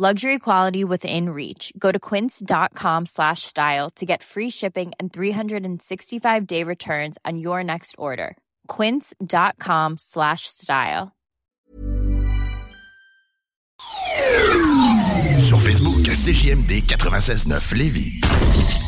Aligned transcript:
Luxury 0.00 0.38
quality 0.38 0.84
within 0.84 1.30
reach. 1.30 1.72
Go 1.76 1.90
to 1.90 1.98
quince.com 1.98 3.06
slash 3.06 3.42
style 3.42 3.90
to 3.96 4.06
get 4.06 4.22
free 4.22 4.48
shipping 4.48 4.92
and 5.00 5.12
365 5.12 6.46
day 6.46 6.62
returns 6.62 7.18
on 7.24 7.36
your 7.36 7.64
next 7.64 7.96
order. 7.98 8.36
Quince.com 8.68 9.96
slash 9.98 10.42
style. 10.46 11.10
Sur 15.40 15.58
Facebook, 15.58 16.06
CJMD 16.06 16.82
96.9 16.82 17.74
Lévis. 17.74 18.87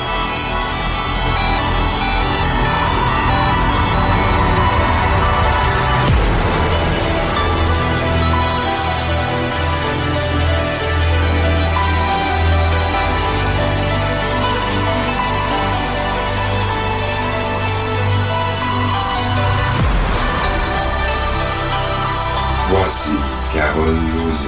Voici 22.73 23.11
Carole 23.53 23.99
Lozé. 24.15 24.47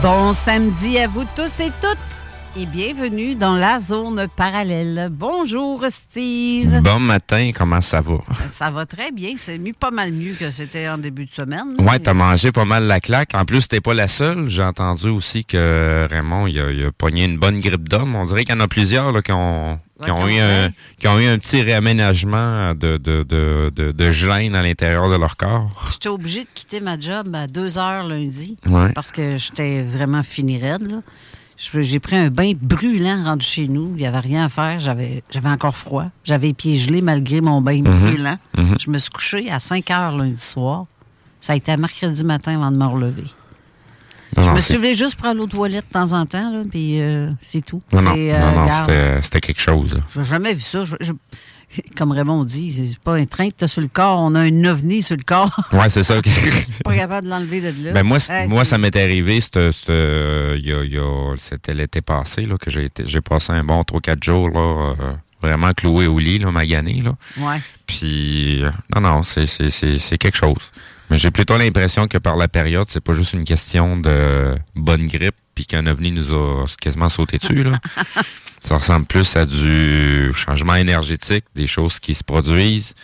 Bon 0.00 0.32
samedi 0.32 0.96
à 1.00 1.08
vous 1.08 1.24
tous 1.34 1.58
et 1.58 1.72
toutes 1.80 2.13
et 2.56 2.66
bienvenue 2.66 3.34
dans 3.34 3.56
la 3.56 3.80
zone 3.80 4.28
parallèle. 4.36 5.08
Bonjour 5.10 5.84
Steve. 5.90 6.80
Bon 6.82 7.00
matin, 7.00 7.50
comment 7.54 7.80
ça 7.80 8.00
va? 8.00 8.18
Ça 8.48 8.70
va 8.70 8.86
très 8.86 9.10
bien, 9.10 9.32
c'est 9.36 9.58
mieux, 9.58 9.72
pas 9.72 9.90
mal 9.90 10.12
mieux 10.12 10.34
que 10.34 10.50
c'était 10.52 10.88
en 10.88 10.96
début 10.98 11.26
de 11.26 11.32
semaine. 11.32 11.74
Ouais, 11.80 11.98
t'as 11.98 12.14
mangé 12.14 12.52
pas 12.52 12.64
mal 12.64 12.84
la 12.84 13.00
claque. 13.00 13.34
En 13.34 13.44
plus, 13.44 13.66
t'es 13.66 13.80
pas 13.80 13.94
la 13.94 14.06
seule. 14.06 14.48
J'ai 14.48 14.62
entendu 14.62 15.08
aussi 15.08 15.44
que 15.44 16.06
Raymond, 16.08 16.46
il 16.46 16.60
a, 16.60 16.70
il 16.70 16.84
a 16.86 16.92
pogné 16.92 17.24
une 17.24 17.38
bonne 17.38 17.60
grippe 17.60 17.88
d'homme. 17.88 18.14
On 18.14 18.24
dirait 18.24 18.44
qu'il 18.44 18.54
y 18.54 18.58
en 18.58 18.60
a 18.60 18.68
plusieurs 18.68 19.10
là, 19.10 19.20
qui 19.20 19.32
ont, 19.32 19.80
qui, 20.04 20.10
ont 20.12 20.28
eu 20.28 20.38
un, 20.38 20.70
qui 21.00 21.08
ont 21.08 21.18
eu 21.18 21.26
un 21.26 21.38
petit 21.38 21.60
réaménagement 21.60 22.72
de, 22.74 22.98
de, 22.98 23.24
de, 23.24 23.72
de, 23.74 23.90
de 23.90 24.10
gêne 24.12 24.54
à 24.54 24.62
l'intérieur 24.62 25.10
de 25.10 25.16
leur 25.16 25.36
corps. 25.36 25.88
J'étais 25.90 26.08
obligée 26.08 26.44
de 26.44 26.48
quitter 26.54 26.80
ma 26.80 26.98
job 26.98 27.34
à 27.34 27.48
2 27.48 27.78
heures 27.78 28.04
lundi 28.06 28.56
Ouais. 28.66 28.92
parce 28.92 29.10
que 29.10 29.38
j'étais 29.38 29.82
vraiment 29.82 30.22
fini 30.22 30.58
raide. 30.60 30.88
là. 30.88 30.96
J'ai 31.56 32.00
pris 32.00 32.16
un 32.16 32.30
bain 32.30 32.52
brûlant 32.60 33.22
rendu 33.24 33.46
chez 33.46 33.68
nous. 33.68 33.90
Il 33.94 34.00
n'y 34.00 34.06
avait 34.06 34.18
rien 34.18 34.44
à 34.46 34.48
faire. 34.48 34.80
J'avais 34.80 35.22
encore 35.48 35.76
froid. 35.76 36.06
J'avais 36.24 36.48
les 36.48 36.52
pieds 36.54 36.74
gelés 36.76 37.00
malgré 37.00 37.40
mon 37.40 37.60
bain 37.60 37.80
Mhm. 37.82 38.00
brûlant. 38.00 38.36
Mhm. 38.58 38.76
Je 38.80 38.90
me 38.90 38.98
suis 38.98 39.10
couché 39.10 39.50
à 39.50 39.58
5 39.58 39.90
heures 39.90 40.16
lundi 40.16 40.40
soir. 40.40 40.86
Ça 41.40 41.52
a 41.52 41.56
été 41.56 41.70
à 41.72 41.76
mercredi 41.76 42.24
matin 42.24 42.54
avant 42.56 42.70
de 42.72 42.76
me 42.76 42.86
relever. 42.86 43.24
Non, 44.36 44.42
je 44.42 44.50
me 44.50 44.60
suis 44.60 44.74
levée 44.74 44.96
juste 44.96 45.14
pour 45.14 45.26
aller 45.26 45.38
aux 45.38 45.46
toilettes 45.46 45.84
de 45.86 45.92
temps 45.92 46.10
en 46.12 46.26
temps, 46.26 46.50
là, 46.52 46.62
puis 46.68 47.00
euh, 47.00 47.30
c'est 47.40 47.64
tout. 47.64 47.80
Non, 47.92 48.02
non, 48.02 48.14
euh, 48.16 48.40
non, 48.40 48.62
regarde, 48.62 48.90
c'était- 49.22 49.40
quelque 49.40 49.60
chose. 49.60 50.00
Je 50.10 50.18
n'ai 50.20 50.24
jamais 50.24 50.54
vu 50.54 50.60
ça. 50.60 50.84
Je- 50.84 50.96
je- 51.00 51.12
comme 51.96 52.12
Raymond 52.12 52.44
dit, 52.44 52.88
c'est 52.90 52.98
pas 52.98 53.14
un 53.14 53.26
train 53.26 53.48
que 53.48 53.54
tu 53.58 53.64
as 53.64 53.68
sur 53.68 53.80
le 53.80 53.88
corps, 53.88 54.20
on 54.20 54.34
a 54.34 54.40
un 54.40 54.64
ovni 54.64 55.02
sur 55.02 55.16
le 55.16 55.22
corps. 55.22 55.50
Ouais, 55.72 55.88
c'est 55.88 56.02
ça. 56.02 56.20
pas 56.84 56.94
capable 56.94 57.26
de 57.26 57.30
l'enlever 57.30 57.60
de 57.60 57.84
là. 57.84 57.92
Ben 57.92 58.04
moi, 58.04 58.18
moi 58.48 58.64
ça 58.64 58.78
m'est 58.78 58.94
arrivé, 58.96 59.40
euh, 59.56 59.72
c'était 61.36 61.74
l'été 61.74 62.00
passé, 62.00 62.46
là, 62.46 62.56
que 62.58 62.70
j'ai 62.70 63.20
passé 63.20 63.52
un 63.52 63.64
bon 63.64 63.82
3-4 63.82 64.22
jours, 64.22 64.50
là, 64.50 64.94
euh, 65.00 65.12
vraiment 65.42 65.72
cloué 65.72 66.06
au 66.06 66.18
lit, 66.18 66.38
là, 66.38 66.50
magané, 66.52 67.02
là. 67.02 67.14
Ouais. 67.38 67.60
Puis, 67.86 68.62
euh, 68.62 68.70
non, 68.94 69.00
non, 69.00 69.22
c'est 69.22 70.18
quelque 70.18 70.36
chose. 70.36 70.72
Mais 71.10 71.18
j'ai 71.18 71.30
plutôt 71.30 71.56
l'impression 71.56 72.08
que 72.08 72.18
par 72.18 72.36
la 72.36 72.48
période, 72.48 72.86
c'est 72.88 73.02
pas 73.02 73.12
juste 73.12 73.34
une 73.34 73.44
question 73.44 73.98
de 73.98 74.54
bonne 74.74 75.06
grippe, 75.06 75.34
puis 75.54 75.66
qu'un 75.66 75.86
ovni 75.86 76.10
nous 76.10 76.32
a 76.32 76.66
quasiment 76.80 77.08
sauté 77.08 77.38
dessus, 77.38 77.62
là. 77.62 77.78
Ça 78.64 78.78
ressemble 78.78 79.04
plus 79.04 79.36
à 79.36 79.44
du 79.44 80.32
changement 80.32 80.74
énergétique, 80.74 81.44
des 81.54 81.66
choses 81.66 82.00
qui 82.00 82.14
se 82.14 82.24
produisent. 82.24 82.94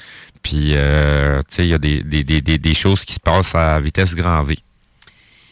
Puis, 0.43 0.71
euh, 0.73 1.41
tu 1.41 1.57
sais, 1.57 1.67
il 1.67 1.69
y 1.69 1.75
a 1.75 1.79
des, 1.79 2.03
des, 2.03 2.25
des, 2.25 2.41
des, 2.41 2.75
choses 2.75 3.05
qui 3.05 3.13
se 3.13 3.21
passent 3.21 3.55
à 3.55 3.79
vitesse 3.79 4.15
grand 4.15 4.43
V. 4.43 4.57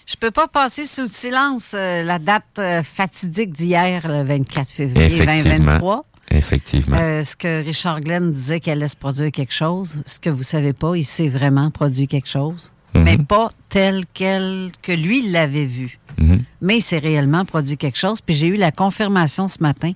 Je 0.07 0.17
peux 0.17 0.31
pas 0.31 0.49
passer 0.49 0.87
sous 0.87 1.03
le 1.03 1.09
silence 1.09 1.73
euh, 1.75 2.03
la 2.03 2.19
date 2.19 2.45
euh, 2.59 2.83
fatidique 2.83 3.53
d'hier, 3.53 4.09
le 4.09 4.25
24 4.25 4.71
février 4.71 5.07
Effectivement. 5.21 5.43
2023. 5.59 6.05
Effectivement. 6.31 6.97
Ce 7.23 7.37
que 7.37 7.63
Richard 7.63 8.01
Glenn 8.01 8.33
disait 8.33 8.61
qu'elle 8.61 8.79
allait 8.79 8.89
se 8.89 8.97
produire 8.97 9.31
quelque 9.31 9.53
chose, 9.53 10.03
ce 10.07 10.19
que 10.19 10.31
vous 10.31 10.43
savez 10.43 10.73
pas, 10.73 10.95
il 10.97 11.05
s'est 11.05 11.29
vraiment 11.29 11.71
produit 11.71 12.07
quelque 12.09 12.29
chose, 12.29 12.73
Mhm. 12.95 13.03
mais 13.03 13.19
pas 13.19 13.51
tel 13.69 14.05
quel 14.15 14.71
que 14.83 14.93
lui 14.93 15.31
l'avait 15.31 15.67
vu. 15.67 15.99
Mhm. 16.19 16.43
Mais 16.63 16.79
il 16.79 16.83
s'est 16.83 16.99
réellement 16.99 17.45
produit 17.45 17.77
quelque 17.77 17.99
chose. 17.99 18.21
Puis 18.21 18.35
j'ai 18.35 18.49
eu 18.49 18.57
la 18.57 18.73
confirmation 18.73 19.49
ce 19.49 19.63
matin 19.63 19.93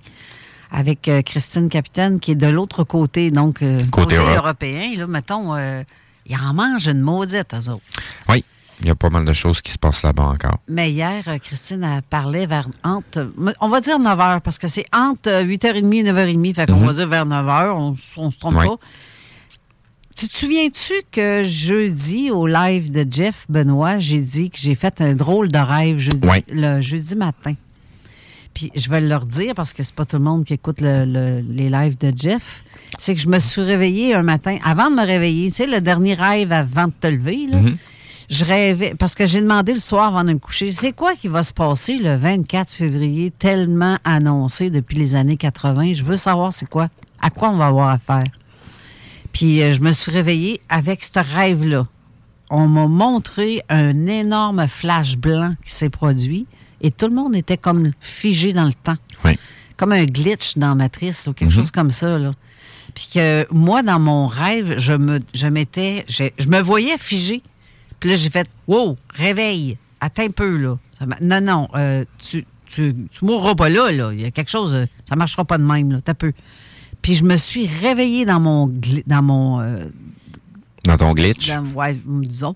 avec 0.71 1.07
euh, 1.07 1.21
Christine 1.21 1.69
Capitaine, 1.69 2.19
qui 2.19 2.31
est 2.31 2.35
de 2.35 2.47
l'autre 2.47 2.83
côté, 2.83 3.29
donc 3.29 3.61
euh, 3.61 3.79
Côté 3.91 4.15
Europe. 4.15 4.37
européen. 4.37 4.93
Là, 4.97 5.05
mettons, 5.07 5.53
euh, 5.55 5.83
ils 6.25 6.35
en 6.37 6.53
mangent 6.53 6.87
une 6.87 7.01
maudite, 7.01 7.53
eux 7.53 7.69
autres. 7.69 7.83
Oui, 8.29 8.43
il 8.81 8.87
y 8.87 8.89
a 8.89 8.95
pas 8.95 9.09
mal 9.09 9.23
de 9.25 9.33
choses 9.33 9.61
qui 9.61 9.71
se 9.71 9.77
passent 9.77 10.01
là-bas 10.03 10.23
encore. 10.23 10.57
Mais 10.67 10.91
hier, 10.91 11.23
euh, 11.27 11.37
Christine 11.37 11.83
a 11.83 12.01
parlé 12.01 12.47
vers 12.47 12.67
entre, 12.83 13.29
on 13.61 13.69
va 13.69 13.81
dire 13.81 13.99
9 13.99 14.17
h, 14.17 14.39
parce 14.39 14.57
que 14.57 14.67
c'est 14.67 14.85
entre 14.95 15.29
euh, 15.29 15.43
8h30 15.43 15.93
et 15.93 16.03
9h30, 16.11 16.55
fait 16.55 16.65
qu'on 16.65 16.79
Mhm. 16.79 16.85
va 16.87 16.93
dire 16.93 17.07
vers 17.07 17.25
9 17.27 17.45
h, 17.45 17.69
on, 17.75 17.95
on 18.17 18.31
se 18.31 18.39
trompe 18.39 18.55
Ouais. 18.55 18.65
pas. 18.67 18.77
Tu 20.15 20.27
te 20.27 20.37
souviens-tu 20.37 20.93
que 21.11 21.43
jeudi, 21.45 22.29
au 22.29 22.45
live 22.45 22.91
de 22.91 23.05
Jeff 23.09 23.45
Benoît, 23.49 23.97
j'ai 23.97 24.19
dit 24.19 24.51
que 24.51 24.57
j'ai 24.59 24.75
fait 24.75 25.01
un 25.01 25.15
drôle 25.15 25.49
de 25.51 25.57
rêve 25.57 25.97
jeudi, 25.97 26.27
le 26.51 26.81
jeudi 26.81 27.15
matin? 27.15 27.55
Puis 28.53 28.71
je 28.75 28.89
vais 28.91 29.01
leur 29.01 29.25
dire, 29.25 29.55
parce 29.55 29.73
que 29.73 29.81
c'est 29.81 29.95
pas 29.95 30.05
tout 30.05 30.17
le 30.17 30.23
monde 30.23 30.45
qui 30.45 30.53
écoute 30.53 30.79
le- 30.81 31.05
le- 31.05 31.39
les 31.41 31.69
lives 31.69 31.97
de 31.97 32.13
Jeff, 32.15 32.63
c'est 32.99 33.15
que 33.15 33.21
je 33.21 33.27
me 33.27 33.39
suis 33.39 33.61
réveillée 33.61 34.13
un 34.13 34.21
matin, 34.21 34.57
avant 34.63 34.91
de 34.91 34.95
me 34.95 35.03
réveiller, 35.05 35.49
tu 35.49 35.55
sais, 35.57 35.67
le 35.67 35.81
dernier 35.81 36.13
rêve 36.13 36.51
avant 36.51 36.85
de 36.85 36.93
te 36.99 37.07
lever, 37.07 37.47
là, 37.49 37.57
Mhm. 37.61 37.77
je 38.29 38.45
rêvais, 38.45 38.93
parce 38.93 39.15
que 39.15 39.25
j'ai 39.25 39.41
demandé 39.41 39.73
le 39.73 39.79
soir 39.79 40.09
avant 40.15 40.23
de 40.23 40.33
me 40.33 40.37
coucher, 40.39 40.71
c'est 40.71 40.91
quoi 40.91 41.15
qui 41.15 41.27
va 41.27 41.41
se 41.41 41.51
passer 41.53 41.97
le 41.97 42.15
24 42.15 42.71
février, 42.71 43.31
tellement 43.31 43.97
annoncé 44.03 44.69
depuis 44.69 44.97
les 44.99 45.15
années 45.15 45.37
80? 45.37 45.93
Je 45.93 46.03
veux 46.03 46.17
savoir 46.17 46.53
c'est 46.53 46.69
quoi. 46.69 46.89
À 47.19 47.31
quoi 47.31 47.49
on 47.49 47.57
va 47.57 47.65
avoir 47.67 47.89
affaire? 47.89 48.25
Puis 49.33 49.61
euh, 49.61 49.73
je 49.73 49.81
me 49.81 49.91
suis 49.91 50.11
réveillée 50.11 50.61
avec 50.69 51.03
ce 51.03 51.19
rêve-là. 51.19 51.87
On 52.49 52.67
m'a 52.67 52.87
montré 52.87 53.61
un 53.69 54.05
énorme 54.07 54.67
flash 54.67 55.17
blanc 55.17 55.55
qui 55.65 55.71
s'est 55.71 55.89
produit 55.89 56.45
et 56.81 56.91
tout 56.91 57.07
le 57.07 57.13
monde 57.15 57.35
était 57.35 57.57
comme 57.57 57.91
figé 57.99 58.53
dans 58.53 58.65
le 58.65 58.73
temps. 58.73 58.97
Oui. 59.25 59.37
Comme 59.75 59.91
un 59.91 60.05
glitch 60.05 60.55
dans 60.57 60.75
Matrice 60.75 61.27
ou 61.27 61.33
quelque 61.33 61.49
Mhm. 61.49 61.55
chose 61.55 61.71
comme 61.71 61.89
ça. 61.91 62.19
Là. 62.19 62.33
Puis 62.93 63.09
que 63.13 63.47
moi, 63.51 63.81
dans 63.81 63.99
mon 63.99 64.27
rêve, 64.27 64.75
je 64.77 64.93
me 64.93 65.19
je 65.33 65.47
m'étais. 65.47 66.05
Je, 66.07 66.25
je 66.37 66.47
me 66.47 66.61
voyais 66.61 66.97
figé. 66.99 67.41
Puis 67.99 68.09
là, 68.11 68.15
j'ai 68.17 68.29
fait 68.29 68.47
Wow, 68.67 68.97
réveille, 69.15 69.77
attends 69.99 70.23
un 70.23 70.29
peu 70.29 70.55
là. 70.57 70.77
Ça 70.99 71.05
non, 71.21 71.41
non, 71.41 71.67
euh, 71.75 72.05
tu, 72.19 72.45
tu, 72.67 72.93
tu 73.11 73.25
mourras 73.25 73.55
pas 73.55 73.69
là, 73.69 73.91
là. 73.91 74.11
Il 74.13 74.21
y 74.21 74.25
a 74.25 74.31
quelque 74.31 74.51
chose, 74.51 74.75
euh, 74.75 74.85
ça 75.09 75.15
marchera 75.15 75.43
pas 75.45 75.57
de 75.57 75.63
même, 75.63 75.91
là. 75.91 76.01
T'as 76.01 76.13
peu. 76.13 76.33
Puis 77.03 77.13
je 77.15 77.23
me 77.23 77.35
suis 77.35 77.67
réveillée 77.67 78.25
dans 78.25 78.39
mon 78.39 78.65
dans 79.05 79.21
mon 79.21 79.59
euh, 79.61 79.85
Dans 80.85 80.97
ton 80.97 81.13
glitch. 81.13 81.49
dans- 81.49 81.63
ouais, 81.73 81.95
disons. 82.05 82.55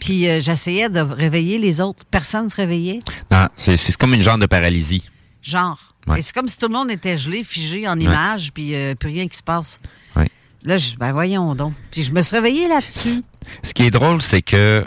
Puis 0.00 0.28
euh, 0.28 0.38
j'essayais 0.40 0.88
de 0.88 1.00
réveiller 1.00 1.58
les 1.58 1.80
autres. 1.80 2.04
Personne 2.08 2.44
ne 2.44 2.48
se 2.48 2.54
réveillait. 2.56 3.00
Non, 3.32 3.48
c'est 3.56 3.96
comme 3.96 4.14
une 4.14 4.22
genre 4.22 4.38
de 4.38 4.46
paralysie. 4.46 5.02
Genre. 5.42 5.78
Ouais. 6.06 6.20
Et 6.20 6.22
c'est 6.22 6.32
comme 6.34 6.46
si 6.48 6.56
tout 6.56 6.68
le 6.68 6.74
monde 6.74 6.90
était 6.92 7.16
gelé, 7.18 7.42
figé 7.42 7.88
en 7.88 7.98
image, 7.98 8.52
puis 8.52 8.74
euh, 8.74 8.94
plus 8.94 9.08
rien 9.10 9.26
qui 9.26 9.36
se 9.36 9.42
passe. 9.42 9.80
Ouais. 10.16 10.30
Là, 10.62 10.78
je, 10.78 10.94
ben 10.96 11.12
voyons 11.12 11.54
donc. 11.54 11.74
Puis 11.90 12.04
je 12.04 12.12
me 12.12 12.22
suis 12.22 12.36
réveillée 12.36 12.68
là-dessus. 12.68 13.22
Ce 13.62 13.74
qui 13.74 13.82
est 13.82 13.90
drôle, 13.90 14.22
c'est 14.22 14.42
que 14.42 14.86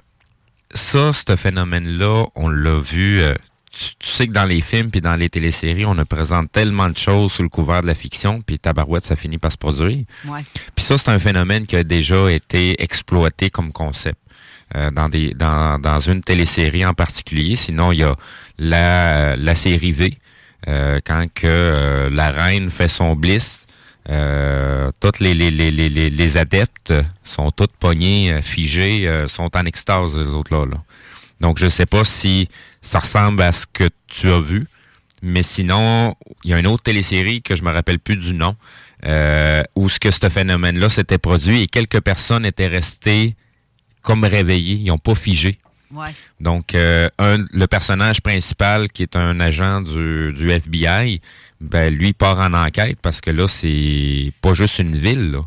ça, 0.74 1.12
ce 1.14 1.36
phénomène-là, 1.36 2.26
on 2.36 2.48
l'a 2.50 2.80
vu. 2.80 3.20
euh, 3.22 3.34
tu, 3.72 3.96
tu 4.00 4.08
sais 4.10 4.28
que 4.28 4.34
dans 4.34 4.46
les 4.46 4.62
films 4.62 4.92
puis 4.92 5.02
dans 5.02 5.16
les 5.16 5.30
téléséries, 5.30 5.86
on 5.86 5.96
nous 5.96 6.06
présente 6.06 6.52
tellement 6.52 6.90
de 6.90 6.98
choses 6.98 7.32
sous 7.32 7.44
le 7.44 7.50
couvert 7.50 7.82
de 7.82 7.88
la 7.88 7.96
fiction, 7.96 8.42
puis 8.42 8.60
tabarouette, 8.60 9.06
ça 9.06 9.16
finit 9.16 9.38
par 9.38 9.52
se 9.52 9.58
produire. 9.58 10.04
Ouais. 10.26 10.44
Puis 10.76 10.86
ça, 10.86 10.98
c'est 10.98 11.10
un 11.10 11.20
phénomène 11.20 11.66
qui 11.66 11.76
a 11.76 11.84
déjà 11.84 12.30
été 12.32 12.82
exploité 12.84 13.50
comme 13.50 13.72
concept 13.72 14.20
euh, 14.76 14.92
dans 14.92 15.10
des 15.10 15.34
dans, 15.34 15.80
dans 15.80 16.00
une 16.00 16.22
télésérie 16.22 16.86
en 16.86 16.94
particulier. 16.94 17.56
Sinon, 17.56 17.92
il 17.92 18.00
y 18.00 18.04
a 18.04 18.16
la, 18.58 19.36
la 19.36 19.56
série 19.56 19.92
V, 19.92 20.14
euh, 20.68 21.00
quand 21.06 21.26
que 21.34 21.48
euh, 21.48 22.10
la 22.10 22.32
reine 22.32 22.70
fait 22.70 22.88
son 22.88 23.16
bliss. 23.16 23.66
Euh, 24.10 24.90
toutes 25.00 25.20
les, 25.20 25.36
les, 25.36 25.52
les, 25.52 25.70
les, 25.70 26.10
les- 26.10 26.38
adeptes 26.38 26.92
sont 27.24 27.52
toutes 27.52 27.74
poignées, 27.74 28.32
euh, 28.34 28.42
figées, 28.42 29.08
euh, 29.08 29.28
sont 29.28 29.56
en 29.56 29.66
extase, 29.68 30.18
les 30.18 30.26
autres-là. 30.34 30.66
Là. 30.66 30.78
Donc, 31.40 31.60
je 31.60 31.70
sais 31.70 31.86
pas 31.86 32.04
si 32.04 32.50
ça 32.82 33.00
ressemble 33.00 33.42
à 33.42 33.52
ce 33.52 33.66
que 33.72 33.90
tu 34.08 34.30
as 34.30 34.40
vu, 34.40 34.68
mais 35.22 35.44
sinon, 35.44 36.16
il 36.44 36.52
y 36.52 36.54
a 36.54 36.60
une 36.60 36.68
autre 36.68 36.84
télésérie 36.84 37.42
que 37.42 37.56
je 37.56 37.64
me 37.64 37.72
rappelle 37.72 38.00
plus 38.00 38.16
du 38.16 38.34
nom, 38.34 38.56
euh, 39.06 39.64
où 39.76 39.90
ce 39.90 40.00
que 40.00 40.12
ce 40.12 40.30
phénomène-là 40.30 40.90
s'était 40.90 41.18
produit 41.18 41.62
et 41.62 41.68
quelques 41.68 42.02
personnes 42.02 42.46
étaient 42.46 42.68
restées 42.68 43.36
comme 44.02 44.24
réveillées, 44.24 44.76
ils 44.76 44.88
n'ont 44.88 44.98
pas 44.98 45.16
figé. 45.16 45.58
Ouais. 45.94 46.14
Donc, 46.40 46.74
euh, 46.74 47.08
un, 47.20 47.38
le 47.52 47.68
personnage 47.68 48.22
principal, 48.22 48.90
qui 48.90 49.04
est 49.04 49.16
un 49.16 49.40
agent 49.40 49.82
du, 49.82 50.34
du 50.34 50.50
FBI, 50.50 51.22
ben, 51.60 51.94
lui 51.94 52.14
part 52.14 52.40
en 52.40 52.54
enquête 52.54 52.98
parce 53.02 53.22
que 53.22 53.30
là, 53.30 53.48
c'est 53.48 54.32
pas 54.42 54.54
juste 54.54 54.80
une 54.80 54.96
ville. 54.96 55.32
là. 55.32 55.46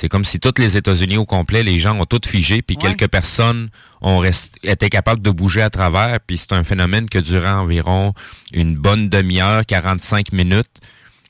C'est 0.00 0.08
comme 0.08 0.24
si 0.24 0.38
tous 0.38 0.54
les 0.58 0.76
États-Unis 0.76 1.16
au 1.16 1.24
complet, 1.24 1.64
les 1.64 1.80
gens 1.80 1.98
ont 1.98 2.04
tous 2.06 2.28
figé, 2.28 2.62
puis 2.62 2.76
Ouais. 2.76 2.94
quelques 2.94 3.08
personnes 3.10 3.68
ont 4.00 4.18
rest- 4.18 4.54
étaient 4.62 4.90
capables 4.90 5.20
de 5.22 5.30
bouger 5.32 5.60
à 5.60 5.70
travers, 5.70 6.20
puis 6.20 6.38
c'est 6.38 6.52
un 6.52 6.62
phénomène 6.62 7.08
que 7.08 7.18
durant 7.18 7.54
environ 7.62 8.14
une 8.52 8.76
bonne 8.76 9.08
demi-heure, 9.08 9.66
45 9.66 10.30
minutes. 10.32 10.70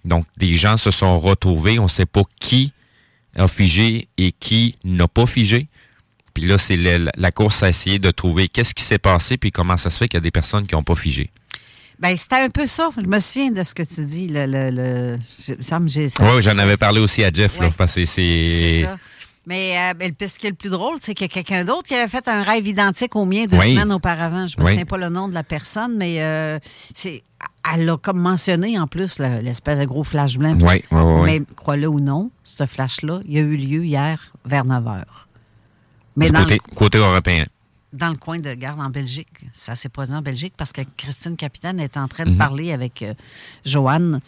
Donc, 0.04 0.26
des 0.36 0.54
gens 0.56 0.76
se 0.76 0.90
sont 0.90 1.18
retrouvés, 1.18 1.78
on 1.78 1.84
ne 1.84 1.88
sait 1.88 2.04
pas 2.04 2.22
qui 2.40 2.72
a 3.36 3.48
figé 3.48 4.06
et 4.18 4.32
qui 4.32 4.76
n'a 4.84 5.08
pas 5.08 5.24
figé. 5.24 5.68
Puis 6.34 6.44
là, 6.44 6.58
c'est 6.58 6.76
la 6.76 7.30
course 7.32 7.62
à 7.62 7.70
essayer 7.70 7.98
de 7.98 8.10
trouver 8.10 8.48
qu'est-ce 8.48 8.74
qui 8.74 8.84
s'est 8.84 8.98
passé, 8.98 9.38
puis 9.38 9.50
comment 9.50 9.78
ça 9.78 9.88
se 9.88 9.96
fait 9.96 10.08
qu'il 10.08 10.18
y 10.18 10.22
a 10.22 10.22
des 10.22 10.30
personnes 10.30 10.66
qui 10.66 10.74
n'ont 10.74 10.82
pas 10.84 10.94
figé. 10.94 11.30
Ben, 12.00 12.16
c'était 12.16 12.36
un 12.36 12.48
peu 12.48 12.66
ça. 12.66 12.90
Je 13.02 13.06
me 13.06 13.18
souviens 13.18 13.50
de 13.50 13.62
ce 13.64 13.74
que 13.74 13.82
tu 13.82 14.04
dis. 14.04 14.28
Le, 14.28 14.46
le, 14.46 14.70
le- 14.70 15.16
me- 15.18 16.36
Oui, 16.36 16.42
j'en 16.42 16.56
avais 16.58 16.76
parlé 16.76 17.00
aussi 17.00 17.24
à 17.24 17.30
Jeff, 17.32 17.58
là, 17.58 17.70
parce 17.76 17.94
que 17.94 18.04
C'est 18.04 18.82
ça. 18.82 18.96
Mais 19.46 19.74
euh, 19.78 19.94
ben, 19.94 20.12
ce 20.28 20.38
qui 20.38 20.46
est 20.46 20.50
le 20.50 20.56
plus 20.56 20.68
drôle, 20.68 20.98
c'est 21.00 21.14
qu'il 21.14 21.26
y 21.26 21.30
a 21.30 21.32
quelqu'un 21.32 21.64
d'autre 21.64 21.84
qui 21.88 21.94
avait 21.94 22.06
fait 22.08 22.28
un 22.28 22.42
rêve 22.42 22.66
identique 22.66 23.16
au 23.16 23.24
mien 23.24 23.46
deux 23.46 23.56
Oui. 23.56 23.70
semaines 23.72 23.92
auparavant. 23.92 24.46
Je 24.46 24.58
me 24.58 24.64
Oui. 24.64 24.72
souviens 24.72 24.84
pas 24.84 24.98
le 24.98 25.08
nom 25.08 25.26
de 25.26 25.32
la 25.32 25.42
personne, 25.42 25.96
mais 25.96 26.16
euh, 26.22 26.58
c'est, 26.94 27.22
elle 27.74 27.88
a 27.88 27.96
comme 27.96 28.18
mentionné 28.20 28.78
en 28.78 28.86
plus 28.86 29.18
le- 29.18 29.40
l'espèce 29.40 29.78
de 29.78 29.86
gros 29.86 30.04
flash 30.04 30.36
blanc. 30.36 30.56
Oui, 30.60 30.84
oui, 30.90 31.00
oui. 31.02 31.22
Mais 31.24 31.42
crois-le 31.56 31.86
ou 31.88 31.98
non, 31.98 32.30
ce 32.44 32.66
flash-là, 32.66 33.20
il 33.26 33.38
a 33.38 33.40
eu 33.40 33.56
lieu 33.56 33.84
hier 33.86 34.32
vers 34.44 34.66
9 34.66 34.84
h. 34.84 35.02
Mais 36.16 36.26
Du 36.26 36.32
dans, 36.32 36.40
côté, 36.42 36.58
côté 36.76 36.98
européen. 36.98 37.44
Dans 37.92 38.10
le 38.10 38.16
coin 38.16 38.38
de 38.38 38.52
garde 38.54 38.80
en 38.80 38.90
Belgique. 38.90 39.28
Ça 39.52 39.74
s'est 39.74 39.88
produit 39.88 40.14
en 40.14 40.22
Belgique 40.22 40.54
parce 40.56 40.72
que 40.72 40.82
Christine 40.96 41.36
Capitaine 41.36 41.80
est 41.80 41.96
en 41.96 42.06
train 42.08 42.24
de 42.24 42.30
Mhm. 42.30 42.36
parler 42.36 42.72
avec 42.72 43.02
euh, 43.02 43.14
Joanne, 43.64 44.20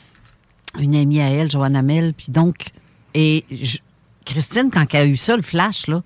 une 0.78 0.94
amie 0.94 1.20
à 1.20 1.28
elle, 1.28 1.50
Joanne 1.50 1.76
Amel. 1.76 2.14
Puis 2.14 2.26
donc, 2.30 2.70
et 3.14 3.44
je- 3.50 3.78
Christine, 4.24 4.70
quand 4.72 4.86
elle 4.94 5.00
a 5.02 5.06
eu 5.06 5.16
ça, 5.16 5.36
le 5.36 5.42
flash, 5.42 5.86
là, 5.88 6.02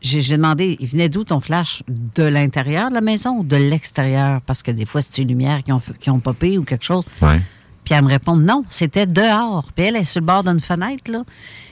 j'ai 0.00 0.20
j'ai 0.20 0.36
demandé, 0.36 0.76
il 0.80 0.88
venait 0.88 1.08
d'où 1.08 1.24
ton 1.24 1.40
flash? 1.40 1.82
De 1.88 2.22
l'intérieur 2.24 2.88
de 2.88 2.94
la 2.94 3.00
maison 3.00 3.38
ou 3.38 3.44
de 3.44 3.56
l'extérieur? 3.56 4.40
Parce 4.42 4.62
que 4.62 4.70
des 4.70 4.84
fois, 4.86 5.00
c'est 5.00 5.22
une 5.22 5.28
lumière 5.28 5.62
qui 5.62 5.72
ont, 5.72 5.82
qui 6.00 6.10
ont 6.10 6.20
popé 6.20 6.58
ou 6.58 6.64
quelque 6.64 6.84
chose? 6.84 7.04
Ouais. 7.20 7.40
Puis 7.84 7.94
elle 7.94 8.02
me 8.04 8.08
répond 8.08 8.36
non, 8.36 8.64
c'était 8.68 9.06
dehors. 9.06 9.70
Puis 9.74 9.84
elle 9.86 9.96
est 9.96 10.04
sur 10.04 10.20
le 10.20 10.26
bord 10.26 10.42
d'une 10.44 10.60
fenêtre, 10.60 11.10
là. 11.10 11.24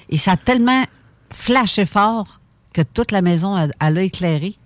Et 0.08 0.18
ça 0.18 0.32
a 0.32 0.36
tellement 0.36 0.84
flashé 1.32 1.84
fort 1.86 2.40
que 2.72 2.82
toute 2.82 3.12
la 3.12 3.22
maison, 3.22 3.56
elle, 3.56 3.72
elle 3.80 3.98
a 3.98 4.02
éclairé. 4.02 4.56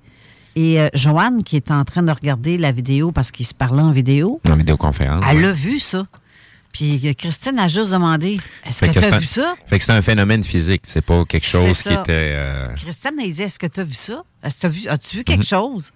Et 0.57 0.81
euh, 0.81 0.89
Joanne, 0.95 1.43
qui 1.43 1.57
est 1.57 1.71
en 1.71 1.85
train 1.85 2.03
de 2.03 2.13
regarder 2.13 2.57
la 2.59 2.71
vidéo 2.73 3.11
parce 3.13 3.31
qu'il 3.33 3.45
se 3.47 3.55
parlait 3.55 3.83
en 3.83 3.91
vidéo, 3.93 4.41
En 4.49 4.57
vidéoconférence. 4.57 5.25
elle 5.29 5.39
ouais. 5.39 5.45
a 5.47 5.53
vu 5.53 5.81
ça. 5.81 6.07
Puis 6.73 7.01
euh, 7.05 7.13
Christine 7.13 7.59
a 7.59 7.69
juste 7.69 7.93
demandé 7.93 8.39
Est-ce 8.67 8.81
que 8.81 8.87
que 8.93 8.99
tu 8.99 9.05
as 9.05 9.15
un- 9.15 9.19
vu 9.19 9.27
ça? 9.27 9.55
Fait 9.67 9.79
que 9.79 9.85
c'est 9.85 9.93
un 9.93 10.03
phénomène 10.03 10.43
physique, 10.45 10.83
c'est 10.85 11.05
pas 11.05 11.25
quelque 11.25 11.47
chose 11.47 11.81
qui 11.83 11.89
était... 11.93 12.03
euh, 12.35 12.75
Christine, 12.75 13.13
elle 13.23 13.33
dit 13.33 13.43
Est-ce 13.43 13.59
que 13.59 13.67
tu 13.67 13.81
as 13.81 13.85
vu 13.85 13.95
ça? 13.95 14.23
T'as 14.61 14.69
vu, 14.69 14.89
As-tu 14.89 15.19
vu 15.19 15.25
quelque 15.25 15.41
Mhm. 15.41 15.47
chose? 15.47 15.93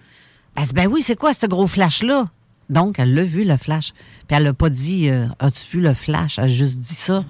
Elle 0.57 0.65
dit 0.67 0.73
Ben 0.75 0.87
oui, 0.89 1.03
c'est 1.03 1.17
quoi 1.17 1.33
ce 1.33 1.47
gros 1.47 1.67
flash-là? 1.67 2.29
Donc, 2.71 2.99
elle 2.99 3.15
l'a 3.15 3.25
vu, 3.25 3.45
le 3.45 3.57
flash. 3.57 3.93
Puis 4.27 4.37
elle 4.37 4.45
n'a 4.45 4.53
pas 4.53 4.71
dit 4.71 5.09
euh, 5.09 5.27
As-tu 5.39 5.79
vu 5.79 5.81
le 5.83 5.95
flash? 5.95 6.39
Elle 6.39 6.45
a 6.45 6.49
juste 6.49 6.79
dit 6.81 6.95
ça 6.95 7.25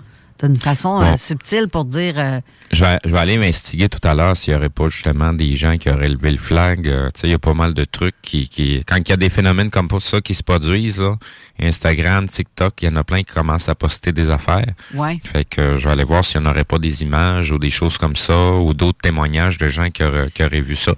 d'une 0.47 0.59
façon 0.59 1.01
euh, 1.01 1.11
Bon. 1.11 1.17
subtile 1.17 1.69
pour 1.69 1.85
dire 1.85 2.15
euh, 2.17 2.41
Je 2.71 2.85
vais, 2.85 2.99
je 3.05 3.11
vais 3.11 3.19
aller 3.19 3.39
m'investiguer 3.39 3.89
tout 3.89 4.07
à 4.07 4.15
l'heure 4.15 4.37
s'il 4.37 4.53
n'y 4.55 4.59
aurait 4.59 4.69
pas 4.69 4.89
justement 4.89 5.33
des 5.33 5.57
gens 5.57 5.77
qui 5.79 5.91
auraient 5.91 6.09
levé 6.09 6.31
le 6.31 6.39
flag. 6.39 6.87
Euh, 6.87 7.09
tu 7.15 7.21
sais, 7.21 7.27
il 7.29 7.31
y 7.31 7.35
a 7.35 7.39
pas 7.39 7.55
mal 7.55 7.75
de 7.75 7.85
trucs 7.85 8.15
qui, 8.23 8.49
qui... 8.49 8.83
Quand 8.87 8.97
il 8.97 9.09
y 9.09 9.13
a 9.13 9.17
des 9.17 9.31
phénomènes 9.31 9.71
comme 9.71 9.89
ça 10.01 10.21
qui 10.21 10.35
se 10.35 10.43
produisent, 10.43 11.01
là, 11.01 11.17
Instagram, 11.61 12.29
TikTok, 12.29 12.83
il 12.83 12.85
y 12.87 12.89
en 12.89 12.97
a 12.97 13.05
plein 13.05 13.19
qui 13.23 13.35
commencent 13.35 13.69
à 13.69 13.75
poster 13.75 14.13
des 14.13 14.31
affaires. 14.31 14.67
Ouais. 14.95 15.19
Fait 15.25 15.45
que 15.45 15.77
je 15.77 15.85
vais 15.85 15.93
aller 15.93 16.05
voir 16.05 16.25
s'il 16.25 16.41
n'y 16.41 16.47
en 16.47 16.51
aurait 16.51 16.65
pas 16.65 16.79
des 16.79 17.03
images 17.03 17.51
ou 17.53 17.59
des 17.59 17.71
choses 17.71 17.99
comme 17.99 18.17
ça 18.17 18.53
ou 18.53 18.75
d'autres 18.75 19.01
témoignages 19.01 19.59
de 19.59 19.69
gens 19.69 19.91
qui 19.91 20.05
auraient, 20.05 20.31
qui 20.33 20.45
auraient 20.45 20.61
vu 20.61 20.77
ça. 20.77 20.93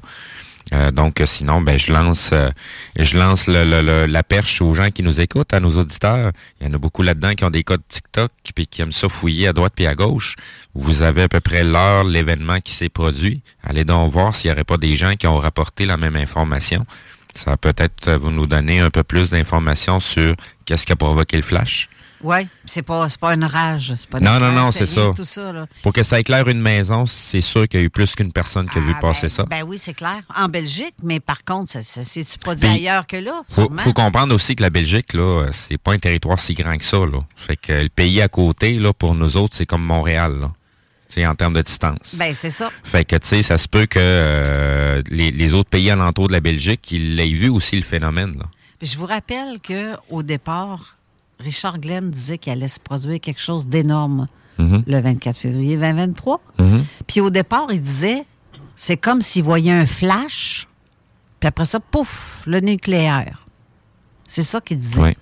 Euh, 0.73 0.91
donc, 0.91 1.21
euh, 1.21 1.27
sinon, 1.27 1.61
ben, 1.61 1.79
je 1.79 1.93
lance, 1.93 2.31
euh, 2.33 2.51
je 2.99 3.17
lance 3.17 3.47
la 3.47 4.23
perche 4.23 4.63
aux 4.63 4.73
gens 4.75 4.91
qui 4.91 5.03
nous 5.03 5.21
écoutent, 5.21 5.53
à 5.53 5.61
nos 5.61 5.77
auditeurs. 5.77 6.33
Il 6.61 6.67
y 6.67 6.71
en 6.71 6.75
a 6.75 6.79
beaucoup 6.79 7.03
là-dedans 7.03 7.35
qui 7.35 7.45
ont 7.45 7.51
des 7.51 7.65
codes 7.65 7.83
TikTok 7.89 8.31
puis 8.55 8.67
qui 8.67 8.83
aiment 8.83 8.93
ça 8.93 9.09
fouiller 9.09 9.49
à 9.49 9.53
droite 9.53 9.73
puis 9.75 9.87
à 9.87 9.95
gauche. 9.95 10.37
Vous 10.75 11.03
avez 11.03 11.23
à 11.23 11.29
peu 11.29 11.41
près 11.41 11.65
l'heure, 11.65 12.05
l'événement 12.05 12.61
qui 12.61 12.75
s'est 12.75 12.89
produit. 12.89 13.43
Allez 13.65 13.85
donc 13.85 14.11
voir 14.13 14.35
s'il 14.35 14.51
n'y 14.51 14.55
aurait 14.55 14.65
pas 14.65 14.77
des 14.77 14.97
gens 14.97 15.15
qui 15.15 15.27
ont 15.27 15.37
rapporté 15.37 15.87
la 15.87 15.97
même 15.97 16.17
information. 16.17 16.87
Ça 17.35 17.57
peut-être 17.57 18.13
vous 18.13 18.31
nous 18.31 18.47
donner 18.47 18.81
un 18.81 18.91
peu 18.91 19.05
plus 19.05 19.31
d'informations 19.31 20.01
sur 20.01 20.35
qu'est-ce 20.65 20.87
qui 20.87 20.93
a 20.93 20.97
provoqué 20.97 21.37
le 21.37 21.43
flash. 21.43 21.89
Ouais, 22.23 22.47
c'est 22.65 22.83
pas, 22.83 23.07
pas 23.21 23.35
une 23.35 23.45
rage. 23.45 23.95
Pas 24.11 24.19
une 24.19 24.25
Non, 24.25 24.39
non, 24.39 24.53
non, 24.53 24.71
c'est 24.73 24.87
ça. 24.87 25.09
de 25.09 25.15
Tout 25.15 25.25
ça 25.25 25.53
là. 25.53 25.67
Pour 25.83 25.93
que 25.93 26.03
ça 26.03 26.21
éclaire 26.21 26.47
une 26.49 26.61
maison, 26.61 27.07
c'est 27.07 27.41
sûr 27.41 27.67
qu'il 27.67 27.81
y 27.81 27.83
a 27.83 27.87
eu 27.87 27.91
plus 27.91 28.15
qu'une 28.15 28.33
personne 28.33 28.69
qui 28.69 28.79
a 28.79 28.81
vu 28.81 28.93
Ah, 28.97 29.01
passer 29.01 29.23
ben, 29.27 29.29
ça. 29.31 29.45
Ben 29.45 29.63
oui, 29.67 29.79
c'est 29.79 29.95
clair. 29.95 30.21
En 30.37 30.49
Belgique, 30.49 30.95
mais 31.03 31.19
par 31.21 31.45
contre, 31.45 31.73
c'est-tu 31.83 32.39
produit 32.39 32.69
Puis, 32.69 32.77
ailleurs 32.89 33.07
que 33.07 33.17
là? 33.17 33.43
Faut, 33.49 33.63
sûrement? 33.63 33.83
faut 33.83 33.93
comprendre 33.93 34.35
aussi 34.35 34.55
que 34.57 34.63
la 34.63 34.71
Belgique, 34.71 35.15
là, 35.15 35.49
c'est 35.53 35.79
pas 35.79 35.93
un 35.95 35.99
territoire 35.99 36.39
si 36.39 36.55
grand 36.55 36.77
que 36.77 36.85
ça, 36.85 36.99
là. 36.99 37.21
Fait 37.37 37.57
que 37.57 37.73
le 37.73 37.89
pays 37.89 38.21
à 38.21 38.29
côté, 38.29 38.79
là, 38.79 38.93
pour 38.93 39.15
nous 39.15 39.37
autres, 39.37 39.57
c'est 39.57 39.67
comme 39.67 39.83
Montréal, 39.85 40.39
là. 40.41 40.53
En 41.29 41.35
termes 41.35 41.55
de 41.55 41.63
distance. 41.63 42.15
Ben 42.21 42.33
c'est 42.33 42.51
ça. 42.51 42.71
Fait 42.85 43.05
que, 43.05 43.17
tu 43.17 43.27
sais, 43.27 43.43
ça 43.43 43.59
se 43.59 43.67
peut 43.67 43.87
que 43.87 43.99
euh, 44.01 45.03
les, 45.11 45.33
les 45.33 45.55
autres 45.55 45.69
pays 45.69 45.91
alentours 45.91 46.29
de 46.29 46.33
la 46.33 46.41
Belgique, 46.41 46.93
ils 46.93 47.17
l'aient 47.17 47.27
vu 47.33 47.49
aussi 47.49 47.75
le 47.75 47.83
phénomène, 47.83 48.37
là. 48.39 48.45
Je 48.81 48.97
vous 48.97 49.07
rappelle 49.07 49.61
que 49.61 49.97
au 50.09 50.23
départ, 50.23 50.97
Richard 51.41 51.79
Glenn 51.79 52.11
disait 52.11 52.39
qu'il 52.39 52.53
allait 52.53 52.69
se 52.69 52.81
produire 52.81 53.21
quelque 53.21 53.41
chose 53.41 53.67
d'énorme 53.69 54.27
Mhm. 54.59 54.85
le 54.87 55.01
24 55.01 55.37
février 55.39 55.77
2023. 55.77 56.41
Mhm. 56.59 56.85
Puis 57.07 57.21
au 57.21 57.31
départ, 57.31 57.67
il 57.71 57.81
disait 57.81 58.25
c'est 58.77 58.97
comme 58.97 59.21
s'il 59.21 59.43
voyait 59.45 59.73
un 59.73 59.87
flash, 59.87 60.69
puis 61.39 61.49
après 61.49 61.65
ça, 61.65 61.81
pouf, 61.81 62.43
le 62.47 62.61
nucléaire. 62.61 63.47
C'est 64.27 64.43
ça 64.43 64.61
qu'il 64.61 64.79
disait. 64.79 65.17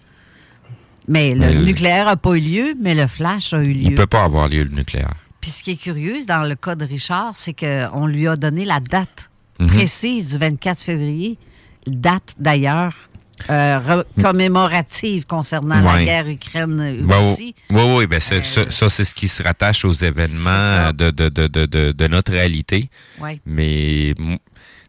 Mais 1.07 1.35
le 1.35 1.41
Mais 1.41 1.55
nucléaire 1.55 2.07
n'a 2.07 2.17
pas 2.17 2.35
eu 2.37 2.41
lieu, 2.41 2.75
mais 2.81 2.95
le 2.95 3.07
flash 3.07 3.55
a 3.55 3.61
eu 3.63 3.73
lieu. 3.73 3.83
Il 3.91 3.95
peut 3.95 4.07
pas 4.07 4.25
avoir 4.25 4.49
lieu 4.49 4.65
le 4.65 4.71
nucléaire. 4.75 5.15
Puis 5.41 5.51
ce 5.51 5.63
qui 5.63 5.71
est 5.71 5.77
curieux 5.81 6.17
dans 6.27 6.43
le 6.47 6.55
cas 6.57 6.75
de 6.75 6.85
Richard, 6.85 7.31
c'est 7.35 7.55
qu'on 7.55 8.07
lui 8.07 8.27
a 8.29 8.37
donné 8.37 8.65
la 8.65 8.81
date 8.81 9.31
Mhm. 9.61 9.67
précise 9.69 10.27
du 10.27 10.37
24 10.39 10.81
février, 10.81 11.39
date 11.87 12.35
d'ailleurs 12.39 12.95
euh, 13.51 14.03
commémorative 14.21 15.27
concernant 15.27 15.81
la 15.81 16.05
guerre 16.05 16.29
Ukraine 16.29 16.81
euh, 16.81 17.03
Oui, 17.03 17.33
aussi. 17.33 17.55
oui, 17.71 17.83
oui, 17.97 18.07
ben 18.07 18.21
c'est- 18.21 18.45
ça, 18.45 18.71
ça, 18.71 18.89
c'est 18.91 19.05
ce 19.05 19.15
qui 19.15 19.29
se 19.29 19.43
rattache 19.43 19.85
aux 19.85 19.93
événements 19.93 20.91
de, 20.93 21.11
de, 21.11 21.29
de, 21.29 21.93
de, 21.93 22.07
notre 22.09 22.33
réalité. 22.33 22.89
Ouais. 23.21 23.41
Mais, 23.47 24.15
tu 24.17 24.39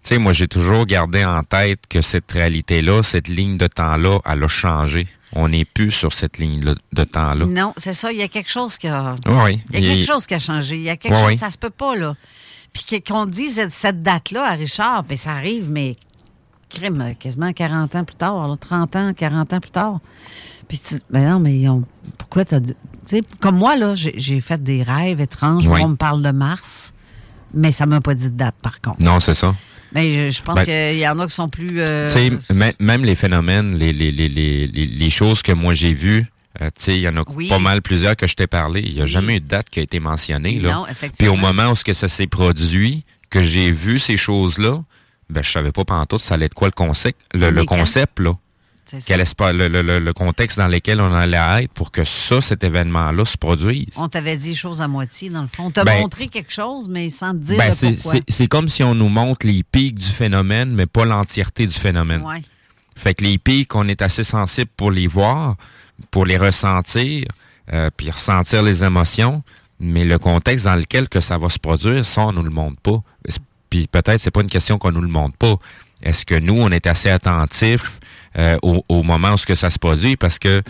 sais, 0.04 0.18
moi, 0.18 0.34
j'ai 0.34 0.48
toujours 0.48 0.86
gardé 0.86 1.24
en 1.26 1.44
tête 1.44 1.82
que 1.90 2.02
cette 2.02 2.32
réalité-là, 2.32 3.04
cette 3.04 3.28
ligne 3.28 3.58
de 3.58 3.68
temps-là, 3.68 4.20
elle 4.26 4.44
a 4.44 4.48
changé. 4.48 5.08
On 5.34 5.50
n'est 5.50 5.66
plus 5.66 5.92
sur 5.92 6.12
cette 6.14 6.38
ligne 6.40 6.60
de 6.94 7.04
temps-là. 7.04 7.46
Non, 7.46 7.74
c'est 7.78 7.94
ça. 7.94 8.12
Il 8.12 8.18
y 8.18 8.24
a 8.24 8.28
quelque 8.28 8.50
chose 8.50 8.78
qui 8.78 8.88
a. 8.88 9.14
Oui, 9.28 9.34
oui. 9.46 9.60
Il 9.74 9.86
y 9.86 9.92
a 9.92 9.94
quelque 9.96 10.08
chose 10.08 10.26
qui 10.26 10.34
a 10.34 10.40
changé. 10.40 10.76
Il 10.78 10.82
y 10.84 10.90
a 10.90 10.98
quelque 10.98 11.16
chose, 11.16 11.26
oui. 11.28 11.38
ça 11.38 11.50
se 11.52 11.58
peut 11.58 11.70
pas, 11.70 11.96
là. 11.96 12.16
Puis 12.74 13.02
qu'on 13.02 13.26
dise 13.26 13.56
cette, 13.56 13.72
cette 13.72 14.00
date-là 14.00 14.44
à 14.44 14.52
Richard, 14.54 15.04
ben 15.04 15.18
ça 15.18 15.32
arrive, 15.34 15.70
mais 15.70 15.98
crime, 16.70 17.02
euh, 17.02 17.14
quasiment 17.14 17.52
40 17.52 17.96
ans 17.96 18.04
plus 18.04 18.16
tard, 18.16 18.48
là, 18.48 18.56
30 18.60 18.96
ans, 18.96 19.14
40 19.14 19.54
ans 19.54 19.60
plus 19.60 19.72
tard. 19.72 20.00
Puis 20.68 20.80
tu 20.80 20.96
ben 21.10 21.28
non, 21.30 21.40
mais 21.40 21.58
ils 21.60 21.68
ont- 21.70 21.84
pourquoi 22.18 22.46
t'as 22.46 22.60
dit. 22.60 22.74
Tu 23.08 23.18
sais, 23.18 23.22
comme 23.40 23.58
moi, 23.58 23.76
là, 23.76 23.96
j'ai 23.96 24.40
fait 24.42 24.62
des 24.64 24.84
rêves 24.84 25.20
étranges 25.20 25.68
où 25.68 25.74
on 25.74 25.90
me 25.90 25.96
parle 25.96 26.22
de 26.22 26.32
Mars, 26.32 26.94
mais 27.54 27.72
ça 27.72 27.86
m'a 27.88 28.02
pas 28.02 28.14
dit 28.14 28.30
de 28.30 28.36
date, 28.38 28.56
par 28.62 28.80
contre. 28.82 29.02
Non, 29.02 29.20
c'est 29.20 29.34
ça. 29.34 29.56
Mais 29.94 30.30
je, 30.32 30.38
je 30.38 30.44
pense 30.44 30.54
Ben, 30.56 30.66
qu'il 30.66 31.00
y 31.00 31.08
en 31.08 31.18
a 31.18 31.26
qui 31.26 31.34
sont 31.34 31.50
plus. 31.50 31.80
euh, 31.82 32.06
Tu 32.06 32.14
sais, 32.14 32.54
mê- 32.54 32.76
même 32.80 33.04
les 33.04 33.16
phénomènes, 33.16 33.76
les, 33.76 33.92
les, 33.92 34.12
les, 34.12 34.30
les, 34.68 35.10
choses 35.10 35.42
que 35.42 35.52
moi 35.52 35.74
j'ai 35.74 35.94
vues, 35.94 36.28
euh, 36.62 36.68
tu 36.76 36.84
sais, 36.84 36.96
il 36.98 37.02
y 37.02 37.10
en 37.10 37.18
a 37.18 37.24
Oui. 37.36 37.50
pas 37.50 37.58
mal 37.58 37.82
plusieurs 37.82 38.16
que 38.16 38.28
je 38.28 38.36
t'ai 38.36 38.46
parlé. 38.46 38.84
Il 38.86 38.94
n'y 38.94 39.02
a 39.02 39.08
jamais 39.08 39.38
eu 39.38 39.40
de 39.40 39.48
date 39.48 39.72
qui 39.72 39.80
a 39.80 39.82
été 39.82 40.00
mentionnée. 40.00 40.60
Là. 40.60 40.74
Non, 40.76 40.84
Puis 40.84 40.92
effectivement. 40.92 41.34
au 41.34 41.38
moment 41.38 41.72
où 41.72 41.76
ce 41.76 41.84
que 41.84 41.94
ça 41.94 42.08
s'est 42.08 42.28
produit, 42.28 43.04
que 43.32 43.42
j'ai 43.42 43.72
vu 43.72 43.98
ces 43.98 44.18
choses-là, 44.18 44.84
ben 45.30 45.44
je 45.44 45.52
savais 45.52 45.72
pas 45.72 45.86
pantoute 45.86 46.22
ça 46.22 46.36
allait 46.36 46.46
être 46.48 46.54
quoi 46.54 46.68
le 46.68 46.74
concept, 46.74 47.20
le, 47.34 47.50
le 47.52 47.64
concept 47.66 48.20
là? 48.20 48.34
Quel 49.06 49.22
espa- 49.22 49.54
le, 49.56 49.68
le, 49.68 50.00
le, 50.00 50.14
contexte 50.14 50.58
dans 50.58 50.68
lequel 50.68 51.00
on 51.00 51.14
allait 51.14 51.64
être 51.64 51.72
pour 51.74 51.92
que 51.92 52.04
ça, 52.04 52.42
cet 52.42 52.64
événement-là, 52.64 53.24
se 53.24 53.38
produise. 53.38 53.86
On 53.98 54.08
t'avait 54.10 54.36
dit 54.36 54.56
choses 54.56 54.82
à 54.82 54.88
moitié, 54.88 55.30
dans 55.30 55.44
le 55.44 55.48
fond. 55.48 55.66
On 55.66 55.70
t'a 55.70 55.84
Ben- 55.84 56.02
montré 56.02 56.28
quelque 56.28 56.52
chose, 56.52 56.90
mais 56.90 57.10
sans 57.10 57.34
te 57.34 57.38
dire 57.38 57.60
Ben, 57.60 57.70
le 57.70 57.94
pourquoi. 57.94 58.12
c'est, 58.14 58.24
c'est 58.28 58.48
comme 58.48 58.68
si 58.68 58.84
on 58.84 58.96
nous 58.96 59.10
montre 59.10 59.46
les 59.46 59.62
pics 59.62 59.94
du 60.00 60.08
phénomène, 60.08 60.74
mais 60.74 60.88
pas 60.88 61.06
l'entièreté 61.06 61.68
du 61.68 61.74
phénomène. 61.78 62.24
Ouais. 62.24 62.42
Fait 62.96 63.14
que 63.14 63.24
les 63.24 63.38
pics, 63.38 63.76
on 63.76 63.88
est 63.88 64.02
assez 64.02 64.24
sensible 64.24 64.72
pour 64.76 64.90
les 64.90 65.06
voir, 65.06 65.56
pour 66.10 66.26
les 66.26 66.38
ressentir, 66.38 67.26
euh, 67.72 67.92
puis 67.96 68.10
ressentir 68.10 68.64
les 68.64 68.84
émotions, 68.84 69.44
mais 69.80 70.04
le 70.04 70.18
contexte 70.18 70.66
dans 70.66 70.76
lequel 70.76 71.08
que 71.10 71.20
ça 71.20 71.38
va 71.38 71.50
se 71.50 71.60
produire, 71.60 72.04
ça, 72.06 72.22
on 72.24 72.34
nous 72.34 72.42
le 72.44 72.50
montre 72.50 72.82
pas. 72.82 73.04
Puis 73.70 73.88
peut-être 73.88 74.20
c'est 74.20 74.32
pas 74.32 74.42
une 74.42 74.50
question 74.50 74.78
qu'on 74.78 74.92
nous 74.92 75.02
le 75.02 75.08
montre 75.08 75.38
pas. 75.38 75.56
Est-ce 76.02 76.26
que 76.26 76.36
nous, 76.36 76.58
on 76.60 76.70
est 76.72 76.88
assez 76.88 77.10
attentifs 77.10 78.00
euh, 78.38 78.58
au, 78.62 78.84
au 78.88 79.04
moment 79.04 79.34
où 79.34 79.38
ce 79.38 79.46
que 79.46 79.56
ça 79.56 79.70
se 79.70 79.78
produit? 79.78 80.16
Parce 80.16 80.40
que 80.40 80.62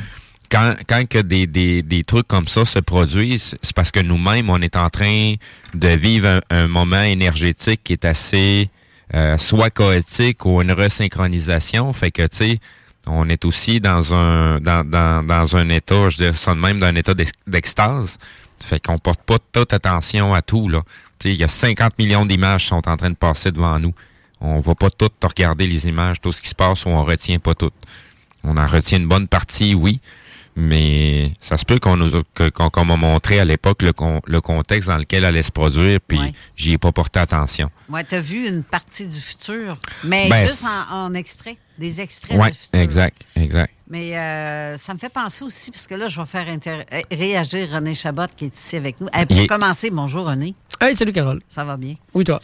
quand, 0.52 0.74
quand 0.88 1.08
que 1.08 1.20
des, 1.20 1.46
des, 1.46 1.84
des 1.84 2.04
trucs 2.04 2.28
comme 2.28 2.48
ça 2.48 2.66
se 2.66 2.80
produisent, 2.80 3.56
c'est 3.62 3.74
parce 3.76 3.92
que 3.92 4.00
nous-mêmes, 4.00 4.50
on 4.50 4.60
est 4.62 4.76
en 4.76 4.90
train 4.90 5.36
de 5.76 5.88
vivre 5.90 6.28
un, 6.28 6.42
un 6.50 6.68
moment 6.68 7.04
énergétique 7.04 7.82
qui 7.84 7.94
est 7.94 8.06
assez 8.06 8.70
euh, 9.14 9.38
soit 9.38 9.70
chaotique 9.70 10.44
ou 10.46 10.62
une 10.62 10.72
resynchronisation. 10.72 11.94
Fait 11.94 12.10
que, 12.10 12.24
tu 12.24 12.38
sais, 12.38 12.60
on 13.06 13.30
est 13.30 13.46
aussi 13.46 13.80
dans 13.80 14.14
un 14.14 14.60
dans, 14.60 14.84
dans, 14.84 15.24
dans 15.26 15.56
un 15.56 15.70
état, 15.70 16.10
je 16.10 16.18
dirais 16.18 16.34
ça 16.34 16.56
de 16.56 16.60
même, 16.60 16.80
d'un 16.80 16.96
état 16.96 17.14
d'ex- 17.14 17.32
d'extase. 17.46 18.18
Fait 18.64 18.80
qu'on 18.80 18.98
porte 18.98 19.22
pas 19.22 19.38
toute 19.52 19.74
attention 19.74 20.34
à 20.34 20.42
tout, 20.42 20.70
là. 20.70 20.82
Il 21.26 21.34
y 21.34 21.44
a 21.44 21.48
50 21.48 21.98
millions 22.00 22.26
d'images 22.26 22.64
qui 22.64 22.68
sont 22.68 22.88
en 22.88 22.98
train 22.98 23.10
de 23.10 23.16
passer 23.16 23.52
devant 23.52 23.78
nous. 23.80 23.94
On 24.42 24.60
va 24.60 24.76
pas 24.76 24.90
toutes 24.90 25.24
regarder 25.24 25.68
les 25.68 25.88
images, 25.88 26.22
tout 26.22 26.32
ce 26.32 26.42
qui 26.42 26.48
se 26.48 26.56
passe, 26.56 26.86
on 26.86 27.04
retient 27.04 27.40
pas 27.40 27.56
tout. 27.56 27.72
On 28.44 28.56
en 28.56 28.66
retient 28.66 29.00
une 29.00 29.08
bonne 29.08 29.28
partie, 29.28 29.76
oui, 29.76 30.00
mais 30.60 31.32
ça 31.42 31.58
se 31.58 31.66
peut 31.66 31.80
qu'on 31.80 31.96
nous 31.98 32.24
qu'on 32.54 32.86
m'a 32.86 32.98
montré 32.98 33.40
à 33.40 33.46
l'époque 33.46 33.82
le, 33.82 33.94
con- 33.94 34.22
le 34.26 34.42
contexte 34.42 34.90
dans 34.90 34.98
lequel 34.98 35.20
elle 35.24 35.30
allait 35.30 35.44
se 35.44 35.52
produire, 35.52 36.00
puis 36.06 36.20
Ouais. 36.20 36.34
j'y 36.56 36.74
ai 36.74 36.78
pas 36.78 36.92
porté 36.92 37.20
attention. 37.20 37.70
Ouais, 37.90 38.04
t'as 38.04 38.20
vu 38.22 38.48
une 38.48 38.64
partie 38.64 39.08
du 39.08 39.20
futur, 39.20 39.78
mais 40.04 40.30
Ben, 40.30 40.48
juste 40.48 40.66
en, 40.92 41.06
en 41.06 41.14
extrait, 41.14 41.58
des 41.78 42.02
extraits 42.02 42.38
Ouais, 42.38 42.52
du 42.52 42.58
futur. 42.58 42.80
exact, 42.80 43.22
exact. 43.36 43.74
Mais 43.90 44.16
euh, 44.18 44.78
ça 44.78 44.94
me 44.94 45.00
fait 45.00 45.10
penser 45.10 45.44
aussi, 45.44 45.72
parce 45.72 45.88
que 45.88 45.96
là, 45.96 46.08
je 46.08 46.20
vais 46.22 46.28
faire 46.28 46.46
euh, 46.48 47.02
réagir 47.12 47.70
René 47.72 47.96
Chabot 47.96 48.28
qui 48.38 48.46
est 48.46 48.56
ici 48.56 48.76
avec 48.76 49.02
nous. 49.02 49.08
Eh, 49.20 49.26
pour 49.26 49.36
Il 49.38 49.48
commencer, 49.48 49.90
bonjour 49.90 50.28
René, 50.28 50.54
Hey, 50.80 50.96
salut 50.96 51.12
Carole. 51.12 51.42
ça 51.50 51.64
va 51.64 51.76
bien? 51.76 51.96
Oui, 52.14 52.24
toi? 52.24 52.40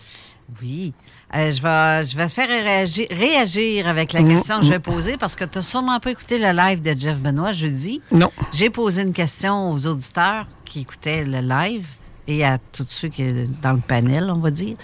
Oui. 0.62 0.94
Euh, 1.36 1.52
je, 1.52 1.62
vais, 1.62 2.08
je 2.08 2.16
vais 2.16 2.28
faire 2.30 2.48
réagir, 2.48 3.08
réagir 3.12 3.88
avec 3.88 4.14
la 4.14 4.22
Mhm, 4.22 4.30
question 4.36 4.60
que 4.60 4.66
je 4.66 4.70
vais 4.72 4.80
poser 4.80 5.18
parce 5.18 5.36
que 5.36 5.44
tu 5.44 5.58
n'as 5.58 5.62
sûrement 5.64 6.00
pas 6.00 6.12
écouté 6.12 6.38
le 6.40 6.52
live 6.56 6.82
de 6.82 6.98
Jeff 6.98 7.18
Benoît 7.18 7.52
jeudi. 7.52 8.02
Non. 8.12 8.32
J'ai 8.54 8.70
posé 8.70 9.02
une 9.02 9.12
question 9.14 9.72
aux 9.72 9.86
auditeurs 9.86 10.48
qui 10.64 10.82
écoutaient 10.82 11.26
le 11.26 11.40
live 11.42 11.88
et 12.28 12.46
à 12.46 12.58
tous 12.72 12.86
ceux 12.90 13.10
qui 13.10 13.24
sont 13.24 13.52
dans 13.62 13.74
le 13.74 13.82
panel, 13.82 14.30
on 14.32 14.40
va 14.40 14.50
dire. 14.52 14.78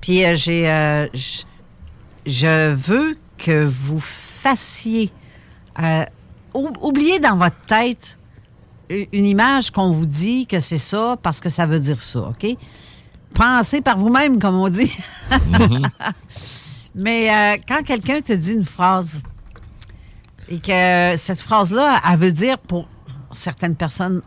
Puis 0.00 0.24
euh, 0.24 0.34
j'ai. 0.34 0.68
euh, 0.68 1.06
je 2.26 2.72
veux 2.74 3.16
que 3.38 3.64
vous 3.64 4.00
fassiez. 4.00 5.10
ou- 6.54 6.70
oubliez 6.80 7.18
dans 7.20 7.36
votre 7.36 7.60
tête 7.66 8.18
une 8.90 9.24
image 9.26 9.70
qu'on 9.70 9.90
vous 9.90 10.06
dit 10.06 10.46
que 10.46 10.60
c'est 10.60 10.76
ça 10.78 11.16
parce 11.22 11.40
que 11.40 11.48
ça 11.48 11.64
veut 11.66 11.80
dire 11.80 12.00
ça, 12.00 12.20
OK? 12.30 12.56
Pensez 13.34 13.80
par 13.80 13.98
vous-même, 13.98 14.38
comme 14.40 14.56
on 14.56 14.68
dit. 14.68 14.92
Mais 16.94 17.30
euh, 17.30 17.56
quand 17.66 17.82
quelqu'un 17.84 18.20
te 18.20 18.32
dit 18.32 18.52
une 18.52 18.64
phrase 18.64 19.22
et 20.48 20.58
que 20.60 21.14
cette 21.16 21.40
phrase-là, 21.40 22.00
elle 22.10 22.18
veut 22.18 22.32
dire 22.32 22.58
pour 22.58 22.86
certaines 23.30 23.76
personnes 23.76 24.20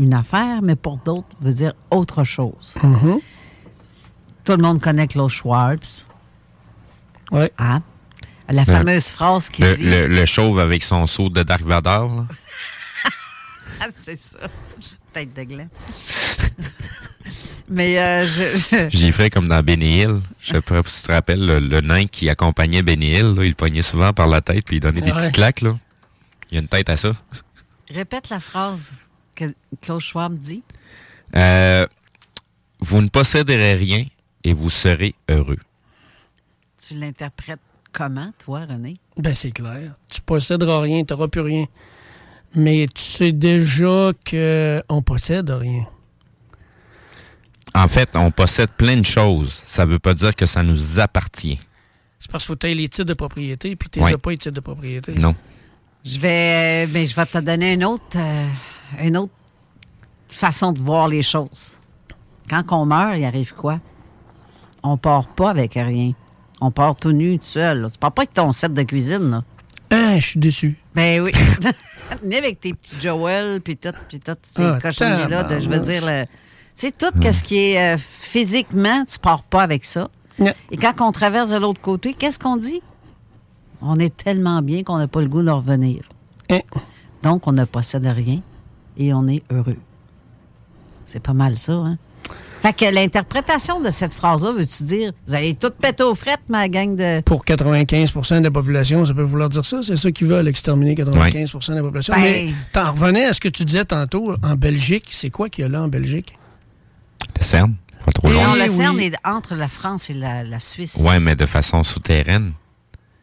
une 0.00 0.14
affaire, 0.14 0.60
mais 0.62 0.76
pour 0.76 0.96
d'autres, 0.98 1.26
veut 1.40 1.52
dire 1.52 1.72
autre 1.90 2.22
chose. 2.24 2.74
Tout 4.44 4.52
le 4.52 4.62
monde 4.62 4.80
connaît 4.80 5.06
Klaus 5.08 5.32
Schwab. 5.32 5.78
Ouais. 7.30 7.52
Hein? 7.58 7.82
La 8.48 8.62
Le- 8.62 8.72
fameuse 8.72 9.06
phrase 9.08 9.50
qui 9.50 9.62
Le, 9.62 9.76
dit... 9.76 9.84
le, 9.84 10.06
le 10.06 10.24
chauve 10.24 10.58
avec 10.58 10.82
son 10.82 11.06
saut 11.06 11.28
de 11.28 11.42
Dark 11.42 11.62
Vador, 11.62 12.14
là. 12.14 12.26
C'est 14.00 14.20
ça. 14.20 14.38
Tête 15.12 15.34
de 15.34 15.42
gland. 15.44 15.68
mais 17.68 17.98
euh, 17.98 18.26
je... 18.26 18.88
J'y 18.90 19.12
ferais 19.12 19.30
comme 19.30 19.48
dans 19.48 19.62
Benny 19.62 20.00
Hill. 20.02 20.20
Je 20.40 20.52
sais 20.52 20.60
pas 20.60 20.82
si 20.86 21.00
tu 21.02 21.06
te 21.08 21.12
rappelles, 21.12 21.44
le, 21.44 21.60
le 21.60 21.80
nain 21.80 22.06
qui 22.06 22.28
accompagnait 22.28 22.82
Benny 22.82 23.10
Hill, 23.12 23.34
là, 23.34 23.44
il 23.44 23.50
le 23.50 23.54
pognait 23.54 23.82
souvent 23.82 24.12
par 24.12 24.26
la 24.26 24.40
tête 24.40 24.64
puis 24.64 24.76
il 24.76 24.80
donnait 24.80 25.00
des 25.00 25.10
Ouais. 25.10 25.16
petites 25.22 25.34
claques, 25.34 25.60
là. 25.62 25.76
Il 26.50 26.54
y 26.54 26.58
a 26.58 26.60
une 26.62 26.68
tête 26.68 26.88
à 26.88 26.96
ça. 26.96 27.12
Répète 27.90 28.30
la 28.30 28.40
phrase 28.40 28.92
que 29.34 29.44
Klaus 29.82 30.02
Schwab 30.04 30.38
dit. 30.38 30.62
Euh, 31.36 31.86
vous 32.80 33.02
ne 33.02 33.08
posséderez 33.08 33.74
rien 33.74 34.04
et 34.44 34.52
vous 34.52 34.70
serez 34.70 35.14
heureux. 35.28 35.58
Tu 36.86 36.94
l'interprètes 36.94 37.60
comment, 37.92 38.32
toi, 38.38 38.60
René? 38.66 38.94
Ben, 39.16 39.34
c'est 39.34 39.50
clair. 39.50 39.94
Tu 40.10 40.20
posséderas 40.22 40.80
rien, 40.80 41.04
tu 41.04 41.12
n'auras 41.12 41.28
plus 41.28 41.40
rien. 41.40 41.66
Mais 42.54 42.86
tu 42.94 43.02
sais 43.02 43.32
déjà 43.32 44.12
qu'on 44.28 45.02
possède 45.02 45.50
rien. 45.50 45.86
En 47.74 47.86
fait, 47.88 48.10
on 48.14 48.30
possède 48.30 48.70
plein 48.70 48.96
de 48.96 49.04
choses. 49.04 49.52
Ça 49.52 49.84
veut 49.84 49.98
pas 49.98 50.14
dire 50.14 50.34
que 50.34 50.46
ça 50.46 50.62
nous 50.62 50.98
appartient. 50.98 51.60
C'est 52.18 52.30
parce 52.30 52.44
qu'il 52.44 52.48
faut 52.48 52.56
que 52.56 52.66
tu 52.66 52.74
les 52.74 52.88
titres 52.88 53.04
de 53.04 53.14
propriété, 53.14 53.76
puis 53.76 53.88
tu 53.88 54.00
n'as 54.00 54.16
pas 54.16 54.30
les 54.30 54.38
titres 54.38 54.54
de 54.54 54.60
propriété. 54.60 55.12
Non. 55.14 55.34
Je 56.04 56.18
vais, 56.18 56.86
mais 56.88 57.06
je 57.06 57.14
vais 57.14 57.26
te 57.26 57.38
donner 57.38 57.74
une 57.74 57.84
autre, 57.84 58.16
euh, 58.16 58.46
une 59.02 59.16
autre 59.16 59.32
façon 60.28 60.72
de 60.72 60.80
voir 60.80 61.08
les 61.08 61.22
choses. 61.22 61.80
Quand 62.48 62.64
on 62.70 62.86
meurt, 62.86 63.16
il 63.18 63.24
arrive 63.24 63.52
quoi? 63.54 63.78
On 64.82 64.96
part 64.96 65.26
pas 65.28 65.50
avec 65.50 65.74
rien. 65.74 66.12
On 66.60 66.70
part 66.70 66.96
tout 66.96 67.12
nu, 67.12 67.38
tout 67.38 67.44
seul. 67.44 67.82
là. 67.82 67.90
Tu 67.90 67.98
pars 67.98 68.12
pas 68.12 68.22
avec 68.22 68.32
ton 68.32 68.50
set 68.52 68.72
de 68.72 68.82
cuisine, 68.82 69.30
là. 69.30 69.44
Je 70.20 70.26
suis 70.26 70.40
déçu. 70.40 70.78
Ben 70.94 71.20
oui. 71.22 71.32
Ni 72.24 72.36
avec 72.36 72.60
tes 72.60 72.72
petits 72.72 72.96
Joel, 73.00 73.60
puis 73.60 73.76
tout, 73.76 73.90
puis 74.08 74.18
tout, 74.18 74.36
ces 74.42 74.62
Ah, 74.62 74.78
cochonneries-là. 74.80 75.44
de- 75.44 75.60
Je 75.60 75.68
veux 75.68 75.80
dire, 75.80 76.26
sais, 76.74 76.90
tout 76.92 77.06
ce 77.22 77.42
qui 77.42 77.56
est 77.58 77.94
euh, 77.94 77.98
physiquement, 77.98 79.04
tu 79.04 79.18
pars 79.18 79.42
pas 79.42 79.62
avec 79.62 79.84
ça. 79.84 80.08
Non. 80.38 80.52
Et 80.70 80.76
quand 80.76 80.94
on 81.00 81.12
traverse 81.12 81.50
de 81.50 81.56
l'autre 81.56 81.80
côté, 81.80 82.14
qu'est-ce 82.14 82.38
qu'on 82.38 82.56
dit? 82.56 82.80
On 83.82 83.98
est 83.98 84.16
tellement 84.16 84.62
bien 84.62 84.82
qu'on 84.84 84.98
n'a 84.98 85.08
pas 85.08 85.20
le 85.20 85.28
goût 85.28 85.42
de 85.42 85.50
revenir. 85.50 86.08
Hein? 86.50 86.60
Donc, 87.22 87.46
on 87.46 87.52
ne 87.52 87.64
possède 87.64 88.06
rien 88.06 88.40
et 88.96 89.12
on 89.12 89.26
est 89.28 89.42
heureux. 89.50 89.76
C'est 91.06 91.20
pas 91.20 91.32
mal 91.34 91.58
ça, 91.58 91.72
hein? 91.74 91.98
Fait 92.68 92.84
Fait 92.84 92.90
que 92.90 92.94
l'interprétation 92.94 93.80
de 93.80 93.90
cette 93.90 94.12
phrase-là, 94.14 94.52
veux-tu 94.52 94.82
dire, 94.84 95.12
vous 95.26 95.34
allez 95.34 95.54
tout 95.54 95.70
péter 95.70 96.02
aux 96.02 96.14
frettes, 96.14 96.42
ma 96.48 96.68
gang 96.68 96.94
de. 96.96 97.20
Pour 97.22 97.44
95% 97.44 98.38
de 98.40 98.44
la 98.44 98.50
population, 98.50 99.04
ça 99.04 99.14
peut 99.14 99.22
vouloir 99.22 99.48
dire 99.48 99.64
ça. 99.64 99.80
C'est 99.82 99.96
ça 99.96 100.10
qu'ils 100.12 100.26
veulent, 100.26 100.48
exterminer 100.48 100.94
95% 100.94 101.70
de 101.70 101.74
la 101.76 101.82
population. 101.82 102.14
Ben- 102.14 102.22
Mais 102.22 102.52
t'en 102.72 102.92
revenais 102.92 103.24
à 103.24 103.32
ce 103.32 103.40
que 103.40 103.48
tu 103.48 103.64
disais 103.64 103.84
tantôt, 103.84 104.34
en 104.42 104.54
Belgique, 104.54 105.06
c'est 105.10 105.30
quoi 105.30 105.48
qu'il 105.48 105.62
y 105.62 105.64
a 105.66 105.70
là 105.70 105.82
en 105.82 105.88
Belgique? 105.88 106.34
Le 107.38 107.44
CERN, 107.44 107.74
pas 108.04 108.12
trop 108.12 108.28
Non, 108.28 108.54
le 108.54 108.62
oui. 108.70 108.76
CERN 108.76 109.00
est 109.00 109.14
entre 109.24 109.54
la 109.54 109.68
France 109.68 110.10
et 110.10 110.14
la, 110.14 110.44
la 110.44 110.60
Suisse. 110.60 110.94
Ouais, 110.96 111.20
mais 111.20 111.36
de 111.36 111.46
façon 111.46 111.82
souterraine. 111.82 112.52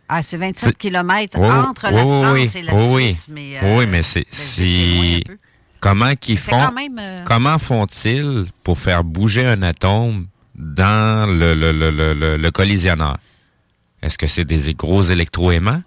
Ah, 0.08 0.22
c'est 0.22 0.38
27 0.38 0.70
C'est- 0.70 0.78
km 0.78 1.40
Oui, 1.40 1.48
entre 1.50 1.88
oui, 1.90 1.94
la 1.96 2.06
oui, 2.06 2.24
France 2.24 2.34
oui, 2.56 2.60
et 2.60 2.62
la 2.64 2.74
oui, 2.76 2.82
oui. 2.94 3.04
Suisse. 3.12 3.28
Mais, 3.32 3.50
euh, 3.62 3.78
oui, 3.78 3.86
mais 3.88 4.02
c'est. 4.04 4.26
Comment 5.90 6.16
qu'ils 6.16 6.38
font. 6.40 6.72
même, 6.74 6.92
euh, 7.00 7.24
Comment 7.26 7.60
font-ils 7.60 8.46
pour 8.64 8.80
faire 8.80 9.04
bouger 9.04 9.46
un 9.46 9.62
atome 9.62 10.26
dans 10.56 11.30
le, 11.30 11.54
le, 11.54 11.72
le, 11.72 11.92
le, 11.92 12.14
le- 12.14 12.38
le 12.38 12.52
collisionneur? 12.52 13.18
Est-ce 14.02 14.18
que 14.18 14.26
c'est 14.28 14.46
des 14.46 14.74
gros 14.74 15.04
électroaimants? 15.04 15.84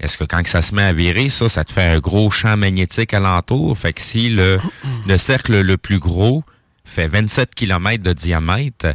Est-ce 0.00 0.16
que 0.18 0.24
quand 0.24 0.46
ça 0.46 0.62
se 0.62 0.74
met 0.74 0.82
à 0.82 0.92
virer, 0.92 1.28
ça, 1.28 1.48
ça 1.48 1.62
te 1.64 1.72
fait 1.72 1.88
un 1.94 1.98
gros 1.98 2.30
champ 2.30 2.56
magnétique 2.56 3.12
alentour? 3.14 3.76
Fait 3.76 3.92
que 3.92 4.00
si 4.00 4.28
le, 4.30 4.58
le 5.06 5.18
cercle 5.18 5.60
le 5.60 5.76
plus 5.76 5.98
gros 5.98 6.42
fait 6.84 7.06
27 7.06 7.54
km 7.54 8.02
de 8.02 8.12
diamètre, 8.12 8.94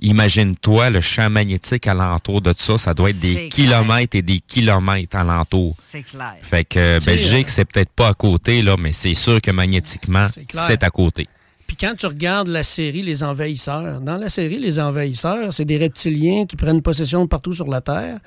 imagine-toi 0.00 0.90
le 0.90 1.00
champ 1.00 1.30
magnétique 1.30 1.86
alentour 1.86 2.40
de 2.40 2.52
ça, 2.56 2.78
ça 2.78 2.94
doit 2.94 3.10
être 3.10 3.20
des 3.20 3.48
kilomètres 3.48 4.16
et 4.16 4.22
des 4.22 4.40
kilomètres 4.40 5.16
alentour. 5.16 5.76
C'est 5.82 6.02
clair. 6.02 6.36
Fait 6.42 6.64
que 6.64 6.78
euh, 6.78 6.98
Belgique, 7.04 7.46
euh, 7.48 7.52
c'est 7.52 7.64
peut-être 7.64 7.90
pas 7.90 8.08
à 8.08 8.14
côté, 8.14 8.62
là, 8.62 8.76
mais 8.78 8.92
c'est 8.92 9.14
sûr 9.14 9.40
que 9.40 9.50
magnétiquement, 9.50 10.26
C'est 10.28 10.46
clair. 10.46 10.64
c'est 10.66 10.82
à 10.82 10.90
côté. 10.90 11.26
Puis 11.66 11.76
quand 11.76 11.94
tu 11.96 12.06
regardes 12.06 12.48
la 12.48 12.62
série 12.62 13.02
Les 13.02 13.22
Envahisseurs, 13.22 14.00
dans 14.00 14.16
la 14.16 14.30
série 14.30 14.58
Les 14.58 14.80
Envahisseurs, 14.80 15.52
c'est 15.52 15.66
des 15.66 15.76
reptiliens 15.76 16.46
qui 16.46 16.56
prennent 16.56 16.80
possession 16.80 17.24
de 17.24 17.28
partout 17.28 17.52
sur 17.52 17.68
la 17.68 17.80
Terre, 17.80 18.18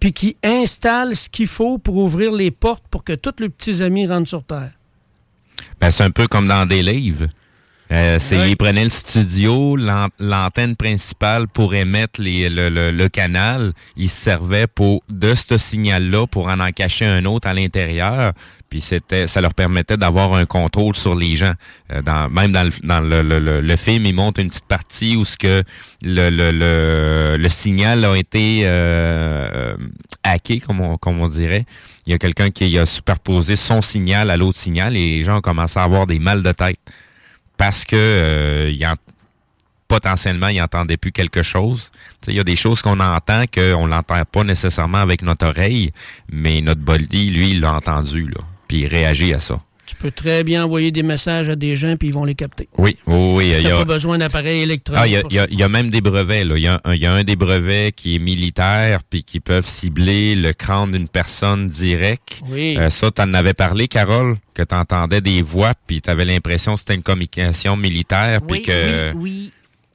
puis 0.00 0.12
qui 0.12 0.36
installent 0.42 1.14
ce 1.14 1.28
qu'il 1.28 1.46
faut 1.46 1.78
pour 1.78 1.96
ouvrir 1.96 2.32
les 2.32 2.50
portes 2.50 2.84
pour 2.90 3.04
que 3.04 3.12
tous 3.12 3.34
leurs 3.38 3.50
petits 3.50 3.82
amis 3.82 4.06
rentrent 4.06 4.28
sur 4.28 4.42
Terre. 4.42 4.72
Ben, 5.80 5.90
c'est 5.90 6.04
un 6.04 6.10
peu 6.10 6.26
comme 6.26 6.48
dans 6.48 6.66
des 6.66 6.82
livres. 6.82 7.28
Euh, 7.92 8.18
c'est. 8.20 8.48
Ils 8.50 8.56
prenaient 8.56 8.84
le 8.84 8.88
studio, 8.90 9.74
l'an- 9.76 10.08
l'antenne 10.20 10.76
principale 10.76 11.48
pour 11.48 11.74
émettre 11.74 12.20
les, 12.20 12.48
le, 12.48 12.68
le- 12.68 12.92
le 12.92 13.08
canal. 13.08 13.72
Ils 13.96 14.08
se 14.08 14.16
servaient 14.22 14.68
pour, 14.68 15.02
de 15.08 15.34
ce 15.34 15.58
signal-là 15.58 16.26
pour 16.28 16.46
en 16.48 16.60
en 16.60 16.70
cacher 16.70 17.04
un 17.06 17.24
autre 17.24 17.48
à 17.48 17.54
l'intérieur. 17.54 18.32
Puis 18.70 18.80
c'était, 18.80 19.26
ça 19.26 19.40
leur 19.40 19.54
permettait 19.54 19.96
d'avoir 19.96 20.34
un 20.34 20.46
contrôle 20.46 20.94
sur 20.94 21.16
les 21.16 21.34
gens. 21.34 21.52
Euh, 21.92 22.00
dans, 22.02 22.30
même 22.30 22.52
dans, 22.52 22.62
le, 22.62 22.70
dans 22.86 23.00
le, 23.00 23.22
le- 23.22 23.40
le- 23.40 23.60
le 23.60 23.76
film, 23.76 24.06
ils 24.06 24.14
montrent 24.14 24.38
une 24.40 24.48
petite 24.48 24.66
partie 24.68 25.16
où 25.16 25.24
ce 25.24 25.36
que 25.36 25.64
le, 26.02 26.30
le, 26.30 26.52
le, 26.52 27.36
le 27.38 27.48
signal 27.48 28.04
a 28.04 28.16
été 28.16 28.60
euh, 28.66 29.74
hacké, 30.22 30.60
comme 30.60 30.80
on, 30.80 30.96
comme 30.96 31.20
on 31.20 31.26
dirait. 31.26 31.64
Il 32.06 32.12
y 32.12 32.14
a 32.14 32.18
quelqu'un 32.18 32.50
qui 32.50 32.78
a 32.78 32.86
superposé 32.86 33.56
son 33.56 33.82
signal 33.82 34.30
à 34.30 34.36
l'autre 34.36 34.58
signal 34.58 34.96
et 34.96 35.18
les 35.18 35.22
gens 35.24 35.38
ont 35.38 35.42
commencé 35.42 35.78
à 35.80 35.82
avoir 35.82 36.06
des 36.06 36.20
mal 36.20 36.44
de 36.44 36.52
tête 36.52 36.78
parce 37.60 37.84
que 37.84 37.94
euh, 37.94 38.70
il 38.74 38.86
en- 38.86 38.94
potentiellement 39.86 40.48
ils 40.48 40.60
n'entendaient 40.60 40.96
plus 40.96 41.12
quelque 41.12 41.42
chose. 41.42 41.90
Il 42.26 42.34
y 42.34 42.40
a 42.40 42.44
des 42.44 42.56
choses 42.56 42.80
qu'on 42.80 42.98
entend 43.00 43.44
qu'on 43.52 43.86
l'entend 43.86 44.22
pas 44.24 44.44
nécessairement 44.44 44.98
avec 44.98 45.20
notre 45.20 45.46
oreille, 45.46 45.92
mais 46.32 46.62
notre 46.62 46.80
body, 46.80 47.30
lui, 47.30 47.50
il 47.50 47.60
l'a 47.60 47.74
entendu, 47.74 48.28
là. 48.28 48.40
Puis 48.66 48.78
il 48.78 48.86
réagit 48.86 49.34
à 49.34 49.40
ça. 49.40 49.60
Tu 49.90 49.96
peux 49.96 50.10
très 50.12 50.44
bien 50.44 50.64
envoyer 50.64 50.92
des 50.92 51.02
messages 51.02 51.48
à 51.48 51.56
des 51.56 51.74
gens, 51.74 51.96
puis 51.96 52.08
ils 52.08 52.14
vont 52.14 52.24
les 52.24 52.36
capter. 52.36 52.68
Oui, 52.78 52.96
oui, 53.06 53.16
oui. 53.34 53.48
Il 53.50 53.56
Tu 53.56 53.62
y 53.62 53.64
n'as 53.68 53.74
a, 53.74 53.78
pas 53.78 53.92
besoin 53.94 54.18
d'appareils 54.18 54.60
électroniques. 54.62 55.02
ah, 55.02 55.06
il 55.08 55.12
y, 55.12 55.16
a, 55.16 55.20
pour 55.22 55.32
il 55.32 55.34
y 55.34 55.38
a- 55.38 55.42
ça. 55.42 55.48
il 55.50 55.58
y 55.58 55.62
a 55.64 55.68
même 55.68 55.90
des 55.90 56.00
brevets. 56.00 56.44
Là. 56.44 56.56
Il, 56.56 56.62
y 56.62 56.68
a 56.68 56.80
un, 56.84 56.94
il 56.94 57.00
y 57.00 57.06
a 57.06 57.12
un 57.12 57.24
des 57.24 57.34
brevets 57.34 57.90
qui 57.92 58.14
est 58.14 58.18
militaire, 58.20 59.00
puis 59.08 59.24
qui 59.24 59.40
peuvent 59.40 59.66
cibler 59.66 60.36
le 60.36 60.52
crâne 60.52 60.92
d'une 60.92 61.08
personne 61.08 61.66
direct. 61.68 62.40
Oui. 62.48 62.76
Euh, 62.78 62.88
ça, 62.88 63.10
tu 63.10 63.20
en 63.20 63.34
avais 63.34 63.54
parlé, 63.54 63.88
Carole, 63.88 64.36
que 64.54 64.62
tu 64.62 64.74
entendais 64.74 65.20
des 65.20 65.42
voix, 65.42 65.72
puis 65.88 66.00
tu 66.00 66.08
avais 66.08 66.24
l'impression 66.24 66.74
que 66.74 66.80
c'était 66.80 66.94
une 66.94 67.02
communication 67.02 67.76
militaire, 67.76 68.40
puis 68.42 68.58
Oui, 68.58 68.62
que... 68.62 69.12
oui, 69.14 69.20
oui. 69.22 69.50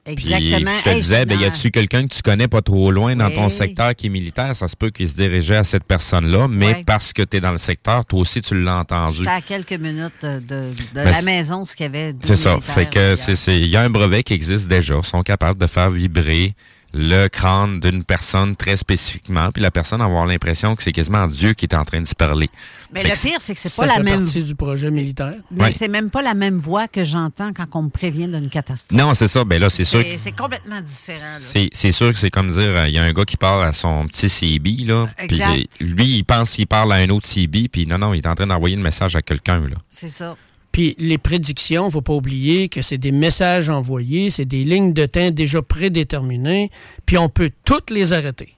Puis 0.06 0.14
Exactement. 0.34 0.72
je 0.86 0.90
te 0.92 0.94
disais, 0.96 1.26
ben, 1.26 1.40
y 1.40 1.46
a-tu 1.46 1.72
quelqu'un 1.72 2.08
que 2.08 2.14
tu 2.14 2.22
connais 2.22 2.48
pas 2.48 2.62
trop 2.62 2.92
loin 2.92 3.16
dans 3.16 3.32
ton 3.32 3.50
secteur 3.50 3.96
qui 3.96 4.06
est 4.06 4.10
militaire? 4.10 4.56
Ça 4.56 4.68
se 4.68 4.76
peut 4.76 4.92
qu'il 4.92 5.10
se 5.10 5.16
dirigeait 5.16 5.56
à 5.56 5.64
cette 5.64 5.84
personne-là, 5.86 6.48
mais 6.48 6.84
parce 6.86 7.12
que 7.12 7.24
tu 7.24 7.38
es 7.38 7.42
dans 7.42 7.52
le 7.52 7.58
secteur, 7.58 8.06
toi 8.06 8.20
aussi, 8.20 8.40
tu 8.42 8.62
l'as 8.62 8.78
entendu. 8.78 9.18
J'étais 9.18 9.30
à 9.30 9.42
quelques 9.42 9.74
minutes 9.74 10.14
de, 10.22 10.40
de- 10.40 10.70
Ben, 10.94 11.06
la 11.10 11.22
maison, 11.24 11.66
ce 11.66 11.76
qu'il 11.76 11.86
y 11.86 11.88
avait. 11.88 12.14
C'est 12.22 12.36
ça. 12.36 12.60
Fait 12.62 12.88
que 12.88 13.16
c'est, 13.16 13.58
il 13.58 13.68
y 13.68 13.76
a 13.78 13.82
un 13.82 13.90
brevet 13.90 14.22
qui 14.22 14.34
existe 14.34 14.68
déjà. 14.68 14.96
Ils 14.96 15.04
sont 15.04 15.24
capables 15.24 15.60
de 15.60 15.68
faire 15.68 15.90
vibrer 15.90 16.54
le 16.98 17.28
crâne 17.28 17.82
d'une 17.82 18.06
personne 18.06 18.56
très 18.56 18.78
spécifiquement, 18.78 19.52
puis 19.52 19.62
la 19.62 19.70
personne 19.70 20.02
avoir 20.02 20.26
l'impression 20.26 20.78
que 20.78 20.82
c'est 20.84 20.94
quasiment 20.94 21.28
Dieu 21.28 21.54
qui 21.54 21.66
est 21.66 21.76
en 21.76 21.84
train 21.84 22.02
de 22.02 22.08
se 22.08 22.16
parler. 22.16 22.50
Mais 22.94 23.04
Fait 23.04 23.10
le 23.10 23.16
pire, 23.32 23.38
c'est 23.42 23.54
que 23.54 23.60
c'est 23.62 23.76
pas 23.76 23.86
la 23.86 23.96
fait 23.96 24.04
même. 24.04 24.24
partie 24.24 24.42
du 24.44 24.56
projet 24.56 24.90
militaire. 24.90 25.34
Mais 25.52 25.74
c'est 25.74 25.90
même 25.90 26.10
pas 26.10 26.22
la 26.22 26.34
même 26.34 26.58
voix 26.58 26.88
que 26.88 27.04
j'entends 27.04 27.52
quand 27.52 27.66
on 27.74 27.82
me 27.84 27.90
prévient 27.90 28.28
d'une 28.30 28.50
catastrophe. 28.50 28.98
Non, 28.98 29.14
c'est 29.14 29.28
ça. 29.28 29.44
Ben 29.44 29.60
là, 29.60 29.70
c'est 29.70 29.84
sûr. 29.84 30.02
que- 30.04 30.18
C'est 30.18 30.32
complètement 30.32 30.80
différent. 30.80 31.20
C'est, 31.40 31.70
c'est 31.74 31.92
sûr 31.92 32.14
que 32.14 32.18
c'est 32.20 32.30
comme 32.30 32.52
dire, 32.52 32.70
euh, 32.70 32.88
il 32.88 32.94
y 32.94 32.98
a 32.98 33.04
un 33.04 33.12
gars 33.12 33.26
qui 33.26 33.36
parle 33.36 33.66
à 33.66 33.74
son 33.74 34.06
petit 34.08 34.30
CB, 34.30 34.86
là. 34.86 35.06
Puis 35.18 35.26
Exact. 35.26 35.68
lui, 35.82 36.06
il 36.20 36.24
pense 36.24 36.52
qu'il 36.52 36.68
parle 36.68 36.94
à 36.94 36.98
un 36.98 37.10
autre 37.10 37.28
CB, 37.28 37.68
puis 37.68 37.86
non, 37.86 37.98
non, 37.98 38.14
il 38.14 38.20
est 38.20 38.28
en 38.28 38.36
train 38.36 38.48
d'envoyer 38.48 38.78
un 38.78 38.82
message 38.82 39.18
à 39.18 39.22
quelqu'un, 39.22 39.60
là. 39.60 39.76
C'est 39.90 40.08
ça. 40.08 40.38
Puis 40.76 40.94
les 41.00 41.18
prédictions, 41.18 41.90
faut 41.90 42.02
pas 42.02 42.12
oublier 42.12 42.68
que 42.68 42.82
c'est 42.82 42.98
des 42.98 43.14
messages 43.14 43.70
envoyés, 43.70 44.30
c'est 44.30 44.44
des 44.44 44.66
lignes 44.66 44.92
de 44.92 45.06
temps 45.06 45.32
déjà 45.32 45.62
prédéterminées, 45.62 46.70
puis 47.06 47.18
on 47.18 47.30
peut 47.30 47.50
toutes 47.64 47.92
les 47.92 48.12
arrêter. 48.12 48.58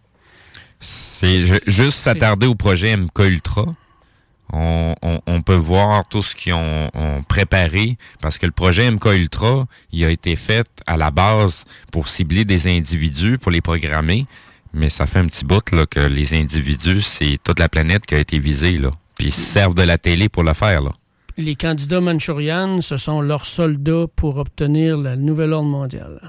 C'est 0.79 1.43
ju- 1.45 1.59
juste 1.67 1.93
s'attarder 1.99 2.47
au 2.47 2.55
projet 2.55 2.97
MK 2.97 3.19
Ultra. 3.19 3.65
On, 4.51 4.95
on- 5.03 5.21
on 5.27 5.41
peut 5.43 5.53
voir 5.55 6.07
tout 6.09 6.23
ce 6.23 6.33
qu'ils 6.33 6.53
ont, 6.53 6.89
ont 6.95 7.21
préparé 7.21 7.97
parce 8.19 8.39
que 8.39 8.47
le 8.47 8.51
projet 8.51 8.89
MK 8.89 9.05
Ultra, 9.13 9.67
il 9.91 10.03
a 10.03 10.09
été 10.09 10.35
fait 10.35 10.65
à 10.87 10.97
la 10.97 11.11
base 11.11 11.65
pour 11.91 12.07
cibler 12.07 12.45
des 12.45 12.65
individus, 12.65 13.37
pour 13.37 13.51
les 13.51 13.61
programmer, 13.61 14.25
mais 14.73 14.89
ça 14.89 15.05
fait 15.05 15.19
un 15.19 15.27
petit 15.27 15.45
bout 15.45 15.69
là, 15.71 15.85
que 15.85 15.99
les 15.99 16.33
individus, 16.33 17.01
c'est 17.03 17.37
toute 17.43 17.59
la 17.59 17.69
planète 17.69 18.07
qui 18.07 18.15
a 18.15 18.19
été 18.19 18.39
visée. 18.39 18.79
Là. 18.79 18.89
Puis 19.19 19.27
ils 19.27 19.31
se 19.33 19.41
servent 19.41 19.75
de 19.75 19.83
la 19.83 19.99
télé 19.99 20.29
pour 20.29 20.41
le 20.41 20.53
faire. 20.55 20.81
Là. 20.81 20.91
Les 21.39 21.55
candidats 21.55 22.01
manchourianes, 22.01 22.81
ce 22.81 22.97
sont 22.97 23.21
leurs 23.21 23.45
soldats 23.45 24.07
pour 24.15 24.37
obtenir 24.37 24.97
le 24.97 25.15
nouvel 25.15 25.53
ordre 25.53 25.69
mondial. 25.69 26.19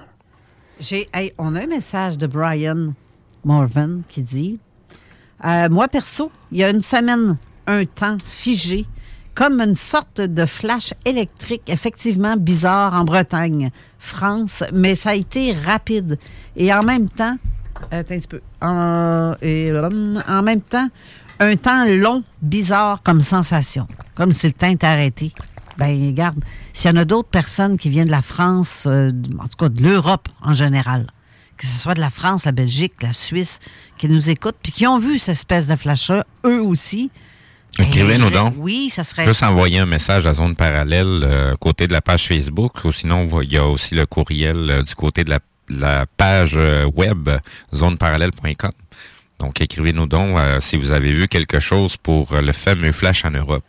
J'ai, 0.81 1.09
hey, 1.15 1.33
on 1.39 1.57
a 1.57 1.63
un 1.63 1.67
message 1.67 2.19
de 2.19 2.27
Brian 2.27 2.93
Morvan 3.43 4.03
qui 4.11 4.21
dit 4.21 4.59
euh, 5.47 5.71
Moi, 5.71 5.89
perso, 5.89 6.31
il 6.53 6.59
y 6.59 6.65
a 6.65 6.69
une 6.69 6.83
semaine, 6.83 7.39
un 7.67 7.87
temps 7.87 8.19
figé, 8.23 8.85
comme 9.35 9.63
une 9.63 9.77
sorte 9.77 10.21
de 10.21 10.45
flash 10.45 10.93
électrique, 11.07 11.63
effectivement 11.69 12.37
bizarre 12.37 12.93
en 12.93 13.05
Bretagne, 13.05 13.71
France, 13.99 14.63
mais 14.75 14.95
ça 14.95 15.11
a 15.11 15.15
été 15.15 15.53
rapide. 15.53 16.19
Et 16.55 16.71
en 16.71 16.83
même 16.83 17.09
temps, 17.09 17.39
attends 17.91 18.15
un 18.15 18.19
petit 18.19 18.29
peu, 18.29 18.43
en, 18.61 19.35
en 19.41 20.43
même 20.43 20.61
temps, 20.61 20.91
un 21.41 21.57
temps 21.57 21.85
long, 21.87 22.23
bizarre 22.43 23.03
comme 23.03 23.21
sensation, 23.21 23.87
comme 24.15 24.33
si 24.33 24.47
le 24.47 24.53
temps 24.53 24.69
était 24.71 24.87
arrêté. 24.87 25.33
Ben, 25.77 26.07
regarde, 26.09 26.43
s'il 26.73 26.91
y 26.91 26.95
en 26.95 26.97
a 26.97 27.05
d'autres 27.05 27.29
personnes 27.29 27.79
qui 27.79 27.89
viennent 27.89 28.09
de 28.09 28.13
la 28.13 28.23
France, 28.23 28.85
euh, 28.87 29.11
en 29.39 29.45
tout 29.47 29.57
cas 29.59 29.69
de 29.69 29.83
l'Europe 29.83 30.29
en 30.43 30.53
général, 30.53 31.07
que 31.57 31.67
ce 31.67 31.79
soit 31.79 31.95
de 31.95 32.01
la 32.01 32.11
France, 32.11 32.45
la 32.45 32.53
Belgique, 32.53 32.95
la 33.03 33.13
Suisse, 33.13 33.61
qui 33.97 34.09
nous 34.09 34.31
écoutent, 34.31 34.57
puis 34.63 34.73
qui 34.73 34.87
ont 34.87 34.99
vu 34.99 35.19
cette 35.19 35.35
espèce 35.37 35.67
de 35.69 35.77
flash-là, 35.77 36.25
eux 36.45 36.61
aussi. 36.61 37.11
ben, 37.79 37.85
Écrivez-nous 37.85 38.31
donc. 38.31 38.55
Oui, 38.59 38.91
ça 38.91 39.05
serait. 39.05 39.25
Juste 39.25 39.43
envoyer 39.45 39.79
un 39.79 39.87
message 39.87 40.27
à 40.27 40.35
Zone 40.35 40.57
Parallèle 40.57 41.21
euh, 41.25 41.55
côté 41.57 41.87
de 41.87 41.93
la 41.93 42.01
page 42.01 42.27
Facebook, 42.27 42.85
ou 42.85 42.91
sinon 42.93 43.29
il 43.43 43.53
y 43.53 43.57
a 43.57 43.65
aussi 43.67 43.95
le 43.95 44.07
courriel 44.07 44.71
euh, 44.71 44.83
du 44.83 44.95
côté 44.97 45.23
de 45.23 45.31
la, 45.31 45.39
la 45.69 46.07
page 46.07 46.55
euh, 46.57 46.87
web 46.87 47.29
zoneparallèle.com. 47.75 48.73
Donc 49.39 49.61
écrivez-nous 49.61 50.07
donc 50.07 50.37
euh, 50.37 50.61
si 50.61 50.77
vous 50.77 50.91
avez 50.91 51.13
vu 51.13 51.29
quelque 51.29 51.61
chose 51.61 51.97
pour 51.97 52.33
euh, 52.33 52.41
le 52.41 52.53
fameux 52.53 52.93
flash 52.93 53.25
en 53.25 53.31
Europe. 53.31 53.65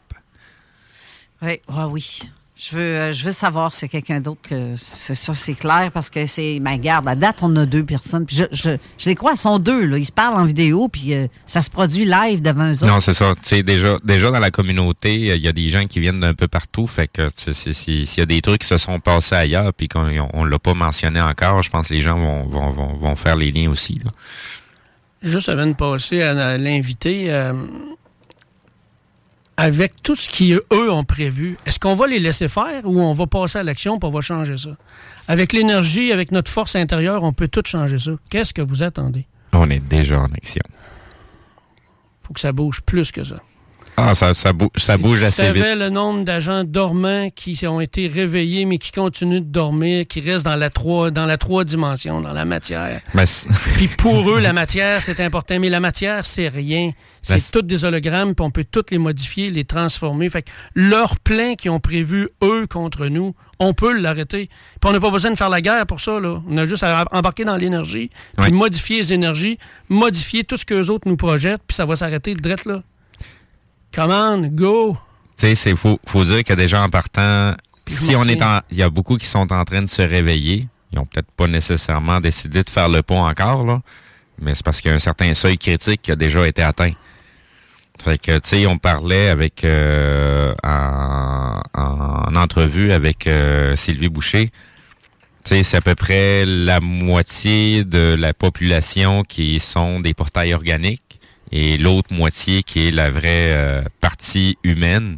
Oui, 1.42 1.60
ouais, 1.70 1.84
oui. 1.90 2.22
Je 2.62 2.76
veux, 2.76 2.82
euh, 2.82 3.14
je 3.14 3.24
veux 3.24 3.32
savoir 3.32 3.72
si 3.72 3.88
quelqu'un 3.88 4.20
d'autre 4.20 4.42
que 4.42 4.76
c'est 4.78 5.16
ça, 5.16 5.34
c'est 5.34 5.54
clair, 5.54 5.92
parce 5.94 6.10
que 6.10 6.26
c'est. 6.26 6.60
Ma 6.60 6.78
garde, 6.78 7.08
à 7.08 7.16
date, 7.16 7.38
on 7.42 7.56
a 7.56 7.66
deux 7.66 7.86
personnes. 7.86 8.26
Puis 8.26 8.36
je, 8.36 8.44
je, 8.52 8.72
je 8.98 9.06
les 9.06 9.16
crois, 9.16 9.32
ils 9.32 9.38
sont 9.38 9.60
deux, 9.60 9.86
là. 9.86 9.98
Ils 9.98 10.04
se 10.04 10.12
parlent 10.12 10.36
en 10.36 10.44
vidéo, 10.44 10.90
puis 10.90 11.14
euh, 11.14 11.28
ça 11.48 11.62
se 11.62 11.70
produit 11.70 12.04
live 12.04 12.42
devant 12.42 12.70
eux 12.70 12.74
autres. 12.74 12.88
Non, 12.88 13.00
c'est 13.00 13.14
ça. 13.14 13.34
Tu 13.42 13.48
sais, 13.48 13.64
déjà, 13.64 13.96
déjà 14.04 14.30
dans 14.30 14.40
la 14.40 14.52
communauté, 14.52 15.38
il 15.38 15.42
y 15.42 15.48
a 15.48 15.54
des 15.54 15.70
gens 15.70 15.86
qui 15.86 16.02
viennent 16.02 16.20
d'un 16.20 16.34
peu 16.34 16.50
partout. 16.50 16.86
Fait 16.86 17.08
que 17.08 17.30
s'il 17.34 18.04
y 18.04 18.22
a 18.22 18.26
des 18.26 18.42
trucs 18.42 18.60
qui 18.60 18.68
se 18.68 18.78
sont 18.78 19.00
passés 19.00 19.36
ailleurs 19.36 19.74
puis 19.74 19.88
qu'on 19.88 20.10
on, 20.34 20.44
l'a 20.44 20.60
pas 20.60 20.74
mentionné 20.74 21.22
encore, 21.22 21.62
je 21.62 21.70
pense 21.70 21.88
que 21.88 21.94
les 21.94 22.02
gens 22.02 22.18
vont, 22.18 22.44
vont, 22.44 22.72
vont, 22.72 22.94
vont 22.98 23.16
faire 23.16 23.38
les 23.38 23.52
liens 23.52 23.70
aussi. 23.70 24.02
là. 24.04 24.12
Juste 25.22 25.50
avant 25.50 25.66
de 25.66 25.74
passer 25.74 26.22
à, 26.22 26.58
l'invité, 26.58 27.32
euh, 27.32 27.54
avec 29.58 30.02
tout 30.02 30.16
ce 30.16 30.30
qu'eux 30.30 30.92
ont 30.92 31.04
prévu, 31.04 31.58
est-ce 31.66 31.80
qu'on 31.80 31.96
va 31.96 32.08
les 32.08 32.20
laisser 32.20 32.48
faire 32.48 32.86
ou 32.86 33.02
on 33.02 33.14
va 33.14 33.28
passer 33.28 33.60
à 33.60 33.64
l'action 33.64 33.98
et 33.98 34.06
on 34.06 34.10
va 34.10 34.22
changer 34.22 34.58
ça? 34.58 34.70
Avec 35.28 35.52
l'énergie, 35.52 36.14
avec 36.14 36.32
notre 36.32 36.50
force 36.50 36.76
intérieure, 36.76 37.24
on 37.24 37.34
peut 37.34 37.50
tout 37.50 37.64
changer 37.66 38.00
ça. 38.00 38.12
Qu'est-ce 38.30 38.54
que 38.54 38.62
vous 38.62 38.82
attendez? 38.84 39.28
On 39.52 39.70
est 39.70 39.80
déjà 39.80 40.20
en 40.20 40.32
action. 40.32 40.64
faut 42.24 42.34
que 42.34 42.40
ça 42.40 42.54
bouge 42.54 42.82
plus 42.82 43.12
que 43.12 43.24
ça. 43.24 43.36
Ah, 44.02 44.16
ça, 44.16 44.34
ça, 44.34 44.54
bou- 44.54 44.72
ça 44.76 44.98
bouge 44.98 45.24
assez 45.24 45.52
vite. 45.52 45.62
savais 45.64 45.76
le 45.76 45.90
nombre 45.90 46.24
d'agents 46.24 46.64
dormants 46.64 47.30
qui 47.36 47.66
ont 47.68 47.82
été 47.82 48.08
réveillés, 48.08 48.66
mais 48.66 48.78
qui 48.78 48.92
continuent 48.92 49.42
de 49.42 49.46
dormir, 49.52 50.06
qui 50.08 50.22
restent 50.22 50.46
dans 50.46 50.56
la 50.56 50.70
trois, 50.70 51.12
dans 51.12 51.26
la 51.26 51.38
trois 51.38 51.64
dimensions, 51.64 52.22
dans 52.22 52.34
la 52.34 52.46
matière. 52.46 53.02
Ben, 53.14 53.26
Puis 53.76 53.88
pour 53.90 54.30
eux, 54.32 54.40
la 54.40 54.54
matière, 54.54 55.02
c'est 55.02 55.20
important. 55.20 55.60
Mais 55.60 55.70
la 55.70 55.80
matière, 55.80 56.24
c'est 56.26 56.48
rien. 56.48 56.92
C'est 57.22 57.36
Ben, 57.36 57.42
toutes 57.52 57.68
des 57.68 57.84
hologrammes, 57.84 58.34
puis 58.36 58.46
on 58.46 58.50
peut 58.52 58.66
toutes 58.70 58.92
les 58.92 58.98
modifier, 58.98 59.52
les 59.52 59.66
transformer. 59.66 60.30
Fait 60.30 60.44
que 60.44 60.50
leur 60.74 61.20
plan 61.20 61.56
qu'ils 61.56 61.72
ont 61.72 61.80
prévu, 61.82 62.30
eux, 62.44 62.66
contre 62.68 63.08
nous, 63.08 63.34
on 63.60 63.74
peut 63.74 63.92
l'arrêter. 64.00 64.48
Puis 64.48 64.90
on 64.90 64.94
n'a 64.94 65.00
pas 65.02 65.12
besoin 65.12 65.32
de 65.32 65.36
faire 65.36 65.50
la 65.50 65.60
guerre 65.62 65.86
pour 65.86 66.00
ça. 66.00 66.20
Là. 66.20 66.42
On 66.50 66.58
a 66.58 66.66
juste 66.66 66.84
à 66.84 67.06
embarquer 67.12 67.44
dans 67.44 67.58
l'énergie, 67.58 68.10
puis 68.38 68.46
Ouais. 68.46 68.52
modifier 68.52 68.98
les 69.00 69.14
énergies, 69.14 69.58
modifier 69.90 70.44
tout 70.46 70.56
ce 70.56 70.66
qu'eux 70.66 70.88
autres 70.88 71.08
nous 71.10 71.18
projettent, 71.18 71.62
puis 71.68 71.76
ça 71.76 71.86
va 71.86 71.96
s'arrêter 71.98 72.34
le 72.34 72.40
drette 72.40 72.66
là. 72.66 72.82
Come 73.94 74.12
on, 74.12 74.48
go! 74.50 74.98
Tu 75.38 75.48
sais, 75.48 75.56
c'est 75.56 75.76
faut, 75.76 76.00
faut 76.06 76.24
dire 76.26 76.44
que 76.44 76.54
déjà 76.54 76.84
en 76.84 76.90
partant, 76.90 77.56
si 77.88 78.16
on 78.16 78.24
est 78.24 78.42
en, 78.42 78.60
il 78.72 78.78
y 78.78 78.84
a 78.84 78.90
beaucoup 78.90 79.18
qui 79.18 79.26
sont 79.26 79.52
en 79.52 79.66
train 79.66 79.82
de 79.82 79.88
se 79.90 80.02
réveiller. 80.02 80.68
Ils 80.92 81.00
ont 81.00 81.06
peut-être 81.06 81.32
pas 81.32 81.48
nécessairement 81.48 82.20
décidé 82.20 82.64
de 82.64 82.70
faire 82.70 82.90
le 82.90 83.02
pont 83.04 83.24
encore 83.24 83.64
là, 83.64 83.82
mais 84.42 84.56
c'est 84.56 84.64
parce 84.64 84.82
qu'il 84.82 84.90
y 84.90 84.92
a 84.92 84.96
un 84.96 85.00
certain 85.00 85.34
seuil 85.34 85.58
critique 85.58 86.02
qui 86.02 86.12
a 86.12 86.16
déjà 86.16 86.48
été 86.48 86.62
atteint. 86.64 86.94
Fait 88.04 88.18
que 88.18 88.40
tu 88.40 88.48
sais, 88.48 88.66
on 88.66 88.78
parlait 88.78 89.30
avec 89.30 89.64
euh, 89.64 90.52
en, 90.64 91.60
en 91.74 92.36
entrevue 92.36 92.92
avec 92.92 93.28
euh, 93.28 93.76
Sylvie 93.76 94.10
Boucher. 94.10 94.52
Tu 95.44 95.50
sais, 95.50 95.64
c'est 95.64 95.78
à 95.78 95.82
peu 95.82 95.96
près 95.96 96.46
la 96.46 96.80
moitié 96.80 97.84
de 97.84 98.16
la 98.18 98.34
population 98.34 99.24
qui 99.24 99.60
sont 99.60 100.00
des 100.00 100.14
portails 100.14 100.54
organiques 100.54 101.19
et 101.52 101.78
l'autre 101.78 102.14
moitié 102.14 102.64
qui 102.64 102.88
est 102.88 102.92
la 102.92 103.10
vraie 103.10 103.52
euh, 103.54 103.84
partie 104.02 104.58
humaine 104.64 105.18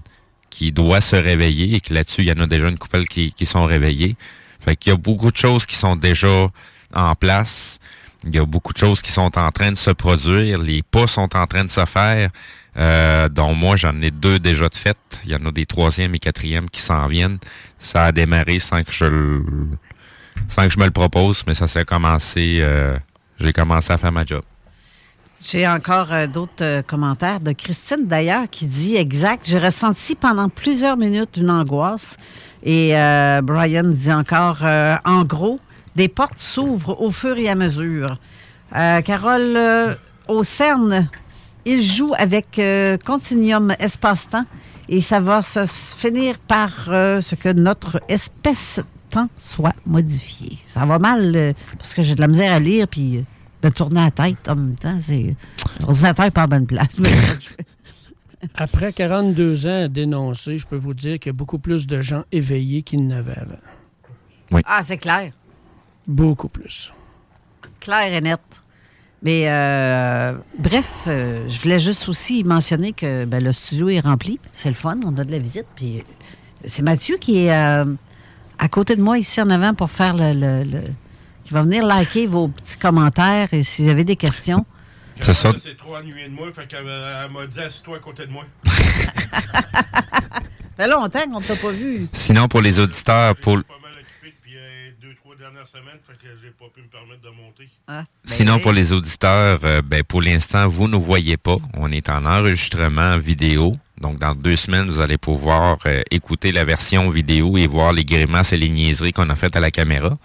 qui 0.50 0.72
doit 0.72 1.02
se 1.02 1.16
réveiller 1.16 1.76
et 1.76 1.82
que 1.82 1.94
là-dessus, 1.94 2.22
il 2.22 2.28
y 2.28 2.32
en 2.32 2.40
a 2.44 2.48
déjà 2.48 2.68
une 2.70 2.78
couple 2.78 3.06
qui, 3.06 3.34
qui 3.34 3.46
sont 3.46 3.66
réveillés. 3.66 4.16
Fait 4.60 4.76
qu'il 4.76 4.92
y 4.92 4.94
a 4.94 4.98
beaucoup 4.98 5.32
de 5.32 5.38
choses 5.38 5.66
qui 5.66 5.76
sont 5.76 5.96
déjà 5.96 6.48
en 6.94 7.16
place. 7.16 7.80
Il 8.24 8.36
y 8.36 8.38
a 8.40 8.46
beaucoup 8.46 8.72
de 8.74 8.78
choses 8.78 9.02
qui 9.02 9.12
sont 9.12 9.38
en 9.38 9.52
train 9.52 9.72
de 9.72 9.78
se 9.78 9.90
produire. 9.92 10.60
Les 10.60 10.84
pas 10.84 11.08
sont 11.08 11.36
en 11.36 11.48
train 11.48 11.64
de 11.66 11.70
se 11.70 11.86
faire. 11.86 12.30
Euh, 12.78 13.28
dont 13.28 13.54
moi, 13.54 13.76
j'en 13.76 14.00
ai 14.02 14.12
deux 14.12 14.40
déjà 14.40 14.70
de 14.70 14.76
faites. 14.76 15.22
Il 15.26 15.32
y 15.32 15.36
en 15.36 15.46
a 15.46 15.52
des 15.52 15.66
troisièmes 15.66 16.14
et 16.16 16.20
quatrièmes 16.20 16.70
qui 16.70 16.82
s'en 16.82 17.08
viennent. 17.08 17.40
Ça 17.80 18.06
a 18.06 18.12
démarré 18.12 18.60
sans 18.60 18.84
que 18.84 18.92
je 18.92 19.06
le, 19.06 19.44
sans 20.50 20.64
que 20.68 20.70
je 20.70 20.80
me 20.80 20.86
le 20.86 20.92
propose, 20.92 21.44
mais 21.48 21.56
ça 21.56 21.68
s'est 21.68 21.84
commencé. 21.86 22.60
euh, 22.62 22.98
J'ai 23.40 23.54
commencé 23.54 23.92
à 23.92 23.98
faire 23.98 24.12
ma 24.12 24.26
job. 24.26 24.44
J'ai 25.44 25.68
encore 25.68 26.14
euh, 26.14 26.28
d'autres 26.28 26.64
euh, 26.64 26.82
commentaires 26.84 27.40
de 27.40 27.52
Christine, 27.52 28.06
d'ailleurs, 28.06 28.48
qui 28.50 28.68
dit 28.68 28.96
exact. 28.96 29.44
J'ai 29.48 29.58
ressenti 29.58 30.14
pendant 30.14 30.50
plusieurs 30.50 30.98
minutes 30.98 31.36
une 31.38 31.50
angoisse. 31.50 32.16
Et 32.64 32.96
euh, 32.96 33.42
Brian 33.42 33.86
dit 33.86 34.14
encore, 34.14 34.62
en 34.62 35.24
gros, 35.24 35.60
des 35.96 36.08
portes 36.08 36.38
s'ouvrent 36.38 37.02
au 37.02 37.10
fur 37.10 37.36
et 37.40 37.50
à 37.50 37.56
mesure. 37.56 38.20
Carole, 38.72 39.98
au 40.28 40.44
CERN, 40.44 41.10
il 41.66 41.82
joue 41.82 42.14
avec 42.16 42.62
Continuum 43.04 43.74
Espace-Temps 43.80 44.46
et 44.88 45.02
ça 45.02 45.20
va 45.20 45.42
se 45.42 45.66
finir 45.66 46.38
par 46.38 46.70
ce 46.86 47.34
que 47.34 47.50
notre 47.50 48.00
espèce-temps 48.08 49.28
soit 49.38 49.76
modifié. 49.88 50.60
Ça 50.68 50.86
va 50.86 51.00
mal 51.00 51.56
parce 51.80 51.96
que 51.96 52.04
j'ai 52.04 52.14
de 52.14 52.22
la 52.22 52.28
misère 52.28 52.54
à 52.54 52.60
lire 52.60 52.88
puis 52.88 53.26
de 53.62 53.70
tourner 53.70 54.02
la 54.02 54.12
tête 54.12 54.48
en 54.50 54.56
même 54.56 54.76
temps. 54.76 54.98
C'est 55.02 55.36
l'ordinateur 55.82 56.26
est 56.26 56.32
pas 56.32 56.46
en 56.46 56.48
bonne 56.48 56.68
place. 56.68 57.00
mais- 57.00 57.10
Après 58.56 58.92
42 58.92 59.68
ans 59.68 59.84
à 59.84 59.88
dénoncer, 59.88 60.58
je 60.58 60.66
peux 60.66 60.76
vous 60.78 60.96
dire 60.96 61.20
qu'il 61.20 61.30
y 61.30 61.30
a 61.30 61.34
beaucoup 61.34 61.60
plus 61.60 61.86
de 61.86 62.02
gens 62.02 62.24
éveillés 62.32 62.82
qu'il 62.82 63.06
n'avait 63.08 63.38
avant. 63.38 64.62
Ah, 64.66 64.82
c'est 64.84 64.98
clair. 64.98 65.32
Beaucoup 66.08 66.50
plus. 66.50 66.92
Clair 67.80 68.12
et 68.14 68.22
net. 68.22 68.40
Mais 69.24 69.44
euh, 69.48 70.34
bref, 70.58 70.90
euh, 71.06 71.48
je 71.48 71.62
voulais 71.62 71.80
juste 71.80 72.10
aussi 72.10 72.44
mentionner 72.44 72.92
que 72.94 73.26
ben, 73.26 73.44
le 73.44 73.52
studio 73.54 73.90
est 73.90 74.00
rempli. 74.00 74.40
C'est 74.54 74.70
le 74.70 74.76
fun, 74.76 75.00
on 75.06 75.16
a 75.18 75.24
de 75.24 75.32
la 75.32 75.38
visite. 75.40 75.68
Puis 75.76 76.04
c'est 76.66 76.82
Mathieu 76.82 77.18
qui 77.18 77.46
est 77.46 77.54
euh, 77.54 77.86
à 78.58 78.68
côté 78.68 78.96
de 78.96 79.04
moi 79.04 79.20
ici 79.20 79.40
en 79.40 79.52
avant 79.52 79.76
pour 79.76 79.92
faire 79.92 80.16
le, 80.18 80.34
le- 80.34 80.64
le- 80.64 80.84
qui 81.52 81.56
va 81.56 81.64
venir 81.64 81.86
liker 81.86 82.28
vos 82.28 82.48
petits 82.48 82.78
commentaires 82.78 83.50
et 83.54 83.62
si 83.62 83.84
vous 83.84 83.90
avez 83.90 84.06
des 84.06 84.16
questions. 84.16 84.66
C'est 85.20 85.34
ça. 85.34 85.52
C'est 85.62 85.78
trop 85.78 85.98
ennuyé 85.98 86.30
de 86.30 86.34
moi, 86.34 86.48
fait 86.56 86.66
qu'elle 86.66 86.86
m'a- 86.86 87.26
elle 87.26 87.32
m'a 87.32 87.46
dit 87.46 87.60
assis-toi 87.60 87.98
à 87.98 88.00
côté 88.00 88.26
de 88.26 88.32
moi. 88.32 88.46
Ça 88.64 88.72
fait 90.78 90.88
longtemps 90.88 91.24
qu'on 91.30 91.42
ne 91.42 91.46
t'a 91.46 91.56
pas 91.58 91.72
vu. 91.72 92.08
Sinon, 92.14 92.48
pour 92.48 92.62
les 92.62 92.80
auditeurs, 92.80 93.36
pour, 93.36 93.62
pas 93.64 93.74
mal 93.84 93.92
occupé 94.00 94.34
depuis 94.40 94.56
euh, 94.58 94.92
deux, 95.02 95.14
trois 95.16 95.36
dernières 95.36 95.68
semaines, 95.68 96.00
fait 96.08 96.14
que 96.14 96.28
j'ai 96.42 96.52
pas 96.52 96.66
pu 96.74 96.82
me 96.82 96.88
permettre 96.88 97.22
de 97.22 97.30
monter. 97.30 97.70
Ah, 97.88 98.04
ben 98.04 98.06
Sinon, 98.34 98.56
oui. 98.56 98.62
pour 98.62 98.72
les 98.72 98.94
auditeurs, 98.94 99.60
euh, 99.66 99.82
ben, 99.84 100.04
pour 100.04 100.22
l'instant, 100.22 100.70
vous 100.70 100.88
ne 100.88 100.96
voyez 100.98 101.36
pas. 101.36 101.58
On 101.76 101.92
est 101.92 102.08
en 102.10 102.26
enregistrement 102.26 103.18
vidéo. 103.18 103.76
Donc, 104.02 104.20
dans 104.20 104.34
deux 104.34 104.56
semaines, 104.56 104.88
vous 104.88 105.00
allez 105.00 105.18
pouvoir 105.18 105.78
euh, 105.86 106.02
écouter 106.10 106.52
la 106.52 106.66
version 106.66 107.10
vidéo 107.10 107.58
et 107.58 107.68
voir 107.68 107.94
les 107.94 108.04
grimaces 108.04 108.52
et 108.52 108.58
les 108.58 108.70
niaiseries 108.70 109.14
qu'on 109.14 109.30
a 109.30 109.36
faites 109.36 109.56
à 109.56 109.60
la 109.60 109.72
caméra. 109.72 110.18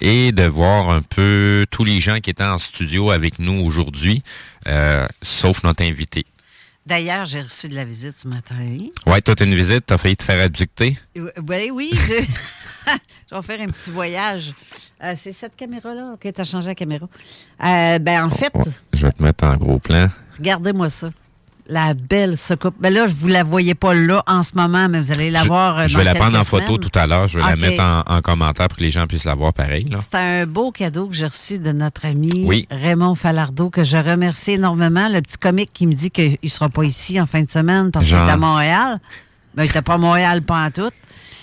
Et 0.00 0.30
de 0.32 0.44
voir 0.44 0.90
un 0.90 1.02
peu 1.02 1.66
tous 1.70 1.84
les 1.84 2.00
gens 2.00 2.20
qui 2.20 2.30
étaient 2.30 2.44
en 2.44 2.58
studio 2.58 3.10
avec 3.10 3.38
nous 3.38 3.64
aujourd'hui, 3.64 4.22
euh, 4.68 5.06
sauf 5.22 5.64
notre 5.64 5.82
invité. 5.82 6.24
D'ailleurs, 6.86 7.26
j'ai 7.26 7.42
reçu 7.42 7.68
de 7.68 7.74
la 7.74 7.84
visite 7.84 8.14
ce 8.20 8.28
matin. 8.28 8.54
Ouais, 9.06 9.20
toi, 9.20 9.34
t'as 9.34 9.44
une 9.44 9.56
visite, 9.56 9.86
t'as 9.86 9.98
failli 9.98 10.16
te 10.16 10.22
faire 10.22 10.40
abducter. 10.40 10.96
Oui, 11.16 11.70
oui, 11.72 11.90
je... 11.92 11.98
je 13.30 13.34
vais 13.34 13.42
faire 13.42 13.60
un 13.60 13.66
petit 13.66 13.90
voyage. 13.90 14.54
Euh, 15.02 15.14
c'est 15.16 15.32
cette 15.32 15.56
caméra-là. 15.56 16.12
OK, 16.14 16.32
tu 16.32 16.40
as 16.40 16.44
changé 16.44 16.68
la 16.68 16.76
caméra. 16.76 17.08
Ben, 17.58 18.24
en 18.24 18.30
fait, 18.30 18.52
je 18.92 19.04
vais 19.04 19.12
te 19.12 19.20
mettre 19.20 19.42
en 19.44 19.54
gros 19.54 19.80
plan. 19.80 20.06
regardez-moi 20.38 20.88
ça. 20.88 21.10
La 21.68 21.94
belle 21.94 22.36
soucoupe. 22.36 22.76
Ben 22.78 22.94
là, 22.94 23.06
je 23.08 23.12
vous 23.12 23.26
la 23.26 23.42
voyez 23.42 23.74
pas 23.74 23.92
là 23.92 24.22
en 24.28 24.42
ce 24.44 24.54
moment, 24.54 24.88
mais 24.88 25.00
vous 25.00 25.10
allez 25.10 25.30
la 25.30 25.42
voir 25.42 25.78
euh, 25.78 25.88
Je 25.88 25.96
vais 25.98 26.04
la 26.04 26.14
prendre 26.14 26.38
en 26.38 26.44
photo 26.44 26.78
tout 26.78 26.96
à 26.96 27.06
l'heure. 27.08 27.26
Je 27.26 27.38
vais 27.38 27.44
la 27.44 27.56
mettre 27.56 27.82
en, 27.82 28.02
en 28.06 28.20
commentaire 28.20 28.68
pour 28.68 28.78
que 28.78 28.84
les 28.84 28.92
gens 28.92 29.06
puissent 29.06 29.24
la 29.24 29.34
voir 29.34 29.52
pareil. 29.52 29.88
C'est 30.00 30.14
un 30.14 30.46
beau 30.46 30.70
cadeau 30.70 31.08
que 31.08 31.14
j'ai 31.16 31.26
reçu 31.26 31.58
de 31.58 31.72
notre 31.72 32.06
ami 32.06 32.44
Oui. 32.46 32.68
Raymond 32.70 33.16
Falardeau, 33.16 33.70
que 33.70 33.82
je 33.82 33.96
remercie 33.96 34.52
énormément. 34.52 35.08
Le 35.08 35.20
petit 35.22 35.38
comique 35.38 35.72
qui 35.72 35.86
me 35.88 35.92
dit 35.92 36.10
qu'il 36.10 36.38
ne 36.40 36.48
sera 36.48 36.68
pas 36.68 36.84
ici 36.84 37.20
en 37.20 37.26
fin 37.26 37.42
de 37.42 37.50
semaine 37.50 37.90
parce 37.90 38.06
qu'il 38.06 38.14
est 38.14 38.18
à 38.18 38.36
Montréal. 38.36 39.00
Mais 39.56 39.64
il 39.64 39.68
n'était 39.68 39.82
pas 39.82 39.94
à 39.94 39.98
Montréal, 39.98 40.42
pas 40.42 40.66
en 40.66 40.70
tout. 40.70 40.90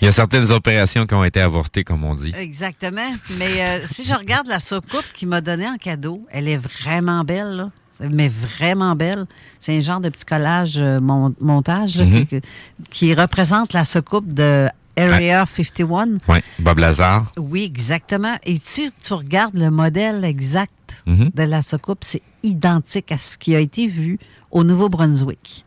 Il 0.02 0.06
y 0.06 0.08
a 0.08 0.12
certaines 0.12 0.52
opérations 0.52 1.06
qui 1.06 1.14
ont 1.16 1.24
été 1.24 1.40
avortées, 1.40 1.84
comme 1.84 2.04
on 2.04 2.14
dit. 2.14 2.34
Exactement. 2.38 3.14
Mais 3.38 3.62
euh, 3.62 3.80
si 3.86 4.06
je 4.06 4.14
regarde 4.14 4.48
la 4.48 4.60
soucoupe 4.60 5.06
qu'il 5.14 5.30
m'a 5.30 5.40
donnée 5.42 5.68
en 5.68 5.78
cadeau, 5.78 6.26
elle 6.32 6.48
est 6.48 6.58
vraiment 6.58 7.24
belle, 7.24 7.56
là. 7.56 7.70
Mais 8.00 8.28
vraiment 8.30 8.96
belle. 8.96 9.26
C'est 9.60 9.78
un 9.78 9.80
genre 9.82 10.00
de 10.00 10.10
petit 10.10 10.26
collage 10.26 10.76
euh, 10.78 11.00
mon- 11.00 11.34
montage 11.40 11.96
là, 11.98 12.06
Mhm. 12.06 12.26
qui, 12.26 12.42
qui 12.90 13.14
représente 13.14 13.74
la 13.74 13.86
soucoupe 13.86 14.34
de 14.34 14.68
Area 14.98 15.46
51. 15.46 16.18
Oui, 16.28 16.38
Bob 16.60 16.78
Lazare. 16.80 17.32
Oui, 17.38 17.64
exactement. 17.64 18.36
Et 18.44 18.58
si 18.62 18.92
tu 19.02 19.14
regardes 19.14 19.56
le 19.56 19.70
modèle 19.72 20.24
exact 20.26 20.72
Mhm. 21.08 21.32
de 21.34 21.44
la 21.44 21.62
soucoupe, 21.62 22.00
c'est 22.04 22.22
identique 22.44 23.12
à 23.12 23.18
ce 23.18 23.38
qui 23.38 23.56
a 23.56 23.60
été 23.60 23.88
vu 23.88 24.20
au 24.52 24.64
Nouveau-Brunswick. 24.64 25.66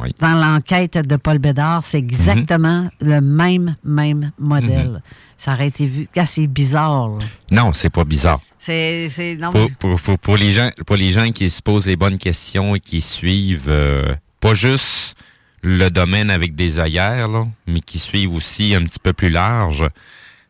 Oui. 0.00 0.14
Dans 0.20 0.32
l'enquête 0.34 1.06
de 1.06 1.16
Paul 1.16 1.38
Bédard, 1.38 1.84
c'est 1.84 1.98
exactement 1.98 2.88
le 3.00 3.20
même, 3.20 3.76
même 3.84 4.30
modèle. 4.38 4.88
Mhm. 4.90 5.00
Ça 5.36 5.52
aurait 5.52 5.68
été 5.68 5.86
vu. 5.86 6.06
Ah, 6.16 6.24
c'est 6.26 6.46
bizarre. 6.46 7.08
là. 7.08 7.24
Non, 7.50 7.72
c'est 7.72 7.90
pas 7.90 8.04
bizarre. 8.04 8.40
C'est, 8.64 9.08
c'est, 9.10 9.34
non, 9.34 9.50
Pour, 9.50 9.68
pour, 9.76 10.00
pour, 10.00 10.18
pour 10.20 10.36
les 10.36 10.52
gens, 10.52 10.70
pour 10.86 10.94
les 10.94 11.10
gens 11.10 11.32
qui 11.32 11.50
se 11.50 11.60
posent 11.60 11.88
les 11.88 11.96
bonnes 11.96 12.16
questions 12.16 12.76
et 12.76 12.80
qui 12.80 13.00
suivent 13.00 13.66
euh, 13.68 14.14
pas 14.38 14.54
juste 14.54 15.16
le 15.62 15.88
domaine 15.88 16.30
avec 16.30 16.54
des 16.54 16.78
œillères, 16.78 17.26
là, 17.26 17.44
mais 17.66 17.80
qui 17.80 17.98
suivent 17.98 18.32
aussi 18.32 18.76
un 18.76 18.84
petit 18.84 19.00
peu 19.00 19.12
plus 19.12 19.30
large, 19.30 19.84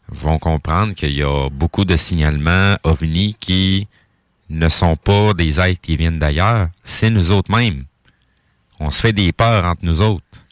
vont 0.09 0.39
comprendre 0.39 0.95
qu'il 0.95 1.13
y 1.15 1.23
a 1.23 1.49
beaucoup 1.49 1.87
de 1.87 1.97
signalements 1.97 2.77
ovnis 2.85 3.35
qui 3.41 3.89
ne 4.51 4.69
sont 4.69 4.97
pas 4.97 5.33
des 5.33 5.59
êtres 5.59 5.81
qui 5.81 5.97
viennent 5.97 6.19
d'ailleurs, 6.19 6.69
c'est 6.85 7.09
nous 7.09 7.31
autres 7.33 7.51
mêmes. 7.51 7.87
On 8.79 8.91
se 8.91 9.01
fait 9.01 9.15
des 9.15 9.33
peurs 9.33 9.65
entre 9.65 9.87
nous 9.87 10.03
autres. 10.03 10.45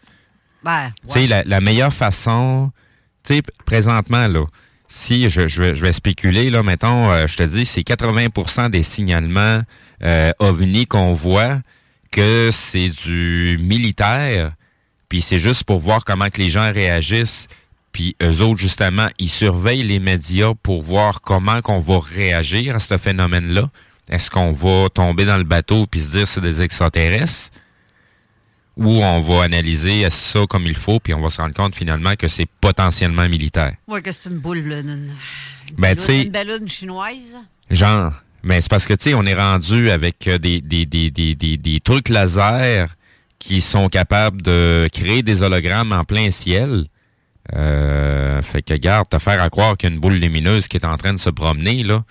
ben, 0.64 0.90
Tu 1.02 1.12
sais, 1.12 1.26
la, 1.26 1.42
la 1.42 1.60
meilleure 1.60 1.92
façon, 1.92 2.72
tu 3.22 3.34
sais, 3.34 3.42
présentement, 3.66 4.28
là, 4.28 4.46
si 4.92 5.30
je, 5.30 5.72
vais 5.72 5.92
spéculer, 5.92 6.50
là, 6.50 6.62
mettons, 6.62 7.10
euh, 7.10 7.26
je 7.26 7.36
te 7.36 7.42
dis, 7.44 7.64
c'est 7.64 7.82
80% 7.82 8.70
des 8.70 8.82
signalements 8.82 9.62
euh, 10.02 10.32
ovnis 10.40 10.86
qu'on 10.86 11.14
voit 11.14 11.58
que 12.10 12.50
c'est 12.52 12.88
du 12.88 13.58
militaire 13.60 14.52
puis 15.10 15.20
c'est 15.20 15.40
juste 15.40 15.64
pour 15.64 15.80
voir 15.80 16.04
comment 16.04 16.30
que 16.30 16.40
les 16.40 16.48
gens 16.48 16.72
réagissent. 16.72 17.48
Puis 17.92 18.16
eux 18.22 18.40
autres, 18.42 18.60
justement, 18.60 19.08
ils 19.18 19.28
surveillent 19.28 19.82
les 19.82 19.98
médias 19.98 20.54
pour 20.62 20.82
voir 20.82 21.20
comment 21.20 21.60
qu'on 21.60 21.80
va 21.80 21.98
réagir 21.98 22.76
à 22.76 22.78
ce 22.78 22.96
phénomène-là. 22.96 23.70
Est-ce 24.08 24.30
qu'on 24.30 24.52
va 24.52 24.88
tomber 24.88 25.24
dans 25.24 25.36
le 25.36 25.44
bateau 25.44 25.86
puis 25.86 26.00
se 26.00 26.12
dire 26.12 26.28
c'est 26.28 26.40
des 26.40 26.62
extraterrestres? 26.62 27.50
Ou 28.80 29.02
on 29.04 29.20
va 29.20 29.42
analyser 29.44 30.08
ça 30.08 30.40
comme 30.48 30.66
il 30.66 30.74
faut, 30.74 31.00
puis 31.00 31.12
on 31.12 31.20
va 31.20 31.28
se 31.28 31.40
rendre 31.40 31.54
compte 31.54 31.74
finalement 31.74 32.14
que 32.16 32.28
c'est 32.28 32.46
potentiellement 32.60 33.28
militaire. 33.28 33.74
Oui, 33.86 34.02
que 34.02 34.10
c'est 34.10 34.30
une 34.30 34.38
boule, 34.38 34.58
une, 34.58 34.72
une, 34.88 35.12
Ben, 35.76 35.96
une 36.08 36.30
ballonne 36.30 36.68
chinoise. 36.68 37.36
Genre, 37.70 38.12
mais 38.42 38.60
c'est 38.62 38.70
parce 38.70 38.86
que, 38.86 38.94
tu 38.94 39.10
sais, 39.10 39.14
on 39.14 39.26
est 39.26 39.34
rendu 39.34 39.90
avec 39.90 40.26
euh, 40.26 40.38
des, 40.38 40.62
des, 40.62 40.86
des, 40.86 41.10
des, 41.10 41.34
des, 41.34 41.56
des 41.58 41.80
trucs 41.80 42.08
laser 42.08 42.88
qui 43.38 43.60
sont 43.60 43.88
capables 43.88 44.40
de 44.42 44.88
créer 44.92 45.22
des 45.22 45.42
hologrammes 45.42 45.92
en 45.92 46.04
plein 46.04 46.30
ciel. 46.30 46.86
Euh, 47.54 48.40
fait 48.42 48.62
que, 48.62 48.74
garde, 48.74 49.08
te 49.08 49.18
faire 49.18 49.42
à 49.42 49.50
croire 49.50 49.76
qu'il 49.76 49.88
y 49.88 49.92
a 49.92 49.94
une 49.94 50.00
boule 50.00 50.14
lumineuse 50.14 50.68
qui 50.68 50.76
est 50.76 50.86
en 50.86 50.96
train 50.96 51.12
de 51.12 51.18
se 51.20 51.30
promener, 51.30 51.82
là. 51.82 52.02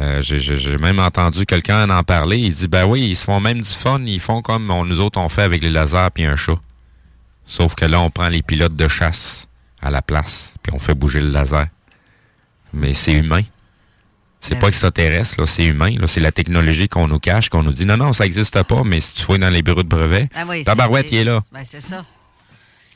Euh, 0.00 0.20
j'ai- 0.22 0.78
même 0.78 0.98
entendu 0.98 1.44
quelqu'un 1.44 1.88
en 1.90 2.02
parler. 2.02 2.38
Il 2.38 2.52
dit, 2.52 2.66
ben 2.66 2.84
oui, 2.86 3.02
ils 3.10 3.16
se 3.16 3.24
font 3.24 3.40
même 3.40 3.60
du 3.60 3.68
fun. 3.68 4.00
Ils 4.06 4.20
font 4.20 4.40
comme 4.42 4.70
on- 4.70 4.84
nous 4.84 5.00
autres 5.00 5.20
on 5.20 5.28
fait 5.28 5.42
avec 5.42 5.62
les 5.62 5.70
lasers 5.70 6.08
puis 6.14 6.24
un 6.24 6.34
chat. 6.36 6.54
Sauf 7.46 7.74
que 7.74 7.84
là, 7.84 8.00
on 8.00 8.10
prend 8.10 8.28
les 8.28 8.42
pilotes 8.42 8.74
de 8.74 8.88
chasse 8.88 9.46
à 9.82 9.90
la 9.90 10.00
place, 10.00 10.54
puis 10.62 10.72
on 10.74 10.78
fait 10.78 10.94
bouger 10.94 11.20
le 11.20 11.28
laser. 11.30 11.66
Mais 12.72 12.94
c'est 12.94 13.12
humain. 13.12 13.42
C'est 14.40 14.54
Ben 14.54 14.60
pas 14.60 14.68
extraterrestre, 14.68 15.40
là, 15.40 15.46
c'est 15.46 15.64
humain. 15.64 15.94
Là, 15.98 16.06
c'est 16.06 16.20
la 16.20 16.32
technologie 16.32 16.88
qu'on 16.88 17.06
nous 17.06 17.18
cache, 17.20 17.48
qu'on 17.48 17.62
nous 17.62 17.72
dit 17.72 17.84
non, 17.84 17.96
non, 17.96 18.12
ça 18.12 18.24
n'existe 18.24 18.60
pas, 18.64 18.82
mais 18.84 19.00
si 19.00 19.14
tu 19.14 19.22
fouilles 19.22 19.38
dans 19.38 19.50
les 19.50 19.62
bureaux 19.62 19.82
de 19.84 19.88
brevet, 19.88 20.28
Ah 20.34 20.44
oui, 20.48 20.64
tabarouette, 20.64 21.12
il 21.12 21.18
est 21.18 21.24
là. 21.24 21.42
Ben, 21.52 21.60
c'est 21.64 21.80
ça. 21.80 22.04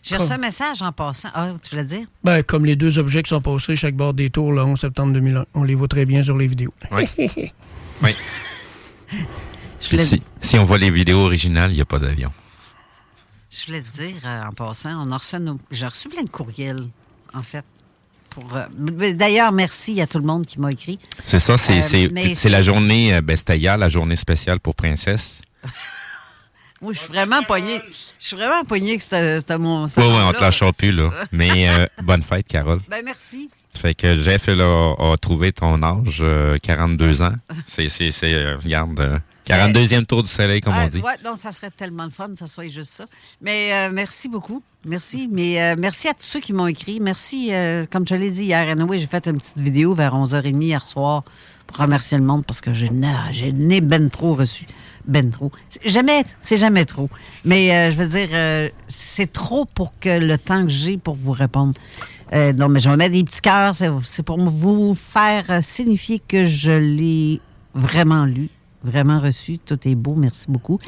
J'ai 0.06 0.16
reçu 0.16 0.32
un 0.32 0.38
message 0.38 0.82
en 0.82 0.92
passant. 0.92 1.28
Ah, 1.34 1.48
tu 1.62 1.70
voulais 1.70 1.84
dire? 1.84 2.06
Ben, 2.22 2.42
comme 2.42 2.64
les 2.64 2.76
deux 2.76 2.98
objets 2.98 3.22
qui 3.22 3.30
sont 3.30 3.40
postés 3.40 3.74
chaque 3.76 3.96
bord 3.96 4.14
des 4.14 4.30
tours 4.30 4.52
le 4.52 4.62
11 4.62 4.78
septembre 4.78 5.12
2001. 5.14 5.44
On 5.54 5.64
les 5.64 5.74
voit 5.74 5.88
très 5.88 6.04
bien 6.06 6.22
sur 6.22 6.36
les 6.36 6.46
vidéos. 6.46 6.72
Oui. 6.92 7.04
oui. 8.02 8.14
Je 9.80 9.96
si, 9.96 10.22
si 10.40 10.58
on 10.58 10.64
voit 10.64 10.78
les 10.78 10.90
vidéos 10.90 11.20
originales, 11.20 11.70
il 11.72 11.74
n'y 11.74 11.80
a 11.80 11.84
pas 11.86 11.98
d'avion. 11.98 12.30
je 13.50 13.66
voulais 13.66 13.82
te 13.82 13.96
dire, 14.02 14.16
euh, 14.24 14.44
en 14.44 14.52
passant, 14.52 15.02
on 15.06 15.10
a 15.12 15.16
reçu 15.16 15.38
nos- 15.38 15.58
j'ai 15.70 15.86
reçu 15.86 16.08
plein 16.08 16.22
de 16.22 16.30
courriels, 16.30 16.88
en 17.34 17.42
fait. 17.42 17.64
Pour, 18.30 18.44
euh, 18.54 18.66
D'ailleurs, 19.12 19.50
merci 19.52 20.00
à 20.00 20.06
tout 20.06 20.18
le 20.18 20.24
monde 20.24 20.46
qui 20.46 20.60
m'a 20.60 20.70
écrit. 20.70 20.98
C'est 21.26 21.40
ça, 21.40 21.56
c'est 21.56 21.78
Euh, 21.78 21.82
c'est- 21.82 22.08
mais 22.12 22.34
c'est 22.34 22.48
la 22.48 22.62
journée, 22.62 23.20
ben, 23.22 23.36
hier, 23.50 23.78
la 23.78 23.88
journée 23.88 24.16
spéciale 24.16 24.60
pour 24.60 24.74
Princesse. 24.74 25.42
Moi, 26.86 26.92
je 26.92 27.00
suis 27.00 27.08
vraiment 27.08 27.42
poignée. 27.42 27.80
Je 28.20 28.24
suis 28.24 28.36
vraiment 28.36 28.62
poignée 28.62 28.96
que 28.96 29.02
c'était 29.02 29.58
mon. 29.58 29.86
Oui, 29.86 29.92
oui, 29.96 30.04
on 30.22 30.32
te 30.32 30.40
lâchera 30.40 30.72
plus, 30.72 30.92
là. 30.92 31.10
Mais 31.32 31.68
euh, 31.68 31.84
bonne 32.00 32.22
fête, 32.22 32.46
Carole. 32.46 32.78
Ben, 32.88 33.02
merci. 33.04 33.50
Fait 33.76 33.92
que 33.92 34.14
Jeff 34.14 34.46
là, 34.46 34.94
a, 34.96 35.12
a 35.14 35.16
trouvé 35.16 35.50
ton 35.50 35.82
âge, 35.82 36.20
euh, 36.20 36.58
42 36.62 37.22
ans. 37.22 37.34
C'est, 37.66 37.88
c'est, 37.88 38.12
c'est 38.12 38.32
euh, 38.34 38.56
regarde, 38.62 39.00
euh, 39.00 39.18
42e 39.48 40.06
tour 40.06 40.22
du 40.22 40.28
soleil, 40.28 40.60
comme 40.60 40.76
on 40.76 40.86
dit. 40.86 41.00
ouais, 41.00 41.14
non, 41.24 41.34
ça 41.34 41.50
serait 41.50 41.72
tellement 41.72 42.04
le 42.04 42.10
fun, 42.10 42.28
ça 42.36 42.46
soit 42.46 42.68
juste 42.68 42.92
ça. 42.92 43.06
Mais 43.40 43.70
euh, 43.72 43.90
merci 43.92 44.28
beaucoup. 44.28 44.62
Merci. 44.84 45.28
Mais 45.28 45.60
euh, 45.60 45.74
merci 45.76 46.06
à 46.06 46.14
tous 46.14 46.22
ceux 46.26 46.40
qui 46.40 46.52
m'ont 46.52 46.68
écrit. 46.68 47.00
Merci, 47.00 47.52
euh, 47.52 47.84
comme 47.90 48.06
je 48.06 48.14
l'ai 48.14 48.30
dit 48.30 48.44
hier, 48.44 48.68
anyway, 48.68 49.00
j'ai 49.00 49.08
fait 49.08 49.26
une 49.26 49.40
petite 49.40 49.58
vidéo 49.58 49.96
vers 49.96 50.14
11h30 50.14 50.62
hier 50.62 50.86
soir 50.86 51.24
pour 51.66 51.78
remercier 51.78 52.16
le 52.16 52.22
monde 52.22 52.44
parce 52.46 52.60
que 52.60 52.72
j'ai 52.72 52.92
j'ai 53.32 53.50
ben 53.80 54.08
trop 54.08 54.36
reçu. 54.36 54.68
Ben 55.06 55.30
trop. 55.30 55.52
Jamais, 55.84 56.24
c'est 56.40 56.56
jamais 56.56 56.84
trop. 56.84 57.08
Mais 57.44 57.72
euh, 57.72 57.90
je 57.90 57.96
veux 57.96 58.08
dire, 58.08 58.28
euh, 58.32 58.68
c'est 58.88 59.32
trop 59.32 59.64
pour 59.64 59.92
que 60.00 60.18
le 60.18 60.36
temps 60.36 60.62
que 60.62 60.68
j'ai 60.68 60.98
pour 60.98 61.14
vous 61.14 61.32
répondre. 61.32 61.74
Euh, 62.32 62.52
non, 62.52 62.68
mais 62.68 62.80
je 62.80 62.90
vais 62.90 62.96
mettre 62.96 63.12
des 63.12 63.22
petits 63.22 63.40
cœurs. 63.40 63.74
C'est 63.74 64.22
pour 64.24 64.38
vous 64.38 64.94
faire 64.94 65.62
signifier 65.62 66.18
que 66.18 66.44
je 66.44 66.72
l'ai 66.72 67.40
vraiment 67.74 68.24
lu, 68.24 68.48
vraiment 68.82 69.20
reçu. 69.20 69.58
Tout 69.58 69.78
est 69.86 69.94
beau. 69.94 70.14
Merci 70.16 70.46
beaucoup. 70.48 70.80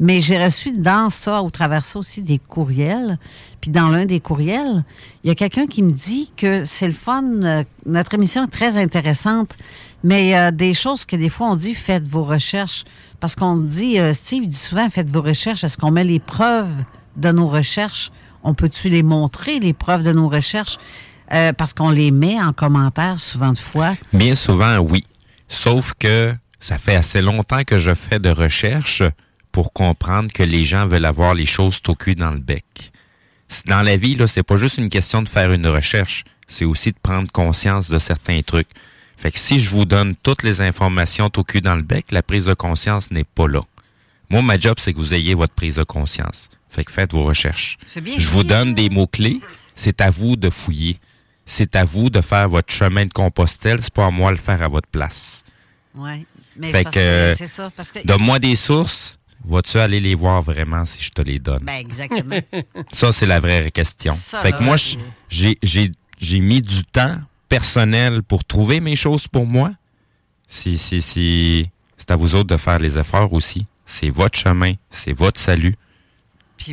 Mais 0.00 0.20
j'ai 0.20 0.42
reçu 0.42 0.70
dans 0.72 1.10
ça, 1.10 1.42
au 1.42 1.50
travers 1.50 1.84
ça 1.84 1.98
aussi, 1.98 2.22
des 2.22 2.38
courriels. 2.38 3.18
Puis 3.60 3.70
dans 3.70 3.88
l'un 3.88 4.06
des 4.06 4.20
courriels, 4.20 4.84
il 5.24 5.28
y 5.28 5.30
a 5.30 5.34
quelqu'un 5.34 5.66
qui 5.66 5.82
me 5.82 5.90
dit 5.90 6.32
que 6.36 6.62
c'est 6.62 6.86
le 6.86 6.92
fun. 6.92 7.24
euh, 7.42 7.64
notre 7.84 8.14
émission 8.14 8.44
est 8.44 8.48
très 8.48 8.76
intéressante, 8.76 9.56
mais 10.04 10.36
euh, 10.36 10.50
des 10.52 10.72
choses 10.72 11.04
que 11.04 11.16
des 11.16 11.28
fois 11.28 11.48
on 11.48 11.56
dit, 11.56 11.74
faites 11.74 12.06
vos 12.06 12.22
recherches. 12.22 12.84
Parce 13.20 13.34
qu'on 13.34 13.56
dit, 13.56 13.98
euh, 13.98 14.12
Steve 14.12 14.46
dit 14.46 14.56
souvent, 14.56 14.88
faites 14.90 15.10
vos 15.10 15.22
recherches. 15.22 15.64
Est-ce 15.64 15.76
qu'on 15.76 15.90
met 15.90 16.04
les 16.04 16.20
preuves 16.20 16.72
de 17.16 17.32
nos 17.32 17.48
recherches? 17.48 18.12
On 18.44 18.54
peut-tu 18.54 18.88
les 18.88 19.02
montrer, 19.02 19.58
les 19.58 19.72
preuves 19.72 20.02
de 20.02 20.12
nos 20.12 20.28
recherches? 20.28 20.78
Euh, 21.32 21.52
parce 21.52 21.74
qu'on 21.74 21.90
les 21.90 22.10
met 22.10 22.40
en 22.40 22.52
commentaire 22.52 23.18
souvent 23.18 23.52
de 23.52 23.58
fois. 23.58 23.94
Bien 24.12 24.34
souvent, 24.34 24.78
oui. 24.78 25.04
Sauf 25.48 25.92
que 25.98 26.34
ça 26.60 26.78
fait 26.78 26.96
assez 26.96 27.20
longtemps 27.20 27.64
que 27.64 27.78
je 27.78 27.94
fais 27.94 28.18
de 28.18 28.30
recherche 28.30 29.02
pour 29.52 29.72
comprendre 29.72 30.32
que 30.32 30.42
les 30.42 30.64
gens 30.64 30.86
veulent 30.86 31.04
avoir 31.04 31.34
les 31.34 31.46
choses 31.46 31.82
tout 31.82 31.96
dans 32.16 32.30
le 32.30 32.38
bec. 32.38 32.64
Dans 33.66 33.82
la 33.82 33.96
vie, 33.96 34.14
là, 34.14 34.26
c'est 34.26 34.42
pas 34.42 34.56
juste 34.56 34.78
une 34.78 34.90
question 34.90 35.22
de 35.22 35.28
faire 35.28 35.52
une 35.52 35.66
recherche, 35.66 36.24
c'est 36.46 36.64
aussi 36.64 36.92
de 36.92 36.98
prendre 37.02 37.30
conscience 37.30 37.90
de 37.90 37.98
certains 37.98 38.40
trucs. 38.42 38.68
Fait 39.18 39.32
que 39.32 39.38
si 39.38 39.58
je 39.58 39.68
vous 39.70 39.84
donne 39.84 40.14
toutes 40.22 40.44
les 40.44 40.60
informations 40.60 41.28
tout 41.28 41.42
cul 41.42 41.60
dans 41.60 41.74
le 41.74 41.82
bec, 41.82 42.06
la 42.12 42.22
prise 42.22 42.44
de 42.46 42.54
conscience 42.54 43.10
n'est 43.10 43.24
pas 43.24 43.48
là. 43.48 43.60
Moi, 44.30 44.42
ma 44.42 44.58
job, 44.58 44.76
c'est 44.78 44.92
que 44.92 44.98
vous 44.98 45.12
ayez 45.12 45.34
votre 45.34 45.54
prise 45.54 45.74
de 45.76 45.82
conscience. 45.82 46.48
Fait 46.68 46.84
que 46.84 46.92
faites 46.92 47.12
vos 47.12 47.24
recherches. 47.24 47.78
C'est 47.86 48.00
bien 48.00 48.14
Je 48.16 48.28
vous 48.28 48.44
donne 48.44 48.74
des 48.74 48.90
mots-clés. 48.90 49.40
C'est 49.74 50.00
à 50.00 50.10
vous 50.10 50.36
de 50.36 50.50
fouiller. 50.50 50.98
C'est 51.46 51.74
à 51.76 51.84
vous 51.84 52.10
de 52.10 52.20
faire 52.20 52.48
votre 52.48 52.72
chemin 52.72 53.06
de 53.06 53.12
Compostelle. 53.12 53.80
C'est 53.82 53.92
pas 53.92 54.06
à 54.06 54.10
moi 54.10 54.30
de 54.30 54.36
le 54.36 54.42
faire 54.42 54.62
à 54.62 54.68
votre 54.68 54.88
place. 54.88 55.44
Oui. 55.94 56.24
Mais 56.56 56.70
Fait 56.70 56.84
que, 56.84 57.34
c'est 57.36 57.46
ça. 57.46 57.70
Parce 57.74 57.90
que, 57.90 58.00
Donne-moi 58.06 58.38
des 58.38 58.54
sources. 58.56 59.18
Vas-tu 59.44 59.78
aller 59.78 60.00
les 60.00 60.14
voir 60.16 60.42
vraiment 60.42 60.84
si 60.84 61.02
je 61.02 61.10
te 61.10 61.22
les 61.22 61.38
donne? 61.38 61.62
Ben, 61.62 61.76
exactement. 61.78 62.38
Ça, 62.92 63.12
c'est 63.12 63.24
la 63.26 63.40
vraie 63.40 63.70
question. 63.70 64.14
Ça, 64.14 64.42
fait 64.42 64.50
là, 64.50 64.58
que 64.58 64.62
moi, 64.64 64.76
c'est- 64.76 64.98
j'ai, 65.28 65.56
j'ai, 65.62 65.92
j'ai 66.20 66.40
mis 66.40 66.60
du 66.60 66.84
temps 66.84 67.16
personnel 67.48 68.22
pour 68.22 68.44
trouver 68.44 68.80
mes 68.80 68.96
choses 68.96 69.26
pour 69.28 69.46
moi. 69.46 69.72
Si, 70.46 70.78
si, 70.78 71.02
si, 71.02 71.70
c'est 71.96 72.10
à 72.10 72.16
vous 72.16 72.34
autres 72.34 72.48
de 72.48 72.56
faire 72.56 72.78
les 72.78 72.98
efforts 72.98 73.32
aussi. 73.32 73.66
C'est 73.86 74.10
votre 74.10 74.38
chemin, 74.38 74.74
c'est 74.90 75.12
votre 75.12 75.40
salut. 75.40 75.74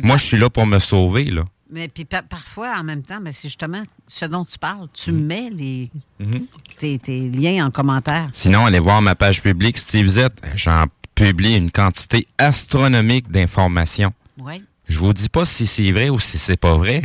Moi, 0.02 0.16
je 0.16 0.24
suis 0.24 0.36
là 0.38 0.50
pour 0.50 0.66
me 0.66 0.78
sauver, 0.78 1.24
là. 1.26 1.44
Mais 1.70 1.88
puis 1.88 2.04
pa- 2.04 2.22
parfois, 2.22 2.74
en 2.78 2.84
même 2.84 3.02
temps, 3.02 3.20
ben, 3.20 3.32
c'est 3.32 3.48
justement 3.48 3.82
ce 4.06 4.24
dont 4.24 4.44
tu 4.44 4.58
parles. 4.58 4.88
Tu 4.92 5.10
mets 5.12 5.50
les, 5.50 5.90
Mhm. 6.20 6.46
tes, 6.78 6.98
tes 6.98 7.28
liens 7.28 7.66
en 7.66 7.70
commentaire. 7.70 8.28
Sinon, 8.32 8.66
allez 8.66 8.78
voir 8.78 9.02
ma 9.02 9.14
page 9.14 9.42
publique 9.42 9.76
Steve 9.78 10.06
Z. 10.06 10.28
J'en 10.54 10.84
publie 11.14 11.56
une 11.56 11.70
quantité 11.72 12.26
astronomique 12.38 13.30
d'informations. 13.30 14.12
Oui. 14.38 14.62
Je 14.88 14.98
vous 14.98 15.12
dis 15.12 15.28
pas 15.28 15.44
si 15.44 15.66
c'est 15.66 15.90
vrai 15.90 16.08
ou 16.08 16.20
si 16.20 16.38
c'est 16.38 16.56
pas 16.56 16.76
vrai. 16.76 17.02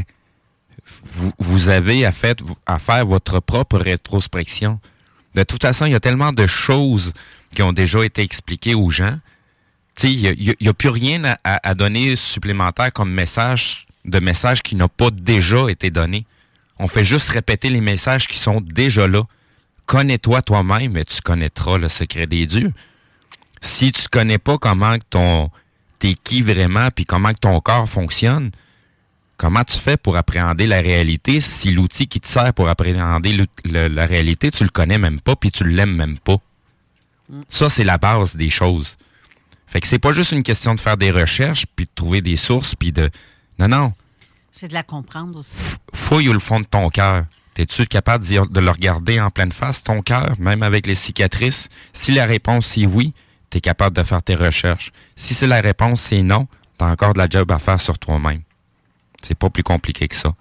Vous, 1.40 1.70
avez 1.70 2.06
à, 2.06 2.12
faire 2.12 3.06
votre 3.06 3.40
propre 3.40 3.78
rétrospection. 3.78 4.80
De 5.36 5.44
toute 5.44 5.62
façon, 5.62 5.86
il 5.86 5.92
y 5.92 5.96
a 5.96 6.00
tellement 6.00 6.32
de 6.32 6.48
choses 6.48 7.14
qui 7.54 7.62
ont 7.62 7.74
déjà 7.74 8.04
été 8.04 8.22
expliquées 8.22 8.76
aux 8.76 8.90
gens. 8.90 9.18
Il 10.04 10.56
n'y 10.60 10.68
a, 10.68 10.74
plus 10.74 10.90
rien 10.90 11.36
à, 11.44 11.76
donner 11.76 12.16
supplémentaire 12.16 12.92
comme 12.92 13.12
message, 13.12 13.86
de 14.06 14.20
messages 14.20 14.62
qui 14.62 14.76
n'ont 14.76 14.88
pas 14.88 15.12
déjà 15.12 15.70
été 15.70 15.92
donnés. 15.92 16.26
On 16.80 16.88
fait 16.88 17.04
juste 17.04 17.30
répéter 17.30 17.70
les 17.70 17.82
messages 17.82 18.28
qui 18.28 18.40
sont 18.40 18.62
déjà 18.62 19.08
là. 19.08 19.24
Connais-toi 19.86 20.42
toi-même 20.42 20.98
et 20.98 21.06
tu 21.06 21.22
connaîtras 21.22 21.78
le 21.78 21.90
secret 21.90 22.26
des 22.26 22.48
dieux. 22.48 22.74
Si 23.62 23.92
tu 23.92 24.08
connais 24.10 24.40
pas 24.40 24.58
comment 24.58 24.98
ton 25.10 25.52
t'es 26.00 26.16
qui 26.16 26.42
vraiment 26.42 26.90
puis 26.90 27.06
comment 27.06 27.34
ton 27.34 27.60
corps 27.62 27.88
fonctionne, 27.88 28.52
comment 29.42 29.64
tu 29.64 29.78
fais 29.78 29.98
pour 29.98 30.18
appréhender 30.18 30.68
la 30.68 30.82
réalité? 30.82 31.42
Si 31.42 31.72
l'outil 31.72 32.08
qui 32.08 32.20
te 32.22 32.28
sert 32.28 32.54
pour 32.54 32.70
appréhender 32.70 33.34
le- 33.34 33.48
le- 33.66 33.88
la 33.88 34.06
réalité, 34.06 34.52
tu 34.52 34.64
le 34.64 34.70
connais 34.70 35.00
même 35.00 35.20
pas 35.20 35.36
puis 35.36 35.52
tu 35.52 35.64
l'aimes 35.68 35.96
même 35.96 36.20
pas. 36.20 36.38
Ça 37.50 37.68
c'est 37.68 37.84
la 37.84 37.98
base 37.98 38.36
des 38.36 38.52
choses. 38.52 38.98
Fait 39.66 39.82
que 39.82 39.88
c'est 39.88 40.00
pas 40.00 40.12
juste 40.14 40.32
une 40.32 40.44
question 40.44 40.76
de 40.76 40.80
faire 40.80 40.96
des 40.98 41.10
recherches 41.12 41.66
puis 41.76 41.86
de 41.86 41.92
trouver 41.96 42.22
des 42.22 42.36
sources 42.36 42.76
puis 42.76 42.92
de 42.92 43.10
non 43.58 43.68
non, 43.68 43.94
C'est 44.52 44.68
de 44.68 44.74
la 44.74 44.84
comprendre 44.84 45.40
aussi. 45.40 45.58
fouille 45.94 46.30
au 46.30 46.40
fond 46.40 46.60
de 46.60 46.66
ton 46.66 46.90
cœur. 46.90 47.26
T'es-tu 47.56 47.86
capable 47.88 48.24
de 48.26 48.60
le 48.60 48.70
regarder 48.72 49.20
en 49.20 49.30
pleine 49.32 49.52
face, 49.52 49.84
ton 49.84 50.02
cœur, 50.02 50.36
même 50.40 50.62
avec 50.64 50.86
les 50.88 50.96
cicatrices? 50.96 51.68
Si 51.94 52.12
la 52.12 52.26
réponse 52.26 52.66
c'est 52.68 52.86
oui, 52.86 53.14
t'es 53.50 53.60
capable 53.62 53.96
de 53.98 54.04
faire 54.04 54.22
tes 54.22 54.36
recherches. 54.36 54.92
Si 55.16 55.34
c'est 55.34 55.48
la 55.48 55.62
réponse 55.62 56.00
c'est 56.02 56.22
non, 56.22 56.48
t'as 56.78 56.90
encore 56.92 57.14
de 57.14 57.18
la 57.20 57.28
job 57.30 57.52
à 57.52 57.58
faire 57.60 57.82
sur 57.82 57.98
toi-même. 57.98 58.42
C'est 59.22 59.36
pas 59.38 59.50
plus 59.50 59.64
compliqué 59.64 60.08
que 60.08 60.16
ça. 60.16 60.34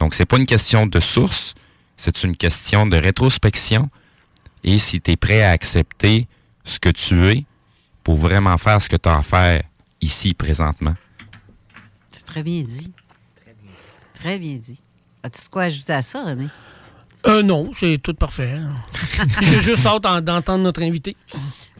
Donc, 0.00 0.14
c'est 0.14 0.24
pas 0.26 0.36
une 0.38 0.46
question 0.46 0.86
de 0.86 1.00
source, 1.00 1.54
c'est 1.96 2.24
une 2.24 2.36
question 2.36 2.86
de 2.86 2.96
rétrospection. 2.96 3.88
Et 4.64 4.78
si 4.78 5.00
tu 5.00 5.10
es 5.12 5.16
prêt 5.16 5.42
à 5.42 5.50
accepter 5.50 6.26
ce 6.64 6.78
que 6.78 6.88
tu 6.88 7.26
es 7.28 7.44
pour 8.04 8.16
vraiment 8.16 8.56
faire 8.58 8.80
ce 8.80 8.88
que 8.88 8.96
tu 8.96 9.08
as 9.08 9.16
à 9.18 9.22
faire 9.22 9.62
ici, 10.00 10.34
présentement. 10.34 10.94
C'est 12.10 12.24
très 12.24 12.42
bien 12.42 12.62
dit. 12.62 12.90
Très 14.14 14.38
bien 14.38 14.54
dit. 14.56 14.80
As-tu 15.22 15.44
de 15.44 15.48
quoi 15.48 15.62
ajouter 15.64 15.92
à 15.92 16.02
ça, 16.02 16.24
René? 16.24 16.46
Euh, 17.26 17.42
non, 17.42 17.70
c'est 17.72 17.98
tout 18.02 18.14
parfait. 18.14 18.58
J'ai 19.42 19.60
juste 19.60 19.86
hâte 19.86 20.04
en- 20.06 20.20
d'entendre 20.20 20.64
notre 20.64 20.82
invité. 20.82 21.16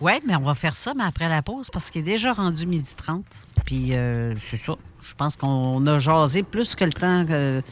Oui, 0.01 0.13
mais 0.27 0.37
on 0.37 0.43
va 0.43 0.55
faire 0.55 0.77
ça, 0.77 0.93
mais 0.95 1.03
après 1.03 1.29
la 1.29 1.43
pause, 1.43 1.69
parce 1.73 1.91
qu'il 1.91 2.03
est 2.03 2.05
déjà 2.05 2.33
rendu 2.33 2.67
midi 2.67 2.93
30. 2.97 3.25
Puis, 3.65 3.89
euh, 3.95 4.35
c'est 4.49 4.57
ça. 4.57 4.75
Je 5.03 5.15
pense 5.15 5.37
qu'on 5.37 5.85
a 5.87 5.99
jasé 5.99 6.43
plus 6.43 6.75
que 6.75 6.85
le 6.85 6.93
temps, 6.93 7.25
que- 7.27 7.63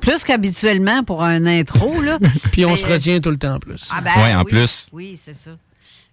plus 0.00 0.24
qu'habituellement 0.24 1.02
pour 1.04 1.22
un 1.22 1.44
intro. 1.46 2.00
Là. 2.00 2.18
Puis 2.52 2.64
on 2.64 2.70
Mais, 2.70 2.76
se 2.76 2.86
euh, 2.86 2.94
retient 2.94 3.20
tout 3.20 3.30
le 3.30 3.38
temps 3.38 3.54
en 3.56 3.58
plus. 3.58 3.88
Ah 3.92 4.00
ben, 4.00 4.10
Ouais, 4.16 4.34
en 4.34 4.40
oui, 4.44 4.50
plus. 4.50 4.88
Oui, 4.92 5.20
c'est 5.22 5.34
ça. 5.34 5.50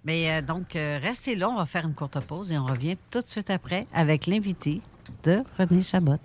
Mais 0.03 0.29
euh, 0.31 0.41
donc, 0.41 0.75
euh, 0.75 0.99
restez 1.01 1.35
là, 1.35 1.49
on 1.49 1.55
va 1.55 1.65
faire 1.65 1.85
une 1.85 1.93
courte 1.93 2.19
pause 2.19 2.51
et 2.51 2.57
on 2.57 2.65
revient 2.65 2.95
tout 3.09 3.21
de 3.21 3.27
suite 3.27 3.49
après 3.49 3.88
avec 3.93 4.27
l'invité 4.27 4.81
de 5.23 5.39
René 5.57 5.81
Chabot. 5.81 6.19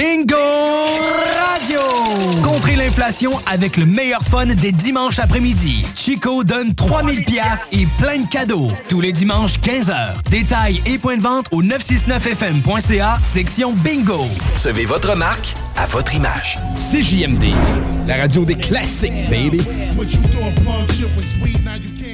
Bingo 0.00 0.34
Radio! 1.52 1.80
Contrez 2.42 2.74
l'inflation 2.74 3.32
avec 3.44 3.76
le 3.76 3.84
meilleur 3.84 4.22
fun 4.22 4.46
des 4.46 4.72
dimanches 4.72 5.18
après-midi. 5.18 5.84
Chico 5.94 6.42
donne 6.42 6.74
3000 6.74 7.22
pièces 7.26 7.68
et 7.72 7.86
plein 7.98 8.20
de 8.20 8.26
cadeaux. 8.26 8.68
Tous 8.88 9.02
les 9.02 9.12
dimanches 9.12 9.58
15h. 9.58 10.22
Détails 10.30 10.80
et 10.86 10.96
points 10.96 11.18
de 11.18 11.22
vente 11.22 11.48
au 11.52 11.62
969fm.ca, 11.62 13.18
section 13.20 13.74
Bingo. 13.74 14.24
Recevez 14.54 14.86
votre 14.86 15.14
marque 15.14 15.54
à 15.76 15.84
votre 15.84 16.14
image. 16.14 16.58
CJMD, 16.76 17.52
la 18.06 18.16
radio 18.16 18.46
des 18.46 18.54
classiques, 18.54 19.28
baby. 19.28 19.60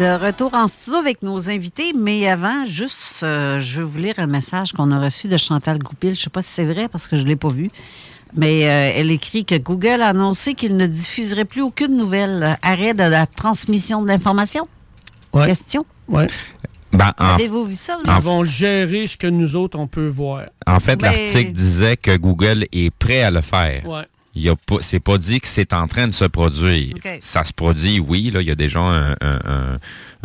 De 0.00 0.18
retour 0.18 0.54
en 0.54 0.66
studio 0.66 0.98
avec 0.98 1.20
nos 1.20 1.50
invités, 1.50 1.92
mais 1.94 2.26
avant, 2.26 2.64
juste, 2.64 3.22
euh, 3.22 3.58
je 3.58 3.80
vais 3.80 3.86
vous 3.86 3.98
lire 3.98 4.14
un 4.16 4.26
message 4.26 4.72
qu'on 4.72 4.90
a 4.92 4.98
reçu 4.98 5.28
de 5.28 5.36
Chantal 5.36 5.78
Goupil. 5.78 6.14
Je 6.14 6.20
ne 6.20 6.24
sais 6.24 6.30
pas 6.30 6.40
si 6.40 6.48
c'est 6.54 6.64
vrai 6.64 6.88
parce 6.88 7.06
que 7.06 7.18
je 7.18 7.22
ne 7.22 7.28
l'ai 7.28 7.36
pas 7.36 7.50
vu. 7.50 7.70
Mais 8.34 8.64
euh, 8.66 8.92
elle 8.96 9.10
écrit 9.10 9.44
que 9.44 9.56
Google 9.58 10.00
a 10.00 10.08
annoncé 10.08 10.54
qu'il 10.54 10.78
ne 10.78 10.86
diffuserait 10.86 11.44
plus 11.44 11.60
aucune 11.60 11.98
nouvelle. 11.98 12.56
Arrêt 12.62 12.94
de 12.94 13.02
la 13.02 13.26
transmission 13.26 14.00
de 14.00 14.08
l'information? 14.08 14.66
Ouais. 15.34 15.44
Question? 15.44 15.84
Ouais. 16.08 16.28
Ben, 16.94 17.12
en, 17.18 17.34
Avez-vous 17.34 17.66
vu 17.66 17.74
ça? 17.74 17.98
vous? 18.02 18.10
Ils 18.10 18.22
vont 18.22 18.42
gérer 18.42 19.06
ce 19.06 19.18
que 19.18 19.26
nous 19.26 19.54
autres, 19.54 19.78
on 19.78 19.86
peut 19.86 20.08
voir. 20.08 20.44
en 20.66 20.80
fait, 20.80 20.96
Mais- 21.02 21.26
l'article 21.26 21.52
disait 21.52 21.98
que 21.98 22.16
Google 22.16 22.64
est 22.72 22.88
prêt 22.94 23.20
à 23.20 23.30
le 23.30 23.42
faire. 23.42 23.86
Ouais. 23.86 24.06
Il 24.34 24.42
y 24.42 24.48
a 24.48 24.54
pas, 24.54 24.76
c'est 24.80 25.00
pas 25.00 25.18
dit 25.18 25.40
que 25.40 25.48
c'est 25.48 25.72
en 25.72 25.88
train 25.88 26.06
de 26.06 26.12
se 26.12 26.24
produire. 26.24 26.94
Ça 27.20 27.42
se 27.44 27.52
produit, 27.52 27.98
oui. 27.98 28.30
Là, 28.30 28.40
il 28.40 28.46
y 28.48 28.50
a 28.52 28.54
déjà 28.54 28.78
un- 28.80 29.10
un- 29.12 29.16
un- 29.44 29.78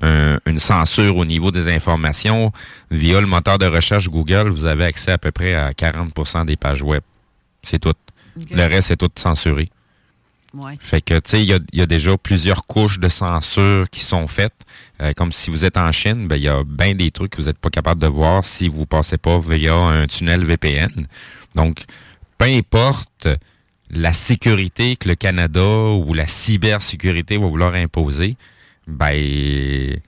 un- 0.04 0.40
une 0.46 0.60
censure 0.60 1.18
au 1.18 1.26
niveau 1.26 1.50
des 1.52 1.74
informations. 1.74 2.52
Via 2.92 3.20
le 3.20 3.26
moteur 3.28 3.58
de 3.58 3.66
recherche 3.66 4.08
Google, 4.10 4.50
vous 4.50 4.66
avez 4.66 4.86
accès 4.86 5.12
à 5.12 5.18
peu 5.18 5.32
près 5.32 5.56
à 5.56 5.74
40% 5.74 6.46
des 6.46 6.56
pages 6.56 6.84
web. 6.84 7.02
C'est 7.64 7.80
tout. 7.80 7.94
Le 8.52 8.64
reste, 8.68 8.90
c'est 8.90 8.98
tout 8.98 9.10
censuré. 9.16 9.70
Ouais. 10.54 10.76
Fait 10.80 11.02
que, 11.02 11.16
tu 11.16 11.32
sais, 11.32 11.42
il 11.44 11.50
y 11.50 11.54
a, 11.54 11.60
y 11.74 11.82
a 11.82 11.86
déjà 11.86 12.18
plusieurs 12.18 12.66
couches 12.68 13.00
de 13.00 13.10
censure 13.10 13.90
qui 13.90 14.02
sont 14.02 14.28
faites. 14.28 14.54
Euh, 15.02 15.12
comme 15.14 15.32
si 15.32 15.50
vous 15.50 15.66
êtes 15.66 15.76
en 15.78 15.92
Chine, 15.92 16.28
ben, 16.28 16.36
il 16.38 16.44
y 16.44 16.48
a 16.48 16.64
bien 16.64 16.94
des 16.96 17.12
trucs 17.12 17.32
que 17.32 17.42
vous 17.42 17.48
n'êtes 17.48 17.58
pas 17.58 17.70
capable 17.70 18.02
de 18.02 18.08
voir 18.08 18.46
si 18.46 18.70
vous 18.70 18.86
passez 18.86 19.18
pas 19.18 19.40
via 19.40 19.74
un 19.76 20.06
tunnel 20.06 20.46
VPN. 20.46 21.08
Donc, 21.56 21.84
peu 22.38 22.46
importe 22.46 23.28
la 23.92 24.14
sécurité 24.14 24.96
que 24.96 25.08
le 25.08 25.16
Canada 25.16 25.64
ou 25.64 26.14
la 26.14 26.28
cybersécurité 26.28 27.38
va 27.38 27.48
vouloir 27.48 27.74
imposer, 27.76 28.36
ben, 28.88 30.00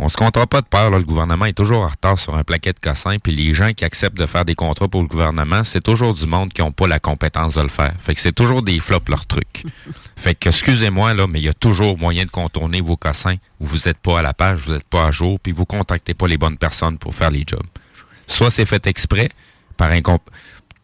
on 0.00 0.08
se 0.08 0.16
comptera 0.16 0.46
pas 0.46 0.60
de 0.60 0.66
peur. 0.66 0.90
là. 0.90 0.98
Le 0.98 1.04
gouvernement 1.04 1.46
est 1.46 1.52
toujours 1.52 1.82
en 1.82 1.88
retard 1.88 2.18
sur 2.18 2.36
un 2.36 2.44
plaquet 2.44 2.72
de 2.72 2.78
cossins. 2.78 3.16
Puis 3.18 3.34
les 3.34 3.52
gens 3.52 3.72
qui 3.72 3.84
acceptent 3.84 4.16
de 4.16 4.26
faire 4.26 4.44
des 4.44 4.54
contrats 4.54 4.86
pour 4.86 5.02
le 5.02 5.08
gouvernement, 5.08 5.64
c'est 5.64 5.80
toujours 5.80 6.14
du 6.14 6.26
monde 6.26 6.52
qui 6.52 6.60
n'ont 6.62 6.70
pas 6.70 6.86
la 6.86 7.00
compétence 7.00 7.54
de 7.54 7.62
le 7.62 7.68
faire. 7.68 7.94
Fait 7.98 8.14
que 8.14 8.20
c'est 8.20 8.32
toujours 8.32 8.62
des 8.62 8.78
flops 8.78 9.08
leur 9.08 9.26
truc. 9.26 9.64
fait 10.16 10.36
que 10.36 10.50
excusez-moi 10.50 11.14
là, 11.14 11.26
mais 11.26 11.40
il 11.40 11.46
y 11.46 11.48
a 11.48 11.54
toujours 11.54 11.98
moyen 11.98 12.24
de 12.24 12.30
contourner 12.30 12.80
vos 12.80 12.96
cossins. 12.96 13.36
Vous 13.58 13.76
n'êtes 13.86 13.98
pas 13.98 14.20
à 14.20 14.22
la 14.22 14.34
page, 14.34 14.60
vous 14.60 14.74
n'êtes 14.74 14.88
pas 14.88 15.06
à 15.06 15.10
jour, 15.10 15.40
puis 15.40 15.52
vous 15.52 15.64
contactez 15.64 16.14
pas 16.14 16.28
les 16.28 16.38
bonnes 16.38 16.58
personnes 16.58 16.98
pour 16.98 17.14
faire 17.14 17.30
les 17.30 17.42
jobs. 17.44 17.66
Soit 18.28 18.50
c'est 18.50 18.66
fait 18.66 18.86
exprès 18.86 19.30
par 19.76 19.90
incomp 19.90 20.20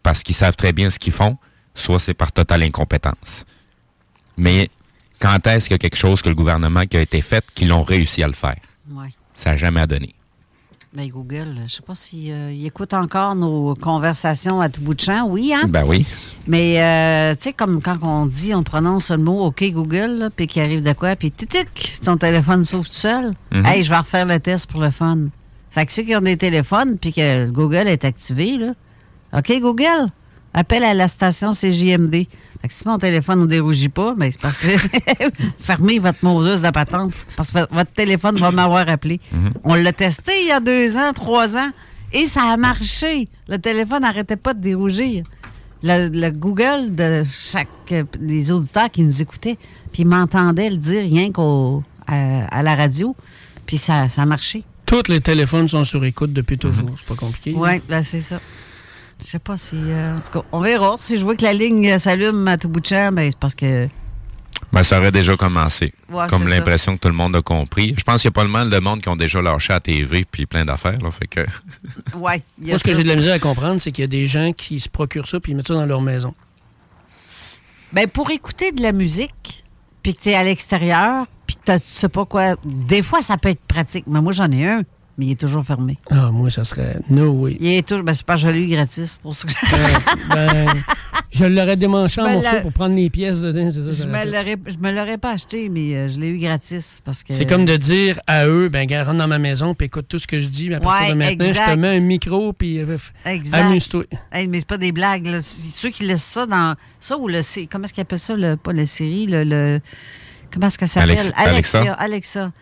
parce 0.04 0.22
qu'ils 0.22 0.36
savent 0.36 0.54
très 0.54 0.72
bien 0.72 0.90
ce 0.90 1.00
qu'ils 1.00 1.12
font, 1.12 1.36
soit 1.74 1.98
c'est 1.98 2.14
par 2.14 2.30
totale 2.30 2.62
incompétence. 2.62 3.44
Mais 4.36 4.70
quand 5.18 5.44
est-ce 5.48 5.66
qu'il 5.66 5.74
y 5.74 5.74
a 5.74 5.78
quelque 5.78 5.96
chose 5.96 6.22
que 6.22 6.28
le 6.28 6.36
gouvernement 6.36 6.84
qui 6.86 6.96
a 6.96 7.00
été 7.00 7.20
fait, 7.20 7.44
qu'ils 7.54 7.68
l'ont 7.68 7.82
réussi 7.82 8.22
à 8.22 8.28
le 8.28 8.32
faire? 8.32 8.58
Ouais. 8.92 9.08
Ça 9.34 9.50
n'a 9.50 9.56
jamais 9.56 9.84
donner. 9.88 10.14
Mais 10.96 11.08
Google, 11.08 11.54
je 11.56 11.62
ne 11.62 11.66
sais 11.66 11.82
pas 11.82 11.94
s'il 11.96 12.64
écoute 12.64 12.94
encore 12.94 13.34
nos 13.34 13.74
conversations 13.74 14.60
à 14.60 14.68
tout 14.68 14.80
bout 14.80 14.94
de 14.94 15.00
champ. 15.00 15.26
Oui, 15.26 15.52
hein? 15.52 15.62
Ben 15.66 15.82
oui. 15.84 16.06
Mais, 16.46 16.80
euh, 16.80 17.34
tu 17.34 17.44
sais, 17.44 17.52
comme 17.52 17.82
quand 17.82 17.98
on 18.02 18.26
dit, 18.26 18.54
on 18.54 18.62
prononce 18.62 19.10
le 19.10 19.16
mot 19.16 19.44
OK 19.46 19.64
Google, 19.72 20.30
puis 20.36 20.46
qu'il 20.46 20.62
arrive 20.62 20.82
de 20.82 20.92
quoi, 20.92 21.16
puis 21.16 21.32
tuc, 21.32 21.98
ton 22.04 22.16
téléphone 22.16 22.62
s'ouvre 22.62 22.86
tout 22.86 22.92
seul. 22.92 23.34
Mhm. 23.52 23.66
Hey, 23.66 23.82
je 23.82 23.88
vais 23.88 23.96
refaire 23.96 24.26
le 24.26 24.38
test 24.38 24.70
pour 24.70 24.80
le 24.80 24.90
fun. 24.90 25.18
Fait 25.70 25.84
que 25.84 25.90
ceux 25.90 26.04
qui 26.04 26.14
ont 26.14 26.20
des 26.20 26.36
téléphones, 26.36 26.96
puis 26.98 27.12
que 27.12 27.46
le 27.46 27.50
Google 27.50 27.88
est 27.88 28.04
activé, 28.04 28.58
là, 28.58 28.74
OK 29.36 29.52
Google, 29.60 30.08
appelle 30.52 30.84
à 30.84 30.94
la 30.94 31.08
station 31.08 31.52
CJMD. 31.52 32.26
Fait 32.62 32.68
que 32.68 32.72
si 32.72 32.86
mon 32.86 32.98
téléphone 32.98 33.40
ne 33.40 33.46
dérougit 33.46 33.88
pas, 33.88 34.14
ben 34.16 34.30
c'est 34.30 34.40
parce 34.40 34.58
que 34.58 34.68
fermez 35.58 35.98
votre 35.98 36.24
modeuse 36.24 36.62
de 36.62 36.70
patente, 36.70 37.12
parce 37.36 37.50
que 37.50 37.58
votre 37.74 37.90
téléphone 37.92 38.38
va 38.38 38.50
m'avoir 38.52 38.88
appelé. 38.88 39.20
On 39.64 39.74
l'a 39.74 39.92
testé 39.92 40.32
il 40.42 40.48
y 40.48 40.52
a 40.52 40.60
deux 40.60 40.96
ans, 40.96 41.12
trois 41.14 41.56
ans, 41.56 41.70
et 42.12 42.26
ça 42.26 42.42
a 42.44 42.56
marché. 42.56 43.28
Le 43.48 43.58
téléphone 43.58 44.00
n'arrêtait 44.02 44.36
pas 44.36 44.54
de 44.54 44.60
dérougir 44.60 45.24
le, 45.82 46.08
le 46.08 46.30
Google 46.30 46.94
de 46.94 47.24
chaque 47.28 47.92
des 48.18 48.50
auditeurs 48.52 48.90
qui 48.90 49.02
nous 49.02 49.20
écoutaient, 49.20 49.58
puis 49.92 50.02
ils 50.02 50.08
m'entendaient 50.08 50.70
le 50.70 50.76
dire 50.78 51.02
rien 51.02 51.30
qu'au 51.32 51.82
à, 52.06 52.44
à 52.58 52.62
la 52.62 52.74
radio, 52.74 53.14
puis 53.66 53.76
ça, 53.76 54.08
ça 54.08 54.22
a 54.22 54.26
marché. 54.26 54.62
Tous 54.86 55.08
les 55.08 55.20
téléphones 55.20 55.68
sont 55.68 55.84
sur 55.84 56.04
écoute 56.04 56.32
depuis 56.32 56.56
toujours. 56.58 56.90
C'est 56.96 57.06
pas 57.06 57.14
compliqué. 57.14 57.52
Oui, 57.56 57.80
ben 57.88 58.02
c'est 58.02 58.20
ça. 58.20 58.38
Je 59.24 59.30
sais 59.30 59.38
pas 59.38 59.56
si. 59.56 59.76
euh, 59.76 60.16
en 60.16 60.20
tout 60.20 60.40
cas, 60.40 60.46
on 60.52 60.60
verra. 60.60 60.96
Si 60.98 61.18
je 61.18 61.24
vois 61.24 61.34
que 61.36 61.42
la 61.44 61.54
ligne 61.54 61.88
euh, 61.92 61.98
s'allume 61.98 62.46
à 62.46 62.58
tout 62.58 62.68
bout 62.68 62.80
de 62.80 62.86
champ, 62.86 63.10
ben 63.12 63.30
c'est 63.30 63.38
parce 63.38 63.54
que. 63.54 63.88
Ben, 64.72 64.82
ça 64.82 64.98
aurait 64.98 65.12
déjà 65.12 65.36
commencé. 65.36 65.92
Ouais, 66.10 66.26
Comme 66.28 66.46
l'impression 66.48 66.96
que 66.96 67.00
tout 67.00 67.08
le 67.08 67.14
monde 67.14 67.34
a 67.36 67.42
compris. 67.42 67.94
Je 67.96 68.02
pense 68.04 68.22
qu'il 68.22 68.28
y 68.28 68.32
a 68.32 68.32
pas 68.32 68.44
le 68.44 68.50
mal 68.50 68.70
de 68.70 68.78
monde 68.78 69.00
qui 69.00 69.08
ont 69.08 69.16
déjà 69.16 69.40
lâché 69.40 69.72
à 69.72 69.76
la 69.76 69.80
TV 69.80 70.24
puis 70.30 70.46
plein 70.46 70.64
d'affaires. 70.64 70.98
Là, 71.00 71.10
fait 71.10 71.26
que... 71.26 71.40
Ouais, 72.16 72.42
il 72.60 72.66
y 72.66 72.70
a 72.70 72.72
Moi, 72.74 72.78
ce 72.78 72.84
que 72.84 72.94
j'ai 72.94 73.02
de 73.02 73.08
la 73.08 73.16
misère 73.16 73.34
à 73.34 73.38
comprendre, 73.38 73.80
c'est 73.80 73.92
qu'il 73.92 74.02
y 74.02 74.04
a 74.04 74.08
des 74.08 74.26
gens 74.26 74.52
qui 74.52 74.80
se 74.80 74.88
procurent 74.88 75.26
ça 75.28 75.40
puis 75.40 75.52
ils 75.52 75.54
mettent 75.54 75.68
ça 75.68 75.74
dans 75.74 75.86
leur 75.86 76.00
maison. 76.00 76.34
Ben, 77.92 78.08
pour 78.08 78.30
écouter 78.30 78.72
de 78.72 78.82
la 78.82 78.92
musique, 78.92 79.64
puis 80.02 80.14
que 80.14 80.22
tu 80.22 80.30
es 80.30 80.34
à 80.34 80.42
l'extérieur, 80.44 81.26
puis 81.46 81.56
que 81.56 81.78
tu 81.78 81.84
sais 81.86 82.08
pas 82.08 82.24
quoi. 82.24 82.56
Des 82.64 83.02
fois, 83.02 83.22
ça 83.22 83.36
peut 83.36 83.50
être 83.50 83.64
pratique. 83.66 84.04
Mais 84.06 84.20
moi, 84.20 84.32
j'en 84.32 84.50
ai 84.50 84.66
un, 84.68 84.82
mais 85.18 85.26
il 85.26 85.30
est 85.32 85.40
toujours 85.40 85.64
fermé. 85.64 85.96
Ah, 86.10 86.30
moi, 86.32 86.50
ça 86.50 86.64
serait 86.64 86.96
no 87.10 87.30
way. 87.32 87.56
Il 87.60 87.68
est 87.68 87.86
toujours. 87.86 88.04
Ben, 88.04 88.14
c'est 88.14 88.26
pas 88.26 88.36
joli 88.36 88.66
gratis 88.68 89.16
pour 89.22 89.34
ça 89.34 89.46
que 89.48 89.54
Ben, 90.34 90.66
je 91.30 91.44
l'aurais 91.44 91.76
démanché 91.76 92.20
en 92.20 92.30
morceaux 92.30 92.52
la- 92.52 92.60
pour 92.60 92.72
prendre 92.72 92.94
les 92.94 93.10
pièces 93.10 93.40
dedans, 93.40 93.70
c'est 93.70 93.82
ça. 93.82 93.90
ça 93.92 94.04
Je 94.04 94.08
je 94.72 94.78
me 94.78 94.92
l'aurais 94.92 95.18
pas 95.18 95.32
acheté, 95.32 95.68
mais 95.68 95.94
euh, 95.94 96.08
je 96.08 96.18
l'ai 96.18 96.28
eu 96.28 96.38
gratis 96.38 97.00
parce 97.04 97.22
que. 97.22 97.32
C'est 97.32 97.46
comme 97.46 97.64
de 97.64 97.76
dire 97.76 98.18
à 98.26 98.46
eux, 98.46 98.68
ben, 98.68 98.86
rentre 99.04 99.14
dans 99.18 99.28
ma 99.28 99.38
maison 99.38 99.74
puis 99.74 99.86
écoute 99.86 100.06
tout 100.08 100.18
ce 100.18 100.26
que 100.26 100.38
je 100.40 100.48
dis. 100.48 100.66
puis 100.66 100.74
À 100.74 100.80
partir 100.80 101.06
Ouais, 101.06 101.12
de 101.12 101.18
maintenant, 101.18 101.46
je 101.52 101.72
te 101.72 101.76
mets 101.76 101.96
un 101.96 102.00
micro 102.00 102.52
puis 102.52 102.78
euh, 102.80 102.96
amuse-toi. 103.52 104.04
Hey, 104.32 104.48
mais 104.48 104.58
c'est 104.60 104.68
pas 104.68 104.78
des 104.78 104.92
blagues. 104.92 105.26
Là. 105.26 105.40
C'est 105.42 105.70
Ceux 105.70 105.90
qui 105.90 106.04
laissent 106.04 106.22
ça 106.24 106.46
dans. 106.46 106.74
Ça 107.00 107.16
ou 107.18 107.28
le. 107.28 107.42
c'est- 107.42 107.66
Comment 107.66 107.84
est-ce 107.84 107.94
qu'ils 107.94 108.02
appellent 108.02 108.18
ça? 108.18 108.34
Le, 108.36 108.56
pas 108.56 108.72
le 108.72 108.86
série, 108.86 109.26
le. 109.26 109.44
le- 109.44 109.80
comment 110.52 110.66
est-ce 110.68 110.78
qu'elle 110.78 110.88
s'appelle? 110.88 111.10
Alex- 111.18 111.32
Alexa. 111.36 111.78
Alexa. 111.78 111.92
Alexa. 111.98 112.52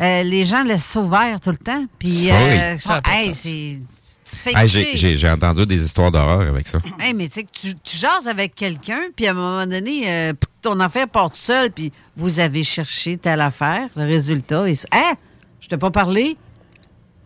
Euh, 0.00 0.22
les 0.22 0.44
gens 0.44 0.62
laissent 0.62 0.84
ça 0.84 1.00
ouvert 1.00 1.40
tout 1.40 1.50
le 1.50 1.56
temps. 1.56 1.84
Puis, 1.98 2.30
Ah 2.30 2.34
oui. 2.36 2.58
euh, 2.62 2.76
Ça 2.78 3.00
hey, 3.10 3.34
c'est. 3.34 3.80
tu 3.80 4.56
Hey, 4.56 4.68
j'ai- 5.16 5.30
entendu 5.30 5.64
des 5.66 5.84
histoires 5.84 6.10
d'horreur 6.10 6.42
avec 6.42 6.68
ça. 6.68 6.78
Hey, 7.00 7.14
mais 7.14 7.28
c'est 7.32 7.42
que 7.44 7.50
tu, 7.52 7.74
tu 7.82 7.96
jases 7.96 8.28
avec 8.28 8.54
quelqu'un, 8.54 9.00
puis 9.16 9.26
à 9.26 9.30
un 9.30 9.34
moment 9.34 9.66
donné, 9.66 10.02
euh, 10.06 10.32
ton 10.62 10.78
affaire 10.80 11.08
part 11.08 11.30
toute 11.30 11.40
seule, 11.40 11.70
puis 11.72 11.92
vous 12.16 12.38
avez 12.38 12.62
cherché 12.62 13.16
telle 13.16 13.40
affaire, 13.40 13.88
le 13.96 14.04
résultat 14.04 14.68
est... 14.68 14.86
Hein? 14.92 15.14
Je 15.60 15.66
t'ai 15.68 15.78
pas 15.78 15.90
parlé? 15.90 16.36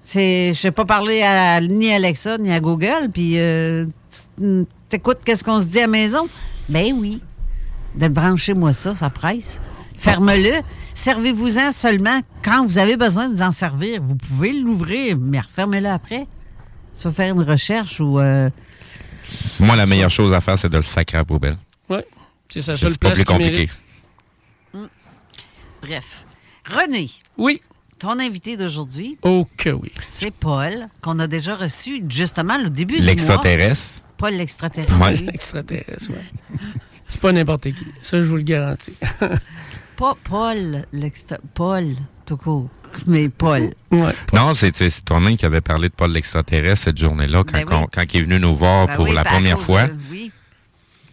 C'est, 0.02 0.52
je 0.54 0.62
t'ai 0.62 0.70
pas 0.70 0.84
parlé 0.84 1.22
à, 1.22 1.60
ni 1.60 1.92
à 1.92 1.96
Alexa, 1.96 2.38
ni 2.38 2.52
à 2.52 2.58
Google, 2.60 3.08
puis 3.12 3.38
euh, 3.38 3.84
tu- 4.38 4.66
t'écoutes 4.88 5.18
qu'est-ce 5.24 5.44
qu'on 5.44 5.60
se 5.60 5.66
dit 5.66 5.78
à 5.78 5.82
la 5.82 5.88
maison? 5.88 6.28
Ben 6.68 6.92
oui. 6.96 7.20
De 7.94 8.08
brancher 8.08 8.54
moi 8.54 8.72
ça, 8.72 8.94
ça 8.94 9.10
presse. 9.10 9.60
Ferme-le. 9.98 10.52
Servez-vous-en 10.94 11.72
seulement 11.72 12.20
quand 12.42 12.64
vous 12.66 12.78
avez 12.78 12.96
besoin 12.96 13.28
de 13.28 13.34
vous 13.34 13.42
en 13.42 13.50
servir. 13.50 14.00
Vous 14.02 14.16
pouvez 14.16 14.52
l'ouvrir, 14.52 15.16
mais 15.18 15.40
refermez-le 15.40 15.88
après. 15.88 16.26
Tu 16.96 17.04
vas 17.04 17.12
faire 17.12 17.34
une 17.34 17.42
recherche 17.42 18.00
ou... 18.00 18.18
euh, 18.20 18.50
Moi, 19.60 19.74
la 19.76 19.86
meilleure 19.86 20.10
chose 20.10 20.32
à 20.34 20.40
faire, 20.40 20.58
c'est 20.58 20.68
de 20.68 20.76
le 20.76 20.82
sacrer 20.82 21.18
à 21.18 21.20
la 21.20 21.24
poubelle. 21.24 21.56
Oui. 21.88 21.98
C'est 22.48 22.60
sa 22.60 22.76
C'est 22.76 22.98
pas 22.98 23.12
plus 23.12 23.24
compliqué. 23.24 23.50
mérite. 23.50 23.80
Bref. 25.82 26.24
René. 26.66 27.10
Oui. 27.38 27.60
Ton 27.98 28.18
invité 28.18 28.56
d'aujourd'hui, 28.56 29.16
Oh 29.22 29.46
que 29.56 29.70
oui. 29.70 29.92
c'est 30.08 30.32
Paul, 30.32 30.88
qu'on 31.02 31.18
a 31.20 31.26
déjà 31.28 31.54
reçu 31.54 32.02
justement 32.08 32.56
au 32.56 32.68
début 32.68 32.94
du 32.94 33.00
mois. 33.02 33.06
L'extraterrestre. 33.12 34.02
Paul 34.16 34.32
l'extraterrestre. 34.34 35.00
Ouais. 35.00 35.14
L'extraterrestre, 35.16 36.10
ouais. 36.10 36.58
C'est 37.06 37.20
pas 37.20 37.30
n'importe 37.32 37.70
qui. 37.72 37.86
Ça, 38.02 38.20
je 38.20 38.26
vous 38.26 38.36
le 38.36 38.42
garantis. 38.42 38.94
Pas 40.02 40.16
Paul 40.24 40.84
l'extra... 40.92 41.36
Paul, 41.54 41.94
tout 42.26 42.36
court. 42.36 42.68
Mais 43.06 43.28
Paul. 43.28 43.72
Ouais. 43.92 44.12
Non, 44.32 44.52
c'est 44.52 44.74
c'est 44.76 45.04
toi-même 45.04 45.36
qui 45.36 45.46
avait 45.46 45.60
parlé 45.60 45.88
de 45.90 45.94
Paul 45.94 46.10
l'extraterrestre 46.10 46.86
cette 46.86 46.98
journée-là, 46.98 47.44
quand, 47.44 47.52
Ben 47.52 47.64
oui. 47.68 47.74
on- 47.76 47.86
quand 47.86 48.02
il 48.12 48.16
est 48.18 48.22
venu 48.24 48.40
nous 48.40 48.52
voir 48.52 48.88
Ben 48.88 48.96
pour 48.96 49.04
oui, 49.04 49.14
la 49.14 49.22
première 49.22 49.60
fois. 49.60 49.86
de- 49.86 49.96
oui. 50.10 50.32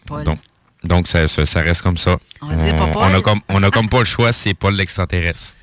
Paul. 0.07 0.23
Donc, 0.23 0.39
donc 0.83 1.07
ça, 1.07 1.27
ça- 1.27 1.45
ça 1.45 1.61
reste 1.61 1.83
comme 1.83 1.97
ça. 1.97 2.17
On 2.41 2.47
pas 2.49 2.87
Paul. 2.87 3.03
on 3.11 3.13
a 3.15 3.21
comme, 3.21 3.39
on 3.49 3.61
a 3.61 3.69
comme 3.69 3.89
pas 3.89 3.99
le 3.99 4.05
choix, 4.05 4.31
c'est 4.33 4.55
Paul 4.55 4.73
l'extraterrestre. 4.73 5.55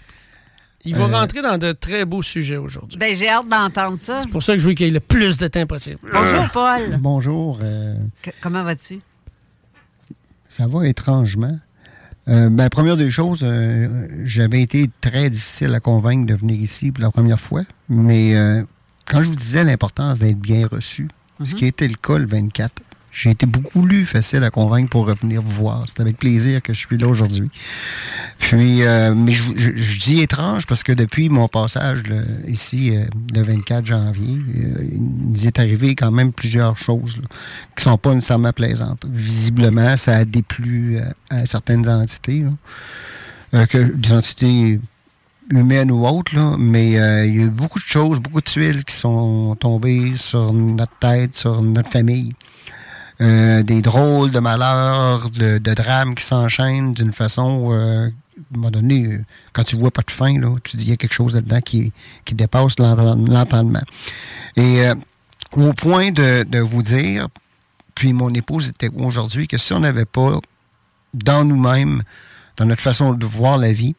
Il 0.84 0.94
va 0.94 1.06
Euh. 1.06 1.18
rentrer 1.18 1.42
dans 1.42 1.58
de 1.58 1.72
très 1.72 2.04
beaux 2.04 2.22
sujets 2.22 2.58
aujourd'hui. 2.58 2.96
Ben, 2.96 3.12
j'ai 3.16 3.28
hâte 3.28 3.48
d'entendre 3.48 3.98
ça. 3.98 4.20
C'est 4.22 4.30
pour 4.30 4.44
ça 4.44 4.52
que 4.52 4.60
je 4.60 4.68
veux 4.68 4.74
qu'il 4.74 4.86
y 4.86 4.88
ait 4.88 4.92
le 4.92 5.00
plus 5.00 5.36
de 5.36 5.48
temps 5.48 5.66
possible. 5.66 5.98
Bonjour, 6.12 6.48
Paul. 6.52 6.96
Bonjour. 7.00 7.58
euh, 7.60 7.96
comment 8.40 8.62
vas-tu? 8.62 9.00
ça 10.48 10.68
va 10.68 10.86
étrangement. 10.86 11.58
Euh, 12.28 12.48
ben, 12.50 12.68
première 12.68 12.96
des 12.96 13.10
choses, 13.10 13.40
euh, 13.42 14.08
j'avais 14.24 14.60
été 14.60 14.90
très 15.00 15.30
difficile 15.30 15.72
à 15.74 15.80
convaincre 15.80 16.26
de 16.26 16.34
venir 16.34 16.60
ici 16.60 16.90
pour 16.90 17.02
la 17.02 17.10
première 17.10 17.38
fois. 17.38 17.62
Mais 17.88 18.34
euh, 18.34 18.62
quand 19.06 19.22
je 19.22 19.28
vous 19.28 19.36
disais 19.36 19.62
l'importance 19.62 20.18
d'être 20.18 20.38
bien 20.38 20.66
reçu, 20.66 21.08
ce 21.44 21.54
qui 21.54 21.64
a 21.64 21.68
été 21.68 21.86
le 21.86 21.94
cas 21.94 22.18
le 22.18 22.26
24, 22.26 22.72
j'ai 23.16 23.30
été 23.30 23.46
beaucoup 23.46 23.80
plus 23.80 24.04
facile 24.04 24.44
à 24.44 24.50
convaincre 24.50 24.90
pour 24.90 25.06
revenir 25.06 25.40
vous 25.40 25.50
voir. 25.50 25.86
C'est 25.88 26.00
avec 26.00 26.18
plaisir 26.18 26.60
que 26.60 26.74
je 26.74 26.78
suis 26.78 26.98
là 26.98 27.08
aujourd'hui. 27.08 27.48
Puis, 28.38 28.82
euh, 28.82 29.14
mais 29.14 29.32
je, 29.32 29.98
dis 29.98 30.20
étrange 30.20 30.66
parce 30.66 30.82
que 30.82 30.92
depuis 30.92 31.30
mon 31.30 31.48
passage 31.48 32.02
ici, 32.46 32.94
euh, 32.94 33.04
le 33.34 33.40
24 33.40 33.86
janvier, 33.86 34.36
euh, 34.36 34.84
il 34.92 35.30
nous 35.32 35.46
est 35.46 35.58
arrivé 35.58 35.94
quand 35.94 36.10
même 36.10 36.30
plusieurs 36.30 36.76
choses 36.76 37.16
là, 37.16 37.22
qui 37.74 37.84
sont 37.84 37.96
pas 37.96 38.12
nécessairement 38.12 38.52
plaisantes. 38.52 39.06
Visiblement, 39.08 39.96
ça 39.96 40.16
a 40.16 40.24
déplu 40.26 40.98
euh, 40.98 41.08
à 41.30 41.46
certaines 41.46 41.88
entités, 41.88 42.44
là. 43.52 43.66
Que, 43.66 43.78
des 43.78 44.12
entités 44.12 44.78
humaines 45.48 45.90
ou 45.90 46.06
autres, 46.06 46.34
là, 46.34 46.56
mais 46.58 46.90
il 46.90 46.92
y 46.92 46.98
a 46.98 47.24
eu 47.24 47.48
beaucoup 47.48 47.78
de 47.78 47.84
choses, 47.84 48.20
beaucoup 48.20 48.40
de 48.42 48.44
tuiles 48.44 48.84
qui 48.84 48.94
sont 48.94 49.56
tombées 49.58 50.12
sur 50.16 50.52
notre 50.52 50.92
tête, 50.98 51.34
sur 51.34 51.62
notre 51.62 51.90
famille. 51.90 52.34
Euh, 53.22 53.62
des 53.62 53.80
drôles 53.80 54.30
de 54.30 54.40
malheurs, 54.40 55.30
de, 55.30 55.56
de 55.56 55.74
drames 55.74 56.14
qui 56.14 56.22
s'enchaînent 56.24 56.92
d'une 56.92 57.14
façon, 57.14 57.68
euh, 57.70 58.10
à 58.62 58.70
donné, 58.70 59.06
euh, 59.06 59.24
quand 59.54 59.64
tu 59.64 59.76
vois 59.76 59.90
pas 59.90 60.02
de 60.02 60.10
fin, 60.10 60.38
là, 60.38 60.54
tu 60.62 60.76
dis 60.76 60.84
il 60.84 60.90
y 60.90 60.92
a 60.92 60.96
quelque 60.96 61.14
chose 61.14 61.34
là-dedans 61.34 61.60
qui, 61.62 61.94
qui 62.26 62.34
dépasse 62.34 62.78
l'enten- 62.78 63.16
l'entendement. 63.26 63.82
Et 64.56 64.82
euh, 64.86 64.94
au 65.52 65.72
point 65.72 66.10
de, 66.10 66.42
de 66.42 66.58
vous 66.58 66.82
dire, 66.82 67.28
puis 67.94 68.12
mon 68.12 68.34
épouse 68.34 68.68
était 68.68 68.90
aujourd'hui, 68.94 69.48
que 69.48 69.56
si 69.56 69.72
on 69.72 69.80
n'avait 69.80 70.04
pas 70.04 70.38
dans 71.14 71.42
nous-mêmes, 71.44 72.02
dans 72.58 72.66
notre 72.66 72.82
façon 72.82 73.14
de 73.14 73.24
voir 73.24 73.56
la 73.56 73.72
vie, 73.72 73.94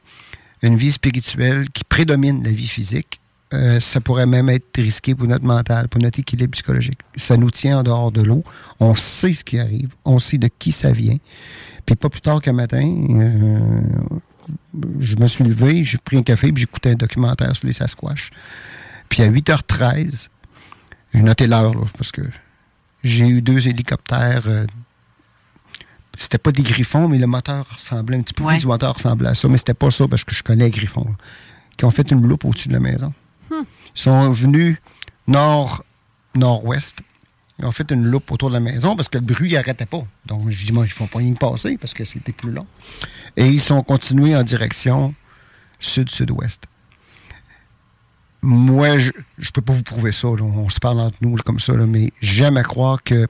une 0.61 0.78
vie 0.78 0.91
spirituelle 0.91 1.70
qui 1.72 1.84
prédomine 1.84 2.43
la 2.43 2.51
vie 2.51 2.68
physique, 2.68 3.20
euh, 3.54 3.80
ça 3.80 4.02
pourrait 4.02 4.26
même 4.26 4.50
être 4.50 4.66
risqué 4.76 5.16
pour 5.16 5.28
notre 5.28 5.45
mental, 5.45 5.88
pour 5.88 6.02
notre 6.02 6.20
équilibre 6.20 6.52
psychologique. 6.52 7.00
Ça 7.16 7.38
nous 7.38 7.50
tient 7.52 7.80
en 7.80 7.84
dehors 7.84 8.12
de 8.12 8.22
l'eau. 8.22 8.43
On 8.80 8.95
sait 8.95 9.34
ce 9.34 9.43
qui 9.43 9.60
arrive. 9.60 9.89
On 10.04 10.20
sait 10.20 10.38
de 10.38 10.50
qui 10.60 10.72
ça 10.72 10.91
vient. 10.91 11.18
Puis 11.86 11.95
pas 11.95 12.10
plus 12.10 12.22
tard 12.22 12.41
qu'un 12.41 12.54
matin, 12.54 12.86
euh, 13.10 13.80
je 15.00 15.16
me 15.16 15.28
suis 15.28 15.43
levé, 15.45 15.84
j'ai 15.84 15.98
pris 15.98 16.18
un 16.18 16.24
café, 16.24 16.52
puis 16.52 16.62
j'écoutais 16.62 16.91
un 16.91 16.95
documentaire 16.95 17.56
sur 17.56 17.66
les 17.68 17.74
Sasquatch. 17.74 18.32
Puis 19.08 19.24
à 19.24 19.30
8h13, 19.30 20.28
j'ai 21.14 21.22
noté 21.22 21.48
l'heure, 21.48 21.74
parce 21.98 22.12
que 22.12 22.24
j'ai 23.04 23.28
eu 23.28 23.41
deux 23.41 23.68
hélicoptères. 23.68 24.43
euh, 24.48 24.66
c'était 26.18 26.39
pas 26.39 26.52
des 26.52 26.64
griffons, 26.64 27.08
mais 27.08 27.20
le 27.20 27.28
moteur 27.28 27.68
ressemblait 27.76 28.18
un 28.18 28.22
petit 28.22 28.34
peu. 28.34 28.43
Ouais. 28.43 28.60
Le 28.60 28.68
moteur 28.68 28.95
ressemblait 28.95 29.30
à 29.30 29.36
ça, 29.36 29.48
mais 29.48 29.58
c'était 29.58 29.74
pas 29.74 29.91
ça 29.91 30.08
parce 30.08 30.24
que 30.24 30.34
je 30.34 30.43
connais 30.43 30.66
les 30.66 30.72
griffons. 30.72 31.06
là, 31.08 31.16
qui 31.78 31.86
ont 31.86 31.91
fait 31.91 32.12
une 32.12 32.28
loupe 32.28 32.43
au-dessus 32.43 32.68
de 32.68 32.74
la 32.74 32.80
maison. 32.80 33.14
Sont 33.98 34.32
venus 34.32 34.78
nord-nord-ouest. 35.26 37.00
Ils 37.58 37.66
ont 37.66 37.72
fait 37.72 37.91
une 37.91 38.06
loupe 38.06 38.32
autour 38.32 38.50
de 38.50 38.54
la 38.54 38.60
maison 38.60 38.95
parce 38.95 39.10
que 39.10 39.18
le 39.18 39.26
bruit 39.26 39.54
n'arrêtait 39.54 39.88
pas. 39.88 40.06
Donc, 40.28 40.48
je 40.50 40.66
dis, 40.66 40.72
moi, 40.72 40.86
ils 40.86 40.89
ne 40.89 40.93
font 40.93 41.08
pas 41.08 41.18
rien 41.18 41.34
passer 41.34 41.80
parce 41.80 41.95
que 41.95 42.06
c'était 42.06 42.32
plus 42.32 42.52
long. 42.52 42.68
Et 43.36 43.48
ils 43.48 43.60
sont 43.60 43.82
continués 43.82 44.36
en 44.36 44.43
direction 44.43 45.16
sud-sud-ouest. 45.80 46.66
Moi, 48.43 49.00
je 49.00 49.12
ne 49.12 49.50
peux 49.52 49.62
pas 49.62 49.74
vous 49.74 49.82
prouver 49.82 50.12
ça. 50.12 50.28
On 50.28 50.70
se 50.70 50.80
parle 50.80 51.00
entre 51.00 51.18
nous 51.22 51.36
comme 51.38 51.60
ça, 51.60 51.74
là, 51.74 51.88
mais 51.88 52.12
j'aime 52.22 52.58
à 52.58 52.64
croire 52.64 53.02
qu'ils 53.02 53.26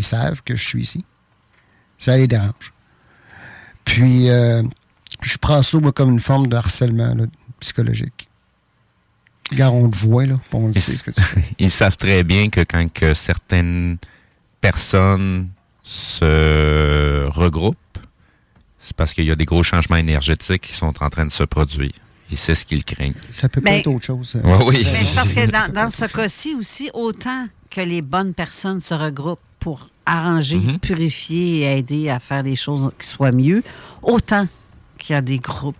savent 0.00 0.42
que 0.42 0.56
je 0.56 0.66
suis 0.66 0.80
ici. 0.80 1.04
Ça 1.98 2.16
les 2.16 2.26
dérange. 2.26 2.72
Puis, 3.84 4.30
euh, 4.30 4.62
je 5.20 5.36
prends 5.36 5.62
ça 5.62 5.78
comme 5.94 6.12
une 6.12 6.20
forme 6.20 6.46
de 6.46 6.56
harcèlement 6.56 7.14
psychologique. 7.60 8.29
Regarde, 9.50 9.74
on 9.74 9.84
le 9.84 9.90
voit, 9.92 10.26
là, 10.26 10.34
puis 10.48 10.54
on 10.54 10.68
le 10.68 10.72
Ils, 10.76 10.80
sait. 10.80 10.92
ce 10.96 11.02
que 11.02 11.10
tu 11.10 11.20
fais. 11.20 11.44
ils 11.58 11.70
savent 11.70 11.96
très 11.96 12.22
bien 12.24 12.48
que 12.50 12.60
quand 12.60 12.90
que 12.92 13.14
certaines 13.14 13.98
personnes 14.60 15.48
se 15.82 17.26
regroupent, 17.28 17.76
c'est 18.80 18.96
parce 18.96 19.12
qu'il 19.14 19.24
y 19.24 19.30
a 19.30 19.36
des 19.36 19.44
gros 19.44 19.62
changements 19.62 19.96
énergétiques 19.96 20.62
qui 20.62 20.72
sont 20.74 20.92
en 21.02 21.10
train 21.10 21.26
de 21.26 21.30
se 21.32 21.44
produire. 21.44 21.92
Et 22.32 22.36
c'est 22.36 22.54
ce 22.54 22.64
qu'ils 22.64 22.84
craignent. 22.84 23.14
Ça 23.32 23.48
peut 23.48 23.60
pas 23.60 23.72
être 23.72 23.88
autre 23.88 24.04
chose. 24.04 24.36
Ouais, 24.44 24.58
oui. 24.66 24.82
Mais 24.84 25.00
parce 25.16 25.32
que 25.32 25.46
dans, 25.50 25.72
dans 25.72 25.88
ce 25.90 26.04
cas-ci 26.04 26.54
aussi, 26.54 26.90
autant 26.94 27.48
que 27.70 27.80
les 27.80 28.02
bonnes 28.02 28.34
personnes 28.34 28.80
se 28.80 28.94
regroupent 28.94 29.40
pour 29.58 29.88
arranger, 30.06 30.56
Mhm. 30.56 30.78
purifier 30.78 31.60
et 31.62 31.78
aider 31.78 32.08
à 32.08 32.18
faire 32.20 32.42
les 32.42 32.56
choses 32.56 32.90
qui 32.98 33.06
soient 33.06 33.32
mieux, 33.32 33.62
autant 34.02 34.46
qu'il 34.98 35.14
y 35.14 35.16
a 35.16 35.20
des 35.22 35.38
groupes 35.38 35.76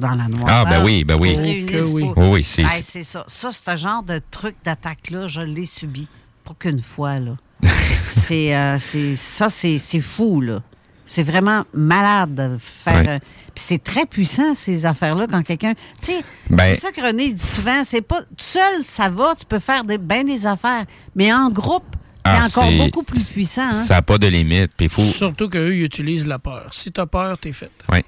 dans 0.00 0.14
la 0.14 0.26
noire. 0.28 0.46
Ah, 0.48 0.64
ben 0.64 0.84
oui, 0.84 1.04
ben 1.04 1.16
oui. 1.20 1.36
Oh 1.38 1.90
oui. 1.94 2.02
pour- 2.04 2.14
Oh 2.18 2.30
oui, 2.34 2.42
c'est- 2.42 2.62
Hey, 2.62 2.82
ça. 2.82 3.24
Ça, 3.26 3.52
ce 3.52 3.76
genre 3.76 4.02
de 4.02 4.20
truc 4.30 4.56
d'attaque-là, 4.64 5.28
je 5.28 5.40
l'ai 5.42 5.64
subi. 5.66 6.08
Pas 6.44 6.54
qu'une 6.58 6.82
fois, 6.82 7.18
là. 7.18 7.36
c'est, 8.12 8.54
euh, 8.56 8.78
c'est, 8.78 9.14
ça, 9.16 9.48
c'est, 9.48 9.78
c'est 9.78 10.00
fou, 10.00 10.40
là. 10.40 10.60
C'est 11.06 11.22
vraiment 11.24 11.64
malade 11.74 12.34
de 12.34 12.56
faire. 12.58 13.00
Ouais. 13.02 13.08
euh, 13.08 13.18
Puis 13.54 13.64
c'est 13.66 13.82
très 13.82 14.06
puissant, 14.06 14.54
ces 14.54 14.86
affaires-là, 14.86 15.26
quand 15.28 15.42
quelqu'un. 15.42 15.74
Tu 16.00 16.12
sais, 16.12 16.22
Ben- 16.48 16.72
c'est 16.74 16.80
ça 16.80 16.92
que 16.92 17.00
René 17.04 17.32
dit 17.32 17.44
souvent. 17.46 17.82
C'est 17.84 18.00
pas. 18.00 18.20
Seul, 18.36 18.82
ça 18.84 19.08
va, 19.10 19.34
tu 19.38 19.44
peux 19.44 19.58
faire 19.58 19.82
des, 19.84 19.98
bien 19.98 20.22
des 20.24 20.46
affaires. 20.46 20.84
Mais 21.16 21.32
en 21.32 21.50
groupe, 21.50 21.84
c'est 22.24 22.30
Ah, 22.32 22.44
encore 22.46 22.66
c'est- 22.68 22.78
beaucoup 22.78 23.02
plus 23.02 23.32
puissant. 23.32 23.70
Hein? 23.70 23.84
Ça 23.84 23.94
n'a 23.94 24.02
pas 24.02 24.18
de 24.18 24.28
limite. 24.28 24.70
Faut. 24.88 25.02
Surtout 25.02 25.48
qu'eux, 25.48 25.74
ils 25.74 25.82
utilisent 25.82 26.28
la 26.28 26.38
peur. 26.38 26.68
Si 26.72 26.92
t'as 26.92 27.06
peur, 27.06 27.36
t'es 27.38 27.50
fait. 27.52 27.72
Ouais. 27.90 28.04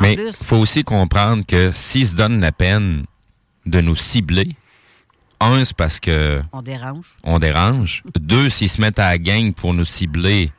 Mais 0.00 0.14
il 0.14 0.32
faut 0.32 0.56
aussi 0.58 0.84
comprendre 0.84 1.44
que 1.46 1.70
s'ils 1.72 2.06
se 2.08 2.16
donnent 2.16 2.40
la 2.40 2.52
peine 2.52 3.04
de 3.66 3.80
nous 3.80 3.96
cibler, 3.96 4.54
un, 5.40 5.64
c'est 5.64 5.76
parce 5.76 6.00
que 6.00 6.42
On 6.52 6.62
dérange. 6.62 7.06
on 7.24 7.38
dérange. 7.38 8.02
Deux, 8.18 8.48
s'ils 8.48 8.68
se 8.68 8.80
mettent 8.80 8.98
à 8.98 9.08
la 9.10 9.18
gang 9.18 9.52
pour 9.54 9.72
nous 9.74 9.84
cibler, 9.84 10.52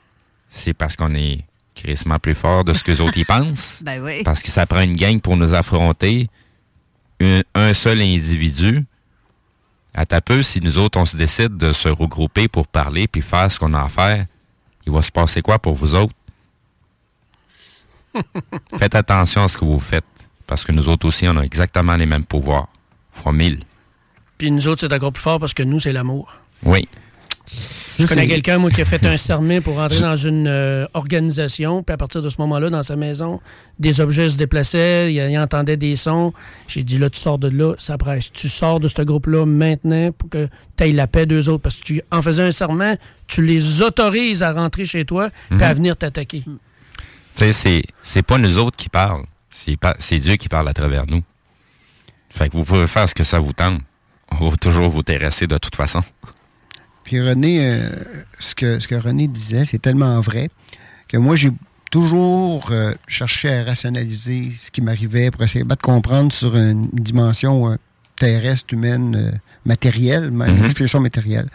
c'est 0.50 0.74
parce 0.74 0.96
qu'on 0.96 1.14
est 1.16 1.46
crissement 1.76 2.20
plus 2.20 2.36
fort 2.36 2.64
de 2.64 2.74
ce 2.74 2.84
que 2.84 2.92
les 2.92 3.02
autres 3.02 3.18
y 3.18 3.26
pensent. 3.26 3.82
Ben 3.86 4.02
oui. 4.04 4.24
Parce 4.24 4.42
que 4.42 4.50
ça 4.50 4.66
prend 4.66 4.82
une 4.82 4.96
gang 4.96 5.20
pour 5.22 5.38
nous 5.38 5.54
affronter. 5.54 6.28
Un, 7.22 7.42
un 7.54 7.74
seul 7.76 8.02
individu, 8.02 8.84
à 9.94 10.08
ta 10.08 10.22
peu, 10.22 10.42
si 10.42 10.60
nous 10.62 10.80
autres, 10.80 11.00
on 11.00 11.06
se 11.06 11.16
décide 11.16 11.56
de 11.58 11.72
se 11.72 11.88
regrouper 11.88 12.48
pour 12.48 12.68
parler 12.68 13.08
puis 13.08 13.22
faire 13.22 13.52
ce 13.52 13.60
qu'on 13.60 13.74
a 13.76 13.84
à 13.84 13.90
faire, 13.90 14.26
il 14.88 14.92
va 14.92 15.04
se 15.04 15.12
passer 15.12 15.44
quoi 15.44 15.60
pour 15.60 15.76
vous 15.76 15.94
autres? 15.94 16.14
Faites 18.78 18.96
attention 18.96 19.44
à 19.44 19.48
ce 19.48 19.58
que 19.58 19.66
vous 19.66 19.80
faites. 19.80 20.04
Parce 20.48 20.64
que 20.66 20.72
nous 20.72 20.88
autres 20.90 21.08
aussi, 21.08 21.28
on 21.28 21.38
a 21.38 21.42
exactement 21.44 21.96
les 21.96 22.06
mêmes 22.06 22.26
pouvoirs. 22.26 22.68
Fois 23.12 23.32
mille. 23.32 23.60
Puis 24.38 24.52
nous 24.52 24.68
autres, 24.68 24.82
c'est 24.88 24.94
encore 24.94 25.14
plus 25.14 25.22
fort 25.22 25.40
parce 25.40 25.54
que 25.54 25.64
nous, 25.64 25.80
c'est 25.80 25.94
l'amour. 25.94 26.34
Oui. 26.64 26.88
Je 28.00 28.06
connais 28.06 28.28
quelqu'un, 28.28 28.58
moi, 28.60 28.72
qui 28.72 28.82
a 28.82 28.86
fait 28.86 29.06
un 29.06 29.18
serment 29.18 29.60
pour 29.62 29.78
entrer 29.80 30.00
dans 30.00 30.16
une 30.16 30.48
euh, 30.48 30.86
organisation, 30.94 31.84
puis 31.84 31.94
à 31.94 31.98
partir 31.98 32.22
de 32.22 32.30
ce 32.30 32.36
moment-là, 32.40 32.70
dans 32.70 32.84
sa 32.84 32.96
maison, 32.96 33.42
des 33.80 34.00
objets 34.00 34.30
se 34.30 34.38
déplaçaient, 34.38 35.14
il, 35.14 35.18
il 35.18 35.38
entendait 35.38 35.76
des 35.76 35.96
sons. 35.98 36.34
J'ai 36.68 36.84
dit, 36.84 36.98
là, 36.98 37.10
tu 37.10 37.20
sors 37.20 37.38
de 37.40 37.50
là, 37.50 37.74
ça 37.78 37.98
presse. 37.98 38.32
Tu 38.32 38.48
sors 38.48 38.80
de 38.80 38.88
ce 38.88 39.02
groupe-là 39.02 39.46
maintenant 39.46 40.12
pour 40.18 40.30
que 40.30 40.48
tu 40.78 40.84
ailles 40.84 40.94
la 40.94 41.08
paix 41.08 41.26
d'eux 41.26 41.50
autres, 41.50 41.62
parce 41.64 41.76
que 41.78 41.84
tu 41.84 42.02
en 42.12 42.22
faisais 42.22 42.44
un 42.44 42.52
serment, 42.52 42.96
tu 43.28 43.46
les 43.46 43.82
autorises 43.82 44.44
à 44.44 44.54
rentrer 44.54 44.86
chez 44.86 45.04
toi, 45.04 45.30
puis 45.50 45.62
à 45.62 45.70
Mhm. 45.70 45.76
venir 45.76 45.98
t'attaquer. 45.98 46.44
Tu 47.36 47.46
sais, 47.46 47.54
c'est, 47.54 47.84
c'est 48.04 48.22
pas 48.24 48.38
nous 48.38 48.58
autres 48.58 48.78
qui 48.78 48.90
parlent. 48.90 49.26
C'est, 49.52 50.20
Dieu 50.20 50.36
qui 50.36 50.50
parle 50.50 50.68
à 50.70 50.74
travers 50.74 51.06
nous. 51.08 51.24
Fait 52.30 52.50
que 52.50 52.58
vous 52.58 52.64
pouvez 52.64 52.88
faire 52.88 53.08
ce 53.08 53.14
que 53.16 53.24
ça 53.24 53.40
vous 53.40 53.54
tente. 53.54 53.82
On 54.40 54.50
va 54.50 54.56
toujours 54.58 54.90
vous 54.90 55.04
terrasser 55.04 55.48
de 55.48 55.58
toute 55.58 55.76
façon. 55.76 56.02
Puis 57.04 57.20
René, 57.22 57.60
euh, 57.66 57.90
ce, 58.40 58.56
que, 58.56 58.80
ce 58.80 58.88
que 58.88 58.96
René 58.96 59.28
disait, 59.28 59.66
c'est 59.66 59.80
tellement 59.80 60.20
vrai 60.22 60.50
que 61.10 61.18
moi, 61.18 61.36
j'ai 61.36 61.52
toujours 61.92 62.72
euh, 62.72 62.94
cherché 63.08 63.54
à 63.54 63.64
rationaliser 63.66 64.52
ce 64.58 64.72
qui 64.72 64.82
m'arrivait 64.82 65.30
pour 65.32 65.44
essayer 65.44 65.66
de 65.66 65.76
comprendre 65.76 66.32
sur 66.32 66.56
une 66.56 66.88
dimension 66.94 67.72
euh, 67.72 67.76
terrestre, 68.18 68.74
humaine, 68.74 69.40
matérielle, 69.66 70.32
ma- 70.32 70.48
Mhm. 70.48 70.58
une 70.60 70.66
expression 70.66 71.02
matérielle. 71.02 71.48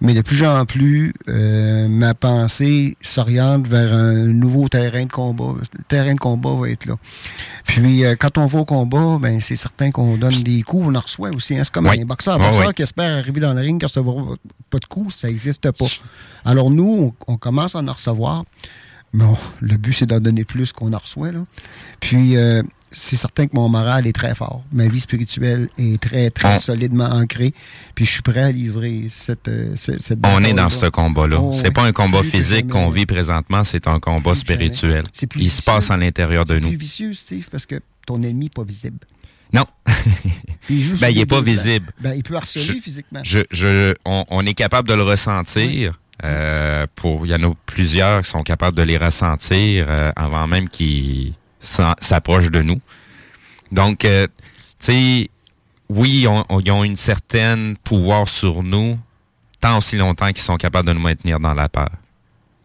Mais 0.00 0.12
de 0.12 0.20
plus 0.20 0.44
en 0.44 0.66
plus, 0.66 1.14
euh, 1.28 1.88
ma 1.88 2.12
pensée 2.14 2.96
s'oriente 3.00 3.66
vers 3.66 3.92
un 3.94 4.26
nouveau 4.26 4.68
terrain 4.68 5.04
de 5.06 5.10
combat. 5.10 5.54
Le 5.76 5.82
terrain 5.88 6.14
de 6.14 6.18
combat 6.20 6.52
va 6.54 6.68
être 6.68 6.84
là. 6.86 6.96
Puis, 7.64 8.04
euh, 8.04 8.14
quand 8.18 8.36
on 8.36 8.46
va 8.46 8.58
au 8.60 8.64
combat, 8.66 9.18
ben, 9.20 9.40
c'est 9.40 9.56
certain 9.56 9.90
qu'on 9.90 10.16
donne 10.18 10.42
des 10.42 10.62
coups, 10.62 10.86
on 10.88 10.94
en 10.94 11.00
reçoit 11.00 11.30
aussi. 11.30 11.56
hein. 11.56 11.62
C'est 11.64 11.72
comme 11.72 11.86
Oui. 11.88 12.00
un 12.00 12.04
boxeur. 12.04 12.34
Un 12.36 12.44
Ouais, 12.44 12.50
boxeur 12.50 12.74
qui 12.74 12.82
espère 12.82 13.18
arriver 13.18 13.40
dans 13.40 13.54
le 13.54 13.60
ring, 13.60 13.80
qui 13.80 13.84
ne 13.84 13.88
recevra 13.88 14.34
pas 14.70 14.78
de 14.78 14.84
coups, 14.84 15.14
ça 15.14 15.28
n'existe 15.28 15.70
pas. 15.72 15.86
Alors, 16.44 16.70
nous, 16.70 17.14
on, 17.26 17.32
on 17.32 17.36
commence 17.38 17.74
à 17.74 17.78
en 17.80 17.92
recevoir. 17.92 18.44
Mais 19.14 19.24
on- 19.24 19.36
le 19.60 19.76
but, 19.78 19.94
c'est 19.94 20.06
d'en 20.06 20.20
donner 20.20 20.44
plus 20.44 20.72
qu'on 20.72 20.92
en 20.92 20.98
reçoit. 20.98 21.32
Là. 21.32 21.40
Puis, 22.00 22.36
euh, 22.36 22.62
c'est 22.98 23.16
certain 23.16 23.46
que 23.46 23.54
mon 23.54 23.68
moral 23.68 24.06
est 24.06 24.12
très 24.12 24.34
fort. 24.34 24.62
Ma 24.72 24.86
vie 24.86 25.00
spirituelle 25.00 25.68
est 25.78 26.00
très, 26.00 26.30
très 26.30 26.54
On- 26.54 26.58
solidement 26.58 27.04
ancrée. 27.10 27.52
Puis, 27.94 28.04
je 28.06 28.10
suis 28.12 28.22
prêt 28.22 28.42
à 28.42 28.50
livrer 28.52 29.06
cette, 29.10 29.48
euh, 29.48 29.74
cette, 29.76 30.00
cette 30.02 30.18
On 30.24 30.42
est 30.44 30.52
dans 30.54 30.68
ce 30.70 30.86
combat-là. 30.86 31.38
Oh, 31.40 31.52
c'est 31.54 31.68
oui. 31.68 31.72
pas 31.74 31.82
un 31.84 31.92
combat 31.92 32.22
physique 32.22 32.68
qu'on 32.68 32.88
vit 32.90 33.06
présentement, 33.06 33.64
c'est 33.64 33.86
un 33.86 34.00
combat 34.00 34.34
spirituel. 34.34 35.04
C'est 35.12 35.26
plus 35.26 35.42
Il 35.42 35.50
se 35.50 35.62
passe 35.62 35.90
à 35.90 35.96
l'intérieur 35.96 36.44
de 36.44 36.54
C'est 36.54 36.60
nous. 36.60 36.68
plus 36.68 36.76
vicieux, 36.78 37.12
Steve, 37.12 37.48
parce 37.50 37.66
que 37.66 37.80
ton 38.06 38.22
ennemi 38.22 38.46
n'est 38.46 38.50
pas 38.50 38.64
visible. 38.64 38.98
Non. 39.52 39.64
Il 40.68 40.96
ben, 40.98 41.08
il 41.10 41.14
les 41.14 41.20
est 41.20 41.26
pas 41.26 41.40
visible. 41.40 41.92
Ben, 42.00 42.12
il 42.16 42.24
peut 42.24 42.34
harceler 42.34 42.64
Je- 42.64 42.72
physiquement. 42.72 43.20
Je, 43.22 43.38
je, 43.52 43.94
on, 44.04 44.24
on 44.30 44.44
est 44.44 44.54
capable 44.54 44.88
de 44.88 44.94
le 44.94 45.04
ressentir. 45.04 45.92
Euh, 46.24 46.86
pour, 46.96 47.26
il 47.26 47.30
y 47.30 47.34
en 47.34 47.42
a 47.48 47.54
plusieurs 47.66 48.22
qui 48.22 48.30
sont 48.30 48.42
capables 48.42 48.76
de 48.76 48.82
les 48.82 48.96
ressentir 48.96 49.86
euh, 49.88 50.10
avant 50.16 50.46
même 50.46 50.68
qu'ils 50.68 51.34
s'approchent 51.66 52.50
de 52.50 52.62
nous. 52.62 52.80
Donc, 53.72 54.04
euh, 54.04 54.26
tu 54.80 54.86
sais, 54.86 55.30
oui, 55.88 56.26
on- 56.28 56.44
on- 56.48 56.60
ils 56.60 56.70
ont 56.70 56.84
une 56.84 56.96
certaine 56.96 57.76
pouvoir 57.82 58.28
sur 58.28 58.62
nous, 58.62 58.98
tant 59.60 59.78
aussi 59.78 59.96
longtemps 59.96 60.28
qu'ils 60.28 60.38
sont 60.44 60.56
capables 60.56 60.88
de 60.88 60.92
nous 60.92 61.00
maintenir 61.00 61.40
dans 61.40 61.54
la 61.54 61.68
peur. 61.68 61.90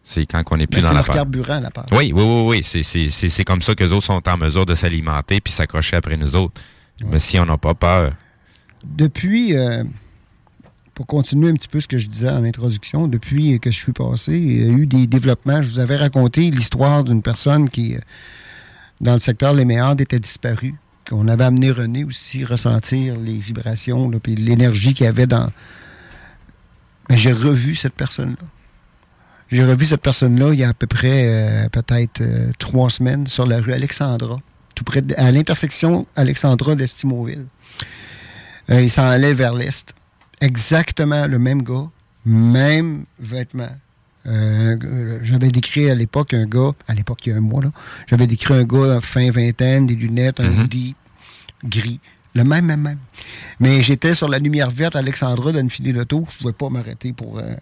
C'est 0.04 0.26
quand 0.26 0.42
on 0.50 0.56
n'est 0.56 0.66
plus 0.66 0.80
Ben, 0.80 0.82
dans 0.82 0.88
c'est 0.88 0.94
la 0.94 0.98
leur 1.00 1.06
peur. 1.06 1.14
carburant, 1.14 1.60
la 1.60 1.70
peur. 1.70 1.86
Oui, 1.92 2.12
oui, 2.14 2.22
oui, 2.22 2.42
oui. 2.48 2.60
C'est, 2.62 2.82
c'est, 2.82 3.08
c'est, 3.08 3.28
c'est 3.28 3.44
comme 3.44 3.62
ça 3.62 3.74
que 3.74 3.84
les 3.84 3.92
autres 3.92 4.06
sont 4.06 4.28
en 4.28 4.36
mesure 4.36 4.66
de 4.66 4.74
s'alimenter 4.74 5.40
puis 5.40 5.52
s'accrocher 5.52 5.96
après 5.96 6.16
nous 6.16 6.34
autres. 6.34 6.60
Mais 7.04 7.18
si 7.18 7.38
on 7.38 7.46
n'a 7.46 7.56
pas 7.58 7.74
peur, 7.74 8.12
Depuis, 8.84 9.54
euh, 9.56 9.84
pour 10.94 11.06
continuer 11.06 11.48
un 11.50 11.54
petit 11.54 11.68
peu 11.68 11.78
ce 11.80 11.86
que 11.86 11.98
je 11.98 12.08
disais 12.08 12.28
en 12.28 12.42
introduction, 12.44 13.06
depuis 13.06 13.58
que 13.60 13.70
je 13.70 13.76
suis 13.76 13.92
passé, 13.92 14.36
il 14.36 14.60
y 14.60 14.64
a 14.64 14.72
eu 14.72 14.86
des 14.86 15.06
développements. 15.06 15.62
Je 15.62 15.70
vous 15.70 15.78
avais 15.78 15.96
raconté 15.96 16.50
l'histoire 16.50 17.04
d'une 17.04 17.22
personne 17.22 17.70
qui, 17.70 17.94
euh, 17.94 17.98
dans 19.02 19.12
le 19.14 19.18
secteur 19.18 19.52
Les 19.52 19.64
Méandres, 19.64 20.00
était 20.00 20.18
disparue. 20.20 20.74
On 21.10 21.28
avait 21.28 21.44
amené 21.44 21.70
René 21.70 22.04
aussi 22.04 22.44
ressentir 22.44 23.16
les 23.16 23.38
vibrations, 23.38 24.08
là, 24.08 24.18
puis 24.20 24.34
l'énergie 24.36 24.94
qu'il 24.94 25.04
y 25.04 25.08
avait 25.08 25.26
dans. 25.26 25.50
Mais 27.10 27.16
j'ai 27.16 27.32
revu 27.32 27.74
cette 27.74 27.94
personne-là. 27.94 28.46
J'ai 29.50 29.64
revu 29.64 29.84
cette 29.84 30.00
personne-là 30.00 30.52
il 30.54 30.60
y 30.60 30.64
a 30.64 30.70
à 30.70 30.74
peu 30.74 30.86
près 30.86 31.24
euh, 31.26 31.68
peut-être 31.68 32.22
euh, 32.22 32.50
trois 32.58 32.88
semaines 32.88 33.26
sur 33.26 33.44
la 33.44 33.60
rue 33.60 33.72
Alexandra, 33.74 34.40
tout 34.74 34.84
près 34.84 35.02
de- 35.02 35.14
à 35.18 35.30
l'intersection 35.30 36.06
Alexandra 36.16 36.74
d'Estimoville. 36.74 37.44
Euh, 38.70 38.80
il 38.80 38.90
s'en 38.90 39.02
allait 39.06 39.34
vers 39.34 39.52
l'est. 39.52 39.92
Exactement 40.40 41.26
le 41.26 41.38
même 41.38 41.62
gars, 41.62 41.88
même 42.24 43.04
vêtements. 43.20 43.76
Euh, 44.26 45.18
j'avais 45.22 45.48
décrit 45.48 45.90
à 45.90 45.94
l'époque 45.94 46.32
un 46.34 46.46
gars, 46.46 46.72
à 46.86 46.94
l'époque 46.94 47.26
il 47.26 47.30
y 47.30 47.32
a 47.32 47.36
un 47.38 47.40
mois, 47.40 47.62
là, 47.62 47.70
j'avais 48.06 48.26
décrit 48.26 48.54
un 48.54 48.64
gars 48.64 49.00
fin 49.00 49.30
vingtaine, 49.30 49.86
des 49.86 49.94
lunettes, 49.96 50.40
un 50.40 50.62
hoodie 50.62 50.94
gris. 51.64 51.98
Le 52.34 52.44
même, 52.44 52.64
même, 52.64 52.80
même. 52.80 52.98
Mais 53.60 53.82
j'étais 53.82 54.14
sur 54.14 54.26
la 54.28 54.38
lumière 54.38 54.70
verte 54.70 54.96
à 54.96 55.00
Alexandra 55.00 55.52
d'une 55.52 55.68
filée 55.68 55.92
d'auto. 55.92 56.24
Je 56.30 56.34
ne 56.36 56.38
pouvais 56.38 56.52
pas 56.54 56.70
m'arrêter 56.70 57.12
pour. 57.12 57.38
euh, 57.38 57.54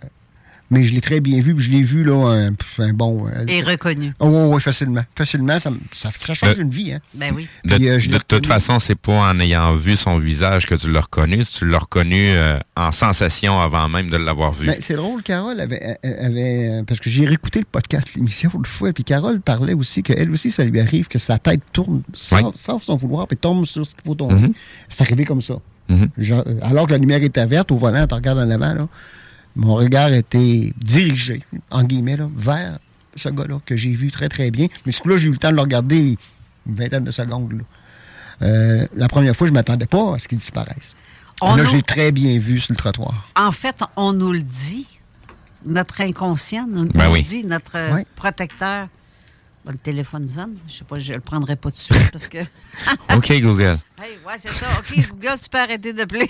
mais 0.71 0.85
je 0.85 0.93
l'ai 0.95 1.01
très 1.01 1.21
bien 1.21 1.41
vu. 1.41 1.55
puis 1.55 1.65
Je 1.65 1.71
l'ai 1.71 1.83
vu, 1.83 2.05
là, 2.05 2.15
un, 2.15 2.53
un 2.83 2.93
bon. 2.93 3.27
euh, 3.27 3.45
Et 3.49 3.63
reconnu. 3.63 4.13
Oh, 4.21 4.51
oui, 4.55 4.61
facilement. 4.61 5.03
Facilement, 5.17 5.59
ça, 5.59 5.71
me- 5.71 5.79
ça, 5.93 6.11
ça 6.17 6.35
change 6.35 6.59
une 6.59 6.71
vie, 6.71 6.93
hein. 6.93 7.01
Ben 7.15 7.33
oui. 7.35 7.49
De, 7.65 7.75
euh, 7.75 7.99
je 7.99 8.09
de 8.09 8.15
l'ai 8.15 8.21
toute 8.21 8.47
façon, 8.47 8.79
c'est 8.79 8.95
pas 8.95 9.13
en 9.31 9.39
ayant 9.41 9.73
vu 9.73 9.97
son 9.97 10.19
visage 10.19 10.67
que 10.67 10.75
tu 10.75 10.91
l'as 10.91 11.01
reconnu, 11.01 11.45
tu 11.45 11.67
l'as 11.67 11.79
reconnu 11.79 12.31
euh, 12.31 12.59
en 12.77 12.93
sensation 12.93 13.61
avant 13.61 13.89
même 13.89 14.09
de 14.11 14.17
l'avoir 14.17 14.53
vu. 14.53 14.67
Ben, 14.69 14.77
c'est 14.81 14.95
drôle, 14.95 15.23
Carole 15.23 15.61
avait, 15.61 15.97
avait- 16.03 16.69
euh, 16.81 16.83
parce 16.87 17.01
que 17.01 17.11
j'ai 17.11 17.25
réécouté 17.25 17.59
le 17.59 17.67
podcast, 17.71 18.09
l'émission 18.15 18.51
une 18.55 18.65
fois, 18.67 18.93
puis 18.93 19.05
Carole 19.05 19.41
parlait 19.41 19.75
aussi 19.75 20.03
qu'elle 20.03 20.31
aussi, 20.31 20.51
ça 20.51 20.65
lui 20.65 20.81
arrive 20.81 21.09
que 21.09 21.19
sa 21.19 21.39
tête 21.39 21.61
tourne 21.73 22.03
sans, 22.15 22.37
Oui. 22.49 22.53
sans 22.55 22.79
son 22.79 22.97
vouloir, 22.97 23.27
puis 23.27 23.37
tombe 23.37 23.65
sur 23.67 23.85
ce 23.87 23.95
qu'il 23.95 24.05
faut 24.05 24.15
tomber. 24.15 24.35
Mhm. 24.35 24.53
C'est 24.89 25.03
arrivé 25.03 25.25
comme 25.25 25.41
ça. 25.41 25.55
Mhm. 25.89 26.09
Genre, 26.19 26.45
euh, 26.47 26.55
alors 26.63 26.87
que 26.87 26.93
la 26.93 26.99
lumière 26.99 27.23
était 27.23 27.45
verte 27.47 27.73
au 27.73 27.77
volant, 27.77 28.07
tu 28.07 28.15
regardes 28.15 28.39
en 28.39 28.49
avant, 28.51 28.75
là, 28.75 28.89
mon 29.57 29.75
regard 29.75 30.13
était 30.13 30.73
dirigé, 30.77 31.43
en 31.71 31.83
guillemets, 31.85 32.17
là, 32.17 32.29
vers 32.37 32.79
ce 33.17 33.29
gars-là, 33.29 33.61
que 33.67 33.77
j'ai 33.77 33.91
vu 33.91 34.11
très, 34.11 34.29
très 34.29 34.51
bien. 34.51 34.69
Mais 34.87 34.93
ce 34.93 35.03
coup-là, 35.03 35.17
j'ai 35.17 35.27
eu 35.29 35.33
le 35.33 35.39
temps 35.39 35.51
de 35.51 35.57
le 35.57 35.63
regarder 35.63 36.17
une 36.67 36.75
vingtaine 36.75 37.05
de 37.05 37.11
secondes. 37.11 37.53
là. 37.53 37.59
Euh, 38.43 38.87
la 38.97 39.09
première 39.09 39.35
fois, 39.37 39.47
je 39.47 39.53
ne 39.53 39.57
m'attendais 39.57 39.87
pas 39.87 40.15
à 40.15 40.19
ce 40.19 40.29
qu'il 40.29 40.39
disparaisse. 40.39 40.95
On 41.43 41.57
là, 41.57 41.65
nous- 41.65 41.71
j'ai 41.71 41.83
très 41.83 42.13
bien 42.13 42.39
vu 42.39 42.59
sur 42.61 42.73
le 42.73 42.77
trottoir. 42.77 43.29
En 43.37 43.53
fait, 43.53 43.77
on 43.97 44.13
nous 44.13 44.33
le 44.33 44.43
dit. 44.43 44.87
Notre 45.67 46.01
inconscient 46.01 46.67
nous, 46.67 46.87
Ben 46.87 47.07
nous 47.09 47.13
oui. 47.13 47.19
le 47.23 47.27
dit, 47.29 47.45
notre 47.45 47.77
protecteur. 48.17 48.89
Bon, 49.65 49.73
le 49.73 49.79
téléphone 49.79 50.27
sonne. 50.27 50.57
Je 50.67 50.75
sais 50.75 50.85
pas, 50.85 50.99
je 50.99 51.13
le 51.13 51.21
prendrai 51.21 51.55
pas 51.55 51.71
tout 51.71 51.77
de 51.77 51.81
suite 51.81 52.11
parce 52.11 52.29
que. 52.29 52.39
OK, 53.15 53.31
Google. 53.41 53.77
Hey, 54.03 54.19
ouais, 54.27 54.35
c'est 54.39 54.49
ça. 54.49 54.67
OK, 54.79 55.09
Google, 55.11 55.39
tu 55.43 55.51
peux 55.51 55.59
arrêter 55.59 55.93
de 55.93 56.05
play. 56.05 56.29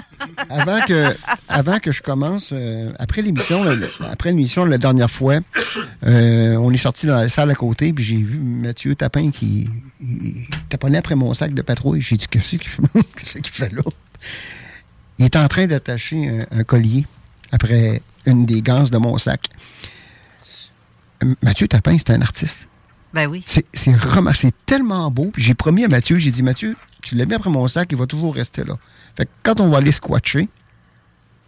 avant 0.50 0.80
que, 0.80 1.16
avant 1.48 1.78
que 1.78 1.92
je 1.92 2.02
commence, 2.02 2.50
euh, 2.52 2.92
après 2.98 3.22
l'émission, 3.22 3.64
après 4.10 4.30
l'émission 4.30 4.64
la 4.64 4.78
dernière 4.78 5.10
fois, 5.10 5.38
euh, 6.04 6.56
on 6.56 6.72
est 6.72 6.76
sorti 6.76 7.06
dans 7.06 7.20
la 7.20 7.28
salle 7.28 7.50
à 7.52 7.54
côté, 7.54 7.92
puis 7.92 8.04
j'ai 8.04 8.16
vu 8.16 8.38
Mathieu 8.38 8.96
Tapin 8.96 9.30
qui 9.30 9.70
il, 10.00 10.46
taponnait 10.68 10.98
après 10.98 11.14
mon 11.14 11.34
sac 11.34 11.54
de 11.54 11.62
patrouille. 11.62 12.00
J'ai 12.00 12.16
dit 12.16 12.26
qu'est-ce 12.26 12.56
qu'il 12.56 12.66
fait? 13.52 13.68
Là? 13.72 13.82
Il 15.18 15.24
est 15.24 15.36
en 15.36 15.46
train 15.46 15.68
d'attacher 15.68 16.28
un, 16.50 16.58
un 16.58 16.64
collier 16.64 17.06
après 17.52 18.02
une 18.26 18.44
des 18.44 18.60
ganses 18.60 18.90
de 18.90 18.98
mon 18.98 19.18
sac. 19.18 19.48
Mathieu 21.42 21.68
Tapin, 21.68 21.96
c'est 21.98 22.10
un 22.10 22.22
artiste. 22.22 22.68
Ben 23.14 23.26
oui. 23.26 23.42
C'est 23.46 23.66
c'est 23.74 23.94
remar- 23.94 24.34
c'est 24.36 24.54
tellement 24.66 25.10
beau. 25.10 25.30
Puis 25.32 25.42
j'ai 25.42 25.54
promis 25.54 25.84
à 25.84 25.88
Mathieu, 25.88 26.16
j'ai 26.16 26.30
dit, 26.30 26.42
Mathieu, 26.42 26.76
tu 27.02 27.14
l'as 27.14 27.26
mis 27.26 27.34
après 27.34 27.50
mon 27.50 27.66
sac, 27.68 27.88
il 27.92 27.98
va 27.98 28.06
toujours 28.06 28.34
rester 28.34 28.64
là. 28.64 28.78
Fait 29.16 29.26
que 29.26 29.30
quand 29.42 29.60
on 29.60 29.68
va 29.68 29.78
aller 29.78 29.92
squatcher, 29.92 30.48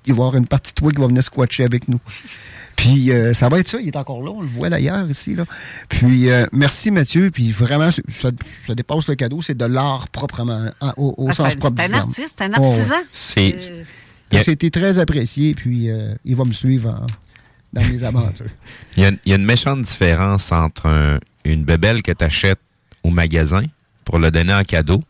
il 0.07 0.13
va 0.13 0.19
y 0.19 0.21
avoir 0.21 0.37
une 0.37 0.47
partie 0.47 0.73
de 0.73 0.75
toi 0.81 0.91
qui 0.93 1.01
va 1.01 1.07
venir 1.07 1.25
squatcher 1.25 1.65
avec 1.65 1.89
nous. 1.89 2.01
Puis 2.77 3.11
euh, 3.13 3.33
ça 3.33 3.49
va 3.49 3.61
être 3.61 3.69
ça, 3.69 3.81
il 3.81 3.89
est 3.89 3.97
encore 3.97 4.23
là, 4.23 4.31
on 4.31 4.43
le 4.43 4.47
voit 4.49 4.69
d'ailleurs 4.69 5.09
ici. 5.09 5.35
Là. 5.35 5.45
Puis 5.89 6.29
euh, 6.29 6.45
merci 6.53 6.91
Mathieu, 6.91 7.31
puis 7.31 7.53
vraiment, 7.53 7.89
ça, 8.09 8.31
ça 8.67 8.75
dépasse 8.75 9.07
le 9.09 9.15
cadeau, 9.15 9.41
c'est 9.41 9.57
de 9.57 9.65
l'art 9.65 10.09
proprement, 10.09 10.67
au, 10.97 11.15
au 11.17 11.29
Ah, 11.31 11.35
sens 11.35 11.51
c'est- 11.51 11.57
propre 11.57 11.77
c'est 11.79 11.91
un 11.91 11.95
artiste, 11.95 12.43
un 12.43 12.51
Oh, 12.59 12.73
artisan. 12.73 12.97
C'est. 13.13 13.57
Euh, 13.71 14.43
été 14.49 14.71
très 14.73 14.99
apprécié, 14.99 15.55
puis 15.55 15.89
euh, 15.89 16.13
il 16.25 16.35
va 16.35 16.45
me 16.45 16.53
suivre 16.53 16.91
en- 16.91 17.07
dans 17.73 17.89
mes 17.89 18.03
aventures. 18.03 18.47
Il 18.97 19.03
y, 19.05 19.07
a, 19.07 19.11
il 19.11 19.31
y 19.31 19.33
a 19.33 19.37
une 19.37 19.45
méchante 19.45 19.83
différence 19.83 20.51
entre 20.53 20.87
un- 20.87 21.19
une 21.45 21.65
bébelle 21.65 22.03
que 22.03 22.13
tu 22.13 22.25
achètes 22.25 22.61
au 23.03 23.11
magasin 23.11 23.65
pour 24.05 24.19
le 24.19 24.31
donner 24.31 24.55
en 24.55 24.63
cadeau, 24.63 25.03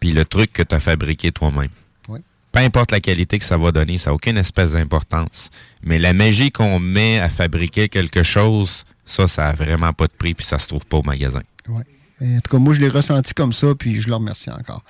puis 0.00 0.12
le 0.12 0.24
truc 0.24 0.52
que 0.52 0.62
tu 0.62 0.74
as 0.74 0.80
fabriqué 0.80 1.32
toi-même. 1.32 1.70
Oui. 2.08 2.20
Peu 2.52 2.60
importe 2.60 2.92
la 2.92 3.00
qualité 3.00 3.38
que 3.38 3.44
ça 3.44 3.56
va 3.56 3.72
donner, 3.72 3.98
ça 3.98 4.10
n'a 4.10 4.14
aucune 4.14 4.36
espèce 4.36 4.72
d'importance. 4.72 5.50
Mais 5.82 5.98
la 5.98 6.12
magie 6.12 6.50
qu'on 6.50 6.78
met 6.78 7.20
à 7.20 7.28
fabriquer 7.28 7.88
quelque 7.88 8.22
chose, 8.22 8.84
ça, 9.04 9.28
ça 9.28 9.48
a 9.48 9.52
vraiment 9.52 9.92
pas 9.92 10.06
de 10.06 10.12
prix, 10.12 10.34
puis 10.34 10.44
ça 10.44 10.58
se 10.58 10.66
trouve 10.66 10.86
pas 10.86 10.98
au 10.98 11.02
magasin. 11.02 11.42
Ouais. 11.68 11.84
En 12.20 12.40
tout 12.40 12.50
cas, 12.50 12.58
moi, 12.58 12.72
je 12.72 12.80
l'ai 12.80 12.88
ressenti 12.88 13.34
comme 13.34 13.52
ça, 13.52 13.74
puis 13.78 14.00
je 14.00 14.08
le 14.08 14.14
remercie 14.14 14.50
encore. 14.50 14.82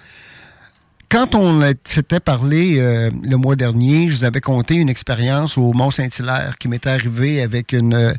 quand 1.09 1.35
on 1.35 1.63
s'était 1.85 2.21
parlé 2.21 2.79
euh, 2.79 3.11
le 3.23 3.37
mois 3.37 3.57
dernier, 3.57 4.09
je 4.09 4.13
vous 4.13 4.25
avais 4.25 4.41
conté 4.41 4.75
une 4.75 4.89
expérience 4.89 5.57
au 5.57 5.73
Mont-Saint-Hilaire 5.73 6.59
qui 6.59 6.69
m'était 6.69 6.91
arrivée 6.91 7.41
avec 7.41 7.73
une, 7.73 8.15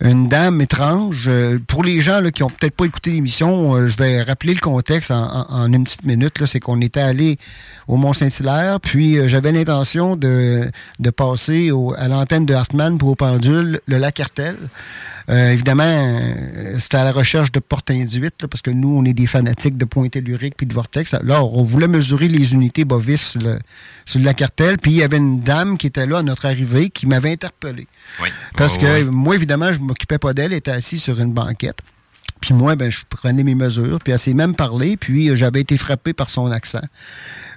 une 0.00 0.28
dame 0.28 0.60
étrange. 0.60 1.26
Euh, 1.28 1.58
pour 1.66 1.82
les 1.84 2.00
gens 2.00 2.20
là, 2.20 2.30
qui 2.30 2.42
ont 2.42 2.50
peut-être 2.50 2.74
pas 2.76 2.84
écouté 2.84 3.10
l'émission, 3.12 3.74
euh, 3.74 3.86
je 3.86 3.96
vais 3.96 4.22
rappeler 4.22 4.54
le 4.54 4.60
contexte 4.60 5.10
en, 5.10 5.22
en- 5.24 5.46
en 5.50 5.72
une 5.72 5.84
petite 5.84 6.04
minute. 6.04 6.38
là. 6.40 6.46
C'est 6.46 6.60
qu'on 6.60 6.80
était 6.80 7.00
allé 7.00 7.38
au 7.88 7.96
Mont-Saint-Hilaire, 7.96 8.80
puis 8.80 9.18
euh, 9.18 9.28
j'avais 9.28 9.52
l'intention 9.52 10.16
de, 10.16 10.68
de 10.98 11.10
passer 11.10 11.70
au- 11.70 11.94
à 11.96 12.08
l'antenne 12.08 12.46
de 12.46 12.54
Hartmann 12.54 12.98
pour 12.98 13.10
au 13.10 13.14
pendule 13.14 13.80
le 13.86 13.98
lac 13.98 14.18
Hertel. 14.20 14.56
Euh, 15.30 15.52
évidemment, 15.52 16.20
c'était 16.78 16.98
à 16.98 17.04
la 17.04 17.12
recherche 17.12 17.50
de 17.50 17.58
portes 17.58 17.90
induites, 17.90 18.42
là, 18.42 18.48
parce 18.48 18.60
que 18.60 18.70
nous, 18.70 18.94
on 18.94 19.04
est 19.06 19.14
des 19.14 19.26
fanatiques 19.26 19.78
de 19.78 19.86
points 19.86 20.08
telluriques 20.08 20.54
puis 20.54 20.66
de 20.66 20.74
vortex. 20.74 21.14
Alors, 21.14 21.56
on 21.56 21.62
voulait 21.64 21.88
mesurer 21.88 22.28
les 22.28 22.52
unités 22.52 22.84
bovis 22.84 23.38
sur 24.04 24.18
le 24.20 24.24
lac 24.26 24.40
Hertel, 24.40 24.78
puis 24.78 24.92
il 24.92 24.96
y 24.98 25.02
avait 25.02 25.16
une 25.16 25.40
dame 25.42 25.78
qui 25.78 25.86
était 25.86 26.06
là 26.06 26.18
à 26.18 26.22
notre 26.22 26.46
arrivée 26.46 26.90
qui 26.90 27.06
m'avait 27.06 27.32
interpellé. 27.32 27.86
Oui. 28.22 28.28
Parce 28.56 28.74
Oh, 28.76 28.80
que 28.80 29.02
oui. 29.02 29.08
moi, 29.10 29.34
évidemment, 29.34 29.72
je 29.72 29.80
m'occupais 29.80 30.18
pas 30.18 30.34
d'elle, 30.34 30.52
elle 30.52 30.58
était 30.58 30.70
assise 30.70 31.02
sur 31.02 31.18
une 31.20 31.32
banquette. 31.32 31.78
Puis 32.40 32.52
moi, 32.52 32.76
ben, 32.76 32.90
je 32.90 33.00
prenais 33.08 33.42
mes 33.44 33.54
mesures, 33.54 33.98
puis 34.02 34.12
elle 34.12 34.18
s'est 34.18 34.34
même 34.34 34.54
parlé, 34.54 34.96
puis 34.98 35.30
euh, 35.30 35.34
j'avais 35.34 35.60
été 35.62 35.76
frappé 35.78 36.12
par 36.12 36.28
son 36.28 36.50
accent. 36.50 36.82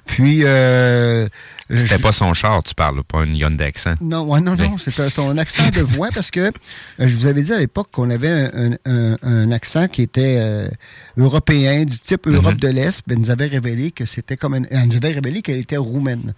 Puis... 0.08 0.40
Euh, 0.44 1.28
C'était 1.70 1.98
je- 1.98 2.02
pas 2.02 2.14
son 2.14 2.34
char, 2.34 2.64
tu 2.64 2.74
parles, 2.74 3.04
pas 3.04 3.24
une 3.24 3.36
Hyundai 3.36 3.66
accent. 3.66 3.96
non, 4.02 4.22
ouais, 4.24 4.40
non, 4.40 4.56
non, 4.56 4.78
c'était 4.78 5.10
son 5.10 5.38
accent 5.38 5.70
de 5.70 5.82
voix 5.82 6.08
parce 6.16 6.32
que 6.32 6.40
euh, 6.40 6.52
je 6.98 7.14
vous 7.16 7.28
avais 7.28 7.42
dit 7.44 7.52
à 7.52 7.60
l'époque 7.60 7.90
qu'on 7.92 8.10
avait 8.10 8.30
un, 8.54 8.72
un- 8.86 9.18
un 9.22 9.52
accent 9.52 9.88
qui 9.90 10.02
était 10.02 10.38
euh, 10.40 10.70
européen, 11.18 11.84
du 11.84 11.98
type 12.00 12.26
Europe 12.28 12.56
de 12.56 12.70
l'Est. 12.70 13.02
Ben, 13.06 13.16
elle 13.16 13.20
nous 13.20 13.32
avait 13.32 13.48
révélé 13.48 13.92
que 13.92 14.06
c'était 14.06 14.38
comme 14.38 14.54
un- 14.54 14.64
elle 14.72 14.88
nous 14.88 14.96
avait 14.96 15.12
révélé 15.12 15.42
qu'elle 15.42 15.58
était 15.58 15.76
roumaine. 15.78 16.34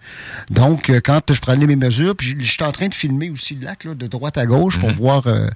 Donc, 0.50 0.90
euh, 0.90 1.00
quand 1.04 1.32
je 1.32 1.40
prenais 1.40 1.66
mes 1.66 1.76
mesures, 1.76 2.16
puis 2.16 2.34
j'étais 2.40 2.64
en 2.64 2.72
train 2.72 2.88
de 2.88 2.94
filmer 2.94 3.30
aussi 3.30 3.54
le 3.54 3.66
lac 3.66 3.84
là, 3.84 3.94
de 3.94 4.06
droite 4.08 4.36
à 4.36 4.46
gauche 4.46 4.78
pour 4.80 4.90
voir, 4.90 5.26
euh, 5.28 5.46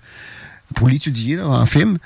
pour 0.76 0.88
l'étudier 0.88 1.40
en 1.40 1.66
film. 1.66 1.98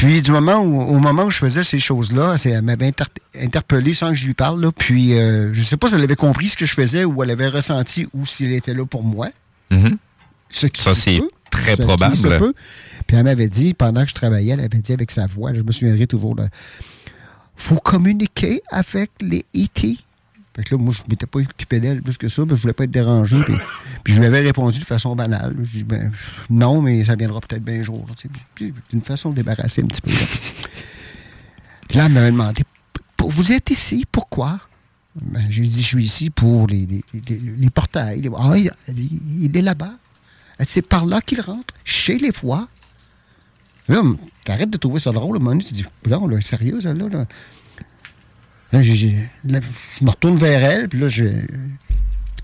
Puis 0.00 0.22
du 0.22 0.30
moment 0.30 0.56
où, 0.60 0.80
au 0.80 0.98
moment 0.98 1.24
où 1.24 1.30
je 1.30 1.36
faisais 1.36 1.62
ces 1.62 1.78
choses-là, 1.78 2.36
elle 2.46 2.62
m'avait 2.62 2.86
inter- 2.86 3.04
interpellé 3.38 3.92
sans 3.92 4.08
que 4.08 4.14
je 4.14 4.24
lui 4.24 4.32
parle. 4.32 4.58
là. 4.62 4.72
puis 4.72 5.12
euh, 5.18 5.52
je 5.52 5.62
sais 5.62 5.76
pas 5.76 5.88
si 5.88 5.94
elle 5.94 6.02
avait 6.02 6.16
compris 6.16 6.48
ce 6.48 6.56
que 6.56 6.64
je 6.64 6.72
faisais 6.72 7.04
ou 7.04 7.22
elle 7.22 7.28
avait 7.30 7.48
ressenti 7.48 8.08
ou 8.14 8.24
s'il 8.24 8.50
était 8.54 8.72
là 8.72 8.86
pour 8.86 9.02
moi. 9.04 9.28
Mhm. 9.70 9.98
Ce 10.48 10.66
qui 10.68 10.80
Ça, 10.82 10.94
c'est 10.94 11.20
très 11.50 11.76
Ce 11.76 11.82
probable. 11.82 12.16
peut. 12.38 12.54
Puis 13.06 13.14
elle 13.18 13.24
m'avait 13.24 13.48
dit, 13.50 13.74
pendant 13.74 14.02
que 14.04 14.08
je 14.08 14.14
travaillais, 14.14 14.54
elle 14.54 14.60
avait 14.60 14.80
dit 14.80 14.94
avec 14.94 15.10
sa 15.10 15.26
voix, 15.26 15.52
je 15.52 15.60
me 15.60 15.70
souviendrai 15.70 16.06
toujours, 16.06 16.34
là, 16.34 16.48
faut 17.54 17.76
communiquer 17.76 18.62
avec 18.70 19.10
les 19.20 19.44
E.T. 19.54 19.98
Fait 20.56 20.64
que 20.64 20.74
là, 20.74 20.82
moi, 20.82 20.92
je 20.92 21.02
m'étais 21.08 21.26
pas 21.26 21.38
occupé 21.38 21.78
d'elle 21.78 22.02
plus 22.02 22.18
que 22.18 22.28
ça, 22.28 22.42
parce 22.42 22.50
que 22.50 22.56
je 22.56 22.62
voulais 22.62 22.72
pas 22.72 22.84
être 22.84 22.90
dérangé. 22.90 23.36
Puis, 24.02 24.14
je 24.14 24.18
lui 24.18 24.26
avais 24.26 24.40
répondu 24.40 24.80
de 24.80 24.84
façon 24.84 25.14
banale. 25.14 25.56
Je 25.62 25.70
dis, 25.70 25.84
ben, 25.84 26.10
non, 26.48 26.82
mais 26.82 27.04
ça 27.04 27.14
viendra 27.14 27.40
peut-être 27.40 27.62
bien 27.62 27.80
un 27.80 27.82
jour. 27.84 28.04
d'une 28.58 29.02
façon 29.02 29.30
de 29.30 29.36
débarrasser 29.36 29.82
un 29.82 29.86
petit 29.86 30.00
peu. 30.00 30.10
là. 30.10 30.18
Puis 31.88 31.98
là, 31.98 32.06
elle 32.06 32.12
m'avait 32.12 32.30
demandé, 32.30 32.62
vous 33.18 33.52
êtes 33.52 33.70
ici, 33.70 34.04
pourquoi? 34.10 34.60
Ben, 35.16 35.44
j'ai 35.50 35.62
dit, 35.62 35.82
je 35.82 35.86
suis 35.86 36.04
ici 36.04 36.30
pour 36.30 36.66
les, 36.66 36.86
les, 37.12 37.70
portails. 37.70 38.30
Ah, 38.36 38.56
il, 38.56 39.56
est 39.56 39.62
là-bas. 39.62 39.94
C'est 40.66 40.86
par 40.86 41.04
là 41.04 41.20
qu'il 41.20 41.40
rentre, 41.40 41.74
chez 41.84 42.18
les 42.18 42.30
voix. 42.30 42.68
Là, 43.88 44.02
t'arrêtes 44.44 44.70
de 44.70 44.76
trouver 44.76 45.00
ça 45.00 45.10
drôle. 45.10 45.36
À 45.36 45.40
un 45.40 45.42
moment 45.42 45.50
donné, 45.50 45.64
tu 45.64 45.74
dis, 45.74 45.86
là, 46.06 46.40
sérieux, 46.40 46.78
là. 46.82 46.94
Là, 46.94 47.26
là, 48.72 48.82
je 48.82 49.08
me 50.00 50.10
retourne 50.10 50.36
vers 50.36 50.62
elle, 50.62 50.88
puis 50.88 51.00
là, 51.00 51.08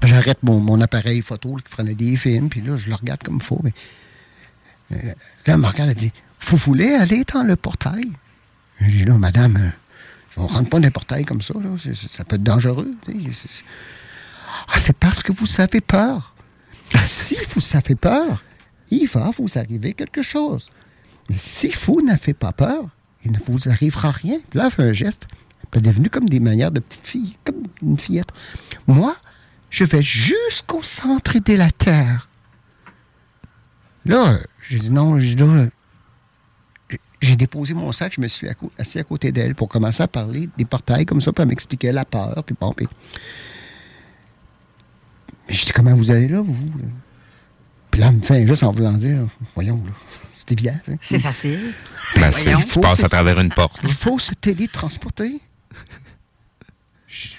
j'arrête 0.03 0.43
mon, 0.43 0.61
mon 0.61 0.81
appareil 0.81 1.23
photo 1.23 1.57
qui 1.57 1.71
prenait 1.71 1.95
des 1.95 2.17
films, 2.17 2.49
puis 2.49 2.61
là, 2.61 2.77
je 2.77 2.89
le 2.89 2.95
regarde 2.95 3.23
comme 3.23 3.37
il 3.37 3.43
faut. 3.43 3.61
Mais, 3.63 3.73
euh, 4.93 5.09
là, 5.47 5.55
elle 5.55 5.59
me 5.59 5.67
regarde, 5.67 5.91
elle 5.91 5.97
dit 5.97 6.13
Vous 6.41 6.57
voulez 6.57 6.95
aller 6.95 7.25
dans 7.33 7.43
le 7.43 7.57
portail 7.57 8.13
Je 8.81 8.91
dis 8.91 9.05
là, 9.05 9.19
madame, 9.19 9.57
euh, 9.57 9.71
on 10.37 10.45
ne 10.45 10.49
rentre 10.49 10.69
pas 10.69 10.79
dans 10.79 10.87
le 10.87 10.91
portail 10.91 11.25
comme 11.25 11.43
ça, 11.43 11.55
là. 11.55 11.77
Ça 11.95 12.25
peut 12.25 12.37
être 12.37 12.43
dangereux. 12.43 12.95
Ah, 14.69 14.79
c'est 14.79 14.97
parce 14.97 15.23
que 15.23 15.33
vous 15.33 15.61
avez 15.61 15.81
peur. 15.81 16.35
si 16.97 17.37
vous 17.55 17.63
avez 17.77 17.95
peur, 17.95 18.45
il 18.91 19.09
va 19.09 19.31
vous 19.37 19.59
arriver 19.59 19.95
quelque 19.95 20.23
chose. 20.23 20.71
Mais 21.29 21.37
si 21.39 21.75
vous 21.85 22.03
n'avez 22.03 22.35
pas 22.35 22.53
peur, 22.53 22.89
il 23.25 23.33
ne 23.33 23.39
vous 23.47 23.69
arrivera 23.69 24.11
rien. 24.11 24.39
Là, 24.55 24.67
elle 24.67 24.71
fait 24.71 24.83
un 24.83 24.93
geste. 24.93 25.27
Elle 25.77 25.87
est 25.87 25.91
devenue 25.91 26.09
comme 26.09 26.27
des 26.27 26.41
manières 26.41 26.71
de 26.71 26.81
petite 26.81 27.07
fille, 27.07 27.37
comme 27.45 27.65
une 27.83 27.99
fillette. 27.99 28.31
Moi, 28.87 29.15
je 29.69 29.85
vais 29.85 30.03
jusqu'au 30.03 30.83
centre 30.83 31.39
de 31.39 31.53
la 31.53 31.71
Terre. 31.71 32.31
Là, 34.07 34.39
j'ai 34.67 34.79
dit 34.79 34.91
non, 34.91 35.19
j'ai 35.19 35.35
dit 35.35 35.43
là, 35.43 35.67
j'ai 37.21 37.37
déposé 37.37 37.75
mon 37.75 37.93
sac, 37.93 38.15
je 38.17 38.23
me 38.23 38.27
suis 38.27 38.49
assis 38.79 38.99
à 38.99 39.05
côté 39.05 39.33
d'elle 39.33 39.55
pour 39.55 39.69
commencer 39.69 40.03
à 40.03 40.09
parler 40.09 40.49
des 40.57 40.65
portails 40.65 41.05
comme 41.05 41.21
ça, 41.21 41.31
puis 41.31 41.43
elle 41.43 41.49
m'expliquait 41.51 41.93
la 41.93 42.07
peur, 42.07 42.43
puis 42.45 42.57
bon, 42.59 42.73
puis... 42.73 42.87
Mais 45.49 45.55
je 45.55 45.67
dis, 45.67 45.73
comment 45.73 45.95
vous 45.95 46.11
allez 46.11 46.29
là, 46.29 46.41
vous? 46.41 46.53
là? 46.55 46.85
Puis 47.91 48.01
là, 48.01 48.07
elle 48.09 48.17
me 48.17 48.23
fait 48.23 48.47
geste 48.47 48.63
en 48.63 48.73
voulant 48.73 48.93
dire, 48.93 49.27
voyons, 49.55 49.83
là, 49.85 49.93
c'est 50.39 50.53
évident. 50.53 50.77
hein? 50.89 50.97
C'est 51.03 51.19
facile. 51.19 51.75
Ben, 52.15 52.31
Voyons. 52.31 52.61
tu 52.63 52.81
passes 52.81 53.05
à 53.05 53.09
travers 53.11 53.39
une 53.41 53.51
porte. 53.51 53.79
Il 53.83 53.93
faut 53.93 54.19
se 54.19 54.33
télétransporter. 54.35 55.41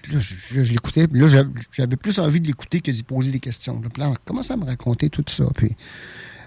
Je, 0.09 0.13
là, 0.13 0.19
je- 0.63 0.71
l'écoutais, 0.73 1.07
là, 1.11 1.27
j'avais- 1.71 1.95
plus 1.97 2.19
envie 2.19 2.41
de 2.41 2.47
l'écouter 2.47 2.81
que 2.81 2.91
d'y 2.91 3.03
poser 3.03 3.31
des 3.31 3.39
questions. 3.39 3.79
là. 3.81 3.89
Là, 3.97 4.09
elle 4.11 4.17
commence 4.25 4.49
à 4.51 4.57
me 4.57 4.65
raconter 4.65 5.09
tout 5.09 5.23
ça. 5.27 5.45
Puis, 5.55 5.75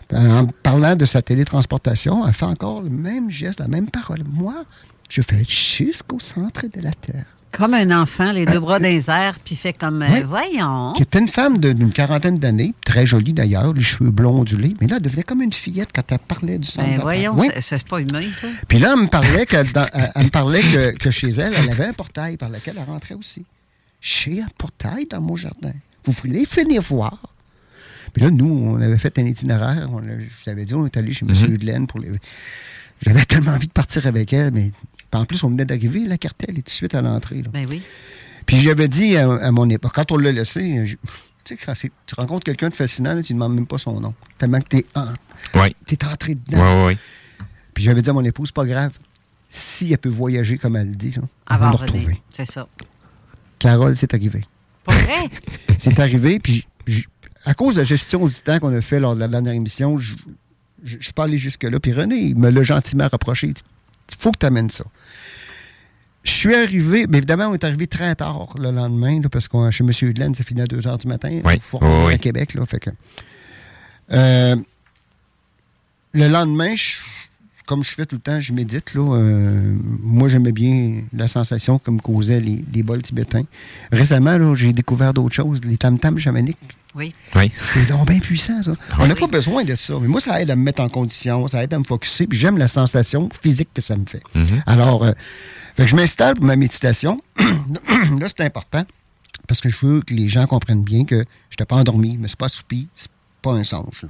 puis 0.08 0.18
en 0.18 0.46
parlant 0.46 0.96
de 0.96 1.04
sa 1.04 1.22
télétransportation, 1.22 2.26
elle 2.26 2.32
fait 2.34 2.44
encore 2.46 2.82
le 2.82 2.90
même 2.90 3.30
geste, 3.30 3.60
la 3.60 3.68
même 3.68 3.88
parole. 3.90 4.24
Moi, 4.24 4.64
je 5.08 5.20
vais 5.22 5.44
jusqu'au 5.44 6.18
centre 6.18 6.66
de 6.66 6.80
la 6.80 6.92
Terre. 6.92 7.26
Comme 7.52 7.74
un 7.74 7.90
enfant, 8.00 8.30
les 8.30 8.46
deux 8.46 8.60
bras 8.60 8.78
dans 8.78 8.84
les 8.88 9.10
airs, 9.10 9.38
puis 9.44 9.56
fait 9.56 9.72
comme, 9.72 10.02
euh, 10.02 10.22
voyons. 10.26 10.92
Qui 10.96 11.02
était 11.02 11.18
une 11.18 11.28
femme 11.28 11.58
d'une 11.58 11.90
quarantaine 11.92 12.38
d'années, 12.38 12.74
très 12.84 13.06
jolie 13.06 13.32
d'ailleurs, 13.32 13.72
les 13.72 13.82
cheveux 13.82 14.10
blonds 14.10 14.38
ondulés, 14.40 14.72
mais 14.80 14.86
là, 14.86 14.96
elle 14.96 15.02
devenait 15.02 15.24
comme 15.24 15.42
une 15.42 15.52
fillette 15.52 15.90
quand 15.92 16.12
elle 16.12 16.20
parlait 16.20 16.58
du 16.58 16.68
centre 16.68 16.88
de 16.88 16.94
Ben 16.96 17.00
voyons. 17.02 17.34
Oui. 17.36 17.48
c'est- 17.54 17.78
c'est 17.78 17.88
pas 17.88 18.00
humain, 18.00 18.22
ça. 18.34 18.46
Puis 18.68 18.78
là, 18.78 18.94
elle 18.96 19.02
me 19.02 19.08
parlait, 19.08 19.46
que, 19.46 19.72
dans- 19.72 19.86
elle, 19.92 20.12
elle 20.14 20.24
me 20.26 20.30
parlait 20.30 20.62
que, 20.62 20.96
que 20.96 21.10
chez 21.10 21.30
elle, 21.30 21.52
elle 21.56 21.70
avait 21.70 21.86
un 21.86 21.92
portail 21.92 22.36
par 22.36 22.50
lequel 22.50 22.76
elle 22.78 22.84
rentrait 22.84 23.14
aussi. 23.14 23.44
J'ai 24.00 24.40
un 24.42 24.48
portail 24.56 25.06
dans 25.10 25.20
mon 25.20 25.34
jardin. 25.34 25.72
Vous 26.04 26.12
voulez 26.12 26.44
venir 26.44 26.80
voir? 26.82 27.18
Puis 28.12 28.22
là, 28.22 28.30
nous, 28.30 28.46
on 28.48 28.80
avait 28.80 28.96
fait 28.98 29.18
un 29.18 29.24
itinéraire. 29.26 29.88
On 29.92 29.98
a- 29.98 30.18
je 30.20 30.44
t'avais 30.44 30.64
dit, 30.64 30.74
on 30.74 30.86
est 30.86 30.96
allé 30.96 31.12
chez 31.12 31.26
M. 31.26 31.32
Mhm. 31.36 31.54
Hudelaine 31.54 31.86
pour 31.88 31.98
les. 32.00 32.10
J'avais 33.02 33.24
tellement 33.24 33.52
envie 33.52 33.66
de 33.66 33.72
partir 33.72 34.06
avec 34.06 34.32
elle, 34.34 34.52
mais 34.52 34.72
puis 35.10 35.20
en 35.20 35.24
plus, 35.24 35.42
on 35.44 35.50
venait 35.50 35.64
d'arriver, 35.64 36.04
la 36.06 36.18
cartelle 36.18 36.50
est 36.58 36.62
tout 36.62 36.66
de 36.66 36.70
suite 36.70 36.94
à 36.94 37.02
l'entrée. 37.02 37.42
là. 37.42 37.50
Ben 37.52 37.66
oui. 37.68 37.82
Puis 38.46 38.56
j'avais 38.58 38.88
dit 38.88 39.16
à, 39.16 39.30
à 39.32 39.50
mon 39.52 39.68
époque, 39.68 39.92
quand 39.94 40.10
on 40.12 40.16
l'a 40.16 40.32
laissé, 40.32 40.86
je- 40.86 40.96
tu 41.44 41.56
sais, 41.74 41.90
tu 42.06 42.14
rencontres 42.16 42.44
quelqu'un 42.44 42.68
de 42.68 42.74
fascinant, 42.74 43.14
là, 43.14 43.22
tu 43.22 43.32
ne 43.34 43.38
demandes 43.38 43.54
même 43.54 43.66
pas 43.66 43.78
son 43.78 44.00
nom. 44.00 44.14
Tellement 44.38 44.60
que 44.60 44.68
tu 44.68 44.76
es, 44.78 44.86
Oui. 45.54 45.74
entré 46.10 46.32
Oui, 46.32 46.38
dedans. 46.46 46.86
oui, 46.86 46.94
oui. 46.94 47.46
Puis 47.74 47.84
j'avais 47.84 48.02
dit 48.02 48.10
à 48.10 48.12
mon 48.12 48.24
épouse, 48.24 48.48
c'est 48.48 48.54
pas 48.54 48.66
grave. 48.66 48.92
Si 49.48 49.90
elle 49.92 49.98
peut 49.98 50.08
voyager 50.08 50.58
comme 50.58 50.76
elle 50.76 50.90
le 50.90 50.94
dit, 50.96 51.10
là, 51.10 51.22
on 51.22 51.54
va 51.54 51.54
Avant 51.54 51.70
le 51.70 51.76
revenir. 51.76 51.94
retrouver. 51.94 52.22
C'est 52.30 52.44
ça. 52.44 52.68
Carole, 53.58 53.96
c'est 53.96 54.14
arrivé. 54.14 54.44
Pas 54.84 54.94
vrai? 54.94 55.28
C'est 55.78 55.98
arrivé, 56.00 56.38
puis 56.40 56.66
à 57.44 57.54
cause 57.54 57.74
de 57.74 57.80
la 57.80 57.84
gestion 57.84 58.26
du 58.26 58.34
temps 58.34 58.58
qu'on 58.58 58.74
a 58.74 58.80
fait 58.80 59.00
lors 59.00 59.14
de 59.14 59.20
la 59.20 59.28
dernière 59.28 59.52
émission, 59.54 59.98
je 59.98 60.14
je- 60.82 60.96
je 60.98 61.04
suis 61.04 61.12
pas 61.12 61.24
allé 61.24 61.36
jusque-là. 61.36 61.78
Puis 61.78 61.92
René, 61.92 62.16
il 62.16 62.36
me 62.38 62.48
l'a 62.50 62.62
gentiment 62.62 63.06
rapproché. 63.08 63.48
Il 63.48 63.52
dit 63.52 63.62
faut 64.18 64.32
que 64.32 64.38
tu 64.38 64.46
amènes 64.46 64.70
ça. 64.70 64.84
Je 66.22 66.30
suis 66.32 66.54
arrivé, 66.54 67.06
mais 67.08 67.18
évidemment, 67.18 67.46
on 67.48 67.54
est 67.54 67.64
arrivé 67.64 67.86
très 67.86 68.14
tard 68.14 68.54
le 68.58 68.70
lendemain, 68.70 69.20
là, 69.22 69.28
parce 69.30 69.48
que 69.48 69.70
chez 69.70 69.82
M. 69.84 69.90
Hudelaine, 70.02 70.34
ça 70.34 70.44
finit 70.44 70.60
à 70.60 70.66
2 70.66 70.78
h 70.80 70.98
du 70.98 71.08
matin. 71.08 71.40
Oui, 71.44 71.60
oui. 71.80 72.14
à 72.14 72.18
Québec. 72.18 72.54
Là, 72.54 72.66
fait 72.66 72.80
que, 72.80 72.90
Euh, 74.12 74.56
le 76.12 76.26
lendemain, 76.28 76.74
je- 76.74 76.98
comme 77.70 77.84
je 77.84 77.92
fais 77.92 78.04
tout 78.04 78.16
le 78.16 78.20
temps, 78.20 78.40
je 78.40 78.52
médite. 78.52 78.94
Là, 78.94 79.14
euh, 79.14 79.76
moi, 80.02 80.26
j'aimais 80.26 80.50
bien 80.50 81.02
la 81.12 81.28
sensation 81.28 81.78
que 81.78 81.92
me 81.92 82.00
causaient 82.00 82.40
les, 82.40 82.64
les 82.72 82.82
bols 82.82 83.00
tibétains. 83.00 83.44
Récemment, 83.92 84.36
là, 84.36 84.56
j'ai 84.56 84.72
découvert 84.72 85.14
d'autres 85.14 85.36
choses, 85.36 85.60
les 85.62 85.76
tam-tams 85.76 86.18
chamaniques. 86.18 86.58
Oui. 86.96 87.14
Oui. 87.36 87.52
C'est 87.60 87.86
donc 87.88 88.08
bien 88.08 88.18
puissant, 88.18 88.60
ça. 88.60 88.72
On 88.98 89.06
n'a 89.06 89.14
pas 89.14 89.28
besoin 89.28 89.62
de 89.62 89.76
ça. 89.76 89.94
Mais 90.00 90.08
moi, 90.08 90.20
ça 90.20 90.42
aide 90.42 90.50
à 90.50 90.56
me 90.56 90.64
mettre 90.64 90.82
en 90.82 90.88
condition, 90.88 91.46
ça 91.46 91.62
aide 91.62 91.72
à 91.72 91.78
me 91.78 91.84
focusser, 91.84 92.26
puis 92.26 92.36
j'aime 92.36 92.58
la 92.58 92.66
sensation 92.66 93.28
physique 93.40 93.68
que 93.72 93.80
ça 93.80 93.96
me 93.96 94.04
fait. 94.04 94.22
Mhm. 94.34 94.64
Alors, 94.66 95.04
euh, 95.04 95.12
fait 95.76 95.84
que 95.84 95.90
je 95.90 95.94
m'installe 95.94 96.34
pour 96.34 96.46
ma 96.46 96.56
méditation. 96.56 97.18
là, 97.38 98.26
c'est 98.26 98.40
important, 98.40 98.84
parce 99.46 99.60
que 99.60 99.68
je 99.68 99.86
veux 99.86 100.00
que 100.00 100.12
les 100.12 100.26
gens 100.26 100.48
comprennent 100.48 100.82
bien 100.82 101.04
que 101.04 101.18
je 101.18 101.54
n'étais 101.54 101.66
pas 101.66 101.76
endormi, 101.76 102.16
mais 102.18 102.26
c'est 102.26 102.36
pas 102.36 102.48
soupi, 102.48 102.88
c'est 102.96 103.12
pas 103.42 103.52
un 103.52 103.62
songe. 103.62 104.02
là. 104.02 104.08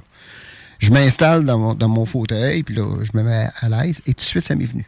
Je 0.81 0.91
m'installe 0.91 1.45
dans 1.45 1.57
mon, 1.59 1.73
dans 1.75 1.87
mon 1.89 2.05
fauteuil, 2.05 2.63
puis 2.63 2.75
là, 2.75 2.85
je 3.03 3.15
me 3.17 3.23
mets 3.23 3.47
à 3.59 3.69
l'aise, 3.69 4.01
et 4.07 4.13
tout 4.13 4.19
de 4.21 4.25
suite, 4.25 4.43
ça 4.45 4.55
m'est 4.55 4.65
venu. 4.65 4.85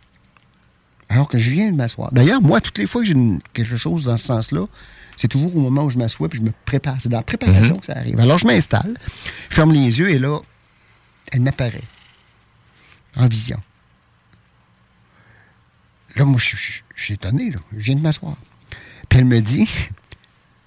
Alors 1.08 1.28
que 1.30 1.38
je 1.38 1.52
viens 1.52 1.72
de 1.72 1.76
m'asseoir. 1.76 2.12
D'ailleurs, 2.12 2.42
moi, 2.42 2.60
toutes 2.62 2.78
les 2.80 2.88
fois 2.88 3.02
que 3.04 3.08
j'ai 3.08 3.16
quelque 3.54 3.76
chose 3.76 4.06
dans 4.06 4.18
ce 4.18 4.26
sens-là, 4.26 4.66
c'est 5.16 5.28
toujours 5.28 5.56
au 5.56 5.60
moment 5.60 5.84
où 5.84 5.90
je 5.92 6.00
m'assois 6.00 6.28
puis 6.28 6.40
je 6.40 6.44
me 6.44 6.52
prépare. 6.66 6.98
C'est 7.00 7.10
dans 7.10 7.18
la 7.18 7.24
préparation 7.24 7.76
Mhm. 7.76 7.80
que 7.80 7.86
ça 7.86 7.94
arrive. 7.96 8.20
Alors, 8.20 8.40
je 8.40 8.48
m'installe, 8.48 8.98
je 9.50 9.56
ferme 9.56 9.72
les 9.72 10.00
yeux 10.00 10.10
et 10.10 10.18
là, 10.18 10.40
elle 11.32 11.42
m'apparaît 11.42 11.84
en 13.16 13.28
vision. 13.28 13.60
Là, 16.16 16.26
moi, 16.26 16.40
je 16.40 16.56
suis 16.96 17.14
étonné. 17.14 17.52
Là. 17.52 17.58
Je 17.78 17.84
viens 17.84 17.96
de 17.96 18.02
m'asseoir. 18.02 18.36
Puis 19.10 19.20
elle 19.20 19.26
me 19.26 19.40
dit 19.42 19.70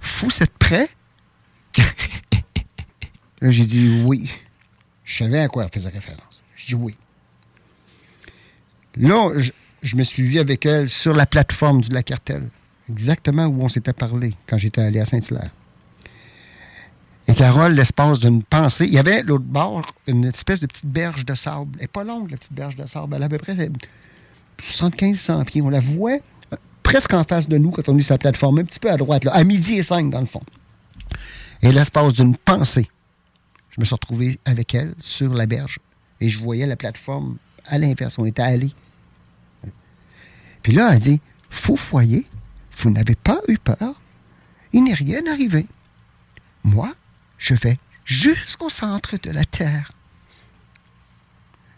Faut 0.01 0.29
être 0.41 0.57
prêt 0.59 0.89
Là, 3.41 3.51
j'ai 3.51 3.65
dit 3.65 4.03
oui. 4.05 4.31
Je 5.07 5.25
savais 5.25 5.41
à 5.41 5.49
quoi 5.49 5.65
elle 5.65 5.71
faisait 5.73 5.89
référence. 5.89 6.43
J'ai 6.57 6.67
dit 6.67 6.75
oui. 6.75 6.95
Là, 8.97 9.31
je, 9.37 9.53
je 9.83 9.97
me 9.97 10.03
suis 10.03 10.25
vu 10.25 10.39
avec 10.39 10.67
elle 10.67 10.91
sur 10.91 11.15
la 11.15 11.25
plateforme 11.27 11.81
du 11.81 11.91
lac 11.91 12.07
Cartel, 12.07 12.51
exactement 12.91 13.47
où 13.47 13.63
on 13.63 13.69
s'était 13.69 13.93
parlé 13.93 14.35
quand 14.47 14.59
j'étais 14.59 14.83
allé 14.83 15.01
à 15.01 15.05
Saint-Hilaire. 15.05 15.51
Et 17.29 17.35
Carole, 17.35 17.75
l'espace 17.75 18.21
d'une 18.21 18.43
pensée, 18.43 18.87
il 18.87 18.93
y 18.93 18.99
avait 18.99 19.23
l'autre 19.23 19.45
bord 19.45 19.85
une 20.07 20.25
espèce 20.25 20.61
de 20.61 20.67
petite 20.67 20.87
berge 20.87 21.25
de 21.25 21.35
sable. 21.35 21.71
Elle 21.75 21.83
n'est 21.83 21.89
pas 21.89 22.05
longue, 22.05 22.31
la 22.31 22.37
petite 22.37 22.53
berge 22.53 22.77
de 22.77 22.87
sable. 22.87 23.15
Elle 23.17 23.23
a 23.23 23.27
à 23.27 23.29
peu 23.29 23.39
près 23.39 23.57
75-100 24.61 25.45
pieds. 25.45 25.63
On 25.63 25.69
la 25.69 25.81
voit 25.81 26.13
euh, 26.53 26.57
presque 26.85 27.15
en 27.15 27.25
face 27.25 27.49
de 27.49 27.59
nous 27.59 27.71
quand 27.73 27.89
on 27.89 27.99
est 27.99 28.03
sur 28.03 28.15
la 28.15 28.19
plateforme, 28.19 28.61
un 28.61 28.65
petit 28.65 28.79
peu 28.79 28.91
à 28.91 28.97
droite, 28.97 29.25
là, 29.25 29.33
à 29.35 29.43
midi 29.43 29.75
et 29.75 29.83
5 29.83 30.09
dans 30.11 30.21
le 30.21 30.27
fond. 30.27 30.43
Et 31.63 31.73
l'espace 31.73 32.13
d'une 32.13 32.37
pensée, 32.37 32.89
je 33.77 33.81
me 33.81 33.85
suis 33.85 33.95
retrouvé 33.95 34.41
avec 34.45 34.75
elle 34.75 34.95
sur 35.01 35.35
la 35.35 35.47
berge 35.47 35.79
et 36.21 36.29
je 36.31 36.39
voyais 36.39 36.67
la 36.67 36.77
plateforme 36.77 37.37
à 37.67 37.79
l'inverse. 37.79 38.19
On 38.19 38.25
était 38.25 38.43
allés. 38.43 38.73
Puis 40.63 40.73
là, 40.73 40.93
elle 40.95 41.01
dit 41.01 41.21
Faux 41.51 41.77
foyer, 41.77 42.27
vous 42.79 42.91
n'avez 42.91 43.15
pas 43.15 43.41
eu 43.49 43.59
peur. 43.59 44.01
Il 44.73 44.85
n'est 44.85 44.95
rien 44.95 45.21
arrivé. 45.31 45.67
Moi, 46.65 46.93
je 47.39 47.55
vais 47.55 47.79
jusqu'au 48.05 48.69
centre 48.71 49.17
de 49.23 49.31
la 49.31 49.45
Terre. 49.45 49.91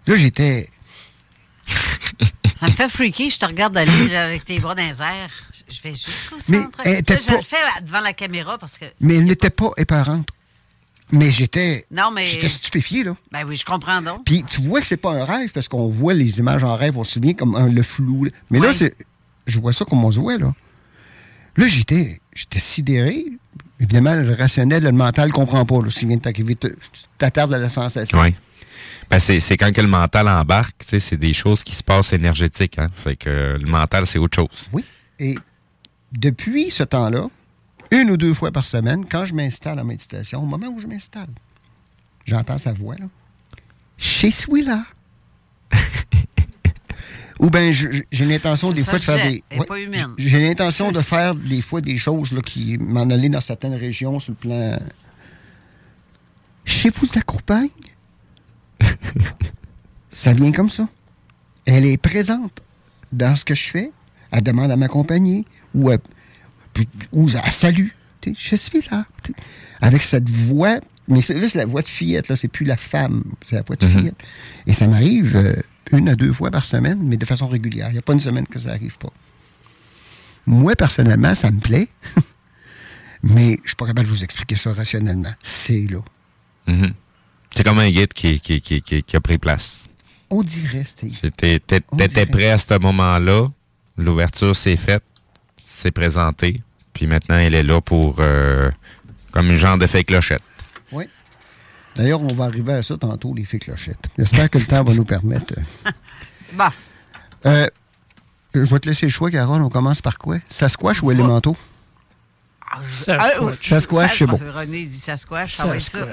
Là, 0.07 0.17
j'étais. 0.17 0.71
Ça 2.59 2.67
me 2.67 2.73
fait 2.73 2.89
freaky, 2.89 3.31
je 3.31 3.39
te 3.39 3.45
regarde 3.47 3.77
aller 3.77 4.09
là, 4.09 4.25
avec 4.25 4.45
tes 4.45 4.59
bras 4.59 4.75
dans 4.75 4.83
les 4.85 5.01
airs. 5.03 5.31
Je- 5.69 5.83
vais 5.83 5.91
jusqu'au 5.95 6.37
Mais 6.49 6.63
centre. 6.63 6.81
elle 6.85 7.05
Là, 7.09 7.17
je 7.21 7.27
pas- 7.27 7.37
le 7.37 7.43
fais 7.43 7.83
devant 7.83 8.01
la 8.01 8.13
caméra 8.13 8.57
parce 8.59 8.79
que. 8.79 8.87
Mais 9.01 9.17
elle 9.17 9.27
n'était 9.27 9.51
pas 9.51 9.71
épeurante. 9.77 10.31
Mais 11.11 11.31
j'étais. 11.31 11.87
Non, 11.91 12.11
mais- 12.15 12.25
J'étais 12.25 12.49
stupéfié, 12.49 13.03
là. 13.05 13.17
Ben 13.33 13.45
oui, 13.47 13.57
je 13.57 13.65
comprends 13.65 14.03
donc. 14.03 14.25
Puis 14.27 14.45
tu 14.45 14.61
vois 14.63 14.81
que 14.81 14.87
c'est 14.87 14.97
pas 14.99 15.13
un 15.13 15.25
rêve 15.25 15.51
parce 15.53 15.69
qu'on 15.69 15.89
voit 15.89 16.13
les 16.15 16.39
images 16.39 16.63
en 16.65 16.77
rêve, 16.77 16.99
on 16.99 17.05
se 17.05 17.13
souvient 17.15 17.33
comme 17.35 17.55
un- 17.55 17.69
le 17.69 17.83
flou. 17.83 18.25
là. 18.25 18.31
Mais 18.51 18.59
là, 18.59 18.73
c'est, 18.75 18.95
je 19.47 19.59
vois 19.59 19.73
ça 19.73 19.85
comme 19.87 20.05
on 20.05 20.11
se 20.11 20.19
voit, 20.21 20.37
là. 20.37 20.53
Là, 21.57 21.67
j'étais, 21.67 22.21
j'étais 22.35 22.59
sidéré. 22.61 23.25
Évidemment, 23.81 24.15
le 24.15 24.33
rationnel, 24.35 24.83
le 24.83 24.93
mental 24.93 25.29
ne 25.29 25.33
comprend 25.33 25.65
pas 25.65 25.83
là, 25.83 25.89
ce 25.91 25.99
qui 26.01 26.07
vient 26.07 26.17
de 26.17 26.23
t'arriver. 26.23 26.55
Tu 26.57 26.69
t'attardes 27.17 27.55
à 27.55 27.59
la 27.59 27.69
sensation. 27.69 28.21
Oui. 28.21 28.35
Ben, 29.11 29.19
c'est, 29.19 29.41
c'est 29.41 29.57
quand 29.57 29.73
que 29.73 29.81
le 29.81 29.89
mental 29.89 30.29
embarque, 30.29 30.77
tu 30.81 30.87
sais, 30.89 31.01
c'est 31.01 31.17
des 31.17 31.33
choses 31.33 31.65
qui 31.65 31.75
se 31.75 31.83
passent 31.83 32.13
énergétiques. 32.13 32.79
Hein? 32.79 32.89
Fait 32.93 33.17
que 33.17 33.31
euh, 33.31 33.59
le 33.59 33.67
mental, 33.67 34.07
c'est 34.07 34.19
autre 34.19 34.37
chose. 34.37 34.69
Oui. 34.73 34.85
Et 35.19 35.37
depuis 36.13 36.71
ce 36.71 36.83
temps-là, 36.83 37.29
une 37.91 38.11
ou 38.11 38.17
deux 38.17 38.35
fois 38.35 38.53
par 38.53 38.65
semaine, 38.65 39.05
quand 39.07 39.25
je 39.25 39.35
m'installe 39.35 39.79
en 39.81 39.85
méditation, 39.85 40.43
au 40.43 40.47
moment 40.47 40.69
où 40.69 40.79
je 40.79 40.87
m'installe, 40.87 41.31
j'entends 42.25 42.59
sa 42.59 42.73
voix, 42.73 42.97
là. 42.97 43.07
Je 43.97 44.29
suis 44.29 44.63
là. 44.63 44.85
Ou 47.41 47.51
bien 47.51 47.71
j'ai 47.71 48.25
l'intention 48.25 48.73
des 48.73 48.83
fois 48.83 48.99
de 48.99 49.05
faire 49.05 49.31
des. 49.31 49.45
Ouais. 49.57 49.67
J'ai 50.19 50.41
l'intention 50.41 50.91
de 50.91 51.01
faire 51.01 51.35
des 51.35 51.63
fois 51.63 51.81
des 51.81 51.97
choses 51.97 52.33
là, 52.33 52.41
qui 52.41 52.79
m'en 52.79 53.03
allaient 53.03 53.29
dans 53.29 53.41
certaines 53.41 53.75
régions 53.75 54.19
sur 54.19 54.33
le 54.33 54.37
plan. 54.37 54.79
Je 56.65 56.89
vous 56.97 57.07
accompagne? 57.17 57.71
ça 60.11 60.33
vient 60.33 60.53
comme 60.53 60.71
ça. 60.71 60.89
Elle 61.65 61.87
est 61.87 61.97
présente 61.97 62.61
dans 63.13 63.37
ce 63.37 63.45
que 63.45 63.55
je 63.55 63.69
fais. 63.69 63.93
Elle 64.33 64.43
demande 64.43 64.71
à 64.71 64.77
m'accompagner 64.77 65.45
ou 65.75 65.91
elle, 65.91 66.01
ou. 67.13 67.27
Tu 67.29 67.35
sais, 67.37 68.35
Je 68.39 68.57
suis 68.57 68.83
là. 68.91 69.07
Avec 69.81 70.03
cette 70.03 70.29
voix. 70.29 70.81
Mais 71.07 71.23
c'est- 71.23 71.49
c'est 71.49 71.59
la 71.59 71.65
voix 71.67 71.81
de 71.83 71.87
fillette. 71.87 72.29
Là, 72.29 72.37
c'est 72.37 72.49
plus 72.49 72.67
la 72.67 72.77
femme. 72.77 73.25
C'est 73.43 73.57
la 73.57 73.63
voix 73.63 73.77
de 73.77 73.87
Mhm. 73.87 73.93
fillette. 73.99 74.17
Et 74.67 74.75
ça 74.75 74.87
m'arrive 74.87 75.37
euh, 75.37 75.55
une 75.93 76.09
à 76.11 76.17
deux 76.17 76.33
fois 76.35 76.51
par 76.51 76.65
semaine, 76.67 76.99
mais 77.03 77.17
de 77.17 77.25
façon 77.25 77.49
régulière. 77.49 77.89
Il 77.89 77.93
n'y 77.95 77.99
a 77.99 78.03
pas 78.03 78.13
une 78.13 78.21
semaine 78.21 78.47
que 78.47 78.59
ça 78.59 78.69
n'arrive 78.71 78.99
pas. 78.99 79.13
Moi, 80.47 80.75
personnellement, 80.77 81.35
ça 81.35 81.51
me 81.51 81.61
plaît. 81.61 81.89
mais 83.23 83.55
je 83.57 83.63
ne 83.63 83.67
suis 83.69 83.77
pas 83.77 83.87
capable 83.87 84.07
de 84.09 84.13
vous 84.13 84.25
expliquer 84.25 84.57
ça 84.57 84.73
rationnellement. 84.73 85.33
C'est 85.43 85.87
là. 85.91 86.01
Mhm. 86.67 86.93
C'est 87.55 87.65
comme 87.65 87.79
un 87.79 87.91
guide 87.91 88.13
qui, 88.13 88.39
qui, 88.41 88.61
qui, 88.61 88.83
qui, 88.83 89.03
qui 89.03 89.17
a 89.17 89.21
pris 89.21 89.39
place. 89.39 89.85
On 90.31 90.43
dirait. 90.43 90.85
C'était, 90.85 91.59
t'étais 91.59 92.27
prêt 92.27 92.51
à 92.51 92.59
ce 92.59 92.79
moment-là. 92.79 93.49
L'ouverture 93.97 94.55
s'est 94.55 94.77
faite, 94.77 95.03
s'est 95.65 95.91
présentée. 95.91 96.63
Puis 96.99 97.07
maintenant, 97.07 97.37
elle 97.39 97.55
est 97.55 97.63
là 97.63 97.81
pour 97.81 98.17
euh, 98.19 98.73
comme 99.31 99.47
une 99.53 99.57
genre 99.57 99.79
de 99.79 99.87
fake 99.87 100.07
clochette. 100.07 100.43
Oui. 100.91 101.05
D'ailleurs, 101.95 102.21
on 102.21 102.35
va 102.35 102.47
arriver 102.47 102.73
à 102.73 102.83
ça 102.83 102.97
tantôt, 102.99 103.33
les 103.35 103.45
fées 103.45 103.61
clochettes. 103.61 104.05
J'espère 104.19 104.51
que 104.51 104.59
le 104.59 104.65
temps 104.67 104.83
va 104.83 104.93
nous 104.95 105.05
permettre. 105.05 105.55
Bon. 106.55 106.65
Euh, 107.47 107.69
je 108.53 108.61
vais 108.63 108.81
te 108.81 108.89
laisser 108.89 109.07
le 109.07 109.13
choix, 109.13 109.31
Carole. 109.31 109.63
On 109.63 109.69
commence 109.69 110.03
par 110.03 110.19
quoi? 110.19 110.39
Sasquatch 110.49 111.03
ou 111.05 111.13
élémentaux? 111.13 111.57
Sasquatch. 112.89 113.69
Sasquatch, 113.69 114.19
c'est 114.19 114.27
bon. 114.27 114.37
René 114.39 114.87
dit 114.87 114.99
Sasquatch, 114.99 115.55
ça 115.55 115.67
va 115.69 115.77
être 115.77 115.83
ça. 115.83 116.07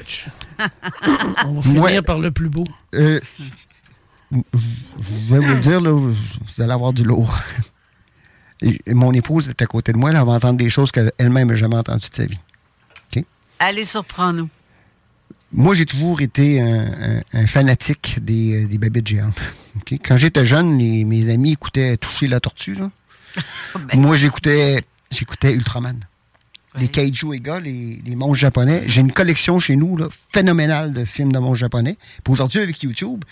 On 1.46 1.54
va 1.54 1.62
finir 1.64 1.82
Ouais. 1.82 2.02
par 2.04 2.20
le 2.20 2.30
plus 2.30 2.50
beau. 2.50 2.66
Euh, 2.94 3.20
je 4.32 5.34
vais 5.34 5.40
vous 5.40 5.54
le 5.56 5.60
dire, 5.62 5.82
là, 5.82 5.90
vous 5.92 6.16
allez 6.60 6.72
avoir 6.74 6.94
du 6.94 7.04
lourd. 7.04 7.36
Et- 8.66 8.80
et 8.88 8.94
mon 8.94 9.14
épouse 9.14 9.48
est 9.48 9.62
à 9.62 9.66
côté 9.68 9.94
de 9.94 9.98
moi, 9.98 10.10
elle 10.10 10.16
va 10.18 10.24
entendre 10.24 10.58
des 10.58 10.70
choses 10.70 10.92
qu'elle-même 10.92 11.48
n'a 11.48 11.56
jamais 11.56 11.78
entendues 11.78 12.10
de 12.10 12.16
sa 12.16 12.26
vie. 12.26 12.40
Allez, 13.58 13.86
surprends-nous. 13.86 14.50
Moi, 15.54 15.76
j'ai 15.76 15.86
toujours 15.86 16.20
été 16.20 16.60
un, 16.60 16.86
un- 17.20 17.22
un 17.32 17.48
fanatique 17.48 18.20
des, 18.22 18.66
euh, 18.66 18.68
des 18.68 18.78
babites 18.78 19.08
géantes. 19.08 19.38
Quand 20.06 20.18
j'étais 20.18 20.46
jeune, 20.46 20.78
les- 20.78 21.06
mes 21.06 21.30
amis 21.30 21.54
écoutaient 21.54 21.96
Toucher 21.96 22.28
la 22.28 22.42
tortue. 22.42 22.76
là. 22.76 22.92
Ben, 23.88 24.00
Moi, 24.02 24.18
j'écoutais 24.18 24.84
j'écoutais 25.10 25.54
Ultraman. 25.54 25.98
Les 26.78 26.90
Kaiju 26.90 27.34
Ega, 27.34 27.62
les, 27.62 28.02
les 28.06 28.16
monstres 28.18 28.36
japonais. 28.42 28.84
J'ai 28.88 29.00
une 29.00 29.14
collection 29.14 29.58
chez 29.60 29.78
nous 29.78 29.96
là, 29.96 30.08
phénoménale 30.34 30.92
de 30.92 31.06
films 31.06 31.32
de 31.32 31.40
monstres 31.40 31.60
japonais. 31.60 31.96
Puis 32.26 32.34
aujourd'hui, 32.34 32.60
avec 32.60 32.84
YouTube, 32.84 33.24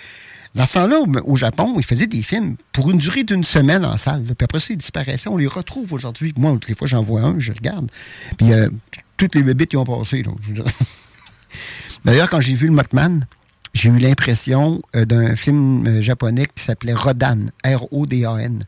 dans 0.55 0.65
ce 0.65 0.73
temps-là, 0.73 0.99
au- 1.25 1.35
Japon, 1.35 1.73
ils 1.77 1.83
faisaient 1.85 2.07
des 2.07 2.21
films 2.21 2.57
pour 2.71 2.91
une 2.91 2.97
durée 2.99 3.23
d'une 3.23 3.43
semaine 3.43 3.83
en 3.85 3.97
salle. 3.97 4.23
Puis 4.23 4.43
après 4.43 4.59
ça, 4.59 4.67
ils 4.73 4.77
disparaissaient. 4.77 5.29
On 5.29 5.37
les 5.37 5.47
retrouve 5.47 5.91
aujourd'hui. 5.93 6.33
Moi, 6.37 6.51
toutes 6.53 6.67
les 6.69 6.75
fois, 6.75 6.87
j'en 6.87 7.01
vois 7.01 7.21
un, 7.21 7.39
je 7.39 7.51
regarde. 7.51 7.89
Puis 8.37 8.53
euh, 8.53 8.69
toutes 9.17 9.33
les 9.35 9.43
bébites 9.43 9.73
y 9.73 9.77
ont 9.77 9.85
passé. 9.85 10.23
D'ailleurs, 12.05 12.29
quand 12.29 12.41
j'ai 12.41 12.53
vu 12.55 12.67
le 12.67 12.73
Mothman, 12.73 13.25
j'ai 13.73 13.89
eu 13.89 13.97
l'impression 13.97 14.81
euh, 14.95 15.05
d'un 15.05 15.35
film 15.35 15.87
euh, 15.87 16.01
japonais 16.01 16.45
qui 16.53 16.63
s'appelait 16.63 16.93
Rodan, 16.93 17.45
R-O-D-A-N. 17.65 18.65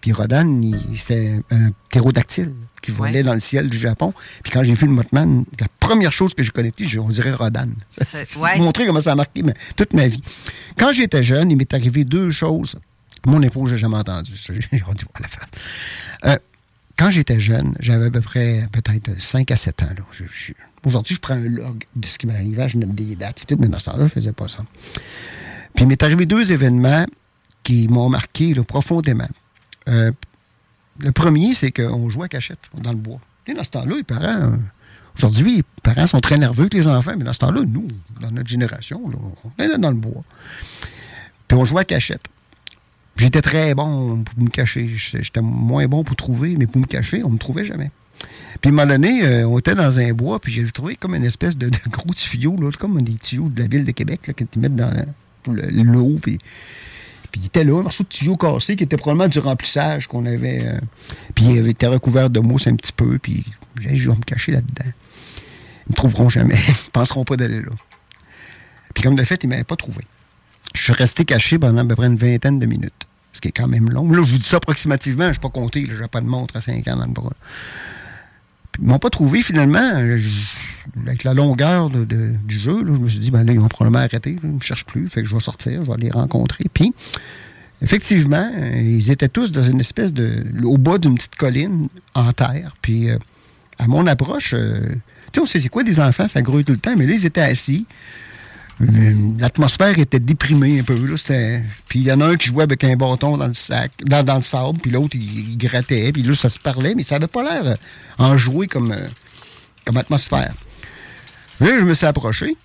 Puis 0.00 0.12
Rodan, 0.12 0.60
c'est 0.96 1.42
un 1.50 1.70
ptérodactyle 1.90 2.52
qui 2.80 2.90
volait 2.90 3.22
dans 3.22 3.34
le 3.34 3.40
ciel 3.40 3.68
du 3.68 3.76
Japon. 3.78 4.14
Puis 4.42 4.50
quand 4.50 4.64
j'ai 4.64 4.72
vu 4.72 4.86
le 4.86 4.92
Mothman, 4.92 5.44
la 5.60 5.66
première 5.78 6.10
chose 6.12 6.32
que 6.32 6.42
j'ai 6.42 6.50
connectée, 6.50 6.86
on 6.98 7.08
dirait 7.10 7.32
Rodan. 7.32 7.68
Ouais. 8.38 8.58
montrer 8.58 8.86
comment 8.86 9.00
ça 9.00 9.12
a 9.12 9.14
marqué 9.14 9.42
ma- 9.42 9.52
toute 9.76 9.92
ma 9.92 10.08
vie. 10.08 10.22
Quand 10.78 10.92
j'étais 10.92 11.22
jeune, 11.22 11.50
il 11.50 11.56
m'est 11.58 11.74
arrivé 11.74 12.04
deux 12.04 12.30
choses. 12.30 12.76
Mon 13.26 13.42
épouse, 13.42 13.70
j'ai 13.72 13.76
jamais 13.76 13.96
entendu 13.98 14.34
ça. 14.36 14.54
J'ai 14.72 14.78
dit, 14.78 14.82
voilà, 14.82 15.28
face. 15.28 15.50
Euh, 16.24 16.38
quand 16.98 17.10
j'étais 17.10 17.38
jeune, 17.40 17.74
j'avais 17.80 18.06
à 18.06 18.10
peu 18.10 18.22
près 18.22 18.66
peut-être 18.72 19.20
5 19.20 19.50
à 19.50 19.56
7 19.56 19.82
ans. 19.82 19.88
Je- 20.12 20.24
je- 20.24 20.52
Aujourd'hui, 20.86 21.14
je 21.16 21.20
prends 21.20 21.34
un 21.34 21.40
log 21.48 21.84
de 21.94 22.06
ce 22.08 22.16
qui 22.16 22.26
m'est 22.26 22.34
arrivé, 22.34 22.66
je 22.70 22.78
note 22.78 22.94
des 22.94 23.14
dates 23.16 23.42
et 23.42 23.44
tout, 23.44 23.56
mais 23.60 23.68
dans 23.68 23.78
ce 23.78 23.90
temps-là, 23.90 24.06
je 24.06 24.12
faisais 24.12 24.32
pas 24.32 24.48
ça. 24.48 24.64
Puis 25.74 25.84
il 25.84 25.86
m'est 25.88 26.02
arrivé 26.02 26.24
deux 26.24 26.50
événements 26.52 27.04
qui 27.62 27.86
m'ont 27.88 28.08
marqué 28.08 28.54
là, 28.54 28.64
profondément. 28.64 29.28
Euh, 29.88 30.12
le 30.98 31.12
premier, 31.12 31.54
c'est 31.54 31.70
qu'on 31.70 32.10
jouait 32.10 32.26
à 32.26 32.28
cachette 32.28 32.58
dans 32.74 32.90
le 32.90 32.98
bois. 32.98 33.20
Et 33.46 33.54
dans 33.54 33.64
ce 33.64 33.70
temps-là, 33.70 33.96
les 33.96 34.02
parents, 34.02 34.24
euh, 34.24 34.56
aujourd'hui, 35.16 35.56
les 35.56 35.64
parents 35.82 36.06
sont 36.06 36.20
très 36.20 36.38
nerveux 36.38 36.68
que 36.68 36.76
les 36.76 36.86
enfants, 36.86 37.14
mais 37.16 37.24
dans 37.24 37.32
ce 37.32 37.38
temps-là, 37.40 37.62
nous, 37.66 37.88
dans 38.20 38.30
notre 38.30 38.48
génération, 38.48 39.02
on 39.44 39.62
était 39.62 39.78
dans 39.78 39.90
le 39.90 39.96
bois. 39.96 40.22
Puis 41.48 41.56
on 41.58 41.64
jouait 41.64 41.82
à 41.82 41.84
cachette. 41.84 42.26
J'étais 43.16 43.42
très 43.42 43.74
bon 43.74 44.22
pour 44.22 44.42
me 44.42 44.48
cacher. 44.48 44.88
J'étais 44.96 45.42
moins 45.42 45.86
bon 45.86 46.04
pour 46.04 46.16
trouver, 46.16 46.56
mais 46.56 46.66
pour 46.66 46.80
me 46.80 46.86
cacher, 46.86 47.22
on 47.22 47.30
me 47.30 47.38
trouvait 47.38 47.64
jamais. 47.64 47.90
Puis, 48.60 48.68
à 48.68 48.68
un 48.68 48.70
moment 48.72 48.86
donné, 48.86 49.24
euh, 49.24 49.48
on 49.48 49.58
était 49.58 49.74
dans 49.74 49.98
un 49.98 50.12
bois, 50.12 50.38
puis 50.40 50.52
j'ai 50.52 50.64
trouvé 50.70 50.96
comme 50.96 51.14
une 51.14 51.24
espèce 51.24 51.56
de, 51.56 51.70
gros 51.88 52.12
tuyau, 52.14 52.58
comme 52.78 53.00
des 53.02 53.14
tuyaux 53.14 53.48
de 53.48 53.62
la 53.62 53.68
ville 53.68 53.84
de 53.84 53.92
Québec, 53.92 54.26
là, 54.26 54.32
que 54.32 54.44
tu 54.44 54.58
mets 54.58 54.68
dans 54.68 54.92
l'eau. 55.46 56.18
Puis, 56.20 56.38
Puis 57.30 57.42
il 57.42 57.46
était 57.46 57.64
là, 57.64 57.78
un 57.78 57.82
morceau 57.82 58.04
de 58.04 58.08
tuyau 58.08 58.36
cassé 58.36 58.76
qui 58.76 58.84
était 58.84 58.96
probablement 58.96 59.28
du 59.28 59.38
remplissage 59.38 60.06
qu'on 60.06 60.26
avait. 60.26 60.64
euh, 60.64 60.80
puis 61.34 61.44
il 61.46 61.68
été 61.68 61.86
recouvert 61.86 62.30
de 62.30 62.40
mousse 62.40 62.66
un 62.66 62.76
petit 62.76 62.92
peu. 62.92 63.18
Puis 63.18 63.44
je 63.80 63.88
vais 64.10 64.16
me 64.16 64.22
cacher 64.22 64.52
là-dedans. 64.52 64.90
Ils 65.86 65.90
me 65.90 65.94
trouveront 65.94 66.28
jamais. 66.28 66.54
Ils 66.68 66.70
ne 66.70 66.90
penseront 66.92 67.24
pas 67.24 67.36
d'aller 67.36 67.60
là. 67.60 67.72
Puis 68.94 69.02
comme 69.02 69.14
de 69.14 69.24
fait, 69.24 69.42
ils 69.44 69.46
ne 69.46 69.50
m'avaient 69.52 69.64
pas 69.64 69.76
trouvé. 69.76 70.04
Je 70.74 70.82
suis 70.82 70.92
resté 70.92 71.24
caché 71.24 71.58
pendant 71.58 71.82
à 71.82 71.84
peu 71.84 71.94
près 71.94 72.06
une 72.06 72.16
vingtaine 72.16 72.58
de 72.58 72.66
minutes. 72.66 73.06
Ce 73.32 73.40
qui 73.40 73.48
est 73.48 73.52
quand 73.52 73.68
même 73.68 73.88
long. 73.88 74.10
Là, 74.10 74.22
je 74.24 74.32
vous 74.32 74.38
dis 74.38 74.48
ça 74.48 74.56
approximativement, 74.56 75.24
je 75.24 75.28
ne 75.28 75.32
suis 75.34 75.40
pas 75.40 75.48
compté. 75.50 75.86
Je 75.88 76.00
n'ai 76.00 76.08
pas 76.08 76.20
de 76.20 76.26
montre 76.26 76.56
à 76.56 76.60
5 76.60 76.86
ans 76.88 76.96
dans 76.96 77.06
le 77.06 77.12
bras. 77.12 77.32
Ils 78.80 78.86
m'ont 78.88 78.98
pas 78.98 79.10
trouvé 79.10 79.42
finalement. 79.42 79.78
Avec 81.06 81.24
la 81.24 81.34
longueur 81.34 81.90
de- 81.90 82.04
du 82.44 82.58
jeu, 82.58 82.82
là, 82.82 82.92
je 82.94 83.00
me 83.00 83.08
suis 83.08 83.18
dit, 83.20 83.30
ben 83.30 83.44
là, 83.44 83.52
ils 83.52 83.60
vont 83.60 83.68
probablement 83.68 84.02
arrêter. 84.04 84.36
ils 84.42 84.48
ne 84.48 84.54
me 84.56 84.60
cherchent 84.60 84.86
plus. 84.86 85.08
Fait 85.08 85.22
que 85.22 85.28
je 85.28 85.34
vais 85.34 85.40
sortir, 85.40 85.84
je 85.84 85.90
vais 85.90 85.98
les 85.98 86.10
rencontrer. 86.10 86.64
Puis, 86.72 86.92
effectivement, 87.82 88.50
euh, 88.56 88.80
ils 88.82 89.10
étaient 89.10 89.28
tous 89.28 89.52
dans 89.52 89.62
une 89.62 89.80
espèce 89.80 90.12
de. 90.12 90.42
au 90.64 90.78
bas 90.78 90.98
d'une 90.98 91.14
petite 91.14 91.36
colline 91.36 91.88
en 92.14 92.32
terre. 92.32 92.76
Puis, 92.82 93.10
euh, 93.10 93.18
à 93.78 93.86
mon 93.86 94.06
approche, 94.06 94.52
euh, 94.54 94.80
tu 95.32 95.34
sais, 95.34 95.40
on 95.40 95.46
sait 95.46 95.60
c'est 95.60 95.68
quoi 95.68 95.82
des 95.82 96.00
enfants, 96.00 96.28
ça 96.28 96.42
grouille 96.42 96.64
tout 96.64 96.72
le 96.72 96.78
temps, 96.78 96.94
mais 96.96 97.06
là, 97.06 97.12
ils 97.14 97.26
étaient 97.26 97.40
assis. 97.40 97.86
L'atmosphère 98.80 99.98
était 99.98 100.20
déprimée 100.20 100.80
un 100.80 100.82
peu. 100.82 100.94
Là, 100.94 101.16
puis 101.88 101.98
il 102.00 102.04
y 102.04 102.12
en 102.12 102.20
a 102.20 102.26
un 102.26 102.36
qui 102.36 102.48
jouait 102.48 102.62
avec 102.62 102.82
un 102.82 102.96
bâton 102.96 103.36
dans 103.36 103.46
le 103.46 103.54
sac, 103.54 103.92
dans, 104.04 104.36
le 104.36 104.42
sable, 104.42 104.78
puis 104.78 104.90
l'autre, 104.90 105.16
il, 105.16 105.58
grattait, 105.58 106.12
puis 106.12 106.22
là, 106.22 106.34
ça 106.34 106.48
se 106.48 106.58
parlait, 106.58 106.94
mais 106.94 107.02
ça 107.02 107.16
n'avait 107.16 107.26
pas 107.26 107.42
l'air 107.42 107.66
euh, 107.66 107.76
enjoué 108.18 108.68
comme, 108.68 108.92
euh, 108.92 109.08
comme 109.84 109.98
atmosphère. 109.98 110.54
Là, 111.60 111.78
je 111.78 111.84
me 111.84 111.92
suis 111.92 112.06
approché. 112.06 112.56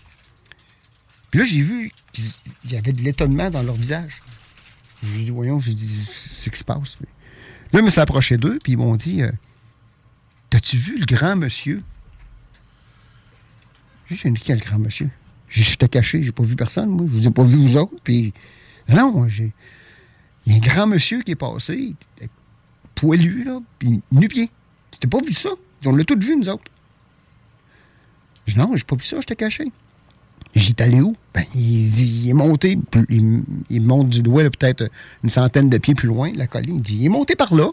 Puis 1.32 1.42
là, 1.42 1.46
j'ai 1.46 1.62
vu 1.62 1.92
qu'il 2.14 2.72
y 2.72 2.78
avait 2.78 2.94
de 2.94 3.02
l'étonnement 3.02 3.50
dans 3.50 3.62
leur 3.62 3.76
visage. 3.76 4.22
J'ai 5.04 5.24
dit, 5.26 5.32
voyons, 5.32 5.60
j'ai 5.60 5.74
dit, 5.74 6.00
c'est 6.14 6.46
ce 6.46 6.50
qui 6.50 6.58
se 6.58 6.64
passe. 6.64 6.98
Là, 7.74 7.80
je 7.80 7.86
me 7.86 7.90
suis 7.90 8.00
approché 8.00 8.38
d'eux, 8.38 8.58
puis 8.64 8.74
ils 8.74 8.78
m'ont 8.78 8.96
dit, 8.96 9.22
euh, 9.22 9.32
T'as-tu 10.50 10.78
vu 10.78 10.98
le 10.98 11.06
grand 11.06 11.36
monsieur? 11.36 11.82
J'ai 14.10 14.30
dit, 14.30 14.42
quel 14.42 14.60
grand 14.62 14.80
monsieur? 14.80 15.10
J'étais 15.50 15.88
caché, 15.88 16.24
j'ai 16.24 16.32
pas 16.32 16.44
vu 16.44 16.56
personne, 16.56 16.90
moi. 16.90 17.06
Je 17.08 17.12
vous 17.12 17.28
ai 17.28 17.32
pas 17.32 17.44
vu 17.44 17.58
vous 17.58 17.78
autres. 17.78 17.96
Puis, 18.04 18.34
non, 18.90 19.28
j'ai. 19.28 19.54
Il 20.46 20.54
y 20.54 20.56
a 20.56 20.58
un 20.58 20.62
grand 20.62 20.88
monsieur 20.88 21.22
qui 21.22 21.32
est 21.32 21.36
passé, 21.36 21.96
poilu, 22.94 23.44
là, 23.44 23.60
puis 23.80 24.02
nu-pied. 24.12 24.50
T'as 25.00 25.08
pas 25.08 25.20
vu 25.26 25.34
ça? 25.34 25.50
On 25.86 25.96
l'a 25.96 26.04
tout 26.04 26.18
vu, 26.20 26.36
nous 26.36 26.50
autres. 26.50 26.64
Je 28.46 28.54
dis, 28.54 28.60
non, 28.60 28.76
j'ai 28.76 28.84
pas 28.84 28.96
vu 28.96 29.04
ça, 29.04 29.20
j'étais 29.20 29.36
caché. 29.36 29.72
Dit, 30.56 30.76
allé 30.80 31.02
où? 31.02 31.16
Ben, 31.34 31.44
il, 31.54 32.24
il 32.24 32.30
est 32.30 32.34
monté, 32.34 32.78
il, 33.10 33.82
monte 33.82 34.10
du 34.10 34.22
doigt, 34.22 34.44
peut-être 34.44 34.90
une 35.24 35.30
centaine 35.30 35.70
de 35.70 35.78
pieds 35.78 35.96
plus 35.96 36.08
loin, 36.08 36.32
la 36.34 36.48
colline. 36.48 36.76
Il 36.76 36.82
dit, 36.82 36.98
il 36.98 37.06
est 37.06 37.10
monté 37.10 37.36
par 37.36 37.54
là. 37.54 37.72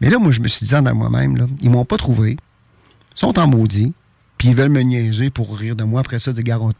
Mais 0.00 0.10
là, 0.10 0.18
moi, 0.18 0.32
je 0.32 0.40
me 0.40 0.48
suis 0.48 0.66
dit 0.66 0.74
en 0.74 0.94
moi-même, 0.94 1.36
là, 1.36 1.46
ils 1.62 1.70
m'ont 1.70 1.84
pas 1.84 1.96
trouvé. 1.96 2.32
Ils 2.32 3.18
sont 3.18 3.38
en 3.38 3.46
maudit. 3.46 3.94
Puis 4.38 4.48
ils 4.48 4.54
veulent 4.54 4.70
me 4.70 4.80
niaiser 4.80 5.30
pour 5.30 5.56
rire 5.56 5.76
de 5.76 5.84
moi. 5.84 6.00
Après 6.00 6.18
ça, 6.18 6.32
de 6.32 6.40
gars, 6.42 6.58
on, 6.60 6.72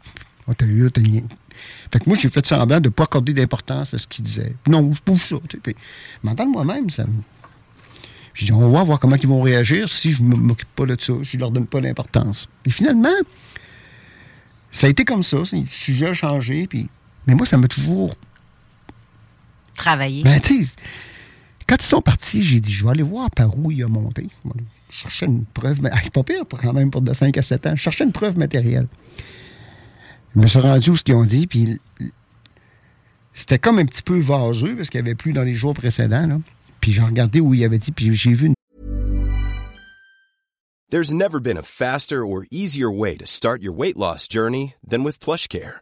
on 0.47 0.53
t'a 0.53 0.65
eu, 0.65 0.89
t'as 0.91 1.01
niaisé. 1.01 1.25
Fait 1.91 1.99
que 1.99 2.07
moi, 2.07 2.17
j'ai 2.17 2.29
fait 2.29 2.45
semblant 2.45 2.79
de 2.79 2.87
ne 2.87 2.93
pas 2.93 3.03
accorder 3.03 3.33
d'importance 3.33 3.93
à 3.93 3.97
ce 3.97 4.07
qu'ils 4.07 4.23
disaient. 4.23 4.55
Non, 4.67 4.93
je 4.93 5.01
pousse 5.01 5.25
ça. 5.25 5.35
Tu 5.49 5.57
sais. 5.57 5.61
Puis, 5.61 5.75
moi-même, 6.23 6.89
ça 6.89 7.03
me. 7.03 7.21
J'ai 8.33 8.45
dit, 8.45 8.51
on 8.53 8.69
va 8.71 8.83
voir 8.83 8.99
comment 8.99 9.17
ils 9.17 9.27
vont 9.27 9.41
réagir 9.41 9.89
si 9.89 10.13
je 10.13 10.21
ne 10.21 10.35
m'occupe 10.35 10.73
pas 10.75 10.85
de 10.85 10.95
ça, 10.99 11.13
si 11.23 11.31
je 11.31 11.37
leur 11.39 11.51
donne 11.51 11.67
pas 11.67 11.81
d'importance. 11.81 12.47
Et 12.65 12.69
finalement, 12.69 13.09
ça 14.71 14.87
a 14.87 14.89
été 14.89 15.03
comme 15.03 15.23
ça. 15.23 15.39
Le 15.51 15.65
sujet 15.65 16.07
a 16.07 16.13
changé. 16.13 16.67
Puis... 16.67 16.89
Mais 17.27 17.35
moi, 17.35 17.45
ça 17.45 17.57
m'a 17.57 17.67
toujours 17.67 18.15
Travailler. 19.75 20.23
ben, 20.23 20.39
tu 20.39 20.63
sais, 20.63 20.73
quand 21.67 21.77
ils 21.79 21.85
sont 21.85 22.01
partis, 22.01 22.41
j'ai 22.41 22.59
dit, 22.59 22.73
je 22.73 22.83
vais 22.83 22.91
aller 22.91 23.03
voir 23.03 23.29
par 23.31 23.57
où 23.57 23.71
il 23.71 23.83
a 23.83 23.87
monté. 23.87 24.27
Cherchais 24.89 25.25
une 25.25 25.45
preuve, 25.45 25.81
mais 25.81 25.91
pas 26.13 26.23
pire 26.23 26.43
quand 26.49 26.73
même 26.73 26.91
pour 26.91 27.01
de 27.01 27.13
5 27.13 27.37
à 27.37 27.41
7 27.41 27.67
ans. 27.67 27.75
Je 27.75 27.81
cherchais 27.81 28.03
une 28.03 28.11
preuve 28.11 28.37
matérielle. 28.37 28.87
Je 30.35 30.41
me 30.41 30.47
suis 30.47 30.59
rendu 30.59 30.91
où 30.91 30.95
ce 30.95 31.03
qu'ils 31.03 31.15
ont 31.15 31.25
dit, 31.25 31.47
puis 31.47 31.79
c'était 33.33 33.59
comme 33.59 33.79
un 33.79 33.85
petit 33.85 34.01
peu 34.01 34.19
vaseux 34.19 34.75
parce 34.75 34.89
qu'il 34.89 35.01
n'y 35.01 35.07
avait 35.07 35.15
plus 35.15 35.33
dans 35.33 35.43
les 35.43 35.55
jours 35.55 35.73
précédents. 35.73 36.27
Là. 36.27 36.39
Puis 36.81 36.91
j'ai 36.91 37.01
regardé 37.01 37.39
où 37.39 37.53
il 37.53 37.63
avait 37.63 37.79
dit, 37.79 37.91
puis 37.91 38.13
j'ai 38.13 38.33
vu 38.33 38.47
une 38.47 38.53
There's 40.91 41.13
never 41.13 41.39
been 41.39 41.55
a 41.55 41.61
faster 41.61 42.25
or 42.25 42.45
easier 42.49 42.89
way 42.91 43.15
to 43.15 43.27
start 43.27 43.61
your 43.61 43.73
weight 43.73 43.95
loss 43.95 44.27
journey 44.27 44.73
than 44.83 45.03
with 45.03 45.19
PlushCare. 45.19 45.81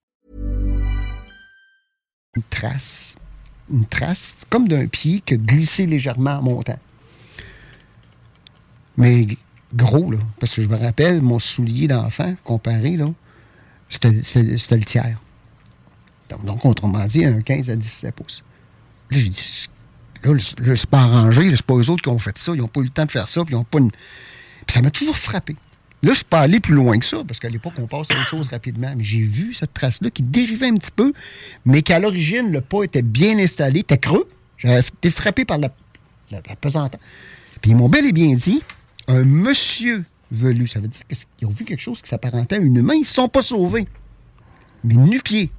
Une 2.35 2.43
trace, 2.43 3.15
une 3.71 3.85
trace 3.85 4.37
comme 4.49 4.67
d'un 4.67 4.87
pied 4.87 5.21
qui 5.25 5.33
a 5.33 5.37
glissé 5.37 5.85
légèrement 5.85 6.37
en 6.37 6.41
montant. 6.41 6.79
Mais 8.97 9.27
gros, 9.73 10.11
là, 10.11 10.19
parce 10.39 10.53
que 10.53 10.61
je 10.61 10.67
me 10.67 10.77
rappelle, 10.77 11.21
mon 11.21 11.39
soulier 11.39 11.87
d'enfant, 11.87 12.35
comparé, 12.43 12.97
là, 12.97 13.07
c'était 13.89 14.11
le 14.11 14.83
tiers. 14.85 15.19
Donc, 16.29 16.45
donc, 16.45 16.65
autrement 16.65 17.05
dit, 17.05 17.25
un 17.25 17.41
15 17.41 17.69
à 17.69 17.75
17 17.75 18.15
pouces. 18.15 18.43
Là, 19.09 19.17
j'ai 19.17 19.29
dit, 19.29 19.67
là, 20.23 20.31
le- 20.33 20.75
c'est 20.75 20.89
pas 20.89 21.01
arrangé, 21.01 21.53
c'est 21.53 21.65
pas 21.65 21.73
eux 21.75 21.89
autres 21.89 22.01
qui 22.01 22.09
ont 22.09 22.19
fait 22.19 22.37
ça, 22.37 22.53
ils 22.53 22.59
n'ont 22.59 22.67
pas 22.69 22.79
eu 22.81 22.85
le 22.85 22.89
temps 22.89 23.05
de 23.05 23.11
faire 23.11 23.27
ça, 23.27 23.43
puis 23.43 23.53
ils 23.53 23.57
ont 23.57 23.65
pas 23.65 23.79
une... 23.79 23.91
Puis 23.91 24.73
ça 24.73 24.81
m'a 24.81 24.91
toujours 24.91 25.17
frappé. 25.17 25.55
Là, 26.03 26.13
je 26.13 26.17
suis 26.17 26.25
pas 26.25 26.39
allé 26.39 26.59
plus 26.59 26.73
loin 26.73 26.97
que 26.97 27.05
ça, 27.05 27.23
parce 27.27 27.39
qu'à 27.39 27.49
l'époque, 27.49 27.73
on 27.77 27.85
passe 27.85 28.09
à 28.09 28.15
autre 28.15 28.27
chose 28.27 28.47
rapidement. 28.49 28.91
Mais 28.97 29.03
j'ai 29.03 29.21
vu 29.21 29.53
cette 29.53 29.73
trace-là 29.73 30.09
qui 30.09 30.23
dérivait 30.23 30.67
un 30.67 30.75
petit 30.75 30.91
peu, 30.91 31.13
mais 31.65 31.83
qu'à 31.83 31.99
l'origine, 31.99 32.51
le 32.51 32.61
pas 32.61 32.83
était 32.83 33.03
bien 33.03 33.37
installé, 33.37 33.81
était 33.81 33.99
creux. 33.99 34.27
J'avais 34.57 34.79
été 34.79 35.11
frappé 35.11 35.45
par 35.45 35.59
la, 35.59 35.69
la. 36.31 36.41
Puis 36.41 37.71
ils 37.71 37.75
m'ont 37.75 37.89
bel 37.89 38.05
et 38.05 38.11
bien 38.11 38.33
dit, 38.33 38.63
un 39.07 39.23
monsieur 39.23 40.03
velu, 40.31 40.65
ça 40.65 40.79
veut 40.79 40.87
dire 40.87 41.01
qu'ils 41.07 41.47
ont 41.47 41.51
vu 41.51 41.65
quelque 41.65 41.81
chose 41.81 42.01
qui 42.01 42.09
s'apparentait 42.09 42.55
à 42.55 42.59
une 42.59 42.75
humain, 42.75 42.95
ils 42.95 43.01
ne 43.01 43.05
sont 43.05 43.29
pas 43.29 43.41
sauvés. 43.41 43.87
Mais 44.83 44.95
nu-pieds. 44.95 45.51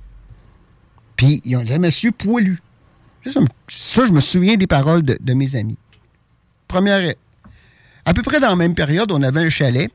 Puis 1.16 1.40
ils 1.44 1.56
ont 1.56 1.62
dit, 1.62 1.72
un 1.72 1.78
monsieur 1.78 2.10
poilu. 2.10 2.58
Ça, 3.26 3.40
ça, 3.68 4.04
je 4.04 4.12
me 4.12 4.18
souviens 4.18 4.56
des 4.56 4.66
paroles 4.66 5.02
de, 5.02 5.16
de 5.20 5.34
mes 5.34 5.54
amis. 5.54 5.78
Première, 6.66 7.14
à 8.04 8.14
peu 8.14 8.22
près 8.22 8.40
dans 8.40 8.48
la 8.48 8.56
même 8.56 8.74
période, 8.74 9.12
on 9.12 9.22
avait 9.22 9.42
un 9.42 9.50
chalet. 9.50 9.92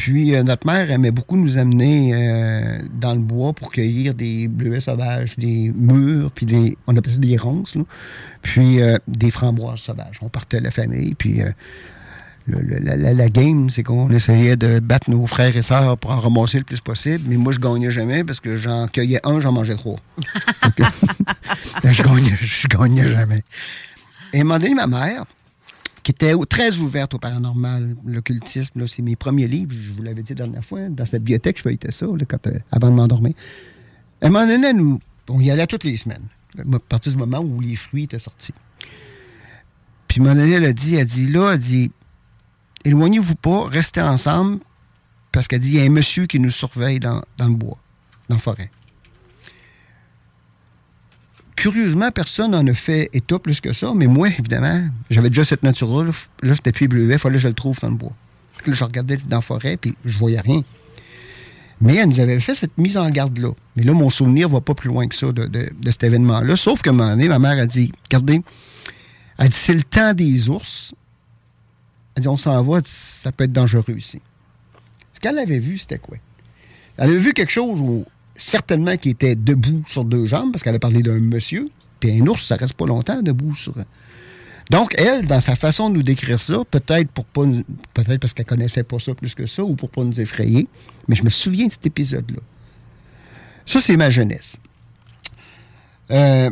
Puis 0.00 0.34
euh, 0.34 0.42
notre 0.42 0.66
mère 0.66 0.90
aimait 0.90 1.10
beaucoup 1.10 1.36
nous 1.36 1.58
amener 1.58 2.12
euh, 2.14 2.78
dans 2.98 3.12
le 3.12 3.18
bois 3.20 3.52
pour 3.52 3.70
cueillir 3.70 4.14
des 4.14 4.48
bleuets 4.48 4.80
sauvages, 4.80 5.36
des 5.36 5.70
mûres, 5.76 6.30
puis 6.30 6.46
des. 6.46 6.78
On 6.86 6.96
appelait 6.96 7.12
ça 7.12 7.18
des 7.18 7.36
ronces, 7.36 7.74
là. 7.74 7.82
Puis 8.40 8.80
euh, 8.80 8.96
des 9.06 9.30
framboises 9.30 9.80
sauvages. 9.80 10.18
On 10.22 10.30
partait 10.30 10.60
la 10.60 10.70
famille, 10.70 11.14
puis 11.16 11.42
le- 12.46 12.62
le- 12.62 13.12
la, 13.12 13.28
game, 13.28 13.68
c'est 13.68 13.82
qu'on 13.82 14.08
essayait 14.08 14.56
de 14.56 14.80
battre 14.80 15.10
nos 15.10 15.26
frères 15.26 15.54
et 15.54 15.60
sœurs 15.60 15.98
pour 15.98 16.12
en 16.12 16.18
ramasser 16.18 16.56
le 16.56 16.64
plus 16.64 16.80
possible. 16.80 17.24
Mais 17.28 17.36
moi, 17.36 17.52
je 17.52 17.58
gagnais 17.58 17.90
jamais 17.90 18.24
parce 18.24 18.40
que 18.40 18.56
j'en 18.56 18.88
cueillais 18.88 19.20
un, 19.24 19.38
j'en 19.40 19.52
mangeais 19.52 19.76
trois. 19.76 19.98
Donc, 20.78 20.88
je, 21.92 22.02
gagnais, 22.02 22.36
je 22.40 22.68
gagnais 22.68 23.06
jamais. 23.06 23.42
Et 24.32 24.42
moment 24.44 24.58
donné, 24.58 24.74
ma 24.74 24.86
mère, 24.86 25.24
qui 26.02 26.12
était 26.12 26.34
très 26.48 26.78
ouverte 26.78 27.14
au 27.14 27.18
paranormal, 27.18 27.94
l'occultisme, 28.06 28.86
c'est 28.86 29.02
mes 29.02 29.16
premiers 29.16 29.48
livres, 29.48 29.72
je 29.72 29.92
vous 29.92 30.02
l'avais 30.02 30.22
dit 30.22 30.32
la 30.32 30.44
dernière 30.46 30.64
fois, 30.64 30.88
dans 30.88 31.04
cette 31.04 31.22
bibliothèque, 31.22 31.58
je 31.58 31.62
feuilletais 31.62 31.92
ça 31.92 32.06
quand, 32.28 32.46
euh, 32.46 32.58
avant 32.70 32.88
de 32.88 32.94
m'endormir. 32.94 33.34
À 34.22 34.26
un 34.26 34.30
moment 34.30 34.72
nous, 34.74 35.00
on 35.28 35.40
y 35.40 35.50
allait 35.50 35.66
toutes 35.66 35.84
les 35.84 35.96
semaines, 35.96 36.26
à 36.58 36.78
partir 36.78 37.12
du 37.12 37.18
moment 37.18 37.40
où 37.40 37.60
les 37.60 37.76
fruits 37.76 38.04
étaient 38.04 38.18
sortis. 38.18 38.54
Puis, 40.08 40.20
à 40.20 40.24
un 40.24 40.34
moment 40.34 40.46
elle 40.46 40.64
a 40.64 40.72
dit, 40.72 40.96
elle 40.96 41.06
dit, 41.06 41.26
là, 41.26 41.52
elle 41.52 41.58
dit, 41.58 41.92
éloignez-vous 42.84 43.36
pas, 43.36 43.68
restez 43.68 44.00
ensemble, 44.00 44.60
parce 45.32 45.46
qu'elle 45.48 45.60
dit, 45.60 45.70
il 45.70 45.76
y 45.76 45.80
a 45.80 45.84
un 45.84 45.90
monsieur 45.90 46.26
qui 46.26 46.40
nous 46.40 46.50
surveille 46.50 46.98
dans 46.98 47.22
le 47.38 47.54
bois, 47.54 47.78
dans 48.28 48.36
la 48.36 48.40
forêt. 48.40 48.70
Curieusement, 51.60 52.10
personne 52.10 52.52
n'en 52.52 52.66
a 52.66 52.72
fait 52.72 53.10
état 53.12 53.38
plus 53.38 53.60
que 53.60 53.74
ça, 53.74 53.92
mais 53.94 54.06
moi, 54.06 54.28
évidemment, 54.28 54.88
j'avais 55.10 55.28
déjà 55.28 55.44
cette 55.44 55.62
nature-là. 55.62 56.04
Là, 56.04 56.12
Là, 56.40 56.54
j'étais 56.54 56.72
plus 56.72 56.88
bleuet, 56.88 57.12
il 57.12 57.18
fallait 57.18 57.34
que 57.34 57.42
je 57.42 57.48
le 57.48 57.54
trouve 57.54 57.78
dans 57.80 57.90
le 57.90 57.96
bois. 57.96 58.14
Que 58.64 58.70
là, 58.70 58.76
je 58.78 58.82
regardais 58.82 59.18
dans 59.28 59.36
la 59.36 59.42
forêt, 59.42 59.76
puis 59.76 59.94
je 60.06 60.16
voyais 60.16 60.40
rien. 60.40 60.62
Mais 61.82 61.96
elle 61.96 62.08
nous 62.08 62.20
avait 62.20 62.40
fait 62.40 62.54
cette 62.54 62.78
mise 62.78 62.96
en 62.96 63.10
garde-là. 63.10 63.50
Mais 63.76 63.82
là, 63.82 63.92
mon 63.92 64.08
souvenir 64.08 64.48
va 64.48 64.62
pas 64.62 64.72
plus 64.72 64.88
loin 64.88 65.06
que 65.06 65.14
ça 65.14 65.32
de, 65.32 65.70
cet 65.84 66.02
événement-là. 66.02 66.56
Sauf 66.56 66.80
qu'à 66.80 66.90
un 66.90 66.92
moment 66.94 67.10
donné, 67.10 67.28
ma 67.28 67.38
mère 67.38 67.58
a 67.58 67.66
dit 67.66 67.92
Regardez, 68.04 68.40
elle 69.36 69.48
dit 69.50 69.56
c'est 69.56 69.74
le 69.74 69.82
temps 69.82 70.14
des 70.14 70.48
ours. 70.48 70.94
Elle 72.14 72.22
dit 72.22 72.28
on 72.28 72.38
s'en 72.38 72.62
va, 72.62 72.80
ça 72.86 73.32
peut 73.32 73.44
être 73.44 73.52
dangereux 73.52 73.98
ici. 73.98 74.22
Ce 75.12 75.20
qu'elle 75.20 75.38
avait 75.38 75.58
vu, 75.58 75.76
c'était 75.76 75.98
quoi? 75.98 76.16
Elle 76.96 77.10
avait 77.10 77.18
vu 77.18 77.34
quelque 77.34 77.52
chose 77.52 77.78
où, 77.82 78.06
certainement 78.40 78.96
qui 78.96 79.10
était 79.10 79.34
debout 79.34 79.82
sur 79.86 80.04
deux 80.04 80.26
jambes, 80.26 80.52
parce 80.52 80.62
qu'elle 80.62 80.74
a 80.74 80.78
parlé 80.78 81.02
d'un 81.02 81.18
monsieur. 81.20 81.68
Puis 82.00 82.18
un 82.20 82.26
ours, 82.26 82.44
ça 82.46 82.56
reste 82.56 82.74
pas 82.74 82.86
longtemps 82.86 83.20
debout 83.22 83.54
sur. 83.54 83.74
Donc, 84.70 84.94
elle, 84.98 85.26
dans 85.26 85.40
sa 85.40 85.56
façon 85.56 85.90
de 85.90 85.96
nous 85.96 86.02
décrire 86.02 86.38
ça, 86.40 86.58
peut-être 86.70 87.10
pour 87.10 87.24
pas 87.24 87.42
peut-être 87.92 88.20
parce 88.20 88.32
qu'elle 88.32 88.46
connaissait 88.46 88.84
pas 88.84 88.98
ça 88.98 89.14
plus 89.14 89.34
que 89.34 89.44
ça 89.46 89.64
ou 89.64 89.74
pour 89.74 89.90
pas 89.90 90.04
nous 90.04 90.20
effrayer, 90.20 90.68
mais 91.08 91.16
je 91.16 91.24
me 91.24 91.30
souviens 91.30 91.66
de 91.66 91.72
cet 91.72 91.86
épisode-là. 91.86 92.38
Ça, 93.66 93.80
c'est 93.80 93.96
ma 93.96 94.10
jeunesse. 94.10 94.58
Euh, 96.12 96.50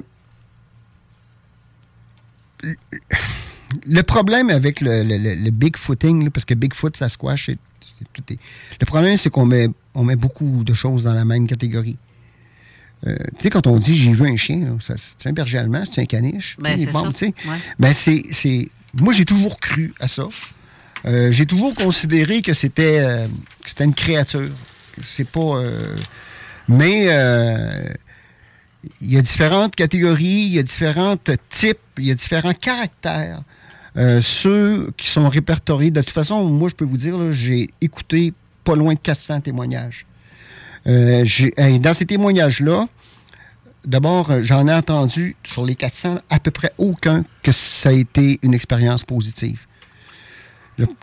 le- 3.87 4.03
problème 4.03 4.51
avec 4.51 4.81
le, 4.81 5.03
le- 5.03 5.17
le- 5.19 5.35
le 5.35 5.51
Bigfooting, 5.51 6.31
parce 6.31 6.45
que 6.45 6.55
Bigfoot, 6.55 6.97
c'est- 6.97 7.09
c'est- 7.09 7.59
tout 8.13 8.23
est- 8.33 8.39
le 8.81 8.87
problème, 8.87 9.17
c'est 9.17 9.31
qu'on 9.31 9.47
met, 9.47 9.69
on 9.95 10.05
met 10.05 10.17
beaucoup 10.17 10.63
de 10.65 10.73
choses 10.75 11.05
dans 11.05 11.15
la 11.15 11.25
même 11.25 11.47
catégorie. 11.47 11.97
Euh, 13.07 13.17
tu 13.39 13.45
sais, 13.45 13.51
quand 13.51 13.67
on 13.69 13.79
dit 13.79 13.97
j'ai 13.97 14.13
vu 14.13 14.27
un 14.29 14.37
chien, 14.37 14.77
c'est 14.81 15.29
un 15.29 15.33
berger 15.33 15.59
allemand, 15.59 15.85
c'est 15.91 16.01
un 16.01 16.07
caniche. 16.07 16.57
Ben, 16.59 16.77
c'est. 17.17 17.27
Ouais. 17.27 17.57
Ben, 17.79 17.93
c'est, 17.93 18.69
Moi, 18.95 19.13
j'ai 19.13 19.25
toujours 19.25 19.61
cru 19.61 19.95
à 20.01 20.09
ça. 20.09 20.25
Euh, 21.05 21.31
j'ai 21.31 21.47
toujours 21.47 21.75
considéré 21.75 22.43
que 22.43 22.55
c'était, 22.55 22.99
euh, 22.99 23.27
que 23.63 23.69
c'était 23.69 23.85
une 23.85 23.95
créature. 23.95 24.51
C'est 25.05 25.29
pas. 25.29 25.63
Mais 26.67 27.05
il 29.01 29.11
y 29.13 29.17
a 29.17 29.23
différentes 29.23 29.77
catégories, 29.77 30.25
il 30.49 30.55
y 30.55 30.59
a 30.59 30.63
différents 30.63 31.17
types, 31.51 31.79
il 31.99 32.07
y 32.07 32.11
a 32.11 32.15
différents 32.15 32.55
caractères. 32.55 33.43
Euh, 33.97 34.21
ceux 34.21 34.91
qui 34.97 35.09
sont 35.09 35.29
répertoriés, 35.29 35.91
de 35.91 36.01
toute 36.01 36.11
façon, 36.11 36.45
moi, 36.45 36.69
je 36.69 36.75
peux 36.75 36.85
vous 36.85 36.97
dire, 36.97 37.33
j'ai 37.33 37.69
écouté 37.81 38.33
pas 38.65 38.77
loin 38.77 38.95
de 38.95 38.99
400 38.99 39.41
témoignages. 39.41 40.07
Euh, 40.87 41.25
dans 41.81 41.95
ces 41.95 42.07
témoignages-là, 42.07 42.87
d'abord, 43.85 44.31
euh, 44.31 44.41
j'en 44.43 44.69
ai 44.69 44.75
entendu 44.75 45.37
sur 45.45 45.65
les 45.65 45.75
400, 45.75 46.19
à 46.31 46.39
peu 46.39 46.51
près 46.51 46.73
aucun 46.79 47.25
que 47.43 47.53
ça 47.53 47.91
a 47.91 47.93
été 47.93 48.39
une 48.43 48.55
expérience 48.55 49.05
positive. 49.05 49.65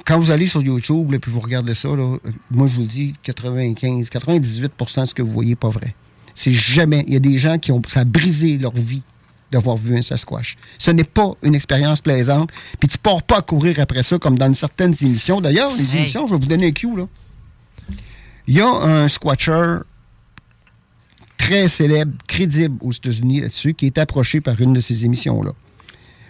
Quand 0.06 0.18
vous 0.20 0.32
allez 0.32 0.48
sur 0.48 0.62
YouTube 0.62 1.14
et 1.14 1.20
puis 1.20 1.30
vous 1.30 1.42
regardez 1.42 1.74
ça, 1.74 1.90
là, 1.90 2.18
moi 2.50 2.66
je 2.68 2.76
vous 2.76 2.84
le 2.84 2.88
dis, 2.88 3.14
95, 3.24 4.10
98 4.10 4.72
de 4.80 5.06
ce 5.06 5.14
que 5.14 5.22
vous 5.22 5.34
voyez 5.34 5.50
n'est 5.50 5.56
pas 5.58 5.68
vrai. 5.68 5.94
C'est 6.34 6.52
jamais. 6.52 7.04
Il 7.08 7.14
y 7.14 7.18
a 7.18 7.20
des 7.20 7.38
gens 7.38 7.58
qui 7.58 7.74
ont. 7.74 7.82
Ça 7.86 8.02
a 8.02 8.04
brisé 8.06 8.58
leur 8.58 8.74
vie 8.74 9.04
d'avoir 9.52 9.78
vu 9.78 9.98
un 9.98 10.02
Sasquatch. 10.02 10.56
Ce 10.78 10.91
n'est 10.91 11.04
pas 11.04 11.34
une 11.43 11.56
expérience 11.56 12.02
plaisante. 12.02 12.50
Puis 12.80 12.89
tu 12.89 12.98
ne 12.98 13.02
pars 13.02 13.22
pas 13.24 13.38
à 13.38 13.41
courir 13.41 13.80
après 13.80 14.04
ça 14.04 14.18
comme 14.20 14.38
dans 14.38 14.54
certaines 14.54 14.96
émissions. 15.02 15.39
D'ailleurs, 15.41 15.72
les 15.76 15.93
Hey. 15.96 16.00
émissions, 16.02 16.28
je 16.28 16.34
vais 16.34 16.39
vous 16.39 16.48
donner 16.48 16.68
un 16.68 16.72
cue, 16.72 16.96
là. 16.96 17.08
Il 18.48 18.56
y 18.56 18.62
a 18.62 18.68
un 18.68 19.08
squatcher 19.08 19.78
très 21.38 21.68
célèbre, 21.68 22.14
crédible 22.28 22.78
aux 22.82 22.91
États-Unis 22.91 23.41
là-dessus, 23.41 23.74
qui 23.74 23.86
est 23.88 23.98
approché 23.98 24.41
par 24.41 24.60
une 24.62 24.74
de 24.74 24.80
ces 24.80 25.06
émissions-là 25.06 25.52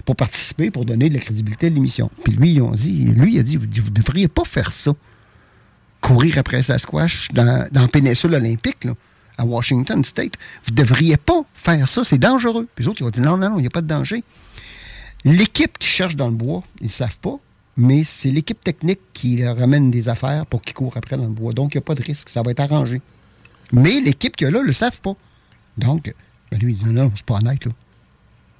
pour 0.06 0.16
participer, 0.16 0.70
pour 0.72 0.86
donner 0.86 1.10
de 1.10 1.16
la 1.16 1.20
crédibilité 1.20 1.68
à 1.68 1.70
l'émission. 1.70 2.12
Puis 2.24 2.34
lui, 2.34 2.54
ils 2.54 2.62
ont 2.62 2.72
dit, 2.72 3.06
lui, 3.16 3.34
il 3.36 3.40
a 3.40 3.44
dit, 3.44 3.58
vous 3.58 3.66
ne 3.66 3.90
devriez 3.90 4.28
pas 4.28 4.44
faire 4.46 4.72
ça. 4.72 4.92
Courir 6.02 6.38
après 6.38 6.62
Sasquatch 6.62 7.30
dans, 7.34 7.68
dans 7.72 7.82
la 7.82 7.88
péninsule 7.88 8.34
olympique, 8.36 8.84
là, 8.84 8.94
à 9.38 9.46
Washington 9.46 10.04
State. 10.04 10.34
Vous 10.66 10.72
ne 10.72 10.78
devriez 10.78 11.18
pas 11.18 11.44
faire 11.54 11.88
ça, 11.88 12.04
c'est 12.04 12.18
dangereux. 12.18 12.68
Puis 12.76 12.84
les 12.84 12.90
autres, 12.90 13.02
ils 13.02 13.06
ont 13.06 13.10
dit, 13.10 13.22
non, 13.22 13.38
non, 13.38 13.50
non, 13.50 13.58
il 13.60 13.62
n'y 13.62 13.68
a 13.68 13.72
pas 13.72 13.82
de 13.82 13.88
danger. 13.88 14.24
L'équipe 15.24 15.78
qui 15.78 15.88
cherche 15.88 16.16
dans 16.16 16.28
le 16.28 16.36
bois, 16.36 16.64
ils 16.82 16.86
ne 16.86 16.90
savent 16.90 17.18
pas, 17.18 17.38
mais 17.78 18.04
c'est 18.04 18.32
l'équipe 18.32 18.64
technique 18.64 19.00
qui 19.14 19.38
leur 19.38 19.58
ramène 19.58 19.92
des 19.92 20.08
affaires 20.08 20.46
pour 20.46 20.62
qu'ils 20.62 20.76
courent 20.76 20.98
après 20.98 21.18
dans 21.18 21.24
le 21.24 21.30
bois. 21.30 21.54
Donc, 21.54 21.74
il 21.74 21.78
n'y 21.78 21.80
a 21.80 21.86
pas 21.86 21.96
de 21.96 22.04
risque, 22.04 22.30
ça 22.30 22.42
va 22.42 22.52
être 22.52 22.60
arrangé. 22.60 23.02
Mais 23.72 24.00
l'équipe 24.02 24.36
qui 24.36 24.44
est 24.46 24.52
là 24.52 24.60
ne 24.60 24.66
le 24.66 24.74
savent 24.74 25.02
pas. 25.02 25.16
Donc, 25.78 26.14
ben 26.52 26.60
lui, 26.60 26.74
il 26.74 26.78
dit, 26.78 26.86
non, 26.86 27.06
non, 27.06 27.12
c'est 27.16 27.26
pas 27.26 27.36
honnête, 27.36 27.66
là. 27.66 27.72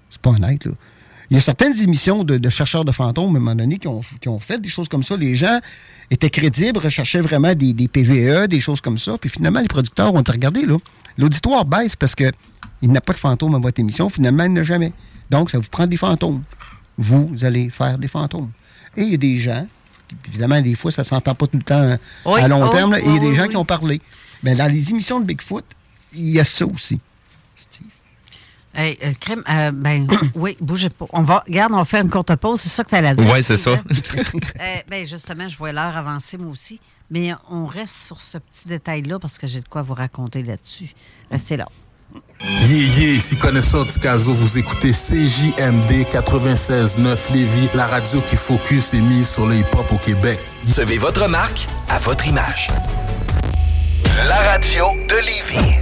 C'est 0.10 0.22
pas 0.22 0.32
honnête, 0.32 0.66
là. 0.66 0.72
Il 1.30 1.36
y 1.36 1.38
a 1.38 1.42
certaines 1.42 1.78
émissions 1.82 2.24
de, 2.24 2.38
de 2.38 2.50
chercheurs 2.50 2.86
de 2.86 2.92
fantômes, 2.92 3.36
à 3.36 3.38
un 3.38 3.42
moment 3.42 3.56
donné, 3.56 3.78
qui 3.78 3.88
ont, 3.88 4.02
qui 4.22 4.30
ont 4.30 4.40
fait 4.40 4.60
des 4.60 4.70
choses 4.70 4.88
comme 4.88 5.04
ça. 5.04 5.18
Les 5.18 5.36
gens 5.36 5.60
étaient 6.12 6.30
crédibles, 6.30 6.80
recherchaient 6.80 7.22
vraiment 7.22 7.54
des, 7.54 7.74
des 7.74 7.88
PVE, 7.88 8.48
des 8.48 8.60
choses 8.60 8.82
comme 8.82 8.98
ça. 8.98 9.18
Puis 9.18 9.30
finalement, 9.30 9.60
les 9.60 9.68
producteurs 9.68 10.14
ont 10.14 10.22
dit, 10.22 10.32
regardez, 10.32 10.66
là, 10.66 10.78
l'auditoire 11.18 11.66
baisse 11.66 11.96
parce 11.96 12.16
qu'il 12.16 12.32
n'a 12.84 13.02
pas 13.02 13.14
de 13.14 13.20
fantômes 13.20 13.56
à 13.56 13.60
votre 13.60 13.80
émission. 13.80 14.10
Finalement, 14.10 14.44
il 14.44 14.52
n'y 14.52 14.60
en 14.60 14.62
a 14.62 14.66
jamais. 14.66 14.94
Donc, 15.30 15.50
ça 15.50 15.58
vous 15.58 15.70
prend 15.70 15.88
des 15.88 15.98
fantômes. 15.98 16.44
Vous 16.98 17.32
allez 17.42 17.70
faire 17.70 17.98
des 17.98 18.08
fantômes. 18.08 18.52
Et 18.96 19.04
il 19.04 19.12
y 19.12 19.14
a 19.16 19.18
des 19.18 19.38
gens, 19.40 19.68
évidemment, 20.28 20.62
des 20.62 20.76
fois, 20.76 20.92
ça 20.92 21.02
ne 21.02 21.08
s'entend 21.08 21.36
pas 21.36 21.48
tout 21.48 21.58
le 21.58 21.64
temps 21.64 21.98
Oui, 22.26 22.40
à 22.40 22.48
long 22.48 22.68
oh, 22.68 22.70
terme, 22.70 22.92
là, 22.92 23.00
et 23.00 23.06
il 23.06 23.14
y 23.14 23.18
a 23.18 23.20
des 23.20 23.28
oui, 23.28 23.36
gens 23.36 23.44
oui. 23.44 23.50
qui 23.50 23.58
ont 23.58 23.66
parlé. 23.66 24.02
Mais 24.44 24.56
dans 24.56 24.72
les 24.72 24.92
émissions 24.92 25.20
de 25.20 25.26
Bigfoot, 25.26 25.66
il 26.14 26.30
y 26.30 26.40
a 26.40 26.46
ça 26.46 26.66
aussi. 26.66 27.00
Hey, 28.76 28.98
euh, 29.04 29.14
crème, 29.20 29.44
euh, 29.50 29.72
ben, 29.72 30.08
oui, 30.36 30.58
bougez 30.60 30.90
pas. 30.90 31.06
On 31.14 31.22
va, 31.22 31.44
regarde, 31.48 31.72
on 31.74 31.78
va 31.78 31.86
faire 31.86 32.02
une 32.02 32.10
courte 32.10 32.36
pause. 32.36 32.62
C'est 32.62 32.70
ça 32.70 32.84
que 32.84 32.90
tu 32.90 32.96
allais 32.96 33.16
dire. 33.16 33.32
Ouais, 33.32 33.42
c'est 33.42 33.58
ça. 33.58 33.72
Euh, 34.60 34.76
ben, 34.90 35.06
justement, 35.06 35.48
je 35.48 35.58
vois 35.58 35.72
l'heure 35.72 35.96
avancer, 35.96 36.38
moi 36.38 36.52
aussi. 36.52 36.80
Mais 37.10 37.34
on 37.50 37.66
reste 37.66 37.98
sur 37.98 38.20
ce 38.20 38.38
petit 38.38 38.68
détail-là 38.68 39.20
parce 39.20 39.38
que 39.38 39.48
j'ai 39.48 39.60
de 39.60 39.68
quoi 39.68 39.82
vous 39.82 39.94
raconter 39.94 40.44
là-dessus. 40.44 40.94
Restez 41.30 41.58
là. 41.58 41.68
Yeah, 42.42 42.78
yeah, 42.98 43.14
ici 43.16 43.36
connaisseur 43.36 43.86
Ticazo, 43.88 44.32
vous 44.34 44.58
écoutez 44.58 44.92
CJMD 44.92 46.06
96.9 46.12 47.34
Lévis, 47.34 47.70
la 47.74 47.88
radio 47.88 48.22
qui 48.22 48.36
focus 48.36 48.94
et 48.94 49.02
mise 49.02 49.30
sur 49.30 49.46
le 49.48 49.58
hip-hop 49.58 49.92
au 49.92 49.98
Québec. 49.98 50.40
Recevez 50.68 50.98
votre 50.98 51.28
marque 51.28 51.68
à 51.90 51.98
votre 52.00 52.28
image. 52.28 52.70
La 54.28 54.38
radio 54.52 54.86
de 55.10 55.26
Lévis. 55.26 55.82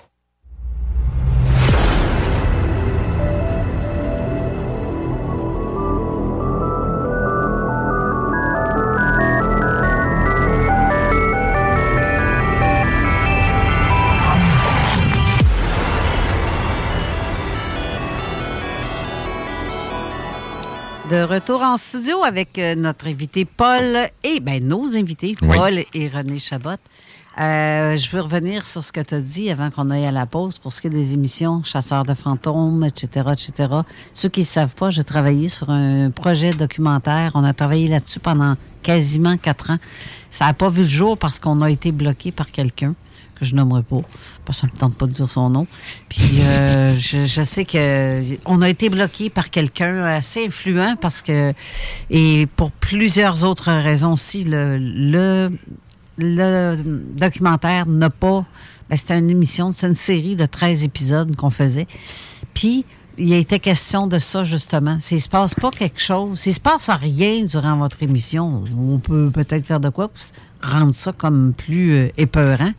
De 21.11 21.23
retour 21.23 21.61
en 21.61 21.75
studio 21.75 22.23
avec 22.23 22.57
euh, 22.57 22.73
notre 22.73 23.05
invité 23.05 23.43
Paul 23.43 23.97
et 24.23 24.39
ben, 24.39 24.65
nos 24.65 24.95
invités, 24.95 25.35
Oui. 25.41 25.57
Paul 25.57 25.79
et 25.93 26.07
René 26.07 26.39
Chabot. 26.39 26.69
Euh, 27.37 27.97
je 27.97 28.09
veux 28.11 28.21
revenir 28.21 28.65
sur 28.65 28.81
ce 28.81 28.93
que 28.93 29.01
tu 29.01 29.15
as 29.15 29.19
dit 29.19 29.49
avant 29.49 29.69
qu'on 29.71 29.89
aille 29.89 30.05
à 30.05 30.13
la 30.13 30.25
pause 30.25 30.57
pour 30.57 30.71
ce 30.71 30.79
qui 30.79 30.87
est 30.87 30.89
des 30.89 31.13
émissions 31.13 31.63
Chasseurs 31.65 32.05
de 32.05 32.13
fantômes, 32.13 32.85
etc., 32.85 33.27
etc. 33.33 33.73
Ceux 34.13 34.29
qui 34.29 34.39
ne 34.39 34.45
savent 34.45 34.73
pas, 34.73 34.89
j'ai 34.89 35.03
travaillé 35.03 35.49
sur 35.49 35.69
un 35.69 36.11
projet 36.11 36.51
documentaire. 36.51 37.31
On 37.33 37.43
a 37.43 37.53
travaillé 37.53 37.89
là-dessus 37.89 38.21
pendant 38.21 38.55
quasiment 38.81 39.35
quatre 39.35 39.71
ans. 39.71 39.79
Ça 40.29 40.45
n'a 40.45 40.53
pas 40.53 40.69
vu 40.69 40.83
le 40.83 40.87
jour 40.87 41.17
parce 41.17 41.39
qu'on 41.39 41.59
a 41.59 41.69
été 41.69 41.91
bloqué 41.91 42.31
par 42.31 42.49
quelqu'un. 42.53 42.95
Que 43.41 43.45
je 43.45 43.55
nommerai 43.55 43.83
pas, 43.83 44.01
parce 44.45 44.61
que 44.61 44.67
ça 44.67 44.73
me 44.73 44.77
tente 44.77 44.95
pas 44.95 45.07
de 45.07 45.11
dire 45.11 45.29
son 45.29 45.49
nom. 45.49 45.67
Puis 46.09 46.41
euh, 46.41 46.95
je, 46.97 47.25
je 47.25 47.41
sais 47.41 47.65
que 47.65 48.21
on 48.45 48.61
a 48.61 48.69
été 48.69 48.89
bloqué 48.89 49.29
par 49.29 49.49
quelqu'un 49.49 50.03
assez 50.03 50.45
influent 50.45 50.95
parce 50.99 51.21
que 51.21 51.53
et 52.09 52.47
pour 52.55 52.71
plusieurs 52.71 53.43
autres 53.43 53.71
raisons 53.71 54.13
aussi, 54.13 54.43
le, 54.43 54.77
le, 54.77 55.49
le 56.17 56.77
documentaire 57.15 57.87
n'a 57.87 58.09
pas. 58.09 58.45
Ben, 58.89 58.97
c'était 58.97 59.17
une 59.17 59.29
émission, 59.29 59.71
c'est 59.71 59.87
une 59.87 59.93
série 59.93 60.35
de 60.35 60.45
13 60.45 60.83
épisodes 60.83 61.35
qu'on 61.35 61.49
faisait. 61.49 61.87
Puis 62.53 62.85
il 63.17 63.33
a 63.33 63.37
été 63.37 63.59
question 63.59 64.07
de 64.07 64.17
ça, 64.19 64.43
justement. 64.43 64.97
S'il 64.99 65.21
se 65.21 65.29
passe 65.29 65.53
pas 65.55 65.71
quelque 65.71 66.01
chose, 66.01 66.39
s'il 66.39 66.53
se 66.53 66.59
passe 66.59 66.89
rien 66.89 67.43
durant 67.43 67.77
votre 67.77 68.01
émission, 68.03 68.63
on 68.77 68.99
peut 68.99 69.29
peut-être 69.31 69.65
faire 69.65 69.79
de 69.79 69.89
quoi 69.89 70.09
pour 70.09 70.21
rendre 70.61 70.93
ça 70.93 71.11
comme 71.11 71.53
plus 71.53 71.93
euh, 71.93 72.09
épeurant. 72.17 72.71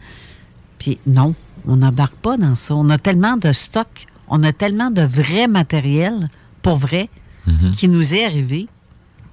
Puis 0.82 0.98
non, 1.06 1.36
on 1.68 1.76
n'embarque 1.76 2.16
pas 2.16 2.36
dans 2.36 2.56
ça. 2.56 2.74
On 2.74 2.90
a 2.90 2.98
tellement 2.98 3.36
de 3.36 3.52
stock, 3.52 4.06
on 4.26 4.42
a 4.42 4.52
tellement 4.52 4.90
de 4.90 5.02
vrai 5.02 5.46
matériel, 5.46 6.28
pour 6.60 6.76
vrai, 6.76 7.08
qui 7.76 7.86
nous 7.86 8.14
est 8.16 8.24
arrivé, 8.24 8.66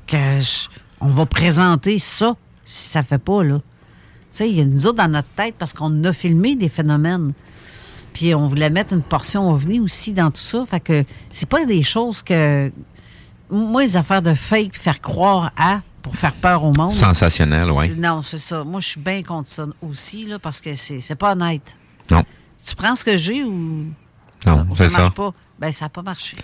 que 0.06 0.18
je- 0.40 0.68
on 1.02 1.08
va 1.08 1.26
présenter 1.26 1.98
ça, 1.98 2.36
si 2.66 2.90
ça 2.90 3.02
fait 3.02 3.18
pas, 3.18 3.44
là. 3.44 3.58
Tu 3.58 3.62
sais, 4.32 4.50
il 4.50 4.58
y 4.58 4.62
a 4.62 4.66
nous 4.66 4.86
autres 4.86 4.98
dans 4.98 5.08
notre 5.12 5.28
tête, 5.30 5.56
parce 5.58 5.74
qu'on 5.74 6.04
a 6.04 6.14
filmé 6.14 6.56
des 6.56 6.70
phénomènes. 6.70 7.34
Puis 8.14 8.36
on 8.36 8.48
voulait 8.48 8.70
mettre 8.70 8.94
une 8.94 9.02
portion 9.02 9.50
ovni 9.52 9.80
aussi 9.80 10.14
dans 10.14 10.30
tout 10.30 10.42
ça. 10.42 10.66
Fait 10.68 10.80
que 10.80 11.04
c'est 11.32 11.50
pas 11.50 11.66
des 11.66 11.82
choses 11.82 12.22
que. 12.22 12.72
Moi, 13.50 13.82
les 13.84 13.98
affaires 13.98 14.22
de 14.22 14.36
fake, 14.36 14.76
faire 14.78 15.02
croire 15.02 15.52
à 15.58 15.82
pour 16.02 16.16
faire 16.16 16.34
peur 16.34 16.64
au 16.64 16.74
monde. 16.74 16.94
Sensationnel, 16.94 17.70
oui. 17.72 17.94
Non, 17.96 18.22
c'est 18.22 18.38
ça. 18.38 18.64
Moi, 18.64 18.80
je 18.80 18.88
suis 18.88 19.00
bien 19.00 19.22
contre 19.24 19.50
ça 19.50 19.66
aussi, 19.82 20.26
là, 20.26 20.40
parce 20.40 20.62
que 20.62 20.76
c'est 20.76 21.00
c'est 21.00 21.16
pas 21.16 21.34
honnête. 21.34 21.76
Non. 22.10 22.24
Tu 22.66 22.76
prends 22.76 22.96
ce 22.96 23.06
que 23.06 23.16
j'ai 23.18 23.44
ou, 23.44 23.86
Non, 24.46 24.66
ou 24.70 24.76
c'est 24.76 24.90
ça 24.90 24.98
marche 25.00 25.08
ça. 25.10 25.12
pas? 25.16 25.34
Ben, 25.60 25.72
ça 25.72 25.86
n'a 25.86 25.90
pas 25.90 26.02
marché. 26.02 26.38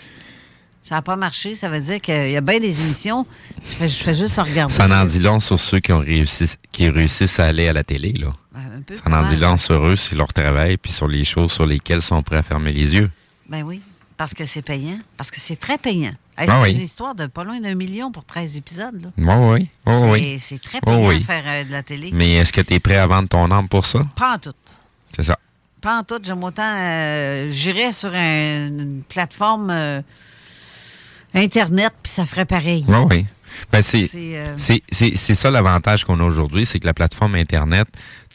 Ça 0.83 0.95
n'a 0.95 1.01
pas 1.01 1.15
marché. 1.15 1.55
Ça 1.55 1.67
veut 1.69 1.81
dire 1.81 1.99
qu'il 1.99 2.29
y 2.31 2.37
a 2.37 2.41
bien 2.41 2.59
des 2.59 2.79
émissions. 2.81 3.25
Tu 3.67 3.75
fais, 3.75 3.87
je 3.87 4.03
fais 4.03 4.13
juste 4.13 4.37
regarder. 4.39 4.73
Ça 4.73 4.85
en 4.87 5.05
dit 5.05 5.19
long 5.19 5.39
sur 5.39 5.59
ceux 5.59 5.79
qui 5.79 5.91
ont 5.91 5.99
réussi, 5.99 6.45
qui 6.71 6.89
réussissent 6.89 7.39
à 7.39 7.45
aller 7.45 7.67
à 7.67 7.73
la 7.73 7.83
télé, 7.83 8.13
là. 8.13 8.33
un 8.55 8.81
peu 8.85 8.95
Ça 8.95 9.03
en 9.07 9.09
mal. 9.09 9.27
dit 9.29 9.37
long 9.37 9.57
sur 9.57 9.83
eux, 9.85 9.95
sur 9.95 10.17
leur 10.17 10.31
travail, 10.31 10.77
puis 10.77 10.91
sur 10.91 11.07
les 11.07 11.23
choses 11.23 11.51
sur 11.51 11.65
lesquelles 11.65 11.99
ils 11.99 12.03
sont 12.03 12.21
prêts 12.21 12.37
à 12.37 12.43
fermer 12.43 12.71
les 12.71 12.93
yeux. 12.93 13.09
Ben 13.49 13.63
oui, 13.63 13.81
parce 14.17 14.33
que 14.33 14.45
c'est 14.45 14.61
payant. 14.61 14.99
Parce 15.17 15.31
que 15.31 15.39
c'est 15.39 15.55
très 15.55 15.77
payant. 15.79 16.13
Hey, 16.37 16.47
Ah 16.49 16.57
c'est 16.57 16.61
oui. 16.63 16.71
une 16.75 16.81
histoire 16.81 17.15
de 17.15 17.27
pas 17.27 17.43
loin 17.45 17.59
d'un 17.61 17.75
million 17.75 18.11
pour 18.11 18.25
13 18.25 18.57
épisodes. 18.57 19.01
Là. 19.01 19.09
Oui, 19.17 19.53
oui. 19.61 19.69
Oh, 19.85 19.99
c'est, 20.01 20.09
oui. 20.11 20.37
c'est 20.39 20.61
très 20.61 20.79
Oh, 20.81 20.85
payant 20.87 21.07
oui. 21.07 21.19
de 21.19 21.23
faire 21.23 21.43
euh, 21.47 21.63
de 21.63 21.71
la 21.71 21.81
télé. 21.83 22.09
Mais 22.13 22.33
est-ce 22.33 22.51
que 22.51 22.61
tu 22.61 22.73
es 22.73 22.79
prêt 22.79 22.97
à 22.97 23.07
vendre 23.07 23.29
ton 23.29 23.49
âme 23.51 23.69
pour 23.69 23.85
ça? 23.85 23.99
Pas 24.17 24.35
en 24.35 24.37
tout. 24.39 24.53
C'est 25.15 25.23
ça. 25.23 25.39
Pas 25.81 25.99
en 25.99 26.03
tout. 26.03 26.19
J'aime 26.21 26.43
autant. 26.43 26.63
euh, 26.75 27.49
j'irais 27.49 27.91
sur 27.93 28.13
un- 28.13 28.67
une 28.67 29.03
plateforme 29.07 29.69
euh, 29.69 30.01
Internet, 31.33 31.93
puis 32.03 32.11
ça 32.11 32.25
ferait 32.25 32.45
pareil. 32.45 32.83
Oui, 32.87 32.97
oui. 33.09 33.25
Ben, 33.71 33.81
c'est, 33.81 34.09
c'est 34.57 35.35
ça 35.35 35.49
l'avantage 35.51 36.03
qu'on 36.03 36.19
a 36.19 36.23
aujourd'hui, 36.23 36.65
c'est 36.65 36.79
que 36.79 36.85
la 36.85 36.93
plateforme 36.93 37.35
Internet 37.35 37.87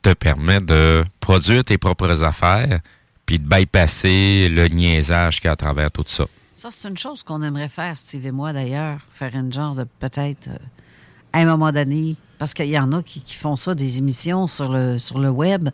te 0.03 0.15
permet 0.15 0.61
de 0.61 1.05
produire 1.21 1.63
tes 1.65 1.77
propres 1.77 2.23
affaires, 2.25 2.81
puis 3.27 3.39
de 3.39 3.45
bypasser 3.47 4.49
le 4.49 4.69
niaisage 4.69 5.37
qu'il 5.41 5.47
y 5.47 5.49
a 5.49 5.53
à 5.53 5.57
travers 5.57 5.91
tout 5.91 6.05
ça. 6.07 6.25
Ça, 6.61 6.69
c'est 6.71 6.89
une 6.91 6.99
chose 6.99 7.23
qu'on 7.23 7.41
aimerait 7.43 7.71
faire, 7.71 7.97
Steve 7.97 8.27
et 8.27 8.33
moi, 8.33 8.53
d'ailleurs. 8.53 8.99
Faire 9.15 9.35
une 9.35 9.51
genre 9.51 9.75
de 9.75 9.85
peut-être 9.99 10.49
euh, 10.49 10.57
à 11.33 11.39
un 11.39 11.47
moment 11.47 11.73
donné. 11.73 12.17
Parce 12.39 12.53
qu'il 12.53 12.67
y 12.69 12.79
en 12.79 12.93
a 12.93 13.03
qui, 13.03 13.23
qui 13.23 13.35
font 13.35 13.57
ça, 13.57 13.75
des 13.75 13.97
émissions 13.97 14.47
sur 14.47 14.71
le, 14.71 14.99
sur 14.99 15.19
le 15.21 15.31
web. 15.31 15.71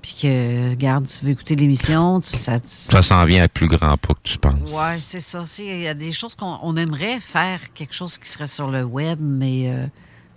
Puis 0.00 0.14
que, 0.22 0.70
regarde, 0.70 1.08
tu 1.08 1.24
veux 1.24 1.32
écouter 1.32 1.56
l'émission, 1.56 2.20
tu, 2.20 2.36
ça, 2.36 2.60
tu- 2.60 2.68
Ça 2.68 3.02
s'en 3.02 3.24
vient 3.24 3.42
à 3.42 3.48
plus 3.48 3.66
grand 3.66 3.96
pas 3.96 4.14
que 4.14 4.20
tu 4.22 4.38
penses. 4.38 4.70
Ouais, 4.72 4.98
c'est 5.00 5.18
ça. 5.18 5.42
Il 5.58 5.80
y 5.82 5.88
a 5.88 5.94
des 5.94 6.12
choses 6.12 6.36
qu'on 6.36 6.56
on 6.62 6.76
aimerait 6.76 7.18
faire, 7.18 7.58
quelque 7.74 7.94
chose 7.94 8.16
qui 8.16 8.28
serait 8.30 8.46
sur 8.46 8.70
le 8.70 8.84
web, 8.84 9.18
mais 9.20 9.72
euh, 9.72 9.86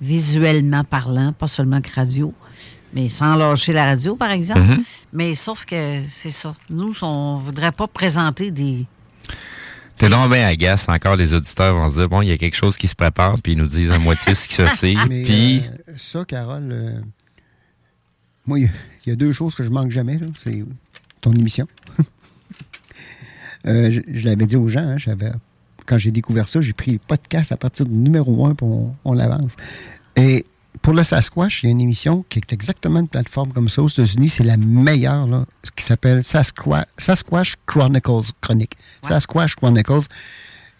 visuellement 0.01 0.83
parlant, 0.83 1.31
pas 1.31 1.47
seulement 1.47 1.79
que 1.79 1.93
radio, 1.93 2.33
mais 2.93 3.07
sans 3.07 3.35
lâcher 3.35 3.71
la 3.73 3.85
radio, 3.85 4.15
par 4.15 4.31
exemple. 4.31 4.61
Mhm. 4.61 4.83
Mais 5.13 5.35
sauf 5.35 5.63
que 5.65 6.03
c'est 6.09 6.31
ça. 6.31 6.55
Nous, 6.71 6.91
on 7.03 7.35
voudrait 7.35 7.71
pas 7.71 7.85
présenter 7.87 8.49
des. 8.49 8.87
T'es 10.01 10.09
donc 10.09 10.31
bien 10.33 10.47
agace. 10.47 10.89
Encore, 10.89 11.15
les 11.15 11.35
auditeurs 11.35 11.75
vont 11.75 11.87
se 11.87 11.93
dire, 11.97 12.09
bon, 12.09 12.23
il 12.23 12.29
y 12.29 12.31
a 12.31 12.37
quelque 12.39 12.55
chose 12.55 12.75
qui 12.75 12.87
se 12.87 12.95
prépare, 12.95 13.39
puis 13.39 13.51
ils 13.51 13.57
nous 13.59 13.67
disent 13.67 13.91
à 13.91 13.99
moitié 13.99 14.33
ce 14.33 14.47
qui 14.47 14.55
se 14.55 14.65
sait. 14.75 14.95
Puis, 15.07 15.59
euh, 15.59 15.93
ça, 15.95 16.25
Carole, 16.25 16.69
euh, 16.71 16.99
moi, 18.47 18.57
il 18.57 18.63
y 18.63 18.65
a- 18.65 18.71
il 19.05 19.09
y, 19.09 19.13
a 19.13 19.15
deux 19.15 19.31
choses 19.31 19.53
que 19.53 19.63
je 19.63 19.69
manque 19.69 19.91
jamais. 19.91 20.17
là. 20.17 20.25
C'est 20.39 20.65
ton 21.21 21.33
émission. 21.33 21.67
Euh, 23.67 23.91
je 23.91 24.01
je 24.11 24.25
l'avais 24.25 24.47
dit 24.47 24.55
aux 24.55 24.67
gens, 24.67 24.79
hein, 24.79 24.97
j'avais, 24.97 25.29
quand 25.85 25.99
j'ai 25.99 26.09
découvert 26.09 26.47
ça, 26.47 26.61
j'ai 26.61 26.73
pris 26.73 26.93
le 26.93 26.97
podcast 26.97 27.51
à 27.51 27.57
partir 27.57 27.85
du 27.85 27.93
numéro 27.93 28.43
un, 28.47 28.55
puis 28.55 28.65
on, 28.65 28.95
on 29.05 29.13
l'avance. 29.13 29.55
Et 30.15 30.47
pour 30.81 30.93
le 30.93 31.03
Sasquatch, 31.03 31.63
il 31.63 31.67
y 31.67 31.69
a 31.69 31.71
une 31.71 31.81
émission 31.81 32.25
qui 32.29 32.39
est 32.39 32.53
exactement 32.53 32.99
une 32.99 33.07
plateforme 33.07 33.51
comme 33.53 33.69
ça 33.69 33.83
aux 33.83 33.87
États-Unis. 33.87 34.29
C'est 34.29 34.43
la 34.43 34.57
meilleure, 34.57 35.27
là, 35.27 35.45
ce 35.63 35.71
qui 35.71 35.83
s'appelle 35.83 36.23
Sasquatch, 36.23 36.87
Sasquatch 36.97 37.55
Chronicles, 37.67 38.31
chronique. 38.41 38.75
Sasquatch 39.07 39.55
Chronicles. 39.55 40.07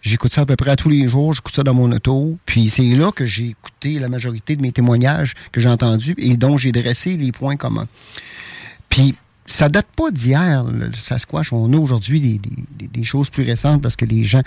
J'écoute 0.00 0.32
ça 0.32 0.40
à 0.40 0.46
peu 0.46 0.56
près 0.56 0.70
à 0.72 0.76
tous 0.76 0.88
les 0.88 1.06
jours. 1.06 1.32
J'écoute 1.32 1.54
ça 1.54 1.62
dans 1.62 1.74
mon 1.74 1.92
auto. 1.92 2.36
Puis 2.46 2.68
c'est 2.70 2.82
là 2.82 3.12
que 3.12 3.24
j'ai 3.24 3.50
écouté 3.50 4.00
la 4.00 4.08
majorité 4.08 4.56
de 4.56 4.62
mes 4.62 4.72
témoignages 4.72 5.34
que 5.52 5.60
j'ai 5.60 5.68
entendus 5.68 6.14
et 6.18 6.36
dont 6.36 6.56
j'ai 6.56 6.72
dressé 6.72 7.16
les 7.16 7.30
points 7.30 7.56
communs. 7.56 7.86
Puis 8.88 9.14
ça 9.46 9.68
date 9.68 9.86
pas 9.96 10.10
d'hier, 10.10 10.64
le 10.64 10.92
Sasquatch. 10.92 11.52
On 11.52 11.72
a 11.72 11.76
aujourd'hui 11.76 12.18
des, 12.38 12.40
des- 12.88 13.04
choses 13.04 13.30
plus 13.30 13.44
récentes 13.44 13.80
parce 13.82 13.94
que 13.94 14.04
les 14.04 14.24
gens. 14.24 14.42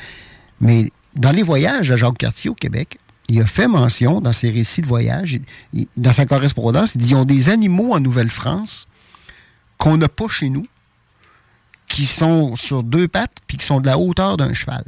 Mais 0.59 0.89
dans 1.15 1.31
les 1.31 1.43
voyages 1.43 1.87
de 1.87 1.95
Jacques 1.95 2.17
Cartier 2.17 2.49
au 2.49 2.55
Québec, 2.55 2.97
il 3.29 3.41
a 3.41 3.45
fait 3.45 3.67
mention 3.67 4.21
dans 4.21 4.33
ses 4.33 4.49
récits 4.49 4.81
de 4.81 4.87
voyage, 4.87 5.39
il- 5.73 5.87
dans 5.97 6.13
sa 6.13 6.25
correspondance, 6.25 6.95
il 6.95 6.99
dit 7.01 7.09
ils 7.11 7.15
ont 7.15 7.25
des 7.25 7.49
animaux 7.49 7.93
en 7.93 7.99
Nouvelle-France 7.99 8.87
qu'on 9.77 9.97
n'a 9.97 10.07
pas 10.09 10.27
chez 10.27 10.49
nous, 10.49 10.65
qui 11.87 12.05
sont 12.05 12.55
sur 12.55 12.83
deux 12.83 13.07
pattes 13.07 13.35
puis 13.47 13.57
qui 13.57 13.65
sont 13.65 13.79
de 13.79 13.85
la 13.87 13.97
hauteur 13.97 14.37
d'un 14.37 14.53
cheval. 14.53 14.83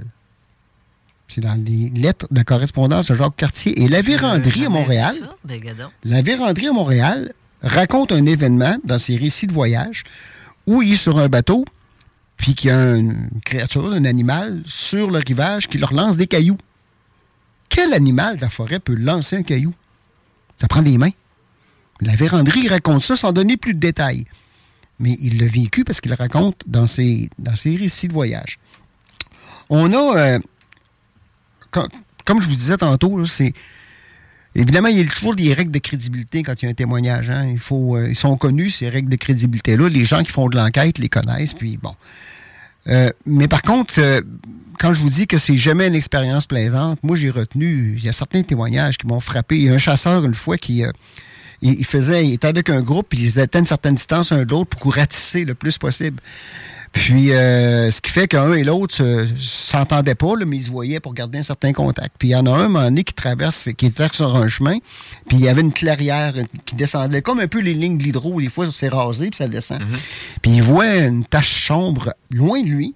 C'est 1.28 1.42
dans 1.42 1.62
les 1.62 1.90
lettres 1.90 2.28
de 2.32 2.42
correspondance 2.42 3.08
de 3.12 3.16
Jacques 3.16 3.36
Cartier. 3.36 3.82
Et 3.82 3.88
la 3.90 4.02
véranderie 4.02 4.66
à 4.66 4.70
Montréal, 4.70 5.14
ben, 5.44 5.62
la 6.06 6.22
véranderie 6.22 6.68
à 6.68 6.72
Montréal 6.72 7.34
raconte 7.62 8.12
un 8.14 8.26
événement 8.26 8.78
dans 8.86 8.98
ses 9.00 9.18
récits 9.18 9.48
de 9.48 9.52
voyage 9.54 10.04
où 10.68 10.82
il 10.82 10.94
est 10.94 10.96
sur 10.96 11.18
un 11.20 11.28
bateau, 11.28 11.66
puis 12.38 12.56
qu'il 12.56 12.70
y 12.70 12.74
a 12.74 12.96
une 12.96 13.30
créature, 13.44 13.92
un 13.92 14.06
animal, 14.06 14.62
sur 14.66 15.12
le 15.12 15.20
rivage 15.20 15.68
qui 15.68 15.78
leur 15.78 15.92
lance 15.94 16.16
des 16.18 16.28
cailloux. 16.28 16.58
Quel 17.78 17.94
animal 17.94 18.38
de 18.38 18.42
la 18.42 18.50
forêt 18.50 18.80
peut 18.80 18.96
lancer 18.96 19.36
un 19.36 19.44
caillou? 19.44 19.72
Ça 20.60 20.68
prend 20.68 20.82
des 20.82 20.98
mains. 20.98 21.12
La 22.02 22.16
véranderie 22.16 22.68
raconte 22.68 23.04
ça 23.04 23.16
sans 23.16 23.32
donner 23.32 23.56
plus 23.56 23.76
de 23.76 23.80
détails. 23.80 24.26
Mais 24.98 25.16
il 25.22 25.40
l'a 25.40 25.46
vécu 25.46 25.84
parce 25.84 26.02
qu'il 26.02 26.10
le 26.10 26.18
raconte 26.18 26.60
dans 26.66 26.88
ses, 26.88 27.30
dans 27.38 27.56
ses 27.56 27.76
récits 27.76 28.08
de 28.08 28.14
voyage. 28.14 28.58
On 29.70 29.92
a, 29.94 30.18
euh, 30.18 30.40
com- 31.70 31.88
comme 32.26 32.42
je 32.42 32.50
vous 32.50 32.56
disais 32.56 32.78
tantôt, 32.78 33.24
c'est 33.28 33.54
Évidemment, 34.56 34.88
il 34.88 34.98
y 34.98 35.02
a 35.02 35.04
toujours 35.04 35.36
des 35.36 35.54
règles 35.54 35.70
de 35.70 35.78
crédibilité 35.78 36.42
quand 36.42 36.60
il 36.60 36.66
y 36.66 36.68
a 36.68 36.72
un 36.72 36.74
témoignage. 36.74 37.30
hein. 37.30 37.46
Il 37.48 37.60
faut, 37.60 37.96
euh, 37.96 38.10
ils 38.10 38.16
sont 38.16 38.36
connus, 38.38 38.72
ces 38.72 38.90
règles 38.90 39.10
de 39.10 39.16
crédibilité-là. 39.18 39.88
Les 39.88 40.04
gens 40.04 40.24
qui 40.24 40.32
font 40.32 40.50
de 40.50 40.58
l'enquête 40.58 40.98
les 40.98 41.10
connaissent, 41.10 41.54
puis 41.54 41.78
bon. 41.78 41.94
Euh, 42.88 43.10
mais 43.26 43.48
par 43.48 43.62
contre, 43.62 43.96
euh, 44.00 44.22
quand 44.80 44.94
je 44.94 45.02
vous 45.02 45.10
dis 45.10 45.28
que 45.28 45.38
c'est 45.38 45.58
jamais 45.58 45.88
une 45.88 45.96
expérience 45.96 46.48
plaisante, 46.48 47.00
moi, 47.04 47.16
j'ai 47.16 47.30
retenu, 47.30 47.96
il 47.98 48.04
y 48.04 48.10
a 48.10 48.14
certains 48.14 48.44
témoignages 48.44 48.98
qui 48.98 49.08
m'ont 49.08 49.20
frappé. 49.20 49.58
Il 49.58 49.64
y 49.64 49.70
a 49.70 49.74
un 49.74 49.80
chasseur, 49.80 50.24
une 50.24 50.36
fois, 50.36 50.58
qui 50.58 50.84
euh, 50.84 50.92
il, 51.62 51.86
faisait, 51.86 52.26
il 52.26 52.34
était 52.34 52.48
avec 52.48 52.70
un 52.70 52.82
groupe, 52.82 53.08
puis 53.10 53.20
ils 53.20 53.40
étaient 53.40 53.58
à 53.58 53.60
une 53.60 53.66
certaine 53.66 53.96
distance 53.96 54.32
un 54.32 54.44
de 54.44 54.52
l'autre 54.52 54.78
pour 54.78 54.94
ratisser 54.94 55.46
le 55.46 55.56
plus 55.56 55.78
possible. 55.78 56.22
Puis, 56.94 57.32
euh, 57.32 57.92
ce 57.92 58.02
qui 58.02 58.12
fait 58.12 58.28
qu'un 58.28 58.54
et 58.54 58.64
l'autre 58.64 58.96
se- 58.96 59.28
s'entendaient 59.38 60.16
pas, 60.16 60.36
là, 60.36 60.46
mais 60.46 60.58
ils 60.58 60.66
se 60.66 60.72
voyaient 60.72 61.00
pour 61.00 61.14
garder 61.14 61.40
un 61.40 61.44
certain 61.44 61.74
contact. 61.74 62.16
Puis, 62.18 62.30
il 62.30 62.32
y 62.32 62.36
en 62.36 62.46
a 62.46 62.52
un, 62.52 62.66
un 62.66 62.68
moment 62.70 62.84
donné, 62.86 63.04
qui 63.04 63.14
traverse, 63.14 63.70
qui 63.78 63.86
était 63.88 64.08
sur 64.12 64.36
un 64.36 64.48
chemin, 64.48 64.78
puis 65.28 65.38
il 65.38 65.44
y 65.44 65.50
avait 65.50 65.62
une 65.62 65.74
clairière 65.74 66.34
qui 66.66 66.76
descendait, 66.76 67.22
comme 67.22 67.40
un 67.40 67.48
peu 67.48 67.60
les 67.60 67.74
lignes 67.74 67.98
de 67.98 68.04
l'hydro, 68.04 68.40
des 68.42 68.50
fois, 68.50 68.68
c'est 68.72 68.90
rasé, 68.90 69.30
puis 69.30 69.38
ça 69.38 69.48
descend. 69.48 69.80
Puis, 70.42 70.52
il 70.52 70.64
voit 70.64 70.96
une 70.96 71.24
tache 71.26 71.68
sombre 71.68 72.14
loin 72.32 72.62
de 72.62 72.68
lui, 72.70 72.96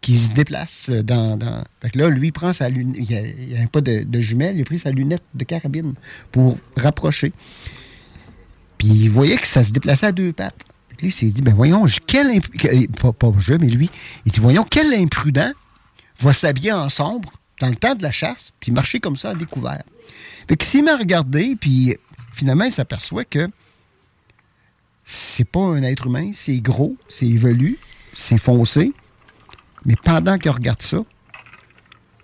qui 0.00 0.18
se 0.18 0.32
déplace 0.34 0.90
dans... 0.90 1.38
dans... 1.38 1.64
Fait 1.80 1.88
que 1.90 1.98
là, 1.98 2.08
lui, 2.10 2.28
il 2.28 2.32
prend 2.32 2.52
sa 2.52 2.68
lunette, 2.68 2.96
il 2.98 3.48
n'y 3.48 3.56
avait 3.56 3.66
pas 3.66 3.80
de, 3.80 4.04
de 4.04 4.20
jumelle, 4.20 4.54
il 4.56 4.60
a 4.60 4.64
pris 4.64 4.78
sa 4.78 4.90
lunette 4.90 5.22
de 5.34 5.44
carabine 5.44 5.94
pour 6.30 6.58
rapprocher. 6.76 7.32
Puis 8.76 8.88
il 8.88 9.08
voyait 9.08 9.38
que 9.38 9.46
ça 9.46 9.64
se 9.64 9.70
déplaçait 9.72 10.06
à 10.06 10.12
deux 10.12 10.32
pattes. 10.34 10.60
Que 10.96 11.02
Lui, 11.02 11.08
il 11.08 11.12
s'est 11.12 11.26
dit, 11.26 11.42
ben 11.42 11.54
voyons, 11.54 11.84
quel 12.06 12.28
imp- 12.30 12.48
que- 12.56 12.86
pas, 13.00 13.12
pas 13.12 13.32
je, 13.38 13.54
mais 13.54 13.66
lui, 13.68 13.90
il 14.24 14.32
dit, 14.32 14.40
voyons, 14.40 14.64
quel 14.68 14.92
imprudent 14.94 15.52
va 16.20 16.32
s'habiller 16.32 16.72
en 16.72 16.88
sombre 16.90 17.32
dans 17.60 17.68
le 17.68 17.76
temps 17.76 17.94
de 17.94 18.02
la 18.02 18.10
chasse, 18.12 18.52
puis 18.60 18.72
marcher 18.72 19.00
comme 19.00 19.16
ça 19.16 19.30
à 19.30 19.34
découvert. 19.34 19.82
Fait 20.48 20.56
qu'il 20.56 20.68
s'est 20.68 20.82
mis 20.82 20.90
à 20.90 20.96
regarder, 20.96 21.56
puis 21.60 21.96
finalement, 22.34 22.64
il 22.64 22.72
s'aperçoit 22.72 23.24
que 23.24 23.48
c'est 25.04 25.44
pas 25.48 25.60
un 25.60 25.82
être 25.82 26.06
humain, 26.06 26.30
c'est 26.34 26.58
gros, 26.60 26.96
c'est 27.08 27.26
évolué, 27.26 27.78
c'est 28.14 28.38
foncé. 28.38 28.92
Mais 29.84 29.96
pendant 30.02 30.38
qu'il 30.38 30.50
regarde 30.50 30.80
ça, 30.82 30.98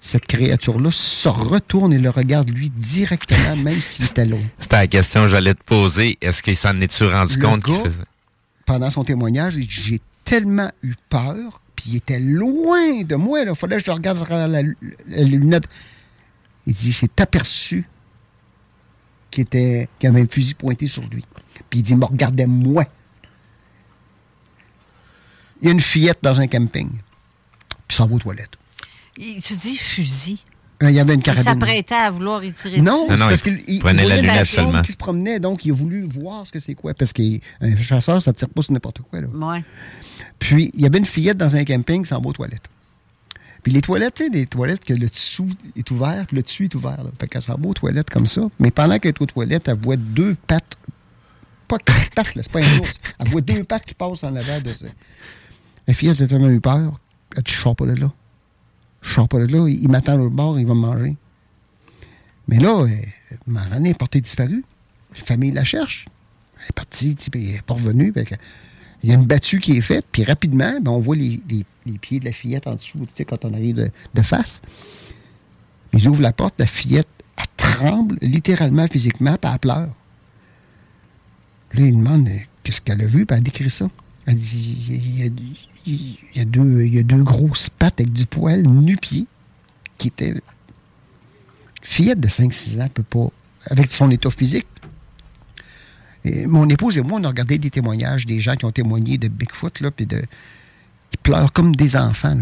cette 0.00 0.26
créature-là 0.26 0.90
se 0.90 1.28
retourne 1.28 1.92
et 1.92 1.98
le 1.98 2.08
regarde 2.08 2.48
lui 2.50 2.70
directement, 2.70 3.54
même 3.56 3.82
s'il 3.82 4.06
était 4.06 4.24
loin. 4.24 4.40
C'était 4.58 4.76
la 4.76 4.86
question 4.86 5.22
que 5.22 5.28
j'allais 5.28 5.52
te 5.54 5.62
poser. 5.62 6.16
Est-ce 6.22 6.42
qu'il 6.42 6.56
s'en 6.56 6.80
est-tu 6.80 7.04
rendu 7.04 7.36
Le 7.36 7.42
compte 7.42 7.62
qu'il 7.64 7.74
faisait? 7.74 8.04
Pendant 8.70 8.88
son 8.88 9.02
témoignage, 9.02 9.58
j'ai 9.68 10.00
tellement 10.24 10.70
eu 10.84 10.94
peur, 11.08 11.60
puis 11.74 11.86
il 11.88 11.96
était 11.96 12.20
loin 12.20 13.02
de 13.02 13.16
moi. 13.16 13.40
Il 13.40 13.52
fallait 13.56 13.78
que 13.78 13.84
je 13.84 13.90
regarde 13.90 14.24
à 14.30 14.46
la, 14.46 14.62
lunette. 15.24 15.64
Il 16.68 16.74
dit, 16.74 16.92
j'ai 16.92 17.08
aperçu 17.16 17.84
qu'il 19.32 19.42
était, 19.42 19.88
avait 20.04 20.20
un 20.20 20.26
fusil 20.28 20.54
pointé 20.54 20.86
sur 20.86 21.02
lui. 21.08 21.24
Puis 21.68 21.80
il 21.80 21.82
dit, 21.82 21.96
me 21.96 22.04
regardait 22.04 22.46
moi. 22.46 22.84
Il 25.60 25.66
y 25.66 25.68
a 25.70 25.72
une 25.72 25.80
fillette 25.80 26.20
dans 26.22 26.38
un 26.40 26.46
camping. 26.46 26.90
Puis 27.88 27.96
ça 27.96 28.06
va 28.06 28.14
aux 28.14 28.20
toilettes. 28.20 28.56
Il- 29.16 29.42
Tu 29.42 29.56
dis 29.56 29.78
fusil. 29.78 30.44
Euh, 30.82 30.90
Il 30.90 30.96
y 30.96 31.00
avait 31.00 31.14
une 31.14 31.22
Il 31.26 31.34
s'apprêtait 31.36 31.94
à 31.94 32.10
vouloir 32.10 32.42
y 32.42 32.52
tirer 32.52 32.80
Non, 32.80 33.06
dessus. 33.06 33.18
c'est 33.20 33.28
parce 33.28 33.42
qu'il 33.42 33.62
il- 33.68 33.80
prenait 33.80 34.02
il 34.04 34.08
la 34.08 34.20
lunette 34.20 34.46
seulement. 34.46 34.82
se 34.84 34.96
promenait, 34.96 35.38
donc 35.40 35.64
il 35.64 35.72
a 35.72 35.74
voulu 35.74 36.02
voir 36.02 36.46
ce 36.46 36.52
que 36.52 36.58
c'est 36.58 36.74
quoi. 36.74 36.94
Parce 36.94 37.12
qu'un 37.12 37.38
chasseur, 37.82 38.22
ça 38.22 38.30
ne 38.30 38.36
tire 38.36 38.48
pas 38.48 38.62
sur 38.62 38.72
n'importe 38.72 39.00
quoi. 39.02 39.20
Là. 39.20 39.26
Ouais. 39.28 39.62
Puis, 40.38 40.70
il 40.74 40.80
y 40.80 40.86
avait 40.86 40.98
une 40.98 41.04
fillette 41.06 41.36
dans 41.36 41.54
un 41.54 41.64
camping 41.64 42.04
sans 42.04 42.20
beau 42.20 42.32
toilette. 42.32 42.62
Puis 43.62 43.72
les 43.74 43.82
toilettes, 43.82 44.14
tu 44.14 44.24
sais, 44.24 44.30
des 44.30 44.46
toilettes 44.46 44.82
que 44.82 44.94
le 44.94 45.06
dessous 45.06 45.50
est 45.76 45.90
ouvert, 45.90 46.24
puis 46.26 46.36
le 46.36 46.42
dessus 46.42 46.64
est 46.64 46.74
ouvert. 46.74 47.02
Là. 47.04 47.10
Fait 47.20 47.28
qu'elle 47.28 47.42
s'en 47.42 47.56
va 47.58 47.68
aux 47.68 47.74
toilettes 47.74 48.08
comme 48.08 48.26
ça. 48.26 48.40
Mais 48.58 48.70
pendant 48.70 48.98
qu'elle 48.98 49.10
est 49.10 49.20
aux 49.20 49.26
toilettes, 49.26 49.68
elle 49.68 49.76
voit 49.78 49.96
deux 49.96 50.34
pattes. 50.46 50.76
Pas 51.68 51.76
quatre 51.78 52.10
pattes, 52.14 52.34
là, 52.36 52.42
c'est 52.42 52.50
pas 52.52 52.60
un 52.64 52.78
ours. 52.78 52.94
Elle 53.18 53.28
voit 53.28 53.42
deux 53.42 53.64
pattes 53.64 53.84
qui 53.84 53.92
passent 53.94 54.24
en 54.24 54.34
avant 54.34 54.60
de 54.62 54.72
ça. 54.72 54.86
La 55.86 55.92
fillette 55.92 56.22
a 56.22 56.26
tellement 56.26 56.48
eu 56.48 56.60
peur. 56.60 56.98
Elle 57.36 57.42
dit 57.42 57.52
Je 57.52 57.58
sors 57.58 57.76
pas 57.76 57.84
de 57.84 58.00
là. 58.00 58.10
Je 59.02 59.14
sors 59.14 59.28
pas 59.28 59.38
de 59.38 59.46
là. 59.46 59.68
Il, 59.68 59.88
m'attend 59.90 60.14
à 60.14 60.16
l'autre 60.16 60.34
bord, 60.34 60.58
il 60.58 60.66
va 60.66 60.74
me 60.74 60.80
manger. 60.80 61.16
Mais 62.48 62.58
là, 62.58 62.82
euh, 62.82 62.88
Marlène 63.46 63.86
est 63.86 63.94
portée 63.94 64.20
disparue. 64.20 64.64
La 65.16 65.24
famille 65.24 65.52
la 65.52 65.64
cherche. 65.64 66.06
Elle 66.58 66.66
est 66.68 66.72
partie, 66.72 67.16
elle 67.32 67.40
n'est 67.40 67.62
pas 67.62 67.74
revenue. 67.74 68.12
Il 69.02 69.08
y 69.08 69.12
a 69.12 69.14
une 69.14 69.24
battue 69.24 69.60
qui 69.60 69.76
est 69.76 69.80
faite, 69.80 70.06
puis 70.12 70.24
rapidement, 70.24 70.78
ben, 70.80 70.90
on 70.90 71.00
voit 71.00 71.16
les, 71.16 71.40
pieds 72.00 72.20
de 72.20 72.26
la 72.26 72.32
fillette 72.32 72.66
en 72.66 72.74
dessous, 72.74 72.98
tu 73.06 73.14
sais, 73.14 73.24
quand 73.24 73.44
on 73.44 73.54
arrive 73.54 73.76
de, 73.76 73.90
de 74.14 74.22
face. 74.22 74.60
Ils 75.92 76.06
ouvrent 76.08 76.20
la 76.20 76.32
porte, 76.32 76.54
la 76.58 76.66
fillette, 76.66 77.08
elle 77.36 77.44
tremble 77.56 78.18
littéralement, 78.20 78.86
physiquement, 78.86 79.36
puis 79.40 79.50
elle 79.50 79.58
pleure. 79.58 79.88
Là, 81.72 81.86
il 81.86 81.96
demande 81.96 82.28
euh, 82.28 82.38
qu'est-ce 82.62 82.80
qu'elle 82.80 83.00
a 83.00 83.06
vu, 83.06 83.26
puis 83.26 83.36
elle 83.36 83.42
décrit 83.42 83.70
ça. 83.70 83.88
Elle 84.26 84.34
dit 84.34 84.86
il 84.90 85.20
y 85.20 85.26
a, 85.26 85.30
il 85.86 86.16
y 86.34 86.40
a 86.40 86.44
deux, 86.44 87.22
grosses 87.22 87.70
pattes 87.70 88.00
avec 88.00 88.12
du 88.12 88.26
poil 88.26 88.62
nu-pied 88.62 89.26
qui 89.98 90.08
étaient. 90.08 90.34
Fillette 91.82 92.20
de 92.20 92.28
5-6 92.28 92.82
ans 92.82 92.88
peut 92.92 93.02
pas, 93.02 93.28
avec 93.70 93.90
son 93.90 94.10
état 94.10 94.30
physique, 94.30 94.66
et 96.24 96.46
mon 96.46 96.68
épouse 96.68 96.98
et 96.98 97.02
moi, 97.02 97.18
on 97.20 97.24
a 97.24 97.28
regardé 97.28 97.58
des 97.58 97.70
témoignages 97.70 98.26
des 98.26 98.40
gens 98.40 98.56
qui 98.56 98.64
ont 98.64 98.72
témoigné 98.72 99.18
de 99.18 99.28
Bigfoot, 99.28 99.80
là, 99.80 99.90
puis 99.90 100.06
de. 100.06 100.22
Ils 101.12 101.18
pleurent 101.18 101.52
comme 101.52 101.74
des 101.74 101.96
enfants, 101.96 102.38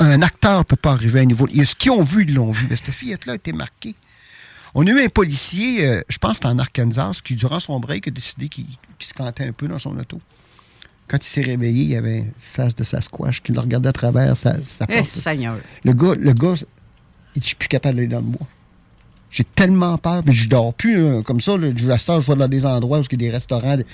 Un 0.00 0.22
acteur 0.22 0.58
ne 0.58 0.62
peut 0.64 0.76
pas 0.76 0.92
arriver 0.92 1.20
à 1.20 1.22
un 1.22 1.26
niveau. 1.26 1.46
A 1.46 1.64
ce 1.64 1.76
qu'ils 1.76 1.92
ont 1.92 2.02
vu, 2.02 2.24
ils 2.24 2.34
l'ont 2.34 2.50
vu. 2.50 2.66
Mais 2.68 2.76
cette 2.76 2.90
fillette-là 2.90 3.34
été 3.36 3.52
marquée. 3.52 3.94
On 4.74 4.86
a 4.86 4.90
eu 4.90 5.00
un 5.00 5.08
policier, 5.08 5.86
euh, 5.86 6.02
je 6.08 6.18
pense 6.18 6.40
que 6.40 6.48
en 6.48 6.58
Arkansas, 6.58 7.20
qui, 7.22 7.36
durant 7.36 7.60
son 7.60 7.78
break, 7.78 8.08
a 8.08 8.10
décidé 8.10 8.48
qu'il 8.48 8.66
qu'il 8.98 9.08
se 9.08 9.14
cantait 9.14 9.46
un 9.46 9.52
peu 9.52 9.68
dans 9.68 9.78
son 9.78 9.96
auto. 9.96 10.20
Quand 11.08 11.18
il 11.24 11.26
s'est 11.28 11.40
réveillé, 11.42 11.82
il 11.84 11.90
y 11.90 11.96
avait 11.96 12.18
une 12.18 12.32
face 12.38 12.74
de 12.74 12.84
Sasquatch 12.84 13.40
qui 13.42 13.52
le 13.52 13.60
regardait 13.60 13.88
à 13.88 13.92
travers 13.92 14.36
sa, 14.36 14.62
sa 14.62 14.84
Eh, 14.88 14.96
porte. 14.96 15.06
Seigneur. 15.06 15.56
Le 15.84 15.92
gars, 15.94 16.14
le 16.18 16.32
gars, 16.34 16.52
il 17.34 17.40
dit, 17.40 17.42
je 17.42 17.46
suis 17.46 17.56
plus 17.56 17.68
capable 17.68 17.96
d'aller 17.96 18.08
dans 18.08 18.18
le 18.18 18.24
bois. 18.24 18.46
J'ai 19.30 19.44
tellement 19.44 19.96
peur, 19.98 20.22
mais 20.24 20.32
je 20.32 20.48
dors 20.48 20.72
plus 20.74 21.00
là, 21.02 21.22
comme 21.22 21.40
ça. 21.40 21.56
Là, 21.56 21.68
je, 21.76 21.88
à 21.90 21.98
cette 21.98 22.08
heure, 22.10 22.20
je 22.20 22.26
vais 22.30 22.36
dans 22.38 22.48
des 22.48 22.64
endroits 22.66 22.98
où 22.98 23.02
il 23.02 23.12
y 23.22 23.26
a 23.26 23.28
des 23.28 23.34
restaurants. 23.34 23.76
de- 23.76 23.84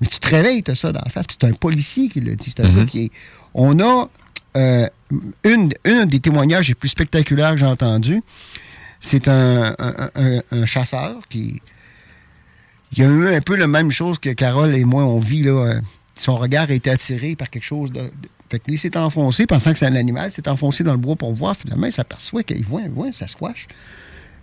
Mais 0.00 0.06
tu 0.06 0.18
te 0.18 0.28
réveilles, 0.28 0.62
tu 0.62 0.70
as 0.70 0.74
ça 0.74 0.90
dans 0.92 1.00
la 1.04 1.10
face. 1.10 1.26
Puis 1.26 1.36
C'est 1.40 1.46
un 1.46 1.52
policier 1.52 2.08
qui 2.08 2.20
l'a 2.20 2.34
dit. 2.34 2.50
C'est 2.54 2.60
un 2.64 2.68
Mhm. 2.68 2.76
gars 2.76 2.86
qui 2.86 3.04
est... 3.04 3.10
On 3.54 3.78
a 3.80 4.08
euh, 4.56 4.86
une, 5.44 5.70
une 5.84 6.04
des 6.06 6.20
témoignages 6.20 6.68
les 6.68 6.74
plus 6.74 6.88
spectaculaires 6.88 7.52
que 7.52 7.58
j'ai 7.58 7.66
entendu. 7.66 8.22
C'est 9.00 9.28
un, 9.28 9.74
un- 9.78 10.10
un- 10.14 10.40
un 10.50 10.64
chasseur 10.66 11.16
qui. 11.28 11.60
Il 12.96 13.02
a 13.02 13.06
eu 13.08 13.34
un 13.34 13.40
peu 13.40 13.56
la 13.56 13.66
même 13.66 13.90
chose 13.90 14.18
que 14.18 14.30
Carole 14.30 14.74
et 14.74 14.84
moi 14.84 15.04
on 15.04 15.18
vit. 15.18 15.42
Là. 15.42 15.80
Son 16.16 16.36
regard 16.36 16.70
a 16.70 16.72
été 16.72 16.90
attiré 16.90 17.36
par 17.36 17.50
quelque 17.50 17.64
chose 17.64 17.92
de. 17.92 18.10
Fait 18.50 18.58
que 18.58 18.64
il 18.68 18.78
s'est 18.78 18.96
enfoncé, 18.96 19.46
pensant 19.46 19.72
que 19.72 19.78
c'est 19.78 19.86
un 19.86 19.96
animal, 19.96 20.30
s'est 20.30 20.48
enfoncé 20.48 20.84
dans 20.84 20.92
le 20.92 20.98
bois 20.98 21.16
pour 21.16 21.32
voir. 21.32 21.56
Finalement, 21.56 21.86
il 21.86 21.92
s'aperçoit 21.92 22.42
qu'il 22.42 22.64
voit, 22.64 22.82
il 22.82 22.90
voit, 22.90 23.10
ça 23.10 23.26
squash. 23.26 23.66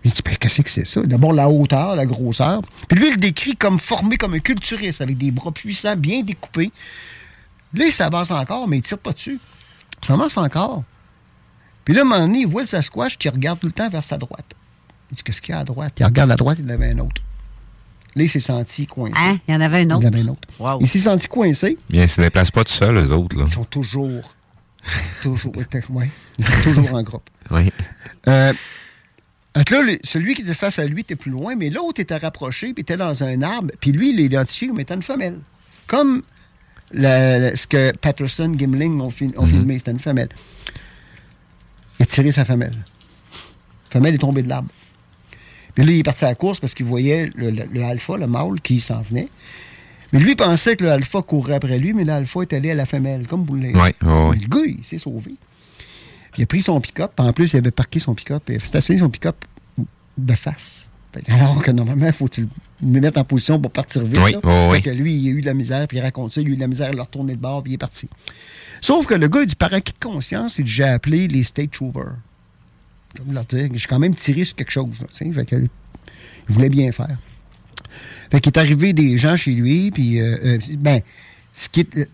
Il 0.04 0.12
dit, 0.12 0.22
Ben, 0.26 0.36
qu'est-ce 0.36 0.62
que 0.62 0.70
c'est 0.70 0.88
ça? 0.88 1.02
D'abord, 1.04 1.34
la 1.34 1.50
hauteur, 1.50 1.96
la 1.96 2.06
grosseur. 2.06 2.62
Puis 2.88 2.98
lui, 2.98 3.08
il 3.08 3.12
le 3.14 3.18
décrit 3.18 3.56
comme 3.56 3.80
formé 3.80 4.18
comme 4.18 4.34
un 4.34 4.40
culturiste, 4.40 5.02
avec 5.02 5.18
des 5.18 5.32
bras 5.32 5.52
puissants, 5.52 5.96
bien 5.96 6.24
découpés. 6.24 6.72
Là, 7.74 7.86
il 7.86 7.92
s'avance 7.92 8.32
encore, 8.32 8.68
mais 8.68 8.80
il 8.80 8.82
tire 8.82 8.98
pas 8.98 9.14
dessus. 9.14 9.40
Il 10.02 10.08
s'avance 10.08 10.38
encore. 10.38 10.84
Puis 11.86 11.94
là, 11.94 12.02
à 12.02 12.04
un 12.04 12.08
moment 12.08 12.26
donné, 12.26 12.40
il 12.40 12.48
voit 12.48 12.62
le 12.62 12.68
Sasquatch 12.68 13.18
qui 13.18 13.30
regarde 13.30 13.60
tout 13.60 13.68
le 13.68 13.74
temps 13.74 13.90
vers 13.90 14.04
sa 14.04 14.18
droite. 14.18 14.56
Il 15.12 15.16
dit, 15.16 15.24
qu'est-ce 15.24 15.42
qu'il 15.42 15.54
y 15.54 15.58
a 15.58 15.60
à 15.60 15.64
droite? 15.64 15.94
Il 16.00 16.06
regarde 16.06 16.32
à 16.32 16.36
droite, 16.36 16.58
il 16.62 16.70
avait 16.70 16.92
un 16.92 17.00
autre. 17.00 17.22
Là, 18.16 18.24
il 18.24 18.30
s'est 18.30 18.40
senti 18.42 18.88
coincé. 18.88 19.14
Hein? 19.18 19.38
Il 19.48 19.54
y 19.54 19.58
en 19.58 19.62
avait 19.62 19.78
un 19.78 19.82
Il 19.82 19.90
y 19.90 19.94
en 19.94 19.98
autre? 19.98 20.08
avait 20.08 20.22
un 20.22 20.28
autre. 20.28 20.78
Il 20.82 20.88
s'est 20.88 21.00
senti 21.00 21.28
coincé. 21.28 21.78
Bien, 21.90 22.04
ils 22.04 22.10
se 22.10 22.20
déplacent 22.22 22.52
pas 22.52 22.64
tout 22.64 22.74
seuls, 22.74 22.98
eux 22.98 23.12
autres. 23.14 23.38
Là. 23.38 23.46
Ils 23.48 23.54
sont 23.54 23.64
toujours, 23.66 24.36
toujours, 25.22 25.54
ouais, 25.92 26.10
ils 26.38 26.46
sont 26.46 26.64
toujours 26.74 26.94
en 26.94 27.04
groupe. 27.04 27.30
Oui. 27.52 27.70
Euh, 28.28 28.54
là, 29.56 29.82
le- 29.82 30.00
celui 30.04 30.36
qui 30.36 30.42
était 30.44 30.54
face 30.54 30.80
à 30.80 30.86
lui 30.86 31.02
était 31.02 31.16
plus 31.18 31.32
loin, 31.32 31.56
mais 31.56 31.70
l'autre 31.70 32.00
était 32.00 32.16
rapproché, 32.16 32.74
puis 32.74 32.82
était 32.82 32.96
dans 32.98 33.24
un 33.24 33.42
arbre, 33.42 33.72
puis 33.82 33.92
lui, 33.92 34.12
il 34.12 34.16
l'a 34.18 34.22
identifié 34.22 34.68
comme 34.70 34.80
étant 34.80 34.96
une 34.96 35.04
femelle. 35.04 35.40
Comme 35.88 36.22
ce 36.94 37.68
que 37.68 37.92
Patterson, 37.98 38.54
Gimling 38.58 39.02
ont, 39.02 39.10
fi- 39.10 39.34
ont 39.38 39.46
filmé, 39.46 39.80
c'était 39.80 39.92
une 39.92 40.00
femelle. 40.00 40.30
Il 42.00 42.04
a 42.04 42.06
tiré 42.06 42.32
sa 42.32 42.46
femelle. 42.46 42.72
La 42.74 43.92
femelle 44.00 44.16
est 44.16 44.20
tombée 44.20 44.42
de 44.44 44.50
l'arbre. 44.50 44.70
Puis 45.76 45.86
là, 45.86 45.92
il 45.92 46.00
est 46.00 46.04
parti 46.04 46.26
à 46.26 46.30
la 46.30 46.36
course 46.36 46.60
parce 46.60 46.74
qu'il 46.74 46.86
voyait 46.86 47.30
le, 47.36 47.52
le- 47.52 47.66
le 47.72 47.84
alpha, 47.84 48.18
le 48.18 48.28
mâle, 48.28 48.60
qui 48.62 48.80
s'en 48.80 49.02
venait. 49.02 49.28
Mais 50.14 50.20
lui 50.20 50.36
pensait 50.36 50.76
que 50.76 50.84
le 50.84 50.92
alpha 50.92 51.22
courait 51.22 51.54
après 51.56 51.80
lui, 51.80 51.94
mais 51.94 52.04
l'alpha 52.04 52.42
est 52.42 52.52
allé 52.54 52.72
à 52.72 52.76
la 52.76 52.86
femelle, 52.86 53.28
comme 53.28 53.46
vous 53.46 53.56
l'avez. 53.56 53.74
Ouais, 53.74 53.96
ouais. 54.02 54.38
Le 54.42 54.48
gars, 54.48 54.66
il 54.66 54.84
s'est 54.84 54.98
sauvé. 54.98 55.36
Il 56.38 56.44
a 56.44 56.46
pris 56.46 56.62
son 56.62 56.80
pick-up. 56.82 57.12
En 57.18 57.32
plus, 57.34 57.54
il 57.54 57.58
avait 57.58 57.72
parqué 57.72 58.00
son 58.00 58.14
pick-up. 58.14 58.44
Il 58.50 58.56
avait 58.56 58.66
stationné 58.66 59.00
son 59.00 59.10
pick-up 59.10 59.36
de 60.18 60.34
face. 60.36 60.90
Alors 61.28 61.62
que 61.62 61.72
normalement, 61.72 62.08
il 62.08 62.14
faut 62.14 62.28
que 62.28 62.36
tu 62.36 62.48
le 62.84 63.02
mettes 63.02 63.18
en 63.18 63.26
position 63.26 63.60
pour 63.60 63.72
partir 63.72 64.04
vite. 64.06 64.18
Oui, 64.24 64.32
là. 64.34 64.40
oui, 64.44 64.68
oui. 64.72 64.82
que 64.82 64.90
lui, 64.90 65.14
il 65.14 65.28
a 65.28 65.32
eu 65.32 65.42
de 65.42 65.46
la 65.46 65.54
misère, 65.54 65.86
puis 65.88 65.98
il 65.98 66.02
raconte 66.02 66.32
ça. 66.32 66.40
Il 66.42 66.48
a 66.48 66.52
eu 66.52 66.56
de 66.56 66.62
la 66.62 66.68
misère 66.68 66.88
à 66.88 66.92
le 66.94 67.02
retourner 67.02 67.36
de 67.36 67.42
bord, 67.42 67.64
puis 67.64 67.72
il 67.74 67.76
est 67.76 67.78
parti. 67.78 68.08
Sauf 68.80 69.06
que 69.06 69.14
le 69.14 69.28
gars, 69.28 69.46
du 69.46 69.56
par 69.56 69.74
acquis 69.74 69.94
de 69.94 70.00
conscience, 70.00 70.58
il 70.58 70.68
J'ai 70.68 70.86
appelé 70.86 71.28
les 71.28 71.44
State 71.44 71.72
Troopers. 71.72 72.16
Comme 73.18 73.34
leur 73.34 73.46
dire, 73.46 73.70
j'ai 73.74 73.88
quand 73.88 74.00
même 74.00 74.16
tiré 74.16 74.44
sur 74.44 74.56
quelque 74.56 74.72
chose. 74.72 74.90
tu 75.16 75.26
il 75.26 76.54
voulait 76.56 76.70
bien 76.70 76.92
faire. 76.92 77.18
Fait 78.32 78.40
qu'il 78.40 78.52
est 78.52 78.58
arrivé 78.58 78.94
des 78.94 79.18
gens 79.18 79.36
chez 79.36 79.52
lui, 79.52 79.92
puis, 79.92 80.20
euh, 80.20 80.38
euh, 80.44 80.58
ben, 80.80 81.02
ce 81.54 81.70
qui 81.70 81.82
est, 81.82 81.98
euh, 81.98 82.06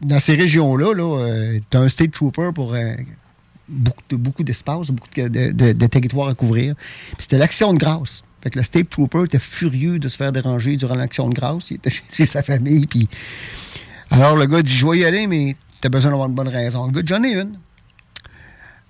dans 0.00 0.20
ces 0.20 0.34
régions-là, 0.34 0.94
là, 0.94 1.58
tu 1.70 1.76
as 1.76 1.80
un 1.80 1.88
state 1.88 2.12
trooper 2.12 2.50
pour 2.54 2.74
euh, 2.74 2.94
beaucoup, 3.68 4.02
de- 4.10 4.16
beaucoup 4.16 4.44
d'espace, 4.44 4.90
beaucoup 4.90 5.08
de, 5.16 5.28
de, 5.28 5.72
de- 5.72 5.86
territoire 5.86 6.28
à 6.28 6.34
couvrir. 6.34 6.74
C'était 7.18 7.38
l'action 7.38 7.72
de 7.72 7.78
grâce. 7.78 8.24
Fait 8.42 8.50
que 8.50 8.58
le 8.58 8.64
state 8.64 8.90
trooper 8.90 9.24
était 9.24 9.38
furieux 9.38 9.98
de 9.98 10.08
se 10.08 10.16
faire 10.16 10.32
déranger 10.32 10.76
durant 10.76 10.96
l'action 10.96 11.28
de 11.28 11.34
grâce. 11.34 11.70
Il 11.70 11.76
était 11.76 11.92
chez, 12.10 12.26
sa 12.26 12.42
famille, 12.42 12.86
puis... 12.86 13.08
Alors 14.10 14.36
le 14.36 14.44
gars 14.46 14.60
dit, 14.62 14.72
je 14.72 14.86
vais 14.86 14.98
y 14.98 15.04
aller, 15.04 15.26
mais 15.26 15.56
t'as 15.80 15.88
besoin 15.88 16.10
d'avoir 16.10 16.28
une 16.28 16.34
bonne 16.34 16.48
raison. 16.48 16.86
Le 16.86 17.00
gars, 17.00 17.16
j'en 17.16 17.22
ai 17.24 17.32
une. 17.32 17.56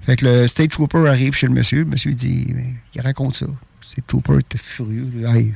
Fait 0.02 0.16
que 0.16 0.26
le 0.26 0.48
state 0.48 0.70
trooper 0.70 1.08
arrive 1.08 1.34
chez 1.34 1.46
le 1.46 1.54
monsieur. 1.54 1.80
Le 1.80 1.84
monsieur 1.84 2.12
dit, 2.12 2.54
il 2.94 3.00
raconte 3.00 3.36
ça. 3.36 3.46
Le 3.46 3.54
state 3.80 4.06
trooper 4.06 4.38
était 4.40 4.58
furieux. 4.58 5.08
Hey, 5.26 5.54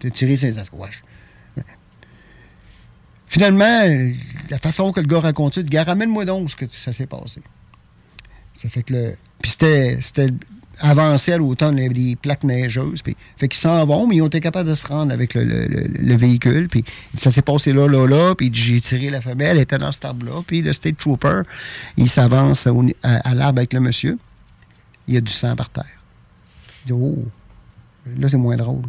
t'as 0.00 0.10
tiré 0.10 0.36
ses 0.36 0.52
Sasquatch. 0.52 1.02
Finalement, 3.26 3.84
la 4.48 4.58
façon 4.58 4.92
que 4.92 5.00
le 5.00 5.06
gars 5.06 5.20
raconte 5.20 5.54
ça, 5.54 5.60
il 5.60 5.68
dit, 5.68 5.78
ramène-moi 5.78 6.24
donc 6.24 6.50
ce 6.50 6.56
que 6.56 6.64
ça 6.70 6.92
s'est 6.92 7.06
passé. 7.06 7.42
Ça 8.54 8.68
fait 8.68 8.82
que 8.82 8.94
le. 8.94 9.16
Puis 9.42 9.50
c'était, 9.50 10.30
avancé 10.80 11.32
à 11.32 11.36
l'automne, 11.38 11.76
des 11.76 12.16
plaques 12.16 12.44
neigeuses. 12.44 13.02
Puis, 13.02 13.16
fait 13.36 13.48
qu'ils 13.48 13.58
s'en 13.58 13.84
vont, 13.86 14.06
mais 14.06 14.16
ils 14.16 14.22
ont 14.22 14.26
été 14.28 14.40
capables 14.40 14.68
de 14.68 14.74
se 14.74 14.86
rendre 14.86 15.12
avec 15.12 15.34
le, 15.34 15.44
le- 15.44 15.66
le- 15.66 15.88
le 15.88 16.16
véhicule. 16.16 16.68
Puis 16.68 16.84
ça 17.14 17.30
s'est 17.30 17.42
passé 17.42 17.72
là, 17.72 17.86
là, 17.88 18.06
là. 18.06 18.34
Puis 18.34 18.50
j'ai 18.52 18.80
tiré 18.80 19.10
la 19.10 19.20
femelle, 19.20 19.56
elle 19.56 19.62
était 19.62 19.78
dans 19.78 19.92
cet 19.92 20.04
arbre-là. 20.04 20.42
Puis 20.46 20.62
le 20.62 20.72
state 20.72 20.96
trooper, 20.98 21.42
il 21.96 22.08
s'avance 22.08 22.66
à, 22.66 22.72
à 23.02 23.34
l'arbre 23.34 23.58
avec 23.58 23.72
le 23.72 23.80
monsieur. 23.80 24.18
Il 25.06 25.14
y 25.14 25.16
a 25.16 25.20
du 25.20 25.32
sang 25.32 25.56
par 25.56 25.70
terre. 25.70 25.84
Il 26.84 26.86
dit, 26.88 26.92
oh, 26.92 27.24
là, 28.18 28.28
c'est 28.28 28.36
moins 28.36 28.56
drôle. 28.56 28.82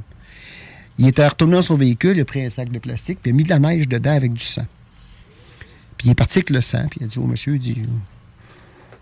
Il 0.97 1.07
était 1.07 1.25
retourné 1.27 1.53
dans 1.55 1.61
son 1.61 1.75
véhicule, 1.77 2.17
il 2.17 2.21
a 2.21 2.25
pris 2.25 2.43
un 2.45 2.49
sac 2.49 2.69
de 2.69 2.77
plastique, 2.79 3.19
puis 3.21 3.31
il 3.31 3.33
a 3.33 3.37
mis 3.37 3.43
de 3.45 3.49
la 3.49 3.59
neige 3.59 3.87
dedans 3.87 4.13
avec 4.13 4.33
du 4.33 4.43
sang. 4.43 4.65
Puis 5.97 6.07
il 6.09 6.11
est 6.11 6.15
parti 6.15 6.39
avec 6.39 6.49
le 6.49 6.59
sang, 6.61 6.87
puis 6.89 6.99
il 7.01 7.05
a 7.05 7.07
dit 7.07 7.19
au 7.19 7.25
monsieur, 7.25 7.55
il 7.55 7.59
dit, 7.59 7.81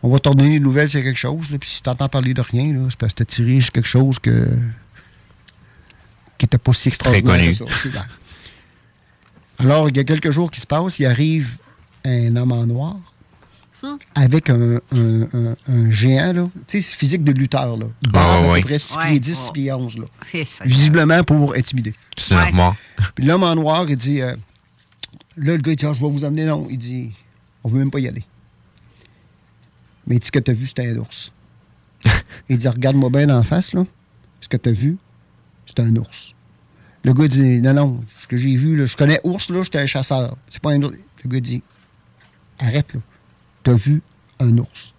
on 0.03 0.09
va 0.09 0.19
te 0.19 0.29
donner 0.29 0.55
une 0.55 0.63
nouvelle 0.63 0.89
c'est 0.89 1.03
quelque 1.03 1.17
chose, 1.19 1.49
là, 1.49 1.57
puis 1.57 1.69
si 1.69 1.81
tu 1.81 1.89
entends 1.89 2.07
parler 2.09 2.33
de 2.33 2.41
rien, 2.41 2.71
là, 2.73 2.87
c'est 2.89 2.99
parce 2.99 3.13
que 3.13 3.23
tu 3.23 3.35
tiré 3.43 3.61
sur 3.61 3.71
quelque 3.71 3.87
chose 3.87 4.19
que 4.19 4.47
qui 6.37 6.45
n'était 6.45 6.57
pas 6.59 6.73
si 6.73 6.89
extraordinaire. 6.89 7.35
connu. 7.35 7.53
ça. 7.55 8.05
Alors, 9.59 9.89
il 9.89 9.97
y 9.97 9.99
a 9.99 10.03
quelques 10.03 10.29
jours 10.29 10.51
qui 10.51 10.59
se 10.59 10.67
passent, 10.67 10.99
il 10.99 11.05
arrive 11.07 11.57
un 12.05 12.35
homme 12.35 12.51
en 12.51 12.65
noir 12.67 12.95
avec 14.15 14.49
un, 14.49 14.75
un- 14.91 15.21
un- 15.33 15.55
un 15.67 15.89
géant, 15.91 16.33
là, 16.33 16.49
tu 16.67 16.81
sais, 16.81 16.95
physique 16.97 17.23
de 17.23 17.31
lutteur, 17.31 17.77
là. 17.77 17.85
Barbe 18.09 18.45
à 18.45 18.51
ouais. 18.51 18.61
peu 18.61 18.67
près 18.67 18.79
6 18.79 18.95
Ouais. 18.97 19.09
pieds 19.11 19.19
10, 19.19 19.35
6 19.37 19.51
pieds 19.51 19.71
11, 19.71 19.97
là. 19.97 20.05
C'est 20.21 20.43
ça. 20.45 20.63
Visiblement 20.65 21.23
pour 21.23 21.53
intimider. 21.55 21.93
C'est 22.17 22.33
un 22.35 22.39
armoire. 22.39 22.75
Puis 23.15 23.25
l'homme 23.25 23.43
en 23.43 23.55
noir, 23.55 23.85
il 23.87 23.95
dit, 23.97 24.21
euh, 24.21 24.35
là, 25.37 25.55
le 25.55 25.57
gars, 25.57 25.71
il 25.71 25.75
dit, 25.75 25.85
Ah, 25.85 25.93
je 25.93 26.01
vais 26.01 26.09
vous 26.09 26.23
amener, 26.25 26.45
non. 26.45 26.67
Il 26.69 26.77
dit, 26.77 27.11
on 27.63 27.69
veut 27.69 27.77
même 27.79 27.91
pas 27.91 27.99
y 27.99 28.07
aller. 28.07 28.23
Mais 30.07 30.15
il 30.15 30.19
dit, 30.19 30.27
ce 30.27 30.31
que 30.31 30.39
tu 30.39 30.51
as 30.51 30.53
vu, 30.53 30.67
c'était 30.67 30.87
un 30.87 30.97
ours? 30.97 31.31
il 32.49 32.57
dit, 32.57 32.67
regarde-moi 32.67 33.09
bien 33.09 33.29
en 33.29 33.43
face, 33.43 33.73
là. 33.73 33.85
Ce 34.41 34.47
que 34.47 34.57
tu 34.57 34.69
as 34.69 34.73
vu, 34.73 34.97
c'est 35.65 35.79
un 35.79 35.95
ours. 35.95 36.33
Le 37.03 37.13
gars 37.13 37.27
dit, 37.27 37.61
non, 37.61 37.73
non, 37.73 38.01
ce 38.19 38.27
que 38.27 38.37
j'ai 38.37 38.55
vu, 38.55 38.75
là, 38.75 38.85
je 38.85 38.95
connais 38.97 39.19
ours, 39.23 39.49
là, 39.49 39.63
j'étais 39.63 39.79
un 39.79 39.85
chasseur. 39.85 40.37
C'est 40.49 40.61
pas 40.61 40.71
un 40.71 40.81
ours. 40.81 40.95
Le 41.23 41.29
gars 41.29 41.39
dit, 41.39 41.61
arrête, 42.59 42.93
là. 42.93 43.01
Tu 43.63 43.71
as 43.71 43.75
vu 43.75 44.01
un 44.39 44.57
ours. 44.57 44.93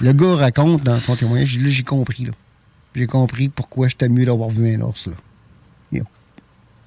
Le 0.00 0.12
gars 0.12 0.34
raconte 0.34 0.82
dans 0.82 1.00
son 1.00 1.16
témoignage, 1.16 1.58
là, 1.58 1.70
j'ai 1.70 1.82
compris, 1.82 2.24
là. 2.24 2.32
J'ai 2.94 3.06
compris 3.06 3.48
pourquoi 3.48 3.88
j'étais 3.88 4.08
mieux 4.08 4.24
d'avoir 4.26 4.50
vu 4.50 4.74
un 4.74 4.80
ours, 4.80 5.06
là. 5.06 5.14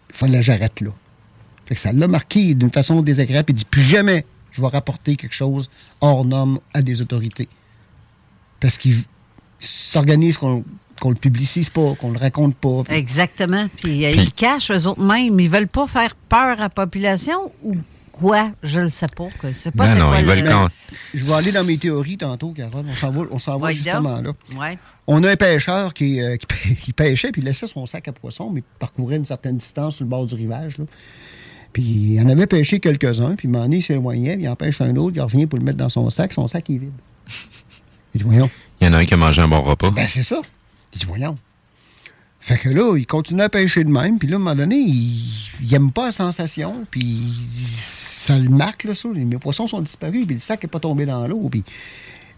Il 0.10 0.16
fallait 0.16 0.40
que 0.40 0.44
j'arrête 0.44 0.82
là. 0.82 0.92
Fait 1.66 1.76
que 1.76 1.82
ça 1.82 1.94
l'a 1.94 2.08
marqué 2.08 2.56
d'une 2.56 2.72
façon 2.72 3.02
désagréable. 3.02 3.52
Il 3.52 3.56
dit 3.56 3.66
plus 3.66 3.84
jamais 3.84 4.26
je 4.52 4.62
vais 4.62 4.68
rapporter 4.68 5.16
quelque 5.16 5.36
chose 5.36 5.70
hors 6.02 6.26
norme 6.26 6.60
à 6.74 6.82
des 6.82 7.02
autorités. 7.02 7.48
Parce 8.60 8.78
qu'ils 8.78 8.98
s'organisent 9.60 10.38
qu'on 10.38 10.64
qu'on 11.00 11.12
le 11.12 11.16
publicise 11.16 11.70
pas, 11.70 11.96
qu'on 11.96 12.12
le 12.12 12.20
raconte 12.20 12.56
pas. 12.56 12.84
Exactement. 12.90 13.68
Puis 13.78 14.06
euh, 14.06 14.10
ils 14.12 14.34
cachent 14.34 14.70
eux 14.70 14.86
autres 14.86 15.02
mêmes. 15.02 15.40
Ils 15.40 15.50
veulent 15.50 15.70
pas 15.70 15.88
faire 15.88 16.14
peur 16.14 16.58
à 16.60 16.64
la 16.64 16.70
population 16.70 17.54
ou 17.64 17.78
quoi? 18.12 18.52
Je 18.64 18.82
le 18.82 18.90
sais 18.90 19.08
pas. 19.08 19.30
que 19.42 19.54
C'est 19.54 19.72
pas 19.72 19.86
Non, 19.88 19.94
c'est 19.94 20.00
non, 20.00 20.08
quoi 20.08 20.20
ils 20.20 20.26
le- 20.26 20.42
veulent 20.42 20.70
Je 21.14 21.24
vais 21.24 21.34
aller 21.36 21.52
dans 21.54 21.64
mes 21.64 21.78
théories 21.78 22.18
tantôt, 22.18 22.52
Carole. 22.52 22.84
On 22.86 22.96
s'en 22.96 23.12
va, 23.12 23.22
on 23.32 23.40
s'en 23.40 23.58
va 23.58 23.68
Ouais, 23.68 23.74
justement 23.76 24.22
donc. 24.22 24.36
là. 24.52 24.60
Ouais. 24.60 24.78
On 25.08 25.24
a 25.24 25.32
un 25.32 25.36
pêcheur 25.38 25.94
qui, 25.94 26.20
euh, 26.20 26.36
qui 26.36 26.46
pê- 26.48 26.76
qui 26.84 26.92
pêchait 26.92 27.32
puis 27.32 27.42
il 27.42 27.46
laissait 27.46 27.68
son 27.68 27.86
sac 27.86 28.10
à 28.10 28.12
poissons, 28.12 28.50
mais 28.50 28.62
parcourait 28.78 29.16
une 29.16 29.26
certaine 29.26 29.56
distance 29.56 29.96
sur 29.96 30.04
le 30.04 30.10
bord 30.10 30.26
du 30.26 30.36
rivage. 30.36 30.80
là. 30.80 30.84
Puis 31.74 31.84
il 31.84 32.22
en 32.22 32.30
avait 32.30 32.48
pêché 32.48 32.80
quelques-uns, 32.80 33.36
puis 33.36 33.48
m'en 33.48 33.66
il 33.66 33.84
s'éloignait, 33.84 34.36
puis 34.36 34.46
il 34.46 34.50
en 34.50 34.56
pêche 34.56 34.82
un 34.82 34.96
autre, 34.96 35.16
il 35.16 35.22
revient 35.22 35.46
pour 35.46 35.60
le 35.60 35.66
mettre 35.66 35.78
dans 35.78 35.90
son 35.90 36.10
sac, 36.10 36.34
son 36.34 36.48
sac 36.48 36.70
est 36.70 36.78
vide. 36.78 36.92
Il 38.16 38.20
dit, 38.20 38.24
voyons. 38.24 38.50
Il 38.82 38.88
y 38.88 38.90
en 38.90 38.94
a 38.94 38.98
un 38.98 39.06
qui 39.06 39.14
a 39.14 39.18
mangé 39.18 39.42
un 39.42 39.48
bon 39.48 39.62
repas. 39.62 39.92
Ben, 39.92 40.08
c'est 40.08 40.24
ça. 40.24 40.42
Il 40.94 41.00
dit, 41.00 41.06
voyons. 41.06 41.38
Fait 42.40 42.58
que 42.58 42.70
là, 42.70 42.98
il 42.98 43.06
continue 43.06 43.42
à 43.42 43.50
pêcher 43.50 43.84
de 43.84 43.90
même, 43.90 44.18
puis 44.18 44.28
là, 44.28 44.36
à 44.36 44.38
un 44.38 44.40
moment 44.40 44.56
donné, 44.56 44.78
il, 44.78 45.52
il 45.62 45.74
aime 45.74 45.92
pas 45.92 46.08
la 46.08 46.12
sensation, 46.12 46.86
puis 46.90 47.34
ça 47.52 48.38
le 48.38 48.50
marque, 48.50 48.86
là, 48.86 48.96
ça. 48.96 49.10
Mes 49.10 49.38
poissons 49.38 49.68
sont 49.68 49.82
disparus, 49.82 50.26
puis 50.26 50.36
le 50.36 50.42
sac 50.42 50.64
n'est 50.64 50.70
pas 50.70 50.80
tombé 50.80 51.06
dans 51.06 51.28
l'eau, 51.28 51.50
puis 51.50 51.64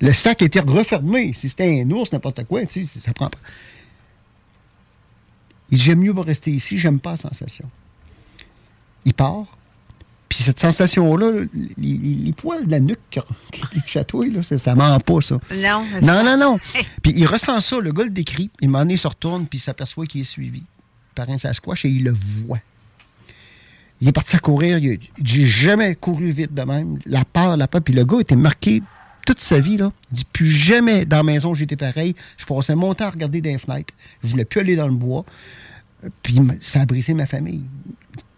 le 0.01 0.13
sac 0.13 0.41
était 0.41 0.59
refermé. 0.59 1.33
Si 1.33 1.49
c'était 1.49 1.81
un 1.81 1.91
ours, 1.91 2.11
n'importe 2.11 2.43
quoi, 2.45 2.65
tu 2.65 2.83
sais, 2.83 2.99
ça 2.99 3.13
prend 3.13 3.29
pas. 3.29 3.37
Il 5.69 5.77
dit, 5.77 5.83
j'aime 5.83 5.99
mieux 5.99 6.13
pas 6.13 6.23
rester 6.23 6.51
ici, 6.51 6.79
j'aime 6.79 6.99
pas 6.99 7.11
la 7.11 7.17
sensation. 7.17 7.69
Il 9.05 9.13
part, 9.13 9.45
puis 10.31 10.39
cette 10.43 10.61
sensation-là, 10.61 11.43
les, 11.77 12.33
poils 12.37 12.65
de 12.65 12.71
la 12.71 12.79
nuque 12.79 12.99
qui, 13.09 13.81
chatouillent, 13.85 14.31
là, 14.31 14.41
ça, 14.43 14.57
ça 14.57 14.75
ment 14.75 14.97
pas, 15.01 15.19
ça. 15.19 15.37
Non, 15.53 15.83
Non, 16.01 16.23
non, 16.23 16.37
non. 16.37 16.57
Puis 17.03 17.11
il 17.17 17.25
ressent 17.25 17.59
ça, 17.59 17.81
le 17.81 17.91
gars 17.91 18.05
le 18.05 18.11
décrit. 18.11 18.49
Il 18.61 18.69
m'en 18.69 18.83
est 18.83 18.95
se 18.95 19.09
retourne, 19.09 19.45
puis 19.45 19.59
il 19.59 19.61
s'aperçoit 19.61 20.05
qu'il 20.05 20.21
est 20.21 20.23
suivi 20.23 20.63
par 21.15 21.29
un 21.29 21.37
Sasquatch 21.37 21.83
et 21.83 21.89
il 21.89 22.05
le 22.05 22.15
voit. 22.17 22.59
Il 23.99 24.07
est 24.07 24.13
parti 24.13 24.37
à 24.37 24.39
courir. 24.39 24.79
J'ai 25.21 25.45
jamais 25.45 25.95
couru 25.95 26.31
vite 26.31 26.53
de 26.53 26.61
même. 26.61 26.99
La 27.05 27.25
peur, 27.25 27.57
la 27.57 27.67
peur. 27.67 27.81
Puis 27.81 27.93
le 27.93 28.05
gars 28.05 28.21
était 28.21 28.37
marqué 28.37 28.81
toute 29.25 29.41
sa 29.41 29.59
vie. 29.59 29.75
Là. 29.75 29.91
Il 30.13 30.15
dit 30.15 30.25
plus 30.31 30.49
jamais 30.49 31.05
dans 31.05 31.17
la 31.17 31.23
maison 31.23 31.53
j'étais 31.53 31.75
pareil. 31.75 32.15
Je 32.37 32.45
passais 32.45 32.75
mon 32.75 32.93
temps 32.93 33.07
à 33.07 33.09
regarder 33.09 33.41
les 33.41 33.57
fenêtres. 33.57 33.93
Je 34.23 34.29
voulais 34.29 34.45
plus 34.45 34.61
aller 34.61 34.77
dans 34.77 34.87
le 34.87 34.93
bois. 34.93 35.25
Puis 36.23 36.39
ça 36.61 36.79
a 36.79 36.85
brisé 36.85 37.13
ma 37.13 37.25
famille. 37.25 37.63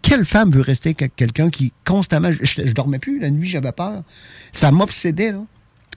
Quelle 0.06 0.26
femme 0.26 0.50
veut 0.50 0.60
rester 0.60 0.94
avec 0.98 1.16
quelqu'un 1.16 1.48
qui 1.48 1.72
constamment. 1.86 2.30
Je, 2.30 2.44
je 2.66 2.72
dormais 2.72 2.98
plus 2.98 3.18
la 3.20 3.30
nuit, 3.30 3.48
j'avais 3.48 3.72
peur. 3.72 4.02
Ça 4.52 4.70
m'obsédait. 4.70 5.32
là. 5.32 5.42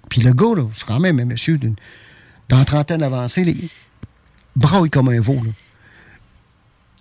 Puis 0.09 0.21
le 0.21 0.31
gars, 0.31 0.55
là, 0.55 0.63
c'est 0.75 0.87
quand 0.87 1.01
même 1.01 1.19
un 1.19 1.25
monsieur 1.25 1.57
d'une- 1.57 1.75
trentaine 2.65 3.03
avancée, 3.03 3.43
là, 3.43 3.51
il 3.51 3.67
braille 4.55 4.89
comme 4.89 5.09
un 5.09 5.19
veau. 5.19 5.35
là. 5.43 5.51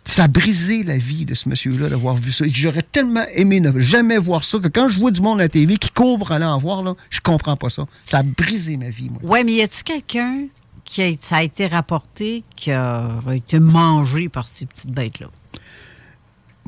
Ça 0.05 0.25
a 0.25 0.29
brisé 0.29 0.83
la 0.83 0.99
vie 0.99 1.25
de 1.25 1.35
ce 1.35 1.49
monsieur-là 1.49 1.89
d'avoir 1.89 2.17
vu 2.17 2.33
ça. 2.33 2.45
J'aurais 2.53 2.83
tellement 2.83 3.25
aimé 3.35 3.61
ne 3.61 3.79
jamais 3.79 4.19
voir 4.19 4.43
ça 4.43 4.59
que 4.59 4.67
quand 4.69 4.89
je 4.89 4.99
vois 4.99 5.13
du 5.13 5.21
monde 5.21 5.39
à 5.41 5.45
la 5.45 5.49
TV 5.49 5.77
qui 5.77 5.91
pour 5.91 6.33
aller 6.33 6.45
en 6.45 6.59
voir, 6.59 6.83
là, 6.83 6.95
je 7.11 7.21
comprends 7.21 7.57
pas 7.57 7.71
ça. 7.71 7.87
Ça 8.05 8.19
a 8.19 8.23
brisé 8.25 8.77
ma 8.77 8.91
vie, 8.91 9.11
moi. 9.11 9.21
Ouais, 9.23 9.45
mais 9.45 9.53
y 9.53 9.63
a-tu 9.63 9.85
quelqu'un 9.85 10.47
qui 10.85 11.03
a, 11.03 11.11
ça 11.21 11.37
a 11.37 11.43
été 11.45 11.69
rapporté 11.69 12.43
qui 12.57 12.73
a 12.73 13.09
été 13.33 13.61
mangé 13.61 14.29
par 14.29 14.47
ces 14.49 14.67
petites 14.67 14.91
bêtes-là? 14.91 15.29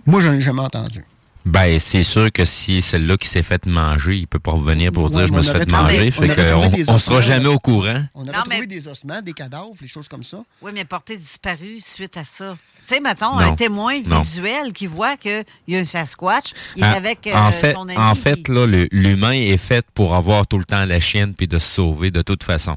Moi, 0.08 0.20
j'en 0.22 0.32
ai 0.32 0.40
jamais 0.40 0.62
entendu. 0.62 1.04
Ben, 1.44 1.78
c'est 1.80 2.02
sûr 2.02 2.30
que 2.32 2.44
si 2.44 2.82
celle-là 2.82 3.16
qui 3.16 3.28
s'est 3.28 3.42
fait 3.42 3.64
manger, 3.66 4.16
il 4.16 4.26
peut 4.26 4.38
pas 4.38 4.50
revenir 4.52 4.90
pour 4.92 5.04
Ouais, 5.04 5.10
dire 5.10 5.26
je 5.28 5.32
me 5.32 5.42
suis 5.42 5.52
fait 5.52 5.64
trouvé- 5.66 5.72
manger. 5.82 6.08
on 6.08 6.22
Fait 6.22 6.34
trouvé 6.34 6.84
qu'on 6.84 6.92
on 6.94 6.98
sera 6.98 7.20
jamais 7.20 7.46
au 7.48 7.58
courant. 7.58 8.02
On 8.14 8.26
a 8.26 8.32
retrouvé 8.42 8.66
des 8.66 8.88
ossements, 8.88 9.22
des 9.22 9.32
cadavres, 9.34 9.74
des 9.80 9.86
choses 9.86 10.08
comme 10.08 10.22
ça. 10.22 10.42
Oui, 10.62 10.72
mais 10.74 10.84
porté 10.84 11.16
disparu 11.16 11.76
suite 11.78 12.16
à 12.16 12.24
ça. 12.24 12.56
Tu 12.86 12.94
sais, 12.94 13.00
mettons, 13.00 13.32
Non. 13.34 13.38
un 13.52 13.54
témoin 13.54 14.00
Non. 14.06 14.20
visuel 14.20 14.72
qui 14.72 14.86
voit 14.86 15.16
qu'il 15.18 15.44
y 15.68 15.76
a 15.76 15.78
un 15.78 15.84
Sasquatch, 15.84 16.52
il 16.76 16.82
est 16.82 16.86
En- 16.86 16.92
avec 16.92 17.26
euh, 17.26 17.34
en 17.34 17.50
fait, 17.50 17.72
son 17.74 17.88
ami. 17.88 17.96
en 17.98 18.12
puis- 18.14 18.22
fait 18.22 18.48
là, 18.48 18.66
l'humain 18.90 19.32
est 19.32 19.56
fait 19.58 19.86
pour 19.94 20.14
avoir 20.14 20.46
tout 20.46 20.58
le 20.58 20.64
temps 20.64 20.84
la 20.86 21.00
chienne 21.00 21.34
puis 21.34 21.46
de 21.48 21.58
se 21.58 21.66
sauver 21.76 22.10
de 22.10 22.22
toute 22.22 22.44
façon. 22.44 22.76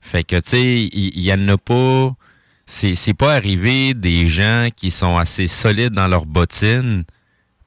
Fait 0.00 0.24
que, 0.24 0.36
tu 0.40 0.50
sais, 0.50 0.62
il 0.92 1.12
il 1.16 1.22
y, 1.22 1.32
en 1.32 1.48
a 1.48 1.56
pas... 1.58 2.14
C'est 2.70 2.94
c'est 2.94 3.14
pas 3.14 3.34
arrivé 3.34 3.94
des 3.94 4.28
gens 4.28 4.68
qui 4.76 4.90
sont 4.90 5.16
assez 5.16 5.48
solides 5.48 5.94
dans 5.94 6.06
leurs 6.06 6.26
bottines 6.26 7.04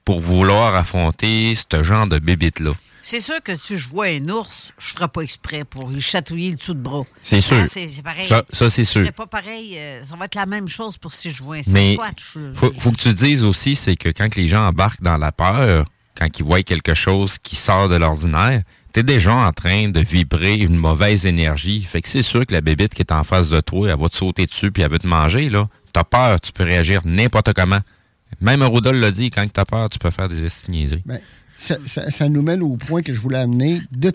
pour 0.06 0.22
vouloir 0.22 0.76
affronter 0.76 1.56
ce 1.56 1.82
genre 1.84 2.06
de 2.06 2.20
bébite-là. 2.20 2.72
C'est 3.02 3.20
sûr 3.20 3.42
que 3.44 3.56
si 3.56 3.78
je 3.78 3.90
vois 3.90 4.06
un 4.10 4.30
ours, 4.30 4.74
je 4.78 4.92
ne 4.94 4.98
ferai 4.98 5.08
pas 5.08 5.22
exprès 5.22 5.64
pour 5.64 5.90
lui 5.90 6.00
chatouiller 6.02 6.52
le 6.52 6.56
dessous 6.58 6.76
de 6.76 6.82
bras. 6.82 7.02
C'est 7.24 7.42
sûr. 7.42 7.58
Hein, 7.58 7.66
C'est 7.68 8.04
pareil. 8.04 8.28
Ça- 8.28 8.44
ça, 8.52 8.70
c'est 8.70 8.84
Je 8.84 8.90
sûr. 8.90 9.02
ferai 9.02 9.12
pas 9.12 9.26
pareil. 9.26 9.74
euh, 9.80 10.04
ça 10.04 10.16
va 10.16 10.26
être 10.26 10.36
la 10.36 10.46
même 10.46 10.68
chose 10.68 10.98
pour 11.00 11.12
si 11.12 11.32
je 11.32 11.42
vois 11.42 11.56
un 11.56 11.62
Mais 11.68 11.96
Sasquatch. 11.96 12.38
faut, 12.54 12.72
faut 12.78 12.92
que 12.92 12.98
tu 12.98 13.12
dises 13.16 13.44
aussi, 13.44 13.76
c'est 13.76 13.96
que 13.96 14.10
quand 14.10 14.36
les 14.36 14.48
gens 14.48 14.68
embarquent 14.68 15.02
dans 15.02 15.18
la 15.18 15.32
peur, 15.32 15.86
quand 16.16 16.28
ils 16.38 16.46
voient 16.46 16.62
quelque 16.62 16.94
chose 16.94 17.40
qui 17.42 17.56
sort 17.56 17.90
de 17.90 17.96
l'ordinaire, 17.96 18.62
t'es 18.94 19.04
déjà 19.04 19.34
en 19.34 19.52
train 19.54 19.90
de 19.90 20.00
vibrer 20.00 20.56
une 20.56 20.76
mauvaise 20.76 21.26
énergie. 21.26 21.82
Fait 21.82 22.02
que 22.02 22.08
c'est 22.08 22.22
sûr 22.22 22.46
que 22.46 22.54
la 22.54 22.62
bébite 22.62 22.94
qui 22.94 23.02
est 23.02 23.12
en 23.12 23.24
face 23.24 23.50
de 23.50 23.60
toi, 23.62 23.90
elle 23.90 24.00
va 24.00 24.10
te 24.10 24.16
sauter 24.16 24.46
dessus 24.46 24.72
puis 24.72 24.84
elle 24.84 24.92
veut 24.92 25.00
te 25.00 25.08
manger, 25.08 25.50
là. 25.50 25.68
T'as 25.94 26.04
peur, 26.04 26.40
tu 26.40 26.52
peux 26.52 26.64
réagir 26.64 27.02
n'importe 27.06 27.54
comment. 27.54 27.80
Même 28.40 28.64
Rodol 28.64 28.96
l'a 28.98 29.12
dit, 29.12 29.30
quand 29.30 29.46
t'as 29.52 29.66
peur, 29.66 29.90
tu 29.90 30.00
peux 30.00 30.10
faire 30.12 30.30
des 30.30 30.46
estigniseries. 30.46 31.04
Ben, 31.06 31.20
ça, 31.58 31.76
ça- 31.86 32.10
ça 32.10 32.30
nous 32.30 32.42
mène 32.42 32.62
au 32.64 32.78
point 32.78 33.02
que 33.02 33.14
je 33.14 33.20
voulais 33.20 33.40
amener. 33.40 33.82
De, 33.92 34.12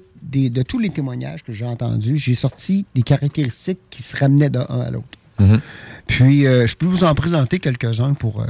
tous 0.62 0.78
les 0.78 0.90
témoignages 0.90 1.42
que 1.44 1.52
j'ai 1.52 1.66
entendus, 1.66 2.16
j'ai 2.16 2.34
sorti 2.34 2.86
des 2.94 3.02
caractéristiques 3.02 3.78
qui 3.90 4.02
se 4.02 4.16
ramenaient 4.16 4.50
d'un 4.50 4.62
à 4.62 4.90
l'autre. 4.90 5.06
Mhm. 5.38 5.60
Puis, 6.06 6.46
euh, 6.46 6.66
je 6.66 6.76
peux 6.76 6.86
vous 6.86 7.04
en 7.04 7.14
présenter 7.14 7.58
quelques-uns 7.58 8.14
pour, 8.14 8.40
euh, 8.40 8.46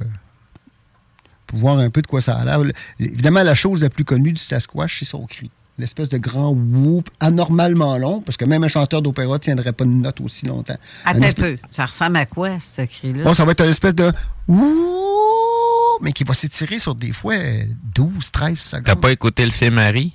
pour 1.47 1.59
voir 1.59 1.79
un 1.79 1.91
peu 1.91 2.01
de 2.03 2.07
quoi 2.07 2.21
ça 2.21 2.37
a 2.37 2.45
l'air. 2.45 2.61
Évidemment, 3.01 3.43
la 3.43 3.55
chose 3.55 3.83
la 3.83 3.91
plus 3.91 4.05
connue 4.05 4.33
du 4.33 4.41
Sasquatch, 4.41 5.01
c'est 5.01 5.05
son 5.05 5.27
cri. 5.27 5.51
L'espèce 5.79 6.09
de 6.09 6.17
grand 6.17 6.53
whoop 6.53 7.11
anormalement 7.21 7.99
long, 7.99 8.23
parce 8.23 8.39
que 8.39 8.47
même 8.47 8.65
un 8.65 8.69
chanteur 8.69 9.03
d'opéra 9.03 9.35
ne 9.35 9.39
tiendrait 9.39 9.73
pas 9.75 9.85
une 9.85 10.01
note 10.01 10.21
aussi 10.23 10.47
longtemps. 10.47 10.77
Attends 11.05 11.23
Un 11.23 11.33
peu. 11.35 11.59
Ça 11.71 11.85
ressemble 11.85 12.17
à 12.17 12.25
quoi, 12.25 12.59
ce 12.59 12.83
cri-là? 12.83 13.25
Bon, 13.25 13.35
ça 13.35 13.45
va 13.45 13.53
être 13.53 13.63
une 13.63 13.69
espèce 13.71 13.95
de 13.95 14.11
wouh, 14.49 15.99
mais 16.01 16.13
qui 16.13 16.25
va 16.25 16.35
s'étirer 16.35 16.79
sur 16.79 16.95
des 16.95 17.13
fois 17.13 17.35
euh, 17.35 17.63
12, 17.95 18.31
13 18.33 18.59
secondes. 18.59 18.85
T'as 18.85 18.97
pas 18.97 19.13
écouté 19.13 19.45
le 19.45 19.51
film 19.51 19.77
Harry? 19.79 20.15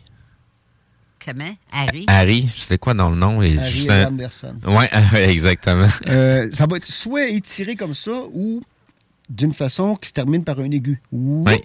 Comment? 1.23 1.55
Harry? 1.71 2.05
Harry, 2.07 2.49
c'était 2.55 2.79
quoi 2.79 2.95
dans 2.95 3.11
le 3.11 3.15
nom? 3.15 3.37
Harry 3.41 3.59
juste 3.69 3.87
et 3.87 3.91
un- 3.91 4.07
Anderson. 4.07 4.55
Ouais, 4.65 4.89
exactement. 5.29 5.87
Euh, 6.07 6.49
ça 6.51 6.65
va 6.65 6.77
être 6.77 6.87
soit 6.91 7.29
étiré 7.29 7.75
comme 7.75 7.93
ça 7.93 8.11
ou 8.33 8.63
d'une 9.29 9.53
façon 9.53 9.95
qui 9.95 10.09
se 10.09 10.13
termine 10.13 10.43
par 10.43 10.59
un 10.59 10.71
aigu. 10.71 10.99
Oui. 11.11 11.61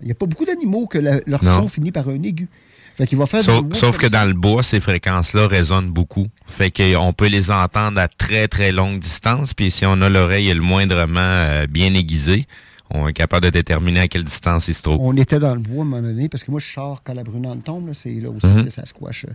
Il 0.00 0.06
n'y 0.06 0.12
a 0.12 0.14
pas 0.14 0.24
beaucoup 0.26 0.46
d'animaux 0.46 0.86
que 0.86 0.96
la- 0.98 1.20
leur 1.26 1.44
Non. 1.44 1.54
son 1.56 1.68
finit 1.68 1.92
par 1.92 2.08
un 2.08 2.22
aigu. 2.22 2.48
Fait 2.96 3.06
qu'il 3.06 3.18
va 3.18 3.26
faire 3.26 3.42
Sauf, 3.42 3.98
que 3.98 4.08
ça. 4.08 4.20
dans 4.20 4.24
le 4.28 4.32
bois, 4.34 4.62
ces 4.62 4.80
fréquences-là 4.80 5.46
résonnent 5.46 5.90
beaucoup. 5.90 6.26
Fait 6.46 6.70
qu'on 6.70 7.12
peut 7.12 7.26
les 7.26 7.50
entendre 7.50 8.00
à 8.00 8.08
très, 8.08 8.48
très 8.48 8.72
longue 8.72 8.98
distance. 9.00 9.52
Puis 9.52 9.70
si 9.70 9.84
on 9.84 10.00
a 10.00 10.08
l'oreille 10.08 10.52
le 10.54 10.62
moindrement 10.62 11.20
euh, 11.20 11.66
bien 11.66 11.92
aiguisée, 11.94 12.46
on 12.88 13.06
est 13.08 13.12
capable 13.12 13.44
de 13.44 13.50
déterminer 13.50 14.00
à 14.00 14.08
quelle 14.08 14.24
distance 14.24 14.68
il 14.68 14.74
se 14.74 14.82
trouve. 14.82 14.98
On 15.00 15.14
était 15.16 15.38
dans 15.38 15.54
le 15.54 15.60
bois 15.60 15.78
à 15.78 15.80
un 15.82 15.84
moment 15.90 16.02
donné, 16.02 16.28
parce 16.28 16.42
que 16.44 16.50
moi, 16.50 16.60
je 16.60 16.72
sors 16.72 17.02
quand 17.02 17.12
la 17.14 17.24
brunante 17.24 17.64
tombe, 17.64 17.90
c'est 17.92 18.14
là 18.14 18.30
aussi 18.30 18.46
Mhm. 18.46 18.64
que 18.64 18.70
ça 18.70 18.86
squash. 18.86 19.26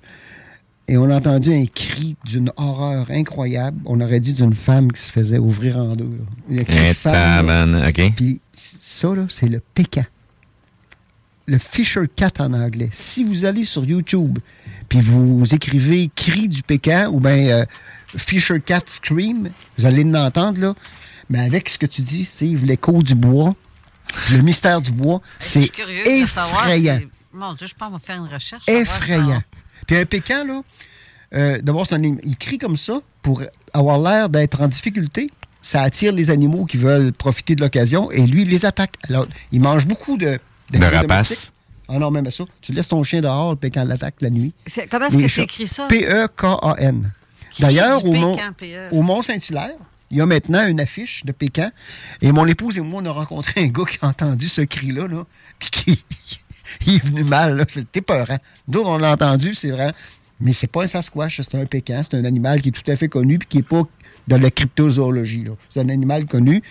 Et 0.88 0.98
on 0.98 1.10
a 1.10 1.18
entendu 1.18 1.54
un 1.54 1.66
cri 1.68 2.16
d'une 2.26 2.52
horreur 2.58 3.12
incroyable. 3.12 3.78
On 3.86 4.02
aurait 4.02 4.20
dit 4.20 4.34
d'une 4.34 4.54
femme 4.54 4.92
qui 4.92 5.02
se 5.02 5.12
faisait 5.12 5.38
ouvrir 5.38 5.78
en 5.78 5.96
deux. 5.96 6.06
là. 6.06 6.26
Le 6.58 6.64
cri 6.64 6.90
de 6.90 6.94
femme, 6.94 7.48
là. 7.48 7.90
OK. 7.90 8.14
Puis 8.16 8.42
ça, 8.54 9.10
là, 9.14 9.24
c'est 9.30 9.48
le 9.48 9.62
pécan. 9.76 10.04
Le 11.52 11.58
Fisher 11.58 12.04
Cat 12.16 12.32
en 12.40 12.54
anglais. 12.54 12.90
Si 12.94 13.26
vous 13.26 13.44
allez 13.44 13.66
sur 13.66 13.84
YouTube, 13.84 14.40
puis 14.88 15.02
vous 15.02 15.44
écrivez 15.54 16.10
cri 16.16 16.48
du 16.48 16.64
pécan 16.64 17.10
ou 17.12 17.20
bien 17.20 17.36
euh, 17.50 17.66
Fisher 18.16 18.62
Cat 18.62 18.84
Scream, 18.88 19.50
vous 19.78 19.86
allez 19.86 20.06
l'entendre, 20.06 20.62
là. 20.62 20.74
Mais 21.30 21.40
avec 21.40 21.68
ce 21.68 21.78
que 21.78 21.86
tu 21.86 22.04
dis, 22.04 22.24
Steve, 22.24 22.64
l'écho 22.64 23.04
du 23.04 23.16
bois, 23.16 23.54
le 24.32 24.38
mystère 24.42 24.82
du 24.82 24.92
bois, 24.92 25.22
Je 25.42 25.46
c'est 25.46 25.62
suis 25.64 25.72
curieux 25.72 26.22
de 26.24 26.30
savoir. 26.30 26.68
effrayant. 26.68 27.00
c'est- 27.02 27.08
Mon 27.34 27.54
Dieu, 27.54 27.68
je 27.68 27.74
pense 27.76 27.88
qu'on 27.90 27.94
va 27.96 28.00
faire 28.00 28.24
une 28.26 28.34
recherche. 28.34 28.64
Effrayant. 28.68 29.44
Puis 29.88 29.98
un 29.98 30.06
pécan, 30.06 30.46
là, 30.48 30.62
euh, 31.34 31.60
d'abord, 31.62 31.86
c'est 31.86 31.96
un 31.96 32.02
il 32.04 32.38
crie 32.40 32.60
comme 32.60 32.78
ça 32.78 33.02
pour 33.22 33.42
avoir 33.74 34.00
l'air 34.00 34.30
d'être 34.30 34.62
en 34.62 34.70
difficulté. 34.70 35.30
Ça 35.62 35.82
attire 35.82 36.14
les 36.14 36.30
animaux 36.30 36.64
qui 36.66 36.78
veulent 36.78 37.12
profiter 37.12 37.56
de 37.56 37.62
l'occasion 37.62 38.10
et 38.10 38.26
lui, 38.26 38.44
il 38.44 38.50
les 38.50 38.66
attaque. 38.66 38.96
Alors, 39.10 39.28
il 39.52 39.60
mange 39.62 39.86
beaucoup 39.86 40.16
de, 40.18 40.40
De 40.72 41.08
domestiques? 41.08 41.52
Ah 41.88 42.00
non, 42.00 42.10
même 42.10 42.30
ça. 42.32 42.46
Tu 42.62 42.72
laisses 42.72 42.88
ton 42.88 43.04
chien 43.04 43.22
dehors, 43.22 43.52
le 43.52 43.58
pécan 43.58 43.84
l'attaque 43.84 44.16
la 44.22 44.30
nuit. 44.30 44.54
Comment 44.90 45.08
est-ce 45.08 45.18
que 45.18 45.28
tu 45.28 45.42
écris 45.42 45.68
ça? 45.68 45.88
P-E-K-A-N. 45.88 47.12
D'ailleurs, 47.60 48.02
du 48.02 48.10
au 48.10 48.14
Mont, 48.14 48.38
Mont-Saint-Hilaire, 49.04 49.76
il 50.10 50.18
y 50.18 50.22
a 50.22 50.26
maintenant 50.26 50.66
une 50.66 50.80
affiche 50.80 51.26
de 51.26 51.34
pécan. 51.34 51.70
Et 52.22 52.32
mon 52.32 52.46
épouse 52.46 52.78
et 52.78 52.82
moi, 52.82 53.02
on 53.04 53.06
a 53.06 53.12
rencontré 53.12 53.62
un 53.64 53.68
gars 53.68 53.84
qui 53.86 53.98
a 54.02 54.08
entendu 54.08 54.48
ce 54.48 54.62
cri-là, 54.62 55.08
là, 55.08 55.26
puis 55.60 55.70
qui 55.70 56.06
il 56.88 56.96
est 56.96 57.06
venu 57.06 57.24
mal. 57.24 57.64
C'était 57.68 58.02
peurant. 58.02 58.38
Nous, 58.68 58.80
on 58.80 58.98
l'a 58.98 59.12
entendu, 59.14 59.54
c'est 59.54 59.72
vrai. 59.72 59.92
Mais 60.40 60.54
c'est 60.54 60.68
pas 60.68 60.84
un 60.84 60.88
Sasquatch, 60.88 61.42
c'est 61.42 61.56
un 61.56 61.66
pécan. 61.66 62.02
C'est 62.10 62.18
un 62.18 62.26
animal 62.26 62.62
qui 62.62 62.70
est 62.70 62.72
tout 62.72 62.90
à 62.90 62.96
fait 62.96 63.10
connu, 63.10 63.38
puis 63.38 63.48
qui 63.48 63.58
n'est 63.58 63.64
pas 63.64 63.84
de 64.28 64.36
la 64.36 64.50
cryptozoologie. 64.50 65.46
C'est 65.70 65.82
un 65.82 65.90
animal 65.90 66.26
connu, 66.26 66.62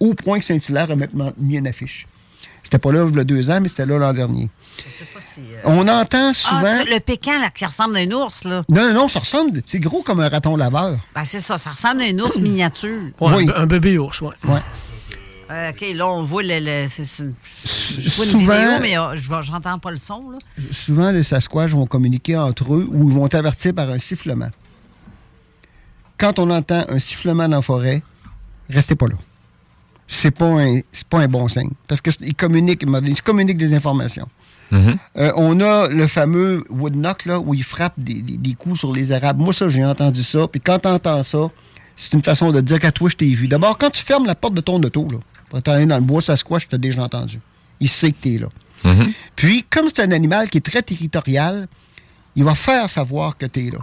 au 0.00 0.14
point 0.14 0.38
que 0.38 0.44
Saint-Hilaire 0.44 0.90
a 0.90 0.96
maintenant 0.96 1.32
mis 1.36 1.56
une 1.56 1.66
affiche. 1.66 2.06
C'était 2.62 2.78
pas 2.78 2.92
là 2.92 3.06
il 3.08 3.16
y 3.16 3.20
a 3.20 3.24
deux 3.24 3.50
ans, 3.50 3.60
mais 3.60 3.68
c'était 3.68 3.86
là 3.86 3.98
l'an 3.98 4.12
dernier. 4.12 4.48
On 5.64 5.86
entend 5.88 6.32
souvent. 6.32 6.62
Ah, 6.64 6.84
le 6.84 6.98
pécan, 7.00 7.38
là, 7.40 7.50
qui 7.50 7.64
ressemble 7.66 7.96
à 7.96 8.00
un 8.00 8.10
ours, 8.12 8.44
là. 8.44 8.62
Non, 8.68 8.88
non, 8.88 8.94
non, 8.94 9.08
ça 9.08 9.18
ressemble. 9.20 9.62
C'est 9.66 9.78
gros 9.80 10.02
comme 10.02 10.20
un 10.20 10.28
raton 10.28 10.56
laveur. 10.56 10.98
Ben, 11.14 11.24
c'est 11.24 11.40
ça, 11.40 11.58
ça 11.58 11.70
ressemble 11.70 12.02
à 12.02 12.04
un 12.06 12.18
ours 12.18 12.38
miniature. 12.38 12.90
Ouais, 13.20 13.32
Oui. 13.34 13.50
un, 13.54 13.62
un 13.62 13.66
bébé 13.66 13.98
ours, 13.98 14.20
ouais. 14.22 14.30
Ouais. 14.44 14.60
Euh, 15.50 15.70
OK, 15.70 15.84
là, 15.94 16.08
on 16.08 16.24
voit 16.24 16.42
le. 16.42 16.60
le- 16.60 16.88
c'est- 16.88 17.04
c'est- 17.04 17.24
je 18.00 18.10
vois 18.16 18.24
une 18.24 18.30
souvent- 18.30 18.54
vidéo, 18.54 18.78
mais 18.80 18.96
euh, 18.96 19.16
je 19.16 19.28
pas 19.78 19.90
le 19.90 19.98
son, 19.98 20.30
là. 20.30 20.38
Souvent, 20.70 21.10
les 21.10 21.22
Sasquatch 21.22 21.72
vont 21.72 21.86
communiquer 21.86 22.36
entre 22.38 22.72
eux 22.74 22.88
ou 22.90 23.10
ils 23.10 23.14
vont 23.14 23.26
avertir 23.26 23.74
par 23.74 23.90
un 23.90 23.98
sifflement. 23.98 24.48
Quand 26.16 26.38
on 26.38 26.48
entend 26.48 26.84
un 26.88 26.98
sifflement 26.98 27.48
dans 27.48 27.56
la 27.56 27.62
forêt, 27.62 28.02
restez 28.70 28.94
pas 28.94 29.08
là. 29.08 29.16
C'est 30.14 30.30
pas 30.30 30.46
un, 30.60 30.80
pas 31.08 31.20
un 31.20 31.28
bon 31.28 31.48
signe. 31.48 31.70
Parce 31.88 32.00
qu'ils 32.02 32.34
communiquent, 32.34 32.84
ils 33.04 33.22
communiquent 33.22 33.56
des 33.58 33.72
informations. 33.74 34.28
Euh, 35.18 35.32
on 35.36 35.60
a 35.60 35.88
le 35.88 36.06
fameux 36.06 36.64
wood 36.70 36.94
knock, 36.94 37.24
là, 37.26 37.38
où 37.38 37.54
il 37.54 37.62
frappe 37.64 37.94
des, 37.98 38.20
des- 38.22 38.36
des 38.38 38.54
coups 38.54 38.78
sur 38.78 38.92
les 38.92 39.12
Arabes. 39.12 39.38
Moi, 39.38 39.52
ça, 39.52 39.68
j'ai 39.68 39.84
entendu 39.84 40.22
ça. 40.22 40.46
Puis 40.48 40.60
quand 40.60 40.78
tu 40.80 40.88
entends 40.88 41.22
ça, 41.22 41.50
c'est 41.96 42.12
une 42.14 42.22
façon 42.22 42.50
de 42.52 42.60
dire 42.60 42.78
qu'à 42.80 42.92
toi, 42.92 43.08
je 43.10 43.16
t'ai 43.16 43.28
vu. 43.34 43.48
D'abord, 43.48 43.76
quand 43.78 43.90
tu 43.90 44.02
fermes 44.02 44.26
la 44.26 44.34
porte 44.34 44.54
de 44.54 44.60
ton 44.62 44.82
auto, 44.82 45.06
là, 45.10 45.18
pour 45.50 45.62
t'aller 45.62 45.84
dans 45.86 45.96
le 45.96 46.02
bois, 46.02 46.22
ça 46.22 46.36
squash, 46.36 46.68
tu 46.68 46.78
déjà 46.78 47.02
entendu. 47.02 47.38
Il 47.80 47.88
sait 47.88 48.12
que 48.12 48.16
tu 48.22 48.34
es 48.34 48.38
là. 48.38 48.48
Puis, 49.36 49.64
comme 49.70 49.88
c'est 49.94 50.02
un 50.02 50.10
animal 50.10 50.48
qui 50.50 50.58
est 50.58 50.62
très 50.62 50.82
territorial, 50.82 51.68
il 52.36 52.44
va 52.44 52.54
faire 52.54 52.88
savoir 52.90 53.36
que 53.36 53.46
tu 53.46 53.66
es 53.66 53.70
là. 53.70 53.78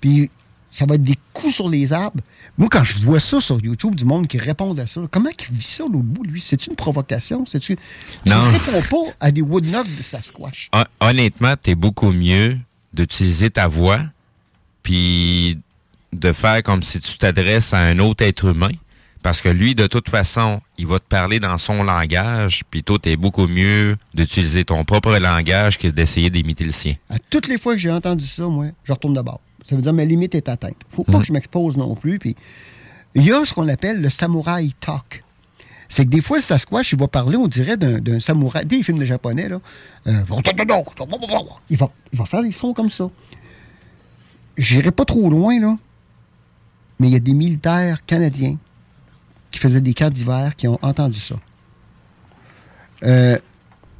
Puis, 0.00 0.30
ça 0.72 0.86
va 0.86 0.96
être 0.96 1.04
des 1.04 1.18
coups 1.32 1.54
sur 1.54 1.68
les 1.68 1.92
arbres. 1.92 2.20
Moi, 2.58 2.68
quand 2.70 2.82
je 2.82 2.98
vois 3.00 3.20
ça 3.20 3.40
sur 3.40 3.60
YouTube, 3.62 3.94
du 3.94 4.04
monde 4.04 4.26
qui 4.26 4.38
répond 4.38 4.76
à 4.76 4.86
ça, 4.86 5.02
comment 5.10 5.30
il 5.30 5.54
vit 5.56 5.64
ça 5.64 5.84
l'autre 5.84 5.98
bout, 6.04 6.24
lui? 6.24 6.40
C'est 6.40 6.66
une 6.66 6.74
provocation? 6.74 7.44
C'est-tu... 7.46 7.76
Non. 8.26 8.42
Tu 8.52 8.70
réponds 8.70 9.04
pas 9.06 9.12
à 9.20 9.30
des 9.30 9.42
wood 9.42 9.64
knocks 9.66 9.94
de 9.96 10.02
Sasquatch. 10.02 10.68
Hon- 10.72 10.84
Honnêtement, 11.00 11.54
t'es 11.60 11.74
beaucoup 11.74 12.10
mieux 12.12 12.56
d'utiliser 12.92 13.50
ta 13.50 13.68
voix, 13.68 14.00
puis 14.82 15.58
de 16.12 16.32
faire 16.32 16.62
comme 16.62 16.82
si 16.82 17.00
tu 17.00 17.16
t'adresses 17.18 17.72
à 17.72 17.78
un 17.78 17.98
autre 17.98 18.24
être 18.24 18.46
humain. 18.46 18.72
Parce 19.22 19.40
que 19.40 19.48
lui, 19.48 19.76
de 19.76 19.86
toute 19.86 20.10
façon, 20.10 20.60
il 20.78 20.86
va 20.88 20.98
te 20.98 21.04
parler 21.08 21.38
dans 21.38 21.56
son 21.56 21.84
langage, 21.84 22.64
puis 22.70 22.82
toi, 22.82 22.98
t'es 23.00 23.16
beaucoup 23.16 23.46
mieux 23.46 23.96
d'utiliser 24.14 24.64
ton 24.64 24.84
propre 24.84 25.16
langage 25.16 25.78
que 25.78 25.86
d'essayer 25.86 26.28
d'imiter 26.28 26.64
le 26.64 26.72
sien. 26.72 26.96
À 27.08 27.18
toutes 27.30 27.46
les 27.46 27.56
fois 27.56 27.74
que 27.74 27.78
j'ai 27.80 27.90
entendu 27.92 28.24
ça, 28.26 28.48
moi, 28.48 28.66
je 28.82 28.92
retourne 28.92 29.14
de 29.14 29.20
bord. 29.20 29.40
Ça 29.64 29.76
veut 29.76 29.82
dire 29.82 29.92
ma 29.92 30.04
limite 30.04 30.34
est 30.34 30.48
atteinte. 30.48 30.76
faut 30.90 31.04
pas 31.04 31.18
que 31.18 31.24
je 31.24 31.32
m'expose 31.32 31.76
non 31.76 31.94
plus. 31.94 32.18
Puis 32.18 32.36
il 33.14 33.24
y 33.24 33.32
a 33.32 33.44
ce 33.44 33.54
qu'on 33.54 33.68
appelle 33.68 34.00
le 34.00 34.10
samouraï 34.10 34.72
talk. 34.80 35.22
C'est 35.88 36.06
que 36.06 36.10
des 36.10 36.22
fois, 36.22 36.38
le 36.38 36.42
Sasquatch, 36.42 36.92
il 36.94 36.98
va 36.98 37.06
parler, 37.06 37.36
on 37.36 37.46
dirait, 37.46 37.76
d'un 37.76 38.18
samouraï. 38.18 38.64
Des 38.64 38.82
films 38.82 38.98
de 38.98 39.04
japonais, 39.04 39.48
là. 39.48 39.60
euh, 40.06 40.22
il, 41.68 41.76
va, 41.76 41.90
il 42.12 42.18
va 42.18 42.24
faire 42.24 42.42
des 42.42 42.52
sons 42.52 42.72
comme 42.72 42.88
ça. 42.88 43.10
J'irai 44.56 44.90
pas 44.90 45.04
trop 45.04 45.28
loin, 45.28 45.60
là. 45.60 45.76
Mais 46.98 47.08
il 47.08 47.12
y 47.12 47.16
a 47.16 47.20
des 47.20 47.34
militaires 47.34 48.06
canadiens 48.06 48.56
qui 49.50 49.58
faisaient 49.58 49.82
des 49.82 49.92
camps 49.92 50.08
d'hiver 50.08 50.56
qui 50.56 50.66
ont 50.66 50.78
entendu 50.80 51.18
ça. 51.18 51.34
Euh, 53.02 53.38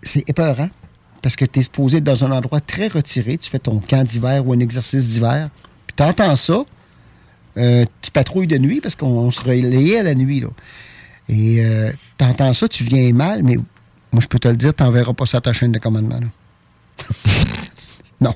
c'est 0.03 0.27
épeurant 0.31 0.71
parce 1.23 1.37
que 1.37 1.45
tu 1.45 1.61
es 1.61 1.63
supposé 1.63 1.99
être 1.99 2.05
dans 2.05 2.25
un 2.25 2.33
endroit 2.33 2.61
très 2.61 2.89
retiré. 2.89 3.39
Tu 3.39 3.49
fais 3.49 3.59
ton 3.59 3.79
camp 3.79 4.03
d'hiver 4.07 4.47
ou 4.47 4.53
un 4.53 4.59
exercice 4.61 5.09
d'hiver. 5.11 5.49
Puis 5.87 5.95
tu 5.97 6.03
entends 6.03 6.37
ça. 6.37 6.65
euh, 7.57 7.85
tu 8.03 8.11
patrouilles 8.11 8.47
de 8.47 8.59
nuit 8.59 8.81
parce 8.81 8.95
qu'on 8.97 9.31
se 9.31 9.41
relayait 9.41 9.99
à 9.99 10.03
la 10.03 10.15
nuit. 10.15 10.41
Là. 10.41 10.49
Et 11.29 11.65
tu 12.19 12.25
entends 12.25 12.53
ça, 12.53 12.67
tu 12.69 12.83
viens 12.85 13.13
mal, 13.13 13.43
mais 13.43 13.57
moi, 14.11 14.21
je 14.21 14.27
peux 14.27 14.39
te 14.39 14.49
le 14.49 14.57
dire, 14.57 14.75
tu 14.75 14.83
n'enverras 14.83 15.13
pas 15.15 15.25
ça 15.27 15.39
à 15.39 15.41
ta 15.41 15.53
chaîne 15.53 15.73
de 15.73 15.79
commandement. 15.79 16.19
là. 16.21 16.27
non. 18.21 18.35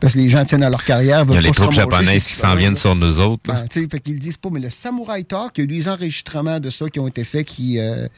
Parce 0.00 0.14
que 0.14 0.18
les 0.18 0.30
gens 0.30 0.44
tiennent 0.46 0.62
à 0.62 0.70
leur 0.70 0.82
carrière. 0.84 1.24
Il 1.28 1.34
y 1.34 1.36
a 1.36 1.40
les 1.42 1.50
troupes 1.50 1.72
japonaises 1.72 2.24
qui 2.24 2.32
s'en 2.32 2.54
viennent 2.56 2.76
sur 2.76 2.94
nous 2.96 3.20
autres. 3.20 3.42
ben, 3.46 3.66
fait 3.70 4.00
qu'ils 4.00 4.14
le 4.14 4.18
disent 4.20 4.38
pas, 4.38 4.48
mais 4.50 4.60
le 4.60 4.70
Samurai 4.70 5.22
Talk, 5.24 5.52
il 5.56 5.60
y 5.60 5.60
a 5.60 5.64
eu 5.64 5.66
des 5.78 5.88
enregistrements 5.88 6.58
de 6.58 6.70
ça 6.70 6.88
qui 6.88 6.98
ont 7.00 7.06
été 7.08 7.22
faits 7.24 7.46
qui, 7.46 7.78
euh, 7.78 8.08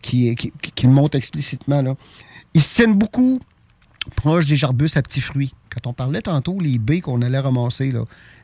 qui, 0.00 0.34
qui, 0.36 0.52
qui- 0.62 0.70
qui 0.72 0.86
le 0.86 0.92
montrent 0.92 1.16
explicitement. 1.16 1.82
Là. 1.82 1.96
Ils 2.54 2.62
se 2.62 2.74
tiennent 2.76 2.94
beaucoup 2.94 3.40
proches 4.16 4.46
des 4.46 4.62
arbustes 4.64 4.96
à 4.96 5.02
petits 5.02 5.20
fruits. 5.22 5.54
Quand 5.70 5.88
on 5.88 5.92
parlait 5.94 6.20
tantôt, 6.20 6.58
les 6.60 6.78
baies 6.78 7.00
qu'on 7.00 7.22
allait 7.22 7.38
ramasser, 7.38 7.92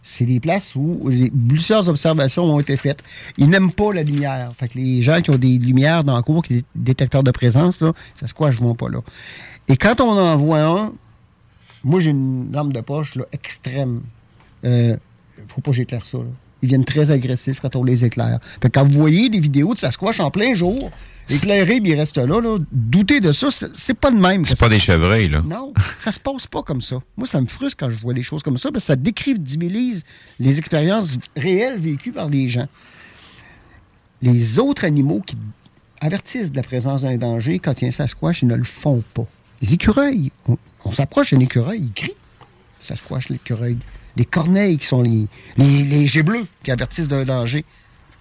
c'est 0.03 0.25
des 0.25 0.41
places 0.41 0.75
où 0.75 1.09
les- 1.09 1.31
plusieurs 1.31 1.89
observations 1.89 2.45
ont 2.45 2.59
été 2.61 2.77
faites. 2.77 3.03
Ils 3.37 3.49
n'aiment 3.51 3.73
pas 3.73 3.93
la 3.93 4.03
lumière. 4.03 4.53
Fait 4.59 4.69
que 4.69 4.79
les 4.79 5.03
gens 5.03 5.21
qui 5.21 5.31
ont 5.31 5.37
des 5.39 5.59
lumières 5.59 6.03
dans 6.03 6.17
le 6.17 6.23
cours, 6.23 6.43
qui 6.43 6.55
des 6.55 6.65
détecteurs 6.75 7.23
de 7.23 7.31
présence, 7.31 7.79
ça 8.17 8.27
se 8.27 8.33
quoi, 8.35 8.51
je 8.51 8.61
pas 8.75 8.89
là. 8.89 9.01
Et 9.69 9.77
quand 9.77 10.01
on 10.01 10.13
en 10.19 10.37
voit 10.37 10.63
un, 10.63 10.93
moi 11.85 12.01
j'ai 12.01 12.11
une 12.11 12.51
lampe 12.53 12.73
de 12.73 12.81
poche 12.81 13.15
là, 13.15 13.25
extrême. 13.33 14.01
Euh, 14.65 14.97
faut 15.49 15.61
pas 15.61 15.71
que 15.71 15.77
j'éclaire 15.77 16.05
ça. 16.05 16.19
là. 16.19 16.25
Ils 16.63 16.69
viennent 16.69 16.85
très 16.85 17.11
agressifs 17.11 17.61
quand 17.61 17.75
on 17.77 17.85
les 17.85 18.05
éclaire. 18.05 18.39
Fait 18.63 18.69
que 18.69 18.79
quand 18.79 18.87
vous 18.87 18.95
voyez 18.99 19.29
des 19.29 19.41
vidéos 19.41 19.75
de 19.75 19.79
Sasquatch 19.79 20.21
en 20.21 20.31
plein 20.31 20.53
jour, 20.55 20.91
éclairé, 21.29 21.81
puis 21.81 21.93
il 21.93 21.95
reste 21.99 22.19
là, 22.19 22.41
là, 22.41 22.59
doutez 22.71 23.21
de 23.21 23.33
ça, 23.33 23.49
c'est 23.51 23.95
pas 23.95 24.11
de 24.11 24.19
même. 24.19 24.45
C'est 24.45 24.57
ça. 24.57 24.67
pas 24.67 24.69
des 24.69 24.79
chevreuils, 24.79 25.29
là. 25.29 25.43
Non, 25.43 25.73
ça 25.99 26.13
se 26.13 26.21
passe 26.21 26.47
pas 26.47 26.63
comme 26.63 26.83
ça. 26.83 26.97
Moi, 27.17 27.27
ça 27.27 27.41
me 27.41 27.47
frustre 27.47 27.79
quand 27.79 27.91
je 27.91 27.99
vois 27.99 28.13
des 28.15 28.23
choses 28.23 28.43
comme 28.43 28.57
ça, 28.57 28.71
parce 28.71 28.85
que 28.85 28.89
ça 28.89 28.97
décrédibilise 28.97 30.03
les 30.39 30.59
expériences 30.59 31.19
réelles 31.37 31.79
vécues 31.79 32.13
par 32.13 32.29
les 32.29 32.49
gens. 32.49 32.69
Les 34.23 34.59
autres 34.59 34.85
animaux 34.85 35.23
qui 35.25 35.37
avertissent 36.01 36.51
de 36.51 36.57
la 36.57 36.63
présence 36.63 37.03
d'un 37.03 37.17
danger, 37.17 37.59
quand 37.59 37.81
il 37.81 37.85
y 37.85 37.87
a 37.87 37.89
un 37.89 37.93
Sasquatch, 37.93 38.43
ils 38.43 38.49
ne 38.49 38.57
le 38.57 38.65
font 38.65 39.03
pas. 39.15 39.27
Les 39.63 39.75
écureuils, 39.75 40.31
on, 40.49 40.59
on 40.85 40.93
s'approche 40.93 41.33
d'un 41.33 41.41
écureuil, 41.41 41.81
il 41.85 41.93
crie. 41.93 42.13
Sasquatch, 42.81 43.29
l'écureuil. 43.29 43.79
Les 44.21 44.27
corneilles, 44.27 44.77
qui 44.77 44.87
sont 44.87 45.01
les, 45.01 45.27
les, 45.57 45.85
les 45.85 46.07
jets 46.07 46.23
bleus, 46.23 46.47
qui 46.63 46.71
avertissent 46.71 47.09
d'un 47.09 47.25
danger, 47.25 47.65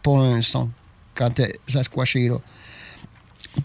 pas 0.02 0.12
un 0.12 0.42
son, 0.42 0.70
quand 1.14 1.38
euh, 1.42 1.48
Sasquatch 1.68 2.16
est 2.16 2.30
là. 2.30 2.38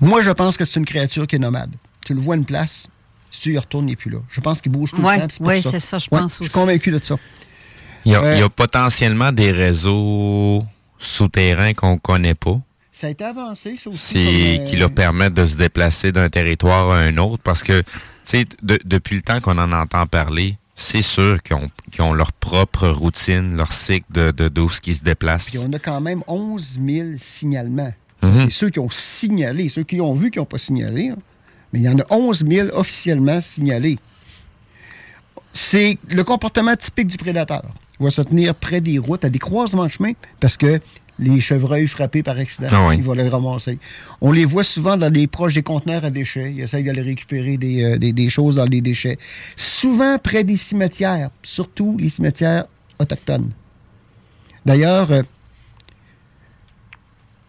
Moi, 0.01 0.20
je 0.20 0.31
pense 0.32 0.56
que 0.56 0.65
c'est 0.65 0.81
une 0.81 0.85
créature 0.85 1.28
qui 1.28 1.36
est 1.36 1.39
nomade. 1.39 1.70
Tu 2.05 2.12
le 2.12 2.20
vois 2.20 2.35
à 2.35 2.39
une 2.39 2.44
place, 2.44 2.89
si 3.31 3.40
tu 3.43 3.52
y 3.52 3.59
retournes, 3.59 3.86
il 3.89 3.93
n'est 3.93 3.97
plus 3.97 4.11
là. 4.11 4.19
Je 4.31 4.40
pense 4.40 4.61
qu'il 4.61 4.73
bouge 4.73 4.90
tout 4.90 5.01
Ouais, 5.01 5.15
le 5.16 5.28
temps. 5.28 5.36
pour 5.39 5.47
ouais, 5.47 5.61
c'est 5.61 5.78
ça, 5.78 5.98
je 5.98 6.09
pense 6.09 6.32
Je 6.32 6.35
suis 6.35 6.44
aussi. 6.47 6.52
convaincu 6.55 6.90
de 6.90 6.98
ça. 7.01 7.15
Il 8.05 8.11
y, 8.11 8.16
a, 8.16 8.20
Euh, 8.23 8.35
il 8.35 8.40
y 8.40 8.43
a 8.43 8.48
potentiellement 8.48 9.31
des 9.31 9.52
réseaux 9.52 10.65
souterrains 10.98 11.73
qu'on 11.73 11.98
connaît 11.98 12.35
pas. 12.35 12.61
Ça 12.90 13.06
a 13.06 13.11
été 13.11 13.23
avancé, 13.24 13.77
ça 13.77 13.90
aussi. 13.90 13.98
C'est 14.01 14.24
comme, 14.59 14.66
euh, 14.66 14.70
qui 14.70 14.77
leur 14.77 14.90
permettent 14.93 15.35
de 15.35 15.47
se 15.47 15.56
déplacer 15.56 16.11
d'un 16.11 16.28
territoire 16.31 16.90
à 16.90 16.98
un 16.98 17.16
autre 17.19 17.43
parce 17.44 17.62
que, 17.62 17.81
tu 17.82 17.86
sais, 18.24 18.44
de- 18.62 18.81
depuis 18.85 19.15
le 19.15 19.23
temps 19.23 19.40
qu'on 19.40 19.56
en 19.59 19.70
entend 19.70 20.06
parler, 20.09 20.59
c'est 20.74 21.02
sûr 21.02 21.42
qu'ils 21.42 21.56
ont, 21.56 21.68
ont 22.01 22.12
leur 22.12 22.32
propre 22.32 22.88
routine, 22.88 23.56
leur 23.56 23.72
cycle 23.72 24.06
de, 24.10 24.30
de, 24.30 24.80
qui 24.80 24.94
se 24.94 25.05
déplacent. 25.05 25.51
Puis 25.51 25.59
on 25.59 25.72
a 25.72 25.78
quand 25.78 26.01
même 26.01 26.22
11 26.26 26.80
000 26.84 27.09
signalements. 27.16 27.92
Mhm. 28.22 28.32
C'est 28.46 28.51
ceux 28.51 28.70
qui 28.70 28.78
ont 28.80 28.90
signalé, 28.90 29.68
ceux 29.68 29.84
qui 29.84 30.01
ont 30.01 30.14
vu 30.14 30.30
qui 30.30 30.38
n'ont 30.38 30.44
pas 30.46 30.59
signalé. 30.59 31.10
hein. 31.10 31.16
Mais 31.72 31.80
il 31.80 31.84
y 31.84 31.88
en 31.88 31.98
a 31.98 32.05
11 32.10 32.44
000 32.48 32.68
officiellement 32.72 33.40
signalés. 33.40 33.98
C'est 35.52 35.98
le 36.09 36.24
comportement 36.24 36.74
typique 36.76 37.09
du 37.09 37.16
prédateur. 37.16 37.64
Il 38.01 38.05
va 38.05 38.10
se 38.10 38.22
tenir 38.22 38.55
près 38.55 38.80
des 38.80 38.98
routes, 38.98 39.24
à 39.24 39.30
des 39.30 39.38
croisements 39.38 39.86
de 39.86 39.90
chemin, 39.90 40.12
parce 40.40 40.56
que 40.56 40.80
les 41.18 41.40
chevreuils 41.40 41.86
frappés 41.86 42.22
par 42.24 42.36
accident, 42.38 42.68
Ah 42.72 42.88
oui. 42.88 42.96
il 42.98 43.02
va 43.04 43.14
les 43.14 43.28
ramasser. 43.28 43.78
On 44.20 44.32
les 44.32 44.44
voit 44.44 44.64
souvent 44.64 44.96
dans 44.96 45.12
les 45.12 45.26
proches 45.28 45.54
des 45.54 45.62
conteneurs 45.62 46.04
à 46.04 46.10
déchets. 46.10 46.52
Ils 46.52 46.62
essayent 46.62 46.82
d'aller 46.84 47.02
récupérer 47.02 47.56
des, 47.56 47.82
euh, 47.84 47.98
des- 47.98 48.12
des 48.12 48.28
choses 48.28 48.56
dans 48.56 48.64
les 48.64 48.80
déchets. 48.80 49.18
Souvent 49.56 50.18
près 50.18 50.42
des 50.44 50.56
cimetières, 50.56 51.30
surtout 51.42 51.96
les 52.00 52.08
cimetières 52.08 52.64
autochtones. 52.98 53.50
D'ailleurs, 54.66 55.12
euh, 55.12 55.22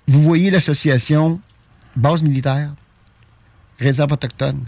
vous 0.08 0.22
voyez 0.22 0.52
l'association 0.52 1.40
base 1.96 2.22
militaire, 2.22 2.72
réserve 3.80 4.12
autochtone, 4.14 4.66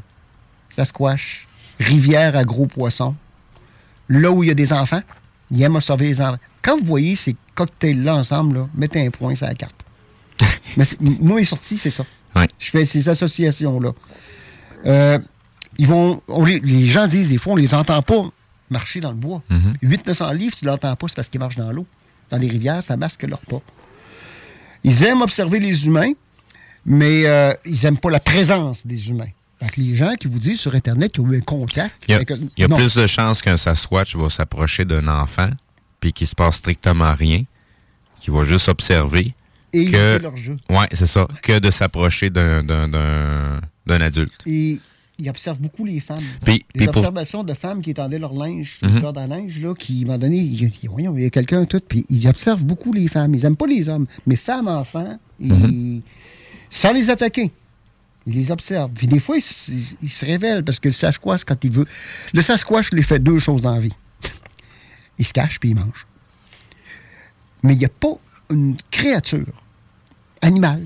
Sasquatch, 0.70 1.48
rivière 1.80 2.36
à 2.36 2.44
gros 2.44 2.66
poissons, 2.68 3.16
là 4.10 4.32
où 4.32 4.44
il 4.44 4.48
y 4.48 4.52
a 4.52 4.56
des 4.56 4.74
enfants, 4.74 5.02
ils 5.52 5.62
aiment 5.62 5.76
observer 5.76 6.08
les 6.08 6.22
enfants. 6.22 6.38
Quand 6.62 6.78
vous 6.80 6.86
voyez 6.86 7.16
ces 7.16 7.36
cocktails-là 7.58 8.16
ensemble, 8.16 8.58
là, 8.58 8.70
mettez 8.76 9.06
un 9.06 9.10
point 9.10 9.36
sur 9.36 9.48
la 9.48 9.56
carte. 9.56 9.76
Mais 10.78 10.86
moi, 11.22 11.40
les 11.40 11.46
sorties, 11.46 11.78
c'est 11.78 11.90
ça. 11.90 12.06
Je 12.60 12.70
fais 12.70 12.86
ces 12.86 13.10
associations-là. 13.10 13.92
Euh, 14.86 15.20
ils 15.80 15.88
vont, 15.88 16.22
on 16.28 16.46
les, 16.46 16.60
les 16.60 16.86
gens 16.88 17.08
disent 17.08 17.30
des 17.30 17.38
fois, 17.38 17.54
on 17.54 17.56
les 17.56 17.74
entend 17.74 18.02
pas 18.02 18.30
marcher 18.70 19.02
dans 19.02 19.10
le 19.10 19.16
bois. 19.18 19.42
800-900 19.84 20.36
livres, 20.36 20.56
tu 20.58 20.66
l'entends 20.66 20.96
pas, 20.96 21.08
c'est 21.08 21.16
parce 21.16 21.30
qu'ils 21.30 21.40
marchent 21.40 21.56
dans 21.56 21.72
l'eau. 21.72 21.86
Dans 22.30 22.38
les 22.38 22.48
rivières, 22.48 22.84
ça 22.84 22.96
masque 22.98 23.24
leur 23.24 23.40
pas. 23.40 23.62
Ils 24.84 25.04
aiment 25.04 25.22
observer 25.22 25.60
les 25.60 25.86
humains, 25.86 26.12
mais 26.86 27.26
euh, 27.26 27.54
ils 27.66 27.80
n'aiment 27.84 27.98
pas 27.98 28.10
la 28.12 28.20
présence 28.20 28.86
des 28.86 29.10
humains. 29.10 29.30
Fait 29.60 29.70
que 29.70 29.82
les 29.82 29.96
gens 29.96 30.14
qui 30.20 30.28
vous 30.28 30.38
disent 30.40 30.60
sur 30.60 30.76
Internet 30.76 31.12
qu'ils 31.14 31.24
ont 31.24 31.32
eu 31.32 31.38
un 31.38 31.42
contact. 31.42 31.96
Il 32.08 32.12
y 32.12 32.14
a, 32.14 32.18
avec- 32.18 32.30
il 32.30 32.62
y 32.62 32.64
a 32.64 32.68
plus 32.70 32.94
de 32.94 33.08
chances 33.08 33.42
qu'un 33.42 33.58
Sasquatch 33.58 34.16
va 34.16 34.30
s'approcher 34.30 34.86
d'un 34.86 35.08
enfant 35.08 35.50
puis 36.00 36.14
qu'il 36.14 36.28
se 36.28 36.36
passe 36.36 36.58
strictement 36.58 37.14
rien, 37.14 37.44
qu'il 38.20 38.34
va 38.34 38.44
juste 38.44 38.68
observer. 38.70 39.34
Et 39.74 39.86
que, 39.92 40.18
leur 40.20 40.36
jeu. 40.38 40.56
Ouais, 40.70 40.88
c'est 40.94 41.06
ça. 41.08 41.28
Que 41.44 41.60
de 41.60 41.70
s'approcher 41.72 42.30
d'un, 42.30 42.66
adulte. 43.88 44.32
Et 44.46 44.80
ils 45.20 45.30
observent 45.30 45.60
beaucoup 45.60 45.84
les 45.86 46.00
femmes. 46.00 46.24
Puis- 46.46 46.64
les 46.74 46.80
puis 46.82 46.86
pour- 46.88 46.98
observations 46.98 47.44
de 47.44 47.54
femmes 47.54 47.82
qui 47.82 47.90
étendaient 47.92 48.20
leur 48.20 48.34
linge 48.34 48.80
le 48.82 49.02
corde 49.02 49.18
à 49.18 49.28
linge, 49.28 49.60
là, 49.60 49.74
qui, 49.76 50.06
moment 50.06 50.18
donné, 50.18 50.38
ils 50.38 50.70
disent, 50.70 50.88
voyons, 50.90 51.16
il 51.18 51.24
y 51.24 51.26
a 51.26 51.30
quelqu'un, 51.30 51.66
tout. 51.66 51.82
Puis 51.88 52.06
ils 52.10 52.28
observent 52.28 52.64
beaucoup 52.64 52.94
les 52.94 53.08
femmes. 53.08 53.36
Ils 53.36 53.44
n'aiment 53.44 53.56
pas 53.58 53.68
les 53.68 53.90
hommes. 53.90 54.08
Mais 54.26 54.36
femmes, 54.36 54.68
enfants, 54.68 55.20
ils- 55.40 55.52
Mhm. 55.52 56.02
sans 56.70 56.94
les 56.94 57.10
attaquer. 57.10 57.52
Ils 58.26 58.34
les 58.36 58.52
observent. 58.52 58.92
Puis 58.94 59.08
des 59.08 59.20
fois, 59.20 59.38
ils, 59.38 59.44
ils- 59.74 59.98
ils 60.04 60.10
se 60.10 60.26
révèlent 60.26 60.64
parce 60.64 60.80
que 60.80 60.88
le 60.90 60.94
Sasquatch, 60.94 61.44
quand 61.46 61.64
il 61.64 61.72
veut. 61.72 61.86
Le 62.34 62.42
Sasquatch, 62.42 62.90
il 62.94 63.04
fait 63.04 63.20
deux 63.20 63.40
choses 63.40 63.62
dans 63.62 63.74
la 63.76 63.82
vie. 63.82 63.94
Il 65.20 65.26
se 65.26 65.34
cache 65.34 65.60
puis 65.60 65.70
il 65.72 65.76
mange. 65.76 66.06
Mais 67.64 67.74
il 67.74 67.80
n'y 67.80 67.86
a 67.86 67.90
pas 67.90 68.14
une 68.50 68.78
créature 68.92 69.46
animale 70.42 70.86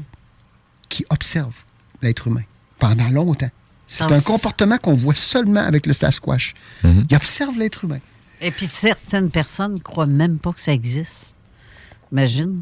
qui 0.89 1.05
observe 1.09 1.53
l'être 2.01 2.27
humain 2.27 2.43
pendant 2.79 3.09
longtemps. 3.09 3.49
C'est 3.87 4.03
un 4.03 4.21
comportement 4.21 4.77
qu'on 4.77 4.93
voit 4.93 5.15
seulement 5.15 5.59
avec 5.61 5.85
le 5.85 5.93
Sasquatch. 5.93 6.53
Mhm. 6.83 7.07
Il 7.09 7.15
observe 7.15 7.57
l'être 7.57 7.83
humain. 7.83 7.99
Et 8.39 8.51
puis 8.51 8.65
certaines 8.65 9.29
personnes 9.29 9.81
croient 9.81 10.07
même 10.07 10.39
pas 10.39 10.53
que 10.53 10.61
ça 10.61 10.71
existe. 10.71 11.35
Imagine. 12.11 12.61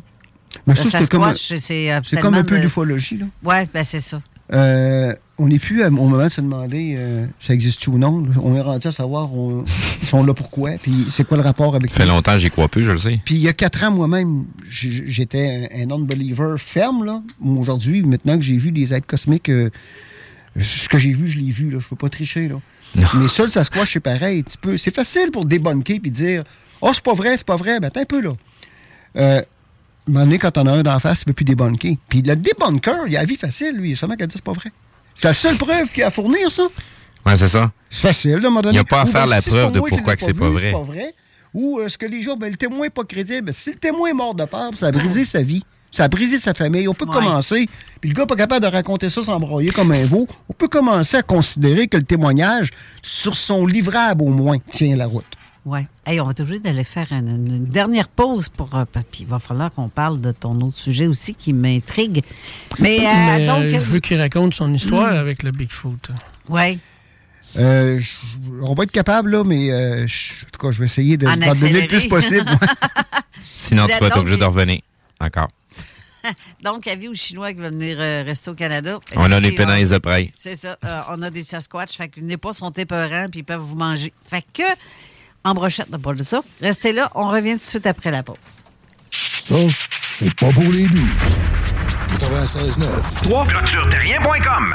Mais 0.65 0.73
Le 0.73 0.83
ça, 0.89 1.01
c'est 1.01 1.09
comme 1.11 1.23
un- 1.23 1.33
Sasquatch, 1.33 1.59
c'est 1.61 1.91
euh, 1.93 2.01
C'est 2.03 2.19
comme 2.19 2.33
un 2.33 2.37
tellement 2.43 2.49
peu 2.49 2.57
de- 2.57 2.61
d'ufologie, 2.63 3.17
là. 3.19 3.25
Ouais, 3.43 3.69
ben 3.71 3.83
c'est 3.83 3.99
ça. 3.99 4.21
Euh, 4.51 5.15
on 5.39 5.47
n'est 5.47 5.57
plus 5.59 5.81
à- 5.83 5.87
au 5.87 5.91
moment 5.91 6.23
de 6.25 6.29
se 6.29 6.41
demander 6.41 6.95
euh, 6.97 7.25
ça 7.39 7.53
existe 7.53 7.87
ou 7.87 7.97
non. 7.97 8.25
On 8.43 8.53
est 8.55 8.61
rendu 8.61 8.87
à 8.87 8.91
savoir 8.91 9.33
on- 9.33 9.63
ils 10.01 10.07
sont 10.07 10.23
là 10.23 10.33
pourquoi, 10.33 10.71
puis 10.81 11.07
c'est 11.09 11.23
quoi 11.27 11.37
le 11.37 11.43
rapport 11.43 11.75
avec 11.75 11.91
Ça 11.91 11.97
fait 11.97 12.05
longtemps 12.05 12.33
que 12.33 12.39
j'y 12.39 12.49
crois 12.51 12.67
plus, 12.67 12.83
je 12.85 12.91
le 12.91 12.97
sais. 12.99 13.19
Puis 13.25 13.35
il 13.35 13.41
y 13.41 13.47
a 13.47 13.53
quatre 13.53 13.83
ans, 13.83 13.91
moi-même, 13.91 14.45
j'étais 14.69 15.69
un, 15.73 15.85
non-believer 15.85 16.55
ferme. 16.57 17.05
là. 17.05 17.21
Aujourd'hui, 17.43 18.03
maintenant 18.03 18.35
que 18.37 18.43
j'ai 18.43 18.57
vu 18.57 18.71
des 18.71 18.93
êtres 18.93 19.07
cosmiques, 19.07 19.49
euh, 19.49 19.69
ce 20.59 20.89
que 20.89 20.97
j'ai 20.97 21.13
vu, 21.13 21.27
je 21.27 21.39
l'ai 21.39 21.51
vu. 21.51 21.69
Là. 21.71 21.79
Je 21.79 21.87
peux 21.87 21.95
pas 21.95 22.09
tricher. 22.09 22.47
Là. 22.47 22.55
Mais 22.95 23.27
ça, 23.27 23.43
le 23.43 23.49
Sasquatch, 23.49 23.93
c'est 23.93 23.99
pareil. 23.99 24.43
C'est 24.77 24.93
facile 24.93 25.31
pour 25.31 25.45
débunker 25.45 25.99
puis 26.01 26.11
dire 26.11 26.43
Oh, 26.81 26.91
c'est 26.93 27.03
pas 27.03 27.13
vrai, 27.13 27.37
c'est 27.37 27.45
pas 27.45 27.55
vrai. 27.55 27.79
Ben, 27.79 27.87
attends 27.87 28.01
un 28.01 28.05
peu, 28.05 28.21
là. 28.21 28.33
Euh, 29.17 29.39
à 29.39 29.41
un 29.41 30.11
moment 30.11 30.25
donné, 30.25 30.39
quand 30.39 30.57
on 30.57 30.65
a 30.65 30.71
un 30.73 30.81
d'en 30.81 30.97
face, 30.99 31.19
il 31.21 31.23
ne 31.29 31.33
peut 31.33 31.33
plus 31.33 31.45
débunker. 31.45 31.97
Puis 32.09 32.21
le 32.23 32.35
débunker, 32.35 33.05
il 33.07 33.15
a 33.15 33.19
la 33.19 33.25
vie 33.25 33.35
facile, 33.35 33.75
lui. 33.77 33.89
Il 33.89 33.93
a 33.93 33.95
seulement 33.95 34.15
qu'à 34.15 34.25
dire 34.27 34.35
c'est 34.37 34.43
pas 34.43 34.53
vrai. 34.53 34.71
C'est 35.19 35.27
la 35.27 35.33
seule 35.33 35.57
preuve 35.57 35.89
qu'il 35.89 36.01
a 36.03 36.07
à 36.07 36.11
fournir, 36.11 36.49
ça. 36.49 36.63
Ouais, 37.25 37.35
c'est 37.35 37.49
ça. 37.49 37.69
C'est 37.89 38.07
facile, 38.07 38.31
là, 38.31 38.37
à 38.37 38.39
un 38.39 38.41
moment 38.43 38.61
donné. 38.61 38.75
Il 38.75 38.75
n'y 38.75 38.79
a 38.79 38.83
pas 38.85 39.01
à 39.01 39.05
faire 39.05 39.25
ben, 39.25 39.31
la 39.31 39.41
si 39.41 39.49
preuve 39.49 39.73
de 39.73 39.81
pourquoi 39.81 40.15
que 40.15 40.21
c'est 40.21 40.33
pas 40.33 40.49
vrai. 40.49 40.71
Pas 40.71 40.81
vrai. 40.81 41.13
Ou 41.53 41.79
euh, 41.79 41.89
ce 41.89 41.97
que 41.97 42.05
les 42.05 42.21
gens, 42.21 42.37
ben, 42.37 42.49
le 42.49 42.55
témoin 42.55 42.83
n'est 42.85 42.89
pas 42.89 43.03
crédible. 43.03 43.47
Ben, 43.47 43.51
si 43.51 43.71
le 43.71 43.75
témoin 43.75 44.11
est 44.11 44.13
mort 44.13 44.33
de 44.33 44.45
peur, 44.45 44.71
ça 44.77 44.87
a 44.87 44.91
brisé 44.93 45.25
sa 45.25 45.41
vie. 45.41 45.61
Ça 45.91 46.05
a 46.05 46.07
brisé 46.07 46.39
sa 46.39 46.53
famille. 46.53 46.87
On 46.87 46.93
peut 46.93 47.03
Ouais. 47.05 47.11
commencer. 47.11 47.67
Puis 47.99 48.11
le 48.11 48.15
gars 48.15 48.23
n'est 48.23 48.27
pas 48.27 48.37
capable 48.37 48.65
de 48.65 48.71
raconter 48.71 49.09
ça 49.09 49.21
sans 49.21 49.41
broyer 49.41 49.71
comme 49.71 49.91
un 49.91 50.05
veau. 50.05 50.25
On 50.47 50.53
peut 50.53 50.69
commencer 50.69 51.17
à 51.17 51.21
considérer 51.21 51.87
que 51.89 51.97
le 51.97 52.03
témoignage, 52.03 52.69
sur 53.01 53.35
son 53.35 53.65
livrable 53.65 54.21
au 54.21 54.29
moins, 54.29 54.57
tient 54.71 54.95
la 54.95 55.07
route. 55.07 55.25
Oui. 55.65 55.81
Hey, 56.05 56.19
on 56.21 56.25
va 56.25 56.31
être 56.31 56.39
obligé 56.39 56.59
d'aller 56.59 56.83
faire 56.83 57.07
une, 57.11 57.27
une 57.29 57.65
dernière 57.65 58.07
pause 58.07 58.49
pour. 58.49 58.73
euh, 58.75 58.85
puis 58.85 59.03
il 59.21 59.27
va 59.27 59.39
falloir 59.39 59.71
qu'on 59.71 59.89
parle 59.89 60.19
de 60.21 60.31
ton 60.31 60.59
autre 60.61 60.77
sujet 60.77 61.05
aussi 61.07 61.35
qui 61.35 61.53
m'intrigue. 61.53 62.23
Mais, 62.79 62.99
euh, 62.99 63.03
Mais, 63.37 63.45
donc. 63.45 63.63
euh, 63.63 63.71
je 63.71 63.77
veux 63.91 63.99
qu'il 63.99 64.19
raconte 64.19 64.53
son 64.53 64.73
histoire 64.73 65.13
Mm. 65.13 65.17
avec 65.17 65.43
le 65.43 65.51
Bigfoot. 65.51 66.09
Oui. 66.47 66.79
Euh, 67.57 67.99
on 68.61 68.73
va 68.73 68.83
être 68.83 68.91
capable, 68.91 69.31
là, 69.31 69.43
mais 69.43 69.71
euh, 69.71 70.05
je- 70.07 70.45
en 70.45 70.49
tout 70.51 70.59
cas, 70.67 70.71
je 70.71 70.79
vais 70.79 70.85
essayer 70.85 71.17
de 71.17 71.27
En 71.27 71.35
d'en 71.35 71.53
donner 71.53 71.81
le 71.81 71.87
plus 71.87 72.07
possible. 72.07 72.45
Sinon, 73.43 73.87
tu 73.87 73.97
vas 73.99 74.07
être 74.07 74.17
obligé 74.19 74.37
de 74.37 74.43
revenir. 74.43 74.81
Encore. 75.19 75.49
Donc, 76.63 76.85
avis 76.87 77.07
aux 77.07 77.13
Chinois 77.13 77.53
qui 77.53 77.59
veulent 77.59 77.71
venir 77.73 77.97
euh, 77.99 78.23
rester 78.25 78.51
au 78.51 78.53
Canada. 78.53 78.99
On 79.15 79.31
a 79.31 79.39
les 79.39 79.57
euh, 79.59 79.85
de 79.85 79.97
près. 79.97 80.31
C'est 80.37 80.55
ça. 80.55 80.77
euh, 80.85 80.99
on 81.09 81.21
a 81.21 81.29
des 81.29 81.43
Sasquatch. 81.43 81.95
Fait 81.97 82.07
que 82.09 82.19
les 82.19 82.37
pas 82.37 82.53
sont 82.53 82.71
épeurants 82.71 83.27
puis 83.31 83.39
ils 83.39 83.43
peuvent 83.43 83.61
vous 83.61 83.75
manger. 83.77 84.13
Fait 84.29 84.43
que, 84.53 84.63
en 85.43 85.53
brochette, 85.53 85.89
n'a 85.89 85.97
pas 85.99 86.13
de 86.13 86.23
ça. 86.23 86.41
Restez 86.61 86.93
là. 86.93 87.09
On 87.15 87.27
revient 87.29 87.53
tout 87.53 87.57
de 87.59 87.63
suite 87.63 87.87
après 87.87 88.11
la 88.11 88.23
pause. 88.23 88.37
Ça, 89.11 89.55
c'est 90.11 90.33
pas 90.35 90.51
pour 90.51 90.63
les 90.71 90.87
doux. 90.87 91.07
96.9. 92.19 93.23
3. 93.23 93.45
ClôtureTerrien.com 93.47 94.73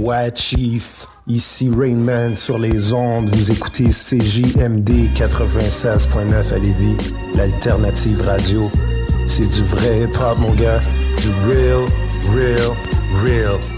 Ouais, 0.00 0.30
Chief. 0.34 1.06
Ici 1.26 1.70
Rainman 1.74 2.34
sur 2.36 2.58
les 2.58 2.92
ondes. 2.92 3.28
Vous 3.34 3.50
écoutez 3.50 3.88
CJMD 3.90 5.12
96.9 5.14 6.54
à 6.54 6.58
Lévis, 6.58 6.96
l'alternative 7.34 8.22
radio. 8.22 8.70
C'est 9.26 9.48
du 9.48 9.62
vrai 9.62 10.02
hip-hop, 10.04 10.38
mon 10.38 10.52
gars. 10.54 10.80
Du 11.20 11.28
real, 11.46 11.84
real, 12.32 12.76
real. 13.24 13.77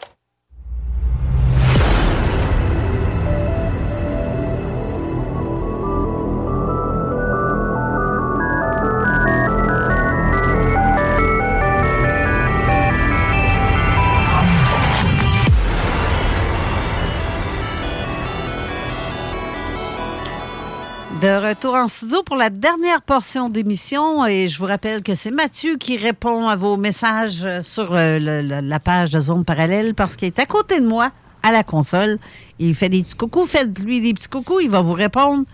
De 21.21 21.47
retour 21.49 21.75
en 21.75 21.87
studio 21.87 22.23
pour 22.23 22.35
la 22.35 22.49
dernière 22.49 23.01
portion 23.03 23.47
d'émission 23.49 24.25
et 24.25 24.47
je 24.47 24.57
vous 24.57 24.65
rappelle 24.65 25.03
que 25.03 25.13
c'est 25.13 25.29
Mathieu 25.29 25.77
qui 25.77 25.95
répond 25.97 26.47
à 26.47 26.55
vos 26.55 26.77
messages 26.77 27.43
euh, 27.45 27.61
sur 27.61 27.93
euh, 27.93 28.17
le- 28.17 28.41
le- 28.41 28.59
la 28.67 28.79
page 28.79 29.11
de 29.11 29.19
Zone 29.19 29.45
Parallèle 29.45 29.93
parce 29.93 30.15
qu'il 30.15 30.27
est 30.29 30.39
à 30.39 30.47
côté 30.47 30.79
de 30.79 30.87
moi 30.87 31.11
à 31.43 31.51
la 31.51 31.63
console. 31.63 32.17
Il 32.57 32.73
fait 32.73 32.89
des 32.89 33.03
petits 33.03 33.13
coucous. 33.15 33.45
Faites-lui 33.45 34.01
des 34.01 34.15
petits 34.15 34.29
coucous, 34.29 34.61
il 34.61 34.69
va 34.71 34.81
vous 34.81 34.93
répondre. 34.93 35.45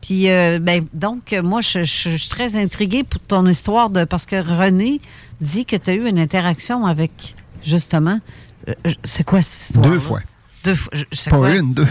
Puis, 0.00 0.30
euh, 0.30 0.60
ben, 0.60 0.84
donc, 0.94 1.32
moi, 1.42 1.60
je, 1.60 1.82
je- 1.82 2.10
je 2.10 2.16
suis 2.16 2.28
très 2.28 2.54
intriguée 2.54 3.02
pour 3.02 3.20
ton 3.20 3.46
histoire 3.46 3.90
de. 3.90 4.04
Parce 4.04 4.26
que 4.26 4.36
René 4.36 5.00
dit 5.40 5.64
que 5.64 5.74
tu 5.74 5.90
as 5.90 5.94
eu 5.94 6.06
une 6.08 6.18
interaction 6.20 6.86
avec, 6.86 7.34
justement. 7.64 8.20
euh, 8.68 8.74
c'est 9.02 9.24
quoi 9.24 9.42
cette 9.42 9.70
histoire? 9.70 9.86
Deux 9.90 9.98
fois. 9.98 10.20
Deux 10.62 10.74
fois. 10.76 10.92
je- 10.94 11.30
Pas 11.30 11.36
quoi? 11.36 11.50
une, 11.56 11.74
deux. 11.74 11.88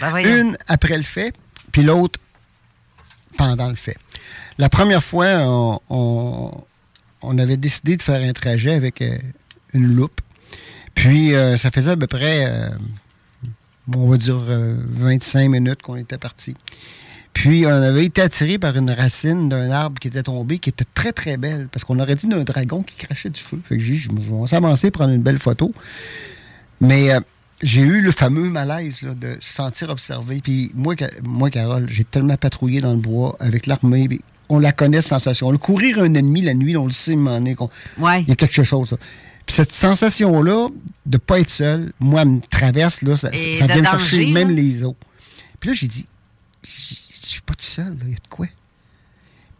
Ben. 0.00 0.16
Une 0.18 0.56
après 0.68 0.96
le 0.98 1.02
fait, 1.02 1.32
puis 1.70 1.82
l'autre 1.82 2.18
pendant 3.36 3.68
le 3.68 3.74
fait. 3.74 3.96
La 4.58 4.68
première 4.68 5.02
fois, 5.02 5.80
on, 5.90 7.38
avait 7.38 7.56
décidé 7.56 7.96
de 7.96 8.02
faire 8.02 8.20
un 8.22 8.32
trajet 8.32 8.72
avec 8.72 9.02
euh, 9.02 9.16
une 9.74 9.94
loupe. 9.94 10.20
Puis, 10.94 11.34
euh, 11.34 11.56
ça 11.56 11.70
faisait 11.70 11.92
à 11.92 11.96
peu 11.96 12.06
près, 12.06 12.46
euh, 12.46 12.68
on 13.94 14.08
va 14.08 14.16
dire, 14.16 14.38
euh, 14.48 14.76
25 14.90 15.48
minutes 15.48 15.82
qu'on 15.82 15.96
était 15.96 16.18
parti. 16.18 16.54
Puis, 17.32 17.64
on 17.66 17.70
avait 17.70 18.04
été 18.04 18.20
attiré 18.20 18.58
par 18.58 18.76
une 18.76 18.90
racine 18.90 19.48
d'un 19.48 19.70
arbre 19.70 19.98
qui 19.98 20.08
était 20.08 20.22
tombé, 20.22 20.58
qui 20.58 20.68
était 20.68 20.84
très, 20.94 21.12
très 21.12 21.38
belle, 21.38 21.68
parce 21.72 21.84
qu'on 21.84 21.98
aurait 21.98 22.14
dit 22.14 22.26
d'un 22.26 22.44
dragon 22.44 22.82
qui 22.82 22.96
crachait 22.96 23.30
du 23.30 23.40
feu. 23.40 23.58
Fait 23.66 23.78
que 23.78 23.82
j'ai 23.82 23.96
dit, 23.96 24.08
on 24.30 24.44
avancé 24.44 24.90
prendre 24.90 25.14
une 25.14 25.22
belle 25.22 25.38
photo. 25.38 25.72
Mais 26.80 27.08
j'ai 27.62 27.80
eu 27.80 28.00
le 28.00 28.10
fameux 28.12 28.50
malaise 28.50 29.02
là, 29.02 29.14
de 29.14 29.36
se 29.40 29.52
sentir 29.52 29.90
observé. 29.90 30.40
Puis 30.42 30.72
moi, 30.74 30.94
moi 31.22 31.50
Carole, 31.50 31.86
j'ai 31.88 32.04
tellement 32.04 32.36
patrouillé 32.36 32.80
dans 32.80 32.92
le 32.92 32.98
bois 33.00 33.36
avec 33.40 33.66
l'armée. 33.66 34.20
On 34.48 34.58
la 34.58 34.72
connaît, 34.72 35.00
cette 35.00 35.10
sensation. 35.10 35.50
Le 35.50 35.58
courir 35.58 35.98
un 35.98 36.14
ennemi 36.14 36.42
la 36.42 36.54
nuit, 36.54 36.76
on 36.76 36.86
le 36.86 36.92
sait, 36.92 37.14
il 37.14 38.28
y 38.28 38.32
a 38.32 38.36
quelque 38.36 38.62
chose. 38.64 38.90
là. 38.90 38.98
Puis 39.46 39.56
cette 39.56 39.72
sensation-là 39.72 40.68
de 41.06 41.16
ne 41.16 41.18
pas 41.18 41.40
être 41.40 41.50
seul, 41.50 41.92
moi, 41.98 42.22
elle 42.22 42.28
me 42.28 42.40
traverse, 42.40 43.02
là, 43.02 43.16
ça, 43.16 43.30
Et 43.32 43.54
ça 43.54 43.66
de 43.66 43.72
vient 43.72 43.82
me 43.82 43.86
chercher 43.86 44.30
même 44.30 44.50
les 44.50 44.84
os. 44.84 44.94
Puis 45.58 45.70
là, 45.70 45.74
j'ai 45.74 45.88
dit, 45.88 46.06
je 46.62 46.96
suis 47.26 47.40
pas 47.40 47.54
tout 47.54 47.64
seul, 47.64 47.96
il 48.02 48.10
y 48.10 48.12
a 48.12 48.16
de 48.16 48.28
quoi? 48.28 48.46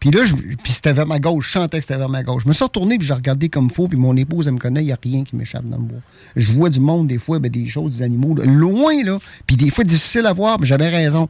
Puis 0.02 0.10
là, 0.10 0.24
je- 0.24 0.34
puis 0.34 0.72
c'était 0.72 0.92
vers 0.92 1.06
ma 1.06 1.20
gauche, 1.20 1.46
je 1.46 1.52
sentais 1.52 1.78
que 1.78 1.84
c'était 1.84 1.96
vers 1.96 2.08
ma 2.08 2.24
gauche. 2.24 2.42
Je 2.42 2.48
me 2.48 2.52
suis 2.52 2.64
retourné, 2.64 2.98
puis 2.98 3.06
j'ai 3.06 3.14
regardé 3.14 3.48
comme 3.48 3.70
faux, 3.70 3.86
puis 3.86 3.96
mon 3.96 4.16
épouse, 4.16 4.48
elle 4.48 4.54
me 4.54 4.58
connaît, 4.58 4.82
il 4.82 4.86
n'y 4.86 4.92
a 4.92 4.98
rien 5.00 5.22
qui 5.22 5.36
m'échappe 5.36 5.64
dans 5.64 5.76
le 5.76 5.84
bois. 5.84 6.00
Je 6.34 6.50
vois 6.50 6.70
du 6.70 6.80
monde, 6.80 7.06
des 7.06 7.20
fois, 7.20 7.38
ben, 7.38 7.48
des 7.48 7.68
choses, 7.68 7.98
des 7.98 8.02
animaux, 8.02 8.34
là, 8.34 8.44
loin, 8.44 9.00
là, 9.04 9.20
puis 9.46 9.56
des 9.56 9.70
fois 9.70 9.84
difficile 9.84 10.26
à 10.26 10.32
voir, 10.32 10.58
mais 10.58 10.66
j'avais 10.66 10.88
raison. 10.88 11.28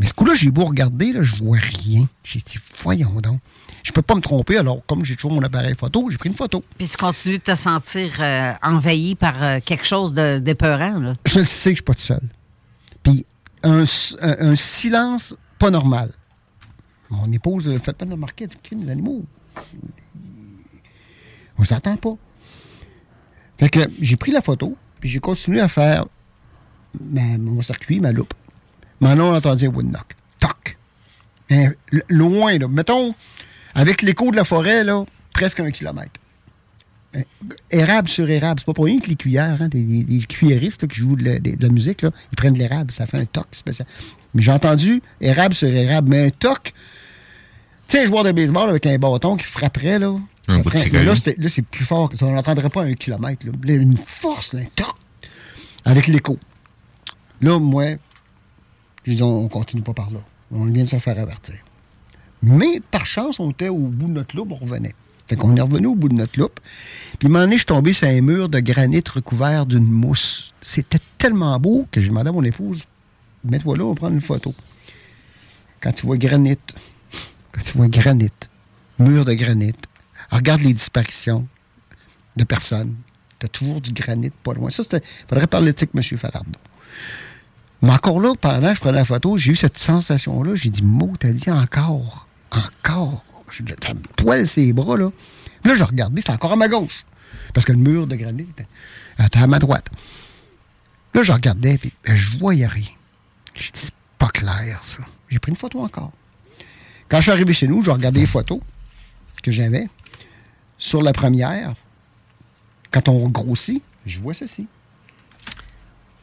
Mais 0.00 0.06
ce 0.06 0.12
coup-là, 0.12 0.34
j'ai 0.34 0.50
beau 0.50 0.64
regarder, 0.64 1.12
là, 1.12 1.22
je 1.22 1.36
vois 1.36 1.58
rien. 1.58 2.08
J'ai 2.24 2.40
dit, 2.40 2.58
voyons 2.80 3.12
donc. 3.20 3.38
Je 3.84 3.92
peux 3.92 4.02
pas 4.02 4.16
me 4.16 4.20
tromper, 4.20 4.58
alors 4.58 4.80
comme 4.88 5.04
j'ai 5.04 5.14
toujours 5.14 5.30
mon 5.30 5.42
appareil 5.44 5.76
photo, 5.78 6.08
j'ai 6.10 6.18
pris 6.18 6.30
une 6.30 6.34
photo. 6.34 6.64
Puis 6.76 6.88
tu 6.88 6.96
continues 6.96 7.38
de 7.38 7.42
te 7.44 7.54
sentir 7.54 8.10
euh, 8.18 8.50
envahi 8.60 9.14
par 9.14 9.40
euh, 9.40 9.60
quelque 9.64 9.86
chose 9.86 10.12
d'épeurant, 10.14 10.98
là. 10.98 11.14
Je 11.26 11.44
sais 11.44 11.70
que 11.70 11.76
je 11.76 11.82
suis 11.82 11.82
pas 11.84 11.94
tout 11.94 12.00
seul. 12.00 12.22
Puis 13.04 13.24
un, 13.62 13.84
s- 13.84 14.16
un- 14.20 14.48
un 14.50 14.56
silence 14.56 15.36
pas 15.60 15.70
normal. 15.70 16.10
Mon 17.10 17.30
épouse 17.32 17.66
ne 17.68 17.78
fait 17.78 17.92
pas 17.92 18.04
de 18.04 18.12
remarquer, 18.12 18.44
elle 18.44 18.50
dit 18.50 18.84
les 18.84 18.90
animaux. 18.90 19.24
On 21.58 21.64
s'entend 21.64 21.96
pas. 21.96 22.14
Fait 23.58 23.68
que 23.68 23.80
j'ai 24.00 24.16
pris 24.16 24.32
la 24.32 24.40
photo, 24.40 24.76
puis 25.00 25.08
j'ai 25.08 25.20
continué 25.20 25.60
à 25.60 25.68
faire 25.68 26.06
ma- 27.00 27.38
mon 27.38 27.62
circuit, 27.62 28.00
ma 28.00 28.10
loupe. 28.12 28.34
Maintenant, 29.00 29.30
on 29.30 29.34
entendait 29.36 29.66
un 29.66 29.70
woodknock. 29.70 30.16
Toc! 30.40 30.76
Hein, 31.50 31.72
loin, 32.08 32.58
là. 32.58 32.66
Mettons, 32.68 33.14
avec 33.74 34.02
l'écho 34.02 34.30
de 34.30 34.36
la 34.36 34.44
forêt, 34.44 34.82
là, 34.82 35.04
presque 35.32 35.60
un 35.60 35.70
kilomètre. 35.70 36.12
Euh, 37.16 37.22
érable 37.70 38.08
sur 38.08 38.28
érable. 38.28 38.58
C'est 38.60 38.66
pas 38.66 38.72
pour 38.72 38.86
rien 38.86 38.98
que 38.98 39.08
les 39.08 39.14
cuillères, 39.16 39.62
hein, 39.62 39.68
des, 39.68 39.82
des- 39.82 40.26
là, 40.82 40.88
qui 40.88 40.96
jouent 41.00 41.16
de 41.16 41.24
la, 41.24 41.38
la 41.60 41.68
musique, 41.68 42.02
là, 42.02 42.10
ils 42.32 42.36
prennent 42.36 42.54
de 42.54 42.58
l'érable. 42.58 42.90
Ça 42.90 43.06
fait 43.06 43.20
un 43.20 43.24
toc 43.26 43.46
spécial. 43.52 43.86
Mais 44.34 44.42
j'ai 44.42 44.50
entendu 44.50 45.00
érable 45.20 45.54
sur 45.54 45.68
érable, 45.68 46.08
mais 46.08 46.26
un 46.26 46.30
toc. 46.30 46.72
Tu 47.88 47.96
sais, 47.96 48.04
un 48.04 48.06
joueur 48.06 48.24
de 48.24 48.32
baseball 48.32 48.70
avec 48.70 48.86
un 48.86 48.98
bâton 48.98 49.36
qui 49.36 49.44
frapperait, 49.44 49.98
là. 49.98 50.14
Un 50.48 50.58
bout 50.58 50.70
de 50.70 51.42
là, 51.42 51.48
c'est 51.48 51.62
plus 51.62 51.84
fort. 51.84 52.10
On 52.20 52.30
n'entendrait 52.32 52.68
pas 52.70 52.82
un 52.82 52.94
kilomètre. 52.94 53.46
Là. 53.46 53.52
Là, 53.62 53.74
Une 53.74 53.96
force, 53.96 54.52
là, 54.52 54.60
toc. 54.76 54.94
Avec 55.84 56.06
l'écho. 56.06 56.38
Là, 57.40 57.58
moi, 57.58 57.96
j'ai 59.04 59.14
dit, 59.14 59.22
on, 59.22 59.44
on 59.44 59.48
continue 59.48 59.82
pas 59.82 59.94
par 59.94 60.10
là. 60.10 60.20
On 60.50 60.64
vient 60.66 60.84
de 60.84 60.88
se 60.88 60.98
faire 60.98 61.18
avertir. 61.18 61.56
Mais 62.42 62.80
par 62.90 63.06
chance, 63.06 63.40
on 63.40 63.50
était 63.50 63.68
au 63.68 63.78
bout 63.78 64.06
de 64.06 64.12
notre 64.12 64.36
loupe, 64.36 64.52
on 64.52 64.56
revenait. 64.56 64.94
Fait 65.26 65.36
qu'on 65.36 65.56
est 65.56 65.60
revenu 65.60 65.86
au 65.86 65.94
bout 65.94 66.10
de 66.10 66.14
notre 66.14 66.38
loupe. 66.38 66.60
Puis, 67.18 67.26
à 67.26 67.30
un 67.30 67.32
moment 67.32 67.44
donné, 67.44 67.54
je 67.54 67.60
suis 67.60 67.66
tombé 67.66 67.92
sur 67.94 68.06
un 68.06 68.20
mur 68.20 68.50
de 68.50 68.60
granit 68.60 69.02
recouvert 69.10 69.64
d'une 69.64 69.90
mousse. 69.90 70.52
C'était 70.60 70.98
tellement 71.16 71.58
beau 71.58 71.86
que 71.90 72.00
j'ai 72.00 72.08
demandé 72.08 72.28
à 72.28 72.32
mon 72.32 72.44
épouse, 72.44 72.84
mets-toi 73.44 73.78
là, 73.78 73.84
on 73.84 73.88
va 73.90 73.94
prendre 73.94 74.14
une 74.14 74.20
photo. 74.20 74.54
Quand 75.80 75.92
tu 75.92 76.04
vois 76.06 76.18
granit, 76.18 76.58
tu 77.62 77.76
vois 77.76 77.88
granit, 77.88 78.30
mur 78.98 79.24
de 79.24 79.34
granit, 79.34 79.76
regarde 80.30 80.62
les 80.62 80.72
disparitions 80.72 81.46
de 82.36 82.44
personnes. 82.44 82.94
Tu 83.38 83.46
as 83.46 83.48
toujours 83.48 83.80
du 83.80 83.92
granit 83.92 84.30
pas 84.30 84.54
loin. 84.54 84.70
Ça, 84.70 84.82
c'était. 84.82 85.02
faudrait 85.28 85.46
parler 85.46 85.72
de 85.72 85.88
M. 85.94 86.02
Falardeau. 86.18 86.58
Mais 87.82 87.90
encore 87.92 88.20
là, 88.20 88.34
pendant 88.40 88.70
que 88.70 88.76
je 88.76 88.80
prenais 88.80 88.98
la 88.98 89.04
photo, 89.04 89.36
j'ai 89.36 89.52
eu 89.52 89.56
cette 89.56 89.76
sensation-là. 89.76 90.54
J'ai 90.54 90.70
dit, 90.70 90.82
Mo, 90.82 91.12
t'as 91.18 91.32
dit 91.32 91.50
encore, 91.50 92.26
encore. 92.50 93.22
J'ai 93.50 93.62
poil 94.16 94.46
ses 94.46 94.72
bras, 94.72 94.96
là. 94.96 95.10
Là, 95.64 95.74
je 95.74 95.84
regardais, 95.84 96.20
c'était 96.20 96.32
encore 96.32 96.52
à 96.52 96.56
ma 96.56 96.68
gauche. 96.68 97.04
Parce 97.52 97.64
que 97.66 97.72
le 97.72 97.78
mur 97.78 98.06
de 98.06 98.16
granit 98.16 98.46
était 99.18 99.38
à 99.38 99.46
ma 99.46 99.58
droite. 99.58 99.90
Là, 101.14 101.22
je 101.22 101.32
regardais, 101.32 101.78
puis 101.78 101.92
ben, 102.04 102.16
je 102.16 102.38
voyais 102.38 102.66
rien. 102.66 102.88
J'ai 103.54 103.70
dit, 103.70 103.80
c'est 103.80 103.94
pas 104.18 104.28
clair, 104.28 104.80
ça. 104.82 104.98
J'ai 105.28 105.38
pris 105.38 105.50
une 105.50 105.56
photo 105.56 105.80
encore. 105.80 106.12
Quand 107.14 107.20
je 107.20 107.26
suis 107.26 107.30
arrivé 107.30 107.52
chez 107.52 107.68
nous, 107.68 107.80
je 107.80 107.92
regardais 107.92 108.18
les 108.18 108.26
photos 108.26 108.58
que 109.40 109.52
j'avais. 109.52 109.86
Sur 110.78 111.00
la 111.00 111.12
première, 111.12 111.76
quand 112.90 113.08
on 113.08 113.28
grossit, 113.28 113.80
je 114.04 114.18
vois 114.18 114.34
ceci. 114.34 114.66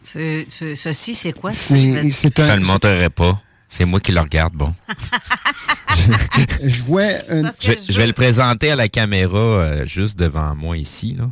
Ce- 0.01 0.43
ce- 0.49 0.75
ceci, 0.75 1.15
c'est 1.15 1.31
quoi? 1.31 1.53
C'est- 1.53 2.09
c'est 2.11 2.37
un- 2.41 2.45
Je 2.45 2.51
ne 2.51 2.57
le 2.57 2.65
montrerai 2.65 3.09
pas. 3.09 3.41
C'est 3.69 3.85
moi 3.85 4.01
qui 4.01 4.11
le 4.11 4.19
regarde, 4.19 4.51
bon. 4.53 4.75
je 6.61 6.83
vois 6.83 7.03
un- 7.29 7.49
Je, 7.61 7.71
je 7.87 7.93
je 7.93 7.97
vais 7.97 8.07
le 8.07 8.11
présenter 8.11 8.69
à 8.71 8.75
la 8.75 8.89
caméra 8.89 9.37
euh, 9.37 9.85
juste 9.85 10.19
devant 10.19 10.53
moi 10.57 10.77
ici. 10.77 11.15
Là. 11.17 11.31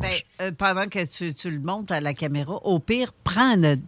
Ben, 0.00 0.10
euh, 0.42 0.50
pendant 0.50 0.88
que 0.88 1.04
tu, 1.06 1.32
tu 1.34 1.52
le 1.52 1.60
montes 1.60 1.92
à 1.92 2.00
la 2.00 2.14
caméra, 2.14 2.54
au 2.64 2.80
pire, 2.80 3.12
prends 3.22 3.54
une, 3.54 3.80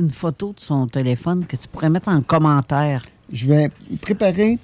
une 0.00 0.10
photo 0.10 0.52
de 0.52 0.60
son 0.60 0.88
téléphone 0.88 1.46
que 1.46 1.56
tu 1.56 1.68
pourrais 1.68 1.90
mettre 1.90 2.08
en 2.08 2.22
commentaire? 2.22 3.04
Je 3.32 3.46
vais 3.46 3.70
préparer 4.00 4.58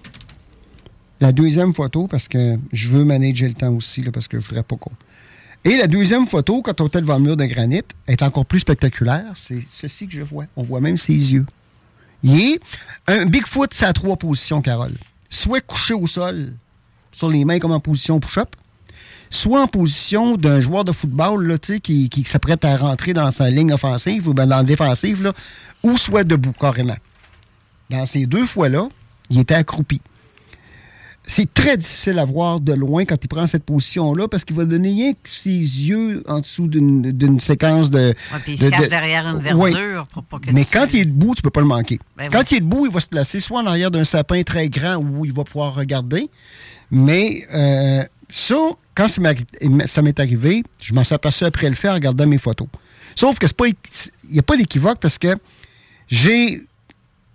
la 1.21 1.33
deuxième 1.33 1.73
photo 1.73 2.09
parce 2.09 2.27
que 2.27 2.59
je 2.73 2.89
veux 2.89 3.05
manager 3.05 3.49
le 3.49 3.55
temps 3.55 3.73
aussi, 3.73 4.03
parce 4.03 4.27
que 4.29 4.41
je 4.41 4.47
voudrais 4.47 4.63
pas 4.63 4.77
qu'on. 4.77 4.91
Et 5.65 5.77
la 5.77 5.87
deuxième 5.87 6.27
photo, 6.27 6.63
quand 6.63 6.81
on 6.81 6.87
était 6.87 7.01
devant 7.01 7.19
le 7.19 7.25
mur 7.25 7.37
de 7.37 7.45
granit, 7.45 7.83
est 8.07 8.23
encore 8.23 8.47
plus 8.47 8.61
spectaculaire. 8.61 9.33
C'est 9.35 9.61
ceci 9.67 10.07
que 10.07 10.15
je 10.15 10.23
vois. 10.23 10.47
On 10.57 10.63
voit 10.63 10.81
même 10.81 10.97
ses 10.97 11.33
yeux. 11.33 11.47
Il 12.23 12.41
est 12.41 12.61
un 13.07 13.27
Bigfoot, 13.27 13.73
c'est 13.73 13.85
à 13.85 13.93
trois 13.93 14.17
positions, 14.17 14.63
Carole. 14.63 14.95
Soit 15.29 15.61
couché 15.61 15.95
au 15.95 16.07
sol, 16.07 16.55
sur 17.13 17.29
les 17.29 17.45
mains 17.45 17.59
comme 17.59 17.73
en 17.73 17.81
position 17.81 18.21
push-up, 18.21 18.55
soit 19.31 19.61
en 19.63 19.67
position 19.67 20.37
d'un 20.37 20.61
joueur 20.61 20.85
de 20.85 20.93
football 20.93 21.47
là, 21.47 21.59
qui, 21.59 22.09
qui 22.09 22.25
s'apprête 22.25 22.65
à 22.65 22.77
rentrer 22.77 23.15
dans 23.15 23.31
sa 23.31 23.51
ligne 23.51 23.73
offensive 23.73 24.29
ou 24.29 24.35
ben 24.35 24.47
dans 24.47 24.59
la 24.59 24.63
défensive, 24.63 25.23
là, 25.23 25.33
ou 25.83 25.97
soit 25.97 26.25
debout 26.25 26.53
carrément. 26.59 26.97
Dans 27.91 28.07
ces 28.07 28.27
deux 28.27 28.47
fois-là, 28.47 28.89
il 29.31 29.39
était 29.41 29.55
accroupi. 29.55 30.01
C'est 31.29 31.53
très 31.53 31.77
difficile 31.77 32.21
à 32.21 32.25
voir 32.25 32.61
de 32.61 32.73
loin 32.73 33.05
quand 33.05 33.17
il 33.21 33.27
prend 33.27 33.49
cette 33.49 33.65
position-là 33.65 34.29
parce 34.29 34.45
qu'il 34.45 34.55
va 34.55 34.65
donner 34.65 34.91
rien 34.91 35.13
que 35.13 35.29
ses 35.29 35.51
yeux 35.51 36.23
en 36.29 36.39
dessous 36.39 36.69
d'une 36.69 37.41
séquence 37.41 37.91
de. 37.91 37.99
Ouais, 37.99 38.15
puis 38.45 38.53
il 38.53 38.59
se 38.59 38.67
cache 38.69 38.83
de- 38.83 38.87
derrière 38.87 39.27
une 39.27 39.39
Ouais. 39.57 39.73
verdure 39.73 40.07
pour 40.07 40.23
pas 40.23 40.39
que 40.39 40.53
Mais 40.53 40.65
tu- 40.65 40.71
quand 40.73 40.87
il 40.95 41.01
est 41.01 41.05
debout, 41.05 41.35
tu 41.35 41.43
peux 41.43 41.51
pas 41.51 41.61
le 41.63 41.67
manquer. 41.67 41.99
Ben 42.17 42.31
quand 42.31 42.39
oui. 42.39 42.45
il 42.53 42.57
est 42.59 42.61
debout, 42.61 42.87
il 42.87 42.93
va 42.93 43.01
se 43.01 43.09
placer 43.09 43.41
soit 43.41 43.61
en 43.61 43.67
arrière 43.67 43.91
d'un 43.91 44.05
sapin 44.05 44.41
très 44.45 44.69
grand 44.69 44.97
où 44.99 45.25
il 45.25 45.33
va 45.33 45.43
pouvoir 45.43 45.75
regarder. 45.75 46.31
Mais 46.93 47.43
euh, 47.53 48.05
ça, 48.31 48.55
quand 48.95 49.09
ça 49.09 49.21
m'est- 49.21 50.21
arrivé, 50.21 50.65
je 50.81 50.93
m'en 50.95 51.05
suis 51.05 51.15
aperçu 51.15 51.45
après 51.45 51.69
le 51.69 51.75
fait 51.77 51.89
en 51.89 51.95
regardant 51.95 52.27
mes 52.27 52.39
photos. 52.39 52.69
Sauf 53.15 53.39
que 53.39 53.47
c'est 53.47 53.57
pas, 53.57 53.67
n'y 54.31 54.39
a 54.39 54.43
pas 54.43 54.57
d'équivoque 54.57 54.99
parce 55.01 55.19
que 55.19 55.37
j'ai 56.09 56.63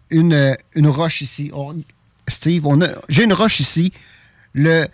une, 0.10 0.56
une 0.76 0.88
roche 0.88 1.22
ici. 1.22 1.50
On- 1.54 1.80
Steve, 2.28 2.64
j'ai 3.10 3.24
une 3.24 3.34
roche 3.34 3.60
ici. 3.60 3.92
Le, 4.54 4.88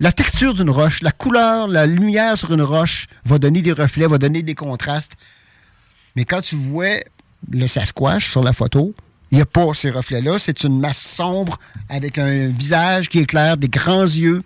la 0.00 0.12
texture 0.12 0.54
d'une 0.54 0.70
roche, 0.70 1.02
la 1.02 1.12
couleur, 1.12 1.68
la 1.68 1.86
lumière 1.86 2.36
sur 2.36 2.52
une 2.52 2.62
roche 2.62 3.06
va 3.24 3.38
donner 3.38 3.62
des 3.62 3.72
reflets, 3.72 4.06
va 4.06 4.18
donner 4.18 4.42
des 4.42 4.54
contrastes. 4.54 5.12
Mais 6.16 6.24
quand 6.24 6.40
tu 6.40 6.56
vois 6.56 6.96
le 7.50 7.66
Sasquatch 7.66 8.28
sur 8.30 8.42
la 8.42 8.52
photo, 8.52 8.94
il 9.32 9.36
n'y 9.36 9.42
a 9.42 9.46
pas 9.46 9.72
ces 9.72 9.90
reflets-là. 9.90 10.38
C'est 10.38 10.62
une 10.62 10.78
masse 10.78 11.00
sombre 11.00 11.58
avec 11.88 12.18
un 12.18 12.48
visage 12.48 13.08
qui 13.08 13.18
éclaire, 13.18 13.56
des 13.56 13.68
grands 13.68 14.02
yeux 14.02 14.42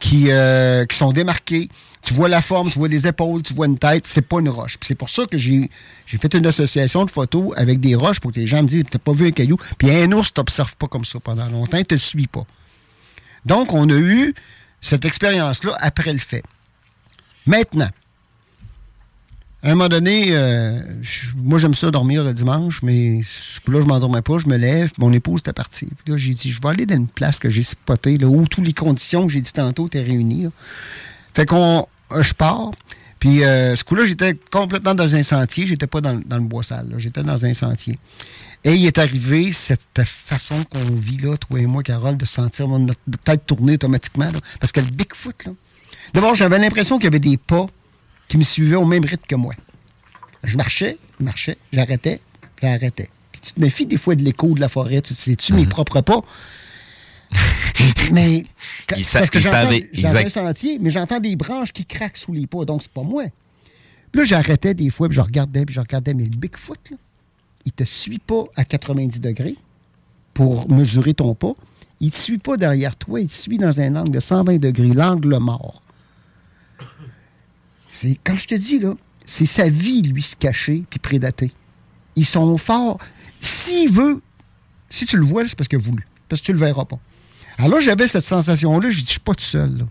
qui, 0.00 0.26
euh, 0.28 0.84
qui 0.86 0.96
sont 0.96 1.12
démarqués. 1.12 1.68
Tu 2.02 2.14
vois 2.14 2.28
la 2.28 2.42
forme, 2.42 2.68
tu 2.68 2.78
vois 2.78 2.88
les 2.88 3.06
épaules, 3.06 3.44
tu 3.44 3.54
vois 3.54 3.66
une 3.66 3.78
tête, 3.78 4.08
c'est 4.08 4.26
pas 4.26 4.40
une 4.40 4.48
roche. 4.48 4.76
C'est 4.82 4.96
pour 4.96 5.08
ça 5.08 5.24
que 5.26 5.38
j'ai 5.38 5.70
fait 6.06 6.34
une 6.34 6.46
association 6.46 7.04
de 7.04 7.12
photos 7.12 7.52
avec 7.56 7.78
des 7.78 7.94
roches 7.94 8.18
pour 8.18 8.32
que 8.32 8.40
les 8.40 8.46
gens 8.46 8.62
me 8.62 8.68
disent 8.68 8.84
T'as 8.90 8.98
pas 8.98 9.12
vu 9.12 9.28
un 9.28 9.30
caillou? 9.30 9.56
Puis 9.78 9.90
un 9.90 10.10
ours 10.10 10.34
t'observe 10.34 10.74
pas 10.76 10.88
comme 10.88 11.04
ça 11.04 11.20
pendant 11.20 11.48
longtemps, 11.48 11.78
il 11.78 11.86
te 11.86 11.94
suit 11.94 12.26
pas. 12.26 12.44
Donc, 13.46 13.72
on 13.72 13.88
a 13.88 13.96
eu 13.96 14.34
cette 14.80 15.04
expérience-là 15.04 15.76
après 15.80 16.12
le 16.12 16.18
fait. 16.18 16.42
Maintenant, 17.46 17.88
à 19.64 19.68
un 19.68 19.74
moment 19.76 19.88
donné, 19.88 20.26
euh, 20.28 20.78
moi 21.36 21.58
j'aime 21.58 21.72
ça 21.72 21.90
dormir 21.90 22.22
le 22.22 22.34
dimanche, 22.34 22.82
mais 22.82 23.22
ce 23.26 23.60
coup-là, 23.62 23.80
je 23.80 23.86
m'endormais 23.86 24.20
pas, 24.20 24.36
je 24.36 24.46
me 24.46 24.58
lève, 24.58 24.92
mon 24.98 25.10
épouse 25.10 25.40
était 25.40 25.54
partie. 25.54 25.86
Puis 25.86 26.12
là, 26.12 26.18
j'ai 26.18 26.34
dit, 26.34 26.50
je 26.52 26.60
vais 26.60 26.68
aller 26.68 26.84
dans 26.84 26.96
une 26.96 27.08
place 27.08 27.38
que 27.38 27.48
j'ai 27.48 27.62
spotée, 27.62 28.18
là, 28.18 28.26
où 28.26 28.46
toutes 28.46 28.66
les 28.66 28.74
conditions 28.74 29.26
que 29.26 29.32
j'ai 29.32 29.40
dit 29.40 29.54
tantôt 29.54 29.86
étaient 29.86 30.02
réunies. 30.02 30.48
Fait 31.32 31.46
qu'on, 31.46 31.86
euh, 32.12 32.22
je 32.22 32.34
pars, 32.34 32.72
puis 33.18 33.42
euh, 33.42 33.74
ce 33.74 33.84
coup-là, 33.84 34.04
j'étais 34.04 34.34
complètement 34.50 34.94
dans 34.94 35.16
un 35.16 35.22
sentier, 35.22 35.66
j'étais 35.66 35.86
pas 35.86 36.02
dans, 36.02 36.12
le 36.12 36.40
bois 36.40 36.62
sale, 36.62 36.92
j'étais 36.98 37.22
dans 37.22 37.46
un 37.46 37.54
sentier. 37.54 37.98
Et 38.64 38.74
il 38.74 38.84
est 38.84 38.98
arrivé 38.98 39.50
cette 39.50 40.02
façon 40.04 40.62
qu'on 40.64 40.94
vit 40.94 41.16
là, 41.16 41.38
toi 41.38 41.58
et 41.58 41.64
moi, 41.64 41.82
Carole, 41.82 42.18
de 42.18 42.26
sentir 42.26 42.68
notre 42.68 43.00
tête 43.24 43.46
tourner 43.46 43.74
automatiquement, 43.74 44.26
là, 44.26 44.40
parce 44.60 44.72
que 44.72 44.80
le 44.80 44.88
Bigfoot, 44.88 45.46
là, 45.46 45.52
d'abord, 46.12 46.34
j'avais 46.34 46.58
l'impression 46.58 46.98
qu'il 46.98 47.04
y 47.04 47.08
avait 47.08 47.18
des 47.18 47.38
pas 47.38 47.66
qui 48.34 48.38
me 48.38 48.42
suivaient 48.42 48.74
au 48.74 48.84
même 48.84 49.04
rythme 49.04 49.22
que 49.28 49.36
moi. 49.36 49.54
Je 50.42 50.56
marchais, 50.56 50.98
je 51.20 51.24
marchais, 51.24 51.56
j'arrêtais, 51.72 52.18
j'arrêtais. 52.60 53.08
Puis 53.30 53.40
tu 53.40 53.52
te 53.52 53.60
méfies 53.60 53.86
des 53.86 53.96
fois 53.96 54.16
de 54.16 54.24
l'écho 54.24 54.52
de 54.54 54.60
la 54.60 54.68
forêt, 54.68 55.00
tu 55.02 55.14
te 55.14 55.20
sais-tu 55.20 55.52
mes 55.52 55.66
propres 55.66 56.00
pas? 56.00 56.20
mais 58.12 58.42
quand- 58.88 58.96
Il 58.96 59.04
parce 59.06 59.30
que 59.30 59.38
j'entends 59.38 59.68
un 60.26 60.28
sentier, 60.28 60.78
mais 60.80 60.90
j'entends 60.90 61.20
des 61.20 61.36
branches 61.36 61.72
qui 61.72 61.84
craquent 61.86 62.16
sous 62.16 62.32
les 62.32 62.48
pas, 62.48 62.64
donc 62.64 62.82
c'est 62.82 62.90
pas 62.90 63.04
moi. 63.04 63.22
Puis 64.10 64.20
là, 64.22 64.24
j'arrêtais 64.26 64.74
des 64.74 64.90
fois, 64.90 65.06
puis 65.08 65.14
je 65.14 65.20
regardais, 65.20 65.64
puis 65.64 65.72
je 65.76 65.80
regardais, 65.80 66.12
mais 66.12 66.24
le 66.24 66.36
Bigfoot, 66.36 66.90
là, 66.90 66.96
il 67.66 67.70
te 67.70 67.84
suit 67.84 68.18
pas 68.18 68.42
à 68.56 68.64
90 68.64 69.20
degrés 69.20 69.54
pour 70.34 70.68
mesurer 70.68 71.14
ton 71.14 71.36
pas. 71.36 71.52
Il 72.00 72.10
te 72.10 72.16
suit 72.18 72.38
pas 72.38 72.56
derrière 72.56 72.96
toi, 72.96 73.20
il 73.20 73.28
te 73.28 73.34
suit 73.34 73.58
dans 73.58 73.80
un 73.80 73.94
angle 73.94 74.10
de 74.10 74.18
120 74.18 74.58
degrés, 74.58 74.88
l'angle 74.88 75.38
mort. 75.38 75.83
C'est 77.94 78.18
quand 78.24 78.36
je 78.36 78.48
te 78.48 78.56
dis 78.56 78.80
là, 78.80 78.94
c'est 79.24 79.46
sa 79.46 79.68
vie 79.68 80.02
lui 80.02 80.20
se 80.20 80.34
cacher 80.34 80.82
puis 80.90 80.98
prédater. 80.98 81.52
Ils 82.16 82.26
sont 82.26 82.58
forts. 82.58 82.98
S'il 83.40 83.88
veut, 83.88 84.20
si 84.90 85.06
tu 85.06 85.16
le 85.16 85.24
vois, 85.24 85.48
c'est 85.48 85.54
parce 85.54 85.68
qu'il 85.68 85.78
a 85.78 85.82
voulu, 85.82 86.04
parce 86.28 86.40
que 86.40 86.46
tu 86.46 86.52
le 86.52 86.58
verras 86.58 86.86
pas. 86.86 86.98
Alors 87.56 87.70
là, 87.70 87.80
j'avais 87.80 88.08
cette 88.08 88.24
sensation-là, 88.24 88.90
je 88.90 88.96
dis, 88.96 89.04
je 89.04 89.10
suis 89.10 89.20
pas 89.20 89.34
tout 89.34 89.44
seul. 89.44 89.78
Là. 89.78 89.84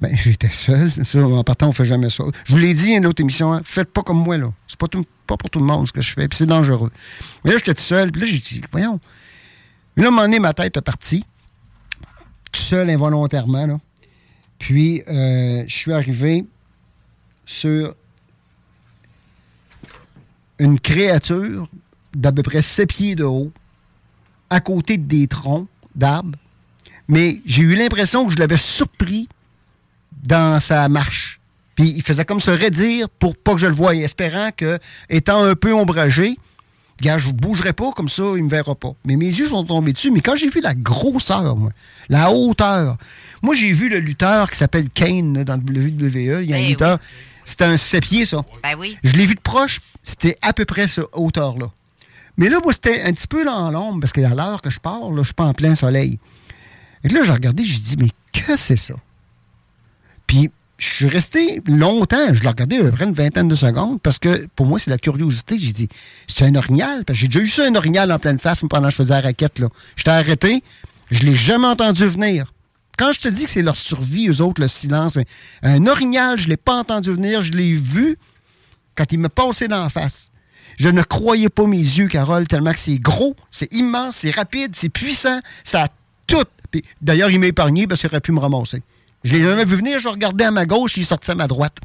Ben, 0.00 0.16
j'étais 0.16 0.48
seul. 0.48 0.90
En 1.14 1.44
partant, 1.44 1.68
on 1.68 1.72
fait 1.72 1.84
jamais 1.84 2.08
ça. 2.08 2.24
Je 2.44 2.52
vous 2.52 2.58
l'ai 2.58 2.72
dit, 2.72 2.92
une 2.92 3.04
autre 3.04 3.20
émission, 3.20 3.52
hein, 3.52 3.60
faites 3.62 3.92
pas 3.92 4.02
comme 4.02 4.22
moi, 4.22 4.38
là. 4.38 4.50
C'est 4.66 4.78
pas, 4.78 4.88
pour 4.88 5.50
tout 5.50 5.58
le 5.58 5.66
monde 5.66 5.86
ce 5.86 5.92
que 5.92 6.00
je 6.00 6.10
fais, 6.10 6.26
puis 6.26 6.38
c'est 6.38 6.46
dangereux. 6.46 6.90
Mais 7.44 7.50
là, 7.50 7.58
j'étais 7.58 7.74
tout 7.74 7.82
seul, 7.82 8.10
puis 8.10 8.22
là, 8.22 8.26
j'ai 8.26 8.38
dit, 8.38 8.62
voyons. 8.72 8.98
Là, 9.96 10.04
à 10.04 10.06
un 10.06 10.10
moment 10.10 10.22
donné, 10.22 10.38
ma 10.38 10.54
tête 10.54 10.74
est 10.74 10.80
partie, 10.80 11.22
tout 12.50 12.62
seul, 12.62 12.88
involontairement, 12.88 13.66
là. 13.66 13.78
Puis, 14.58 15.02
euh, 15.06 15.64
je 15.66 15.76
suis 15.76 15.92
arrivé 15.92 16.46
sur 17.44 17.94
une 20.58 20.78
créature 20.78 21.68
d'à 22.14 22.32
peu 22.32 22.42
près 22.42 22.62
7 22.62 22.88
pieds 22.88 23.14
de 23.14 23.24
haut, 23.24 23.52
à 24.50 24.60
côté 24.60 24.96
des 24.96 25.26
troncs 25.26 25.66
d'arbres. 25.94 26.38
Mais 27.08 27.42
j'ai 27.44 27.62
eu 27.62 27.74
l'impression 27.74 28.26
que 28.26 28.32
je 28.32 28.38
l'avais 28.38 28.56
surpris 28.56 29.28
dans 30.22 30.60
sa 30.60 30.88
marche. 30.88 31.40
Puis 31.74 31.92
il 31.96 32.02
faisait 32.02 32.24
comme 32.24 32.40
se 32.40 32.50
raidir 32.50 33.08
pour 33.08 33.36
pas 33.36 33.54
que 33.54 33.60
je 33.60 33.66
le 33.66 33.72
voie, 33.72 33.94
espérant 33.94 34.50
que, 34.56 34.78
étant 35.08 35.42
un 35.42 35.54
peu 35.54 35.72
ombragé, 35.72 36.36
gars, 37.00 37.18
je 37.18 37.28
ne 37.28 37.32
bougerai 37.32 37.72
pas, 37.72 37.92
comme 37.92 38.08
ça, 38.08 38.22
il 38.36 38.44
me 38.44 38.48
verra 38.48 38.74
pas. 38.74 38.92
Mais 39.04 39.16
mes 39.16 39.26
yeux 39.26 39.46
sont 39.46 39.64
tombés 39.64 39.92
dessus. 39.92 40.10
Mais 40.10 40.20
quand 40.20 40.36
j'ai 40.36 40.48
vu 40.48 40.60
la 40.60 40.74
grosseur, 40.74 41.56
moi, 41.56 41.70
la 42.08 42.30
hauteur, 42.30 42.98
moi, 43.42 43.54
j'ai 43.54 43.72
vu 43.72 43.88
le 43.88 43.98
lutteur 43.98 44.50
qui 44.50 44.58
s'appelle 44.58 44.88
Kane 44.90 45.38
là, 45.38 45.44
dans 45.44 45.56
le 45.56 45.80
WWE. 45.80 46.42
Il 46.42 46.50
y 46.50 46.52
a 46.52 46.56
un 46.56 46.60
Ben 46.60 46.68
lutteur. 46.68 46.98
C'était 47.44 47.64
un 47.64 47.76
sept 47.76 48.04
pieds, 48.04 48.26
ça. 48.26 48.44
Ben 48.62 48.76
oui. 48.78 48.96
Je 49.02 49.12
l'ai 49.14 49.26
vu 49.26 49.34
de 49.34 49.40
proche, 49.40 49.80
c'était 50.02 50.38
à 50.42 50.52
peu 50.52 50.64
près 50.64 50.88
cette 50.88 51.06
hauteur-là. 51.12 51.70
Mais 52.36 52.48
là, 52.48 52.60
moi, 52.62 52.72
c'était 52.72 53.02
un 53.02 53.12
petit 53.12 53.26
peu 53.26 53.44
dans 53.44 53.70
l'ombre, 53.70 54.00
parce 54.00 54.12
qu'à 54.12 54.28
l'heure 54.30 54.62
que 54.62 54.70
je 54.70 54.80
pars, 54.80 55.10
là, 55.10 55.18
je 55.18 55.26
suis 55.26 55.34
pas 55.34 55.44
en 55.44 55.54
plein 55.54 55.74
soleil. 55.74 56.18
Et 57.04 57.08
là, 57.08 57.22
j'ai 57.24 57.32
regardé, 57.32 57.64
j'ai 57.64 57.78
dit, 57.78 57.96
mais 57.98 58.08
que 58.32 58.56
c'est 58.56 58.76
ça? 58.76 58.94
Puis, 60.26 60.50
je 60.78 60.88
suis 60.88 61.06
resté 61.06 61.62
longtemps, 61.66 62.32
je 62.32 62.42
l'ai 62.42 62.48
regardé 62.48 62.78
à 62.78 62.84
peu 62.84 62.90
près 62.90 63.04
une 63.04 63.12
vingtaine 63.12 63.48
de 63.48 63.54
secondes, 63.54 64.00
parce 64.00 64.18
que 64.18 64.48
pour 64.56 64.66
moi, 64.66 64.78
c'est 64.78 64.90
la 64.90 64.98
curiosité. 64.98 65.58
J'ai 65.58 65.72
dit, 65.72 65.88
c'est 66.26 66.44
un 66.44 66.54
orignal? 66.54 67.04
Parce 67.04 67.18
que 67.18 67.22
j'ai 67.22 67.28
déjà 67.28 67.40
eu 67.40 67.48
ça, 67.48 67.66
un 67.66 67.74
orignal 67.74 68.10
en 68.10 68.18
pleine 68.18 68.38
face, 68.38 68.64
pendant 68.68 68.88
que 68.88 68.92
je 68.92 68.96
faisais 68.96 69.14
la 69.14 69.20
raquette, 69.20 69.58
là. 69.58 69.68
J'étais 69.96 70.10
arrêté, 70.10 70.64
je 71.10 71.20
l'ai 71.20 71.36
jamais 71.36 71.66
entendu 71.66 72.06
venir. 72.06 72.52
Quand 73.02 73.10
je 73.10 73.18
te 73.18 73.26
dis 73.26 73.46
que 73.46 73.50
c'est 73.50 73.62
leur 73.62 73.74
survie, 73.74 74.28
eux 74.28 74.40
autres, 74.42 74.60
le 74.60 74.68
silence, 74.68 75.16
mais 75.16 75.24
un 75.64 75.88
orignal, 75.88 76.38
je 76.38 76.46
l'ai 76.46 76.56
pas 76.56 76.76
entendu 76.76 77.10
venir, 77.10 77.42
je 77.42 77.50
l'ai 77.50 77.72
vu 77.72 78.16
quand 78.94 79.10
il 79.10 79.18
me 79.18 79.28
passait 79.28 79.66
dans 79.66 79.82
la 79.82 79.88
face. 79.88 80.30
Je 80.78 80.88
ne 80.88 81.02
croyais 81.02 81.48
pas 81.48 81.66
mes 81.66 81.78
yeux, 81.78 82.06
Carole, 82.06 82.46
tellement 82.46 82.72
que 82.72 82.78
c'est 82.78 83.00
gros, 83.00 83.34
c'est 83.50 83.72
immense, 83.72 84.18
c'est 84.18 84.30
rapide, 84.30 84.76
c'est 84.76 84.88
puissant, 84.88 85.40
ça 85.64 85.86
a 85.86 85.88
tout. 86.28 86.44
D'ailleurs, 87.00 87.28
il 87.32 87.40
m'a 87.40 87.46
épargné 87.46 87.88
parce 87.88 88.02
qu'il 88.02 88.06
aurait 88.08 88.20
pu 88.20 88.30
me 88.30 88.38
ramasser. 88.38 88.84
Je 89.24 89.32
l'ai 89.32 89.42
jamais 89.42 89.64
vu 89.64 89.74
venir, 89.74 89.98
je 89.98 90.06
regardais 90.06 90.44
à 90.44 90.52
ma 90.52 90.64
gauche, 90.64 90.96
il 90.96 91.04
sortait 91.04 91.32
à 91.32 91.34
ma 91.34 91.48
droite. 91.48 91.78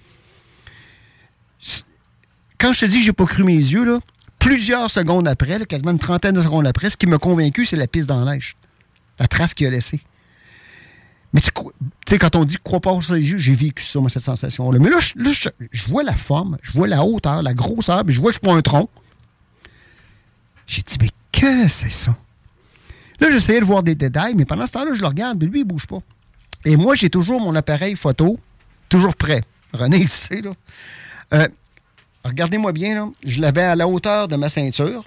Quand 2.60 2.74
je 2.74 2.82
te 2.82 2.86
dis 2.86 3.00
que 3.00 3.06
j'ai 3.06 3.14
pas 3.14 3.26
cru 3.26 3.44
mes 3.44 3.58
yeux, 3.58 4.00
plusieurs 4.38 4.92
secondes 4.92 5.28
après, 5.28 5.66
quasiment 5.66 5.94
une 5.94 5.98
trentaine 5.98 6.36
de 6.36 6.42
secondes 6.42 6.68
après, 6.68 6.92
ce 6.92 6.98
qui 6.98 7.08
m'a 7.08 7.18
convaincu, 7.18 7.66
c'est 7.66 7.76
la 7.76 7.88
piste 7.88 8.06
dans 8.06 8.24
neige. 8.24 8.56
La 9.18 9.28
trace 9.28 9.56
qu'il 9.56 9.66
a 9.66 9.72
laissée. 9.72 10.00
Mais 11.34 11.42
tu 11.42 11.52
sais, 12.08 12.18
quand 12.18 12.36
on 12.36 12.46
dit 12.46 12.58
crois 12.64 12.80
pas 12.80 13.00
sur 13.02 13.14
les 13.14 13.30
yeux, 13.30 13.38
j'ai 13.38 13.54
vécu 13.54 13.84
ça, 13.84 14.00
moi, 14.00 14.10
cette 14.10 14.24
sensation-là. 14.24 14.80
Mais 14.80 14.90
là, 14.90 14.98
je, 15.00 15.88
vois 15.90 16.04
la 16.04 16.16
forme, 16.16 16.58
je 16.62 16.72
vois 16.72 16.88
la 16.88 17.04
hauteur, 17.04 17.42
la 17.42 17.54
grosseur, 17.54 18.04
puis 18.06 18.16
je 18.16 18.22
vois 18.22 18.32
que 18.32 18.36
c'est 18.36 18.44
pas 18.46 18.54
un 18.54 18.62
tronc. 18.62 18.90
J'ai 20.66 20.82
dit, 20.82 20.98
mais 21.02 21.10
que 21.32 21.68
c'est 21.70 21.90
ça? 21.92 22.16
Là, 23.20 23.30
j'essayais 23.32 23.60
de 23.60 23.66
voir 23.66 23.84
des 23.84 23.96
détails, 23.96 24.36
mais 24.36 24.46
pendant 24.46 24.66
ce 24.68 24.74
temps-là, 24.74 24.94
je 24.94 25.02
le 25.02 25.08
regarde, 25.08 25.38
mais 25.42 25.48
lui, 25.48 25.60
il 25.62 25.66
bouge 25.66 25.88
pas. 25.88 26.00
Et 26.66 26.78
moi, 26.78 26.96
j'ai 26.96 27.10
toujours 27.10 27.42
mon 27.42 27.56
appareil 27.56 27.96
photo, 27.96 28.40
toujours 28.90 29.16
prêt. 29.16 29.44
René, 29.74 29.98
il 29.98 30.10
sait, 30.10 30.42
là. 30.42 30.52
Euh, 31.34 31.48
Regardez-moi 32.24 32.74
bien, 32.74 32.96
là. 32.96 33.10
Je 33.24 33.40
l'avais 33.40 33.64
à 33.64 33.76
la 33.76 33.88
hauteur 33.88 34.28
de 34.28 34.36
ma 34.36 34.50
ceinture. 34.50 35.06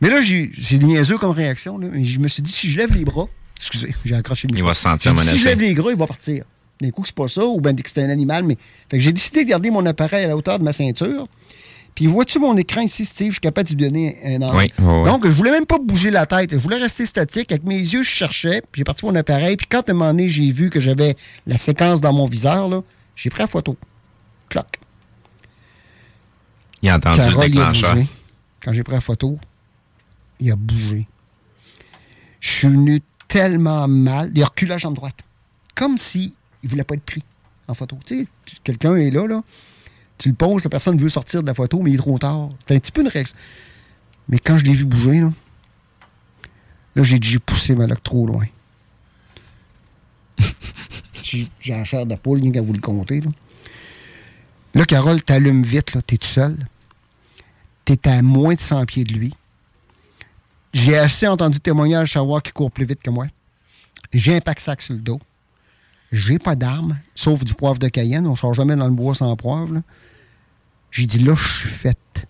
Mais 0.00 0.08
là, 0.08 0.20
j'ai- 0.22 0.52
c'est 0.60 0.78
niaiseux 0.78 1.18
comme 1.18 1.32
réaction. 1.32 1.78
Là. 1.78 1.88
Mais 1.90 2.04
je 2.04 2.20
me 2.20 2.28
suis 2.28 2.42
dit, 2.42 2.52
si 2.52 2.70
je 2.70 2.78
lève 2.78 2.92
les 2.92 3.04
bras, 3.04 3.26
excusez, 3.58 3.94
j'ai 4.04 4.14
accroché 4.14 4.48
le 4.48 4.52
Il 4.52 4.54
micro. 4.56 4.68
va 4.68 4.74
se 4.74 4.82
sentir 4.82 5.10
Si 5.12 5.16
menacé. 5.16 5.38
je 5.38 5.44
lève 5.44 5.60
les 5.60 5.74
bras, 5.74 5.90
il 5.90 5.96
va 5.98 6.06
partir. 6.06 6.44
D'un 6.80 6.90
coup, 6.90 7.04
c'est 7.04 7.14
pas 7.14 7.28
ça, 7.28 7.44
ou 7.44 7.60
bien 7.60 7.74
que 7.74 7.90
c'est 7.90 8.02
un 8.02 8.10
animal. 8.10 8.44
Mais... 8.44 8.56
Fait 8.90 8.98
que 8.98 9.02
j'ai 9.02 9.12
décidé 9.12 9.44
de 9.44 9.50
garder 9.50 9.70
mon 9.70 9.84
appareil 9.86 10.24
à 10.24 10.28
la 10.28 10.36
hauteur 10.36 10.58
de 10.58 10.64
ma 10.64 10.72
ceinture. 10.72 11.26
Puis 11.94 12.06
vois-tu 12.06 12.38
mon 12.38 12.56
écran 12.56 12.82
ici, 12.82 13.04
Steve? 13.04 13.28
Je 13.28 13.32
suis 13.32 13.40
capable 13.40 13.68
de 13.68 13.74
lui 13.74 13.82
donner 13.90 14.16
un 14.24 14.40
angle. 14.42 14.56
Oui, 14.56 14.72
oui, 14.78 14.84
oui. 14.86 15.04
Donc, 15.04 15.24
je 15.26 15.30
voulais 15.32 15.50
même 15.50 15.66
pas 15.66 15.78
bouger 15.82 16.10
la 16.12 16.26
tête. 16.26 16.52
Je 16.52 16.58
voulais 16.58 16.76
rester 16.76 17.04
statique. 17.04 17.50
Avec 17.50 17.64
mes 17.64 17.76
yeux, 17.78 18.04
je 18.04 18.08
cherchais. 18.08 18.62
Puis 18.70 18.78
j'ai 18.78 18.84
parti 18.84 19.04
mon 19.04 19.14
appareil. 19.16 19.56
Puis 19.56 19.66
quand 19.68 19.80
à 19.88 19.90
un 19.90 19.94
moment 19.94 20.10
donné, 20.12 20.28
j'ai 20.28 20.52
vu 20.52 20.70
que 20.70 20.78
j'avais 20.78 21.16
la 21.46 21.58
séquence 21.58 22.00
dans 22.00 22.12
mon 22.12 22.26
viseur, 22.26 22.68
là, 22.68 22.82
j'ai 23.16 23.30
pris 23.30 23.40
la 23.42 23.48
photo. 23.48 23.76
Cloc. 24.48 24.78
Il 26.82 26.88
a 26.90 26.96
entendu 26.96 27.18
le 27.18 27.26
il 27.26 27.38
a 27.40 27.48
déclencheur. 27.48 27.94
bougé. 27.96 28.06
Quand 28.62 28.72
j'ai 28.72 28.82
pris 28.84 28.94
la 28.94 29.00
photo, 29.00 29.36
il 30.38 30.52
a 30.52 30.56
bougé. 30.56 31.06
Je 32.38 32.48
suis 32.50 32.68
venu 32.68 33.00
tellement 33.28 33.86
mal. 33.86 34.32
Il 34.34 34.42
a 34.42 34.46
reculé 34.46 34.70
la 34.70 34.78
jambe 34.78 34.94
droite. 34.94 35.18
Comme 35.74 35.98
si 35.98 36.34
il 36.62 36.68
voulait 36.68 36.84
pas 36.84 36.94
être 36.94 37.04
pris 37.04 37.22
en 37.68 37.74
photo. 37.74 37.98
Tu 38.04 38.24
sais, 38.24 38.56
quelqu'un 38.64 38.96
est 38.96 39.10
là, 39.10 39.26
là. 39.26 39.42
Tu 40.16 40.30
le 40.30 40.34
poses, 40.34 40.64
la 40.64 40.70
personne 40.70 40.98
veut 40.98 41.08
sortir 41.08 41.42
de 41.42 41.46
la 41.46 41.54
photo, 41.54 41.80
mais 41.80 41.90
il 41.90 41.94
est 41.94 41.98
trop 41.98 42.18
tard. 42.18 42.50
C'est 42.66 42.74
un 42.74 42.80
petit 42.80 42.90
peu 42.90 43.02
une 43.02 43.08
réaction. 43.08 43.36
Mais 44.28 44.38
quand 44.38 44.58
je 44.58 44.64
l'ai 44.64 44.72
vu 44.72 44.84
bouger, 44.84 45.20
là, 45.20 45.30
là, 46.96 47.02
j'ai 47.04 47.18
dit, 47.18 47.28
j'ai 47.28 47.38
poussé 47.38 47.76
ma 47.76 47.86
loque 47.86 48.02
trop 48.02 48.26
loin. 48.26 48.46
j'ai 51.22 51.48
j'ai 51.60 51.72
la 51.72 51.84
chair 51.84 52.04
de 52.04 52.16
poule, 52.16 52.40
rien 52.40 52.50
qu'à 52.50 52.62
vous 52.62 52.72
le 52.72 52.80
compter, 52.80 53.20
là. 53.20 53.28
Là, 54.74 54.84
Carole, 54.84 55.22
t'allumes 55.22 55.62
vite, 55.62 55.94
là. 55.94 56.02
T'es 56.02 56.16
tout 56.16 56.26
seul. 56.26 56.56
T'es 57.84 58.08
à 58.08 58.20
moins 58.22 58.54
de 58.54 58.60
100 58.60 58.84
pieds 58.86 59.04
de 59.04 59.12
lui. 59.12 59.32
J'ai 60.72 60.98
assez 60.98 61.26
entendu 61.26 61.60
témoignages 61.60 62.12
savoir 62.12 62.42
qu'il 62.42 62.52
court 62.52 62.70
plus 62.70 62.84
vite 62.84 63.02
que 63.02 63.10
moi. 63.10 63.26
J'ai 64.12 64.36
un 64.36 64.40
pack-sac 64.40 64.82
sur 64.82 64.94
le 64.94 65.00
dos. 65.00 65.20
J'ai 66.12 66.38
pas 66.38 66.56
d'armes, 66.56 66.98
sauf 67.14 67.44
du 67.44 67.54
poivre 67.54 67.78
de 67.78 67.88
Cayenne. 67.88 68.26
On 68.26 68.36
sort 68.36 68.54
jamais 68.54 68.76
dans 68.76 68.86
le 68.86 68.94
bois 68.94 69.14
sans 69.14 69.34
poivre. 69.36 69.82
J'ai 70.90 71.06
dit 71.06 71.18
là, 71.18 71.34
je 71.34 71.58
suis 71.60 71.68
faite. 71.68 72.26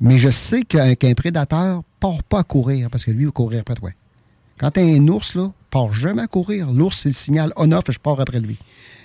Mais 0.00 0.16
je 0.16 0.30
sais 0.30 0.62
qu'un 0.62 0.94
qu'un 0.94 1.12
prédateur 1.14 1.82
part 2.00 2.22
pas 2.22 2.40
à 2.40 2.44
courir 2.44 2.88
parce 2.90 3.04
que 3.04 3.10
lui, 3.10 3.22
il 3.22 3.26
va 3.26 3.32
courir 3.32 3.60
après 3.60 3.74
toi. 3.74 3.90
Quand 4.58 4.70
t'as 4.70 4.82
un 4.82 5.06
ours, 5.08 5.34
là, 5.34 5.50
part 5.70 5.92
jamais 5.92 6.22
à 6.22 6.26
courir. 6.26 6.70
L'ours, 6.70 6.98
c'est 6.98 7.10
le 7.10 7.14
signal 7.14 7.52
on-off 7.56 7.88
et 7.88 7.92
je 7.92 7.98
pars 7.98 8.18
après 8.20 8.40
lui. 8.40 8.58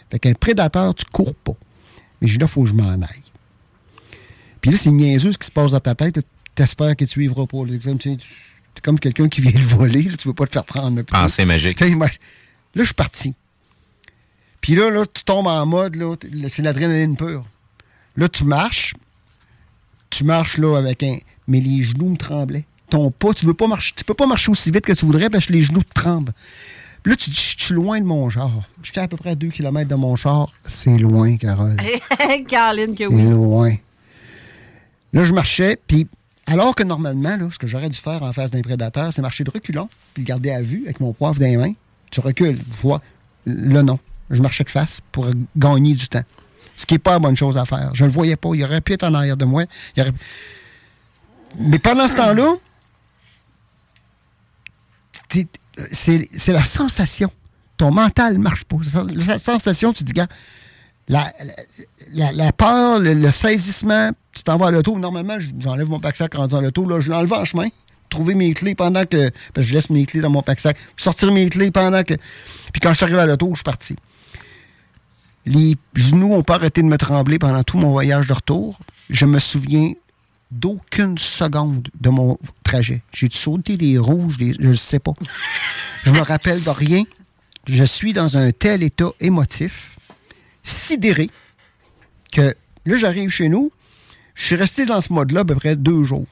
Fait 0.09 0.19
qu'un 0.19 0.33
prédateur, 0.33 0.93
tu 0.95 1.05
cours 1.05 1.35
pas. 1.35 1.55
Mais 2.21 2.27
je 2.27 2.33
dis 2.33 2.39
là, 2.39 2.47
faut 2.47 2.63
que 2.63 2.69
je 2.69 2.75
m'en 2.75 2.89
aille. 2.89 3.23
Puis 4.61 4.71
là, 4.71 4.77
c'est 4.77 4.91
niaiseux 4.91 5.31
ce 5.31 5.37
qui 5.37 5.47
se 5.47 5.51
passe 5.51 5.71
dans 5.71 5.79
ta 5.79 5.95
tête. 5.95 6.25
T'espères 6.55 6.95
que 6.95 7.05
tu 7.05 7.19
vivras 7.19 7.45
pas. 7.45 7.65
là. 7.65 7.77
Comme, 7.83 7.97
tu 7.97 8.11
sais, 8.11 8.17
t'es 8.75 8.81
comme 8.81 8.99
quelqu'un 8.99 9.27
qui 9.29 9.41
vient 9.41 9.51
le 9.51 9.65
voler. 9.65 10.03
là, 10.03 10.15
tu 10.17 10.27
veux 10.27 10.33
pas 10.33 10.45
te 10.47 10.53
faire 10.53 10.65
prendre. 10.65 10.97
là. 10.97 11.03
Pensée 11.03 11.45
magique. 11.45 11.79
Là, 11.79 11.87
je 12.75 12.83
suis 12.83 12.93
parti. 12.93 13.33
Puis 14.61 14.75
là, 14.75 14.89
là, 14.89 15.03
tu 15.11 15.23
tombes 15.23 15.47
en 15.47 15.65
mode, 15.65 15.95
là, 15.95 16.15
c'est 16.47 16.61
l'adrénaline 16.61 17.17
pure. 17.17 17.45
Là, 18.15 18.29
tu 18.29 18.45
marches. 18.45 18.93
Tu 20.09 20.23
marches 20.23 20.57
là 20.57 20.77
avec 20.77 21.03
un. 21.03 21.17
Mais 21.47 21.59
les 21.59 21.83
genoux 21.83 22.09
me 22.09 22.17
tremblaient. 22.17 22.65
Ton 22.89 23.09
pas, 23.11 23.33
tu 23.33 23.45
veux 23.45 23.53
pas 23.55 23.67
marcher. 23.67 23.93
Tu 23.95 24.03
peux 24.03 24.13
pas 24.13 24.27
marcher 24.27 24.51
aussi 24.51 24.69
vite 24.71 24.85
que 24.85 24.93
tu 24.93 25.05
voudrais 25.05 25.29
parce 25.29 25.47
que 25.47 25.53
les 25.53 25.63
genoux 25.63 25.83
te 25.83 25.93
tremblent. 25.93 26.33
Puis 27.01 27.11
là, 27.11 27.17
tu 27.17 27.29
dis, 27.31 27.55
je 27.57 27.65
suis 27.65 27.73
loin 27.73 27.99
de 27.99 28.05
mon 28.05 28.29
char. 28.29 28.51
J'étais 28.81 29.01
à 29.01 29.07
peu 29.09 29.17
près 29.17 29.31
à 29.31 29.35
2 29.35 29.49
km 29.49 29.89
de 29.89 29.95
mon 29.95 30.15
char. 30.15 30.49
C'est 30.65 30.97
loin, 30.97 31.35
Carole. 31.35 31.75
Caroline, 32.47 32.95
que 32.95 33.03
C'est 33.03 33.07
oui. 33.07 33.29
loin. 33.31 33.75
Là, 35.11 35.25
je 35.25 35.33
marchais, 35.33 35.77
puis 35.85 36.07
alors 36.47 36.75
que 36.75 36.83
normalement, 36.83 37.37
ce 37.51 37.57
que 37.57 37.67
j'aurais 37.67 37.89
dû 37.89 37.97
faire 37.97 38.23
en 38.23 38.33
face 38.33 38.51
d'un 38.51 38.61
prédateur, 38.61 39.13
c'est 39.13 39.21
marcher 39.21 39.43
de 39.43 39.51
reculons, 39.51 39.87
puis 40.13 40.23
le 40.23 40.27
garder 40.27 40.51
à 40.51 40.61
vue 40.61 40.83
avec 40.85 40.99
mon 40.99 41.13
poivre 41.13 41.39
dans 41.39 41.45
les 41.45 41.57
mains. 41.57 41.73
Tu 42.11 42.19
recules, 42.19 42.59
vois. 42.67 43.01
Là, 43.45 43.81
non. 43.81 43.99
Je 44.29 44.41
marchais 44.41 44.63
de 44.63 44.69
face 44.69 44.99
pour 45.11 45.29
gagner 45.55 45.93
du 45.93 46.07
temps. 46.07 46.23
Ce 46.75 46.85
qui 46.85 46.95
n'est 46.95 46.99
pas 46.99 47.11
la 47.11 47.19
bonne 47.19 47.35
chose 47.35 47.57
à 47.57 47.65
faire. 47.65 47.91
Je 47.93 48.03
ne 48.03 48.09
le 48.09 48.13
voyais 48.13 48.35
pas. 48.35 48.49
Il 48.53 48.63
aurait 48.63 48.81
pu 48.81 48.93
être 48.93 49.03
en 49.03 49.13
arrière 49.13 49.37
de 49.37 49.45
moi. 49.45 49.63
Mais 51.59 51.79
pendant 51.79 52.07
ce 52.07 52.15
temps-là, 52.15 52.55
c'est 55.91 56.27
c'est 56.35 56.53
la 56.53 56.63
sensation. 56.63 57.31
Ton 57.77 57.91
mental 57.91 58.33
ne 58.33 58.39
marche 58.39 58.65
pas. 58.65 58.77
La 59.27 59.39
sensation, 59.39 59.93
tu 59.93 60.03
dis, 60.03 60.13
gars, 60.13 60.27
la, 61.07 61.31
la, 62.13 62.31
la 62.31 62.51
peur, 62.53 62.99
le, 62.99 63.29
saisissement, 63.29 64.11
tu 64.33 64.43
t'en 64.43 64.57
vas 64.57 64.67
à 64.67 64.71
l'auto. 64.71 64.97
Normalement, 64.97 65.39
je- 65.39 65.51
j'enlève 65.59 65.87
mon 65.89 65.99
pack-sac 65.99 66.33
en 66.35 66.47
dans 66.47 66.61
l'auto. 66.61 66.85
Là, 66.87 66.99
je 66.99 67.09
l'enlève 67.09 67.33
en 67.33 67.45
chemin. 67.45 67.67
Trouver 68.09 68.35
mes 68.35 68.53
clés 68.53 68.75
pendant 68.75 69.05
que. 69.05 69.29
Parce 69.53 69.65
que 69.65 69.69
je 69.69 69.73
laisse 69.73 69.89
mes 69.89 70.05
clés 70.05 70.21
dans 70.21 70.29
mon 70.29 70.41
pack-sac. 70.41 70.77
Sortir 70.97 71.31
mes 71.31 71.49
clés 71.49 71.71
pendant 71.71 72.03
que. 72.03 72.13
Puis 72.71 72.79
quand 72.81 72.91
je 72.91 72.97
suis 72.97 73.03
arrivé 73.05 73.19
à 73.19 73.25
l'auto, 73.25 73.49
je 73.51 73.55
suis 73.55 73.63
parti. 73.63 73.95
Les 75.45 75.75
genoux 75.95 76.29
n'ont 76.29 76.43
pas 76.43 76.55
arrêté 76.55 76.81
de 76.81 76.87
me 76.87 76.97
trembler 76.97 77.37
pendant 77.37 77.63
tout 77.63 77.77
mon 77.77 77.91
voyage 77.91 78.27
de 78.27 78.33
retour. 78.33 78.79
Je 79.09 79.25
me 79.25 79.39
souviens 79.39 79.91
d'aucune 80.51 81.17
seconde 81.17 81.89
de 81.99 82.09
mon 82.09 82.37
trajet. 82.63 83.01
J'ai 83.11 83.27
sauté 83.31 83.75
des 83.75 83.97
rouges, 83.97 84.37
des- 84.37 84.53
je 84.53 84.67
ne 84.69 84.73
sais 84.73 84.99
pas. 84.99 85.13
Je 86.03 86.11
me 86.11 86.21
rappelle 86.21 86.63
de 86.63 86.69
rien. 86.69 87.03
Je 87.67 87.83
suis 87.83 88.13
dans 88.13 88.37
un 88.37 88.51
tel 88.51 88.83
état 88.83 89.09
émotif, 89.19 89.97
sidéré, 90.63 91.29
que 92.31 92.55
là, 92.85 92.95
j'arrive 92.95 93.29
chez 93.29 93.49
nous. 93.49 93.71
Je 94.35 94.43
suis 94.43 94.55
resté 94.55 94.85
dans 94.85 94.99
ce 94.99 95.13
mode-là 95.13 95.41
à 95.41 95.45
peu 95.45 95.55
près 95.55 95.75
deux 95.75 96.03
jours. 96.03 96.25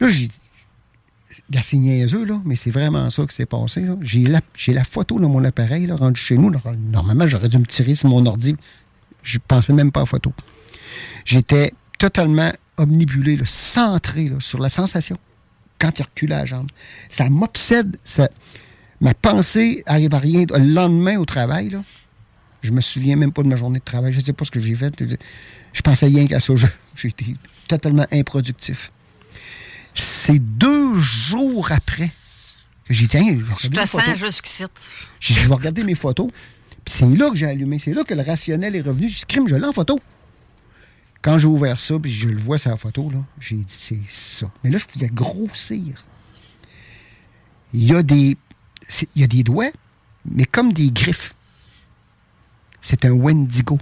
Là, 0.00 0.08
j'ai 0.08 0.26
dit, 0.26 0.40
c'est 1.62 1.76
niaiseux, 1.76 2.24
là, 2.24 2.40
mais 2.44 2.56
c'est 2.56 2.70
vraiment 2.70 3.08
ça 3.10 3.24
qui 3.26 3.34
s'est 3.34 3.46
passé. 3.46 3.86
J'ai 4.00 4.24
la, 4.24 4.40
la 4.68 4.84
photo 4.84 5.20
dans 5.20 5.28
mon 5.28 5.44
appareil, 5.44 5.86
là, 5.86 5.96
rendu 5.96 6.20
chez 6.20 6.36
nous. 6.36 6.52
Normalement, 6.90 7.26
j'aurais 7.26 7.48
dû 7.48 7.58
me 7.58 7.66
tirer 7.66 7.94
sur 7.94 8.08
mon 8.08 8.26
ordi. 8.26 8.56
Je 9.22 9.38
pensais 9.46 9.72
même 9.72 9.92
pas 9.92 10.02
à 10.02 10.06
photo. 10.06 10.32
J'étais 11.24 11.72
totalement 11.98 12.52
omnibulé, 12.76 13.38
centré 13.44 14.30
sur 14.38 14.58
la 14.60 14.68
sensation 14.68 15.18
quand 15.78 15.98
il 15.98 16.02
reculait 16.02 16.36
la 16.36 16.44
jambe. 16.44 16.68
Ça 17.10 17.28
m'obsède. 17.28 17.98
Ça, 18.02 18.28
ma 19.00 19.14
pensée 19.14 19.82
arrive 19.86 20.14
à 20.14 20.18
rien. 20.18 20.44
Le 20.50 20.74
lendemain 20.74 21.18
au 21.18 21.24
travail, 21.24 21.70
là, 21.70 21.82
je 22.62 22.70
me 22.72 22.80
souviens 22.80 23.16
même 23.16 23.32
pas 23.32 23.42
de 23.42 23.48
ma 23.48 23.56
journée 23.56 23.78
de 23.78 23.84
travail. 23.84 24.12
Je 24.12 24.18
ne 24.20 24.24
sais 24.24 24.32
pas 24.32 24.44
ce 24.44 24.50
que 24.50 24.60
j'ai 24.60 24.74
fait. 24.74 24.92
Je 25.72 25.82
pensais 25.82 26.06
rien 26.06 26.26
qu'à 26.26 26.40
ça. 26.40 26.52
Été 27.04 27.36
totalement 27.68 28.06
improductif. 28.10 28.90
C'est 29.94 30.38
deux 30.38 30.98
jours 31.00 31.70
après 31.72 32.10
que 32.86 32.94
j'ai 32.94 33.06
dit, 33.06 33.08
Tiens, 33.08 33.24
je 33.28 33.44
vais 33.44 33.54
Je 33.58 33.66
regarder 33.66 33.68
te 33.70 33.80
mes 33.80 33.86
sens 33.86 34.02
photos. 34.02 34.18
jusqu'ici. 34.18 34.64
Je 35.20 35.34
vais 35.34 35.54
regarder 35.54 35.82
mes 35.84 35.94
photos. 35.94 36.30
Puis 36.84 36.94
c'est 36.94 37.06
là 37.16 37.30
que 37.30 37.36
j'ai 37.36 37.46
allumé. 37.46 37.78
C'est 37.78 37.92
là 37.92 38.04
que 38.04 38.14
le 38.14 38.22
rationnel 38.22 38.74
est 38.74 38.80
revenu. 38.80 39.08
J'ai 39.08 39.16
dit, 39.16 39.24
crime, 39.26 39.48
je 39.48 39.54
l'ai 39.56 39.64
en 39.66 39.72
photo. 39.72 40.00
Quand 41.20 41.36
j'ai 41.38 41.46
ouvert 41.46 41.78
ça, 41.80 41.98
puis 41.98 42.12
je 42.12 42.28
le 42.28 42.40
vois 42.40 42.58
sur 42.58 42.70
la 42.70 42.76
photo, 42.76 43.10
là, 43.10 43.18
j'ai 43.40 43.56
dit, 43.56 43.64
c'est 43.68 43.98
ça. 44.08 44.50
Mais 44.62 44.70
là, 44.70 44.78
je 44.78 44.86
pouvais 44.86 45.08
grossir. 45.08 46.04
Il 47.74 47.84
y 47.84 47.92
a 47.94 48.02
des, 48.02 48.36
il 49.14 49.20
y 49.20 49.24
a 49.24 49.26
des 49.26 49.42
doigts, 49.42 49.70
mais 50.24 50.44
comme 50.44 50.72
des 50.72 50.90
griffes. 50.90 51.34
C'est 52.80 53.04
un 53.04 53.10
Wendigo. 53.10 53.78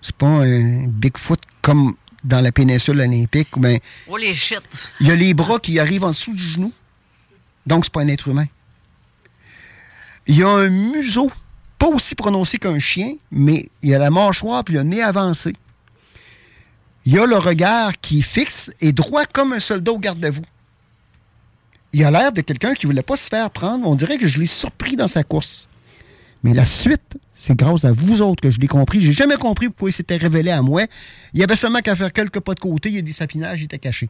C'est 0.00 0.14
pas 0.16 0.26
un 0.26 0.86
Bigfoot 0.86 1.40
comme 1.60 1.94
dans 2.24 2.40
la 2.40 2.52
péninsule 2.52 3.00
olympique. 3.00 3.48
Ben, 3.56 3.78
Oh 4.08 4.16
shit. 4.32 4.60
il 5.00 5.06
y 5.06 5.10
a 5.10 5.16
les 5.16 5.34
bras 5.34 5.58
qui 5.58 5.78
arrivent 5.78 6.04
en 6.04 6.10
dessous 6.10 6.32
du 6.32 6.42
genou. 6.42 6.72
Donc, 7.66 7.84
c'est 7.84 7.92
pas 7.92 8.02
un 8.02 8.08
être 8.08 8.28
humain. 8.28 8.46
Il 10.26 10.36
y 10.38 10.42
a 10.42 10.48
un 10.48 10.68
museau, 10.68 11.30
pas 11.78 11.86
aussi 11.88 12.14
prononcé 12.14 12.58
qu'un 12.58 12.78
chien, 12.78 13.14
mais 13.30 13.68
il 13.82 13.90
y 13.90 13.94
a 13.94 13.98
la 13.98 14.10
mâchoire 14.10 14.64
puis 14.64 14.74
le 14.74 14.82
nez 14.82 15.02
avancé. 15.02 15.54
Il 17.04 17.12
y 17.12 17.18
a 17.18 17.26
le 17.26 17.36
regard 17.36 18.00
qui 18.00 18.20
est 18.20 18.22
fixe 18.22 18.70
et 18.80 18.92
droit 18.92 19.24
comme 19.26 19.52
un 19.52 19.58
soldat 19.60 19.90
au 19.92 19.98
garde-à-vous. 19.98 20.44
Il 21.92 22.04
a 22.04 22.10
l'air 22.10 22.32
de 22.32 22.40
quelqu'un 22.40 22.74
qui 22.74 22.86
voulait 22.86 23.02
pas 23.02 23.16
se 23.16 23.28
faire 23.28 23.50
prendre. 23.50 23.86
On 23.86 23.94
dirait 23.96 24.18
que 24.18 24.26
je 24.28 24.38
l'ai 24.38 24.46
surpris 24.46 24.94
dans 24.96 25.08
sa 25.08 25.24
course. 25.24 25.68
Mais 26.44 26.54
la 26.54 26.64
suite, 26.64 27.18
c'est 27.42 27.56
grâce 27.56 27.84
à 27.84 27.90
vous 27.90 28.22
autres 28.22 28.40
que 28.40 28.50
je 28.50 28.60
l'ai 28.60 28.68
compris. 28.68 29.00
J'ai 29.00 29.10
jamais 29.12 29.34
compris 29.34 29.68
pourquoi 29.68 29.90
il 29.90 29.92
s'était 29.92 30.16
révélé 30.16 30.52
à 30.52 30.62
moi. 30.62 30.84
Il 31.34 31.40
y 31.40 31.42
avait 31.42 31.56
seulement 31.56 31.80
qu'à 31.80 31.96
faire 31.96 32.12
quelques 32.12 32.38
pas 32.38 32.54
de 32.54 32.60
côté, 32.60 32.88
il 32.90 32.94
y 32.94 32.98
a 32.98 33.02
des 33.02 33.10
sapinages, 33.10 33.62
il 33.62 33.64
était 33.64 33.80
caché. 33.80 34.08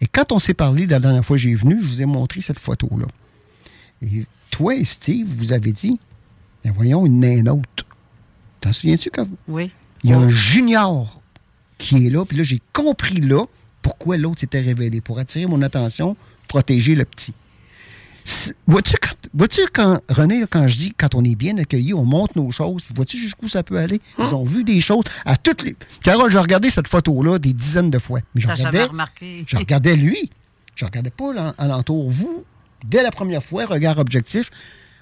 Et 0.00 0.06
quand 0.06 0.32
on 0.32 0.38
s'est 0.38 0.54
parlé 0.54 0.86
la 0.86 1.00
dernière 1.00 1.22
fois 1.22 1.36
que 1.36 1.42
j'ai 1.42 1.54
venu, 1.54 1.76
je 1.82 1.86
vous 1.86 2.00
ai 2.00 2.06
montré 2.06 2.40
cette 2.40 2.60
photo-là. 2.60 3.04
Et 4.00 4.24
toi 4.50 4.74
et 4.74 4.84
Steve, 4.84 5.26
vous 5.36 5.52
avez 5.52 5.70
dit, 5.72 6.00
ben 6.64 6.72
voyons, 6.74 7.04
une 7.04 7.20
naine 7.20 7.46
autre. 7.46 7.84
T'en 8.62 8.72
souviens-tu 8.72 9.10
quand 9.10 9.28
Oui. 9.46 9.70
il 10.02 10.08
y 10.08 10.14
a 10.14 10.16
un 10.18 10.30
junior 10.30 11.20
qui 11.76 12.06
est 12.06 12.10
là, 12.10 12.24
puis 12.24 12.38
là, 12.38 12.42
j'ai 12.42 12.62
compris 12.72 13.20
là 13.20 13.44
pourquoi 13.82 14.16
l'autre 14.16 14.40
s'était 14.40 14.62
révélé, 14.62 15.02
pour 15.02 15.18
attirer 15.18 15.44
mon 15.44 15.60
attention, 15.60 16.16
protéger 16.48 16.94
le 16.94 17.04
petit. 17.04 17.34
Vois-tu 18.66 18.94
quand, 19.00 19.28
vois-tu 19.32 19.60
quand, 19.72 20.00
René, 20.10 20.40
là, 20.40 20.46
quand 20.50 20.68
je 20.68 20.76
dis 20.76 20.92
quand 20.96 21.14
on 21.14 21.24
est 21.24 21.34
bien 21.34 21.56
accueilli, 21.58 21.94
on 21.94 22.04
monte 22.04 22.36
nos 22.36 22.50
choses, 22.50 22.82
vois-tu 22.94 23.18
jusqu'où 23.18 23.48
ça 23.48 23.62
peut 23.62 23.78
aller? 23.78 24.00
Ils 24.18 24.34
ont 24.34 24.44
vu 24.44 24.64
des 24.64 24.80
choses 24.80 25.04
à 25.24 25.36
toutes 25.36 25.62
les. 25.62 25.76
Carole, 26.02 26.30
j'ai 26.30 26.38
regardé 26.38 26.68
cette 26.70 26.88
photo-là 26.88 27.38
des 27.38 27.52
dizaines 27.52 27.90
de 27.90 27.98
fois. 27.98 28.20
Mais 28.34 28.40
je 28.42 28.48
regardais, 28.48 28.84
remarqué. 28.84 29.44
je 29.46 29.56
regardais 29.56 29.96
lui. 29.96 30.30
Je 30.74 30.84
regardais 30.84 31.10
pas 31.10 31.32
l'en- 31.32 31.54
alentour. 31.58 32.08
Vous, 32.10 32.44
dès 32.84 33.02
la 33.02 33.10
première 33.10 33.42
fois, 33.42 33.64
regard 33.66 33.98
objectif, 33.98 34.50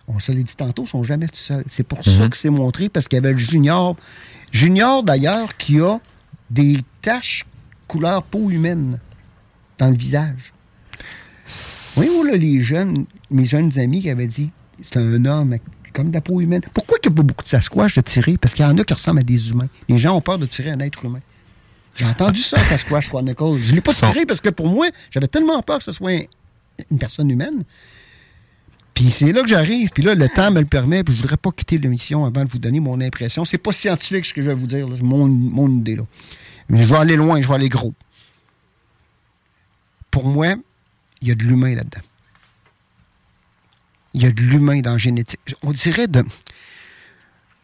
on 0.08 0.20
se 0.20 0.30
l'a 0.30 0.40
dit 0.42 0.54
tantôt, 0.56 0.84
ils 0.84 0.88
sont 0.88 1.02
jamais 1.02 1.26
tout 1.26 1.34
seuls. 1.36 1.64
C'est 1.68 1.82
pour 1.82 2.04
ça 2.04 2.10
Mhm. 2.24 2.30
que 2.30 2.36
c'est 2.36 2.50
montré, 2.50 2.88
parce 2.88 3.08
qu'il 3.08 3.16
y 3.16 3.18
avait 3.18 3.32
le 3.32 3.38
junior. 3.38 3.96
Junior, 4.52 5.02
d'ailleurs, 5.02 5.56
qui 5.56 5.80
a 5.80 5.98
des 6.48 6.78
taches 7.02 7.44
couleur 7.88 8.22
peau 8.22 8.50
humaine 8.50 9.00
dans 9.78 9.88
le 9.90 9.96
visage. 9.96 10.52
Ou 11.98 12.24
là, 12.24 12.36
les 12.36 12.60
jeunes, 12.60 13.06
mes 13.30 13.44
jeunes 13.44 13.78
amis 13.78 14.02
qui 14.02 14.10
avaient 14.10 14.26
dit, 14.26 14.50
c'est 14.80 14.96
un 14.96 15.24
homme 15.24 15.56
comme 15.92 16.08
de 16.10 16.14
la 16.14 16.20
peau 16.20 16.40
humaine. 16.40 16.60
Pourquoi 16.74 16.98
il 17.02 17.08
n'y 17.08 17.14
a 17.14 17.16
pas 17.16 17.22
beaucoup 17.22 17.44
de 17.44 17.48
Sasquatch 17.48 17.94
de 17.94 18.00
tirer? 18.02 18.36
Parce 18.36 18.52
qu'il 18.54 18.64
y 18.64 18.68
en 18.68 18.76
a 18.76 18.84
qui 18.84 18.92
ressemblent 18.92 19.20
à 19.20 19.22
des 19.22 19.50
humains. 19.50 19.68
Les 19.88 19.96
gens 19.98 20.16
ont 20.16 20.20
peur 20.20 20.38
de 20.38 20.46
tirer 20.46 20.70
un 20.70 20.80
être 20.80 21.04
humain. 21.04 21.20
J'ai 21.94 22.04
entendu 22.04 22.42
ça, 22.42 22.58
Sasquatch 22.58 23.08
Chronicle. 23.08 23.56
Je 23.62 23.70
ne 23.70 23.76
l'ai 23.76 23.80
pas 23.80 23.94
Son- 23.94 24.10
tiré 24.10 24.26
parce 24.26 24.40
que 24.40 24.50
pour 24.50 24.68
moi, 24.68 24.86
j'avais 25.10 25.28
tellement 25.28 25.62
peur 25.62 25.78
que 25.78 25.84
ce 25.84 25.92
soit 25.92 26.10
un- 26.10 26.22
une 26.90 26.98
personne 26.98 27.30
humaine. 27.30 27.62
Puis 28.92 29.10
c'est 29.10 29.32
là 29.32 29.42
que 29.42 29.48
j'arrive, 29.48 29.90
puis 29.94 30.02
là, 30.02 30.14
le 30.14 30.28
temps 30.28 30.50
me 30.50 30.60
le 30.60 30.66
permet, 30.66 31.04
puis 31.04 31.14
je 31.14 31.20
voudrais 31.20 31.36
pas 31.36 31.50
quitter 31.52 31.78
l'émission 31.78 32.24
avant 32.24 32.44
de 32.44 32.50
vous 32.50 32.58
donner 32.58 32.80
mon 32.80 33.00
impression. 33.00 33.44
C'est 33.44 33.58
pas 33.58 33.72
scientifique 33.72 34.24
ce 34.26 34.34
que 34.34 34.42
je 34.42 34.48
vais 34.48 34.54
vous 34.54 34.66
dire, 34.66 34.88
c'est 34.94 35.02
mon, 35.02 35.26
mon 35.28 35.68
idée. 35.68 35.96
Là. 35.96 36.02
Mais 36.68 36.78
je 36.82 36.86
vais 36.86 36.96
aller 36.96 37.16
loin, 37.16 37.40
je 37.40 37.48
vais 37.48 37.54
aller 37.54 37.68
gros. 37.68 37.92
Pour 40.10 40.26
moi, 40.26 40.54
il 41.22 41.28
y 41.28 41.30
a 41.30 41.34
de 41.34 41.42
l'humain 41.44 41.74
là-dedans. 41.74 42.00
Il 44.14 44.22
y 44.22 44.26
a 44.26 44.30
de 44.30 44.40
l'humain 44.40 44.80
dans 44.80 44.92
la 44.92 44.98
génétique. 44.98 45.40
On 45.62 45.72
dirait 45.72 46.08
de. 46.08 46.24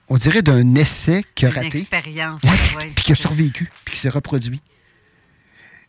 On 0.09 0.17
dirait 0.19 0.43
d'un 0.43 0.75
essai 0.75 1.25
qui 1.35 1.47
a 1.47 1.49
Une 1.49 1.55
raté. 1.55 1.79
expérience. 1.79 2.43
Ouais, 2.43 2.51
ouais. 2.79 2.93
puis 2.95 3.05
qui 3.05 3.13
a 3.13 3.15
survécu, 3.15 3.71
puis 3.85 3.95
qui 3.95 4.01
s'est 4.01 4.11
reproduit. 4.11 4.61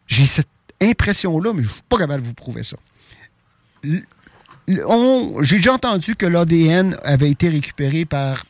J'ai 0.07 0.26
cette 0.26 0.48
impression-là, 0.81 1.52
mais 1.53 1.64
je 1.64 1.68
ne 1.68 1.73
suis 1.73 1.81
pas 1.90 1.98
capable 1.98 2.22
de 2.23 2.27
vous 2.27 2.34
prouver 2.34 2.64
ça. 2.64 2.77
J'ai 3.84 5.57
déjà 5.57 5.73
entendu 5.73 6.15
que 6.15 6.26
l'ADN 6.26 6.98
avait 7.03 7.30
été 7.30 7.49
récupéré 7.49 8.06
par 8.06 8.45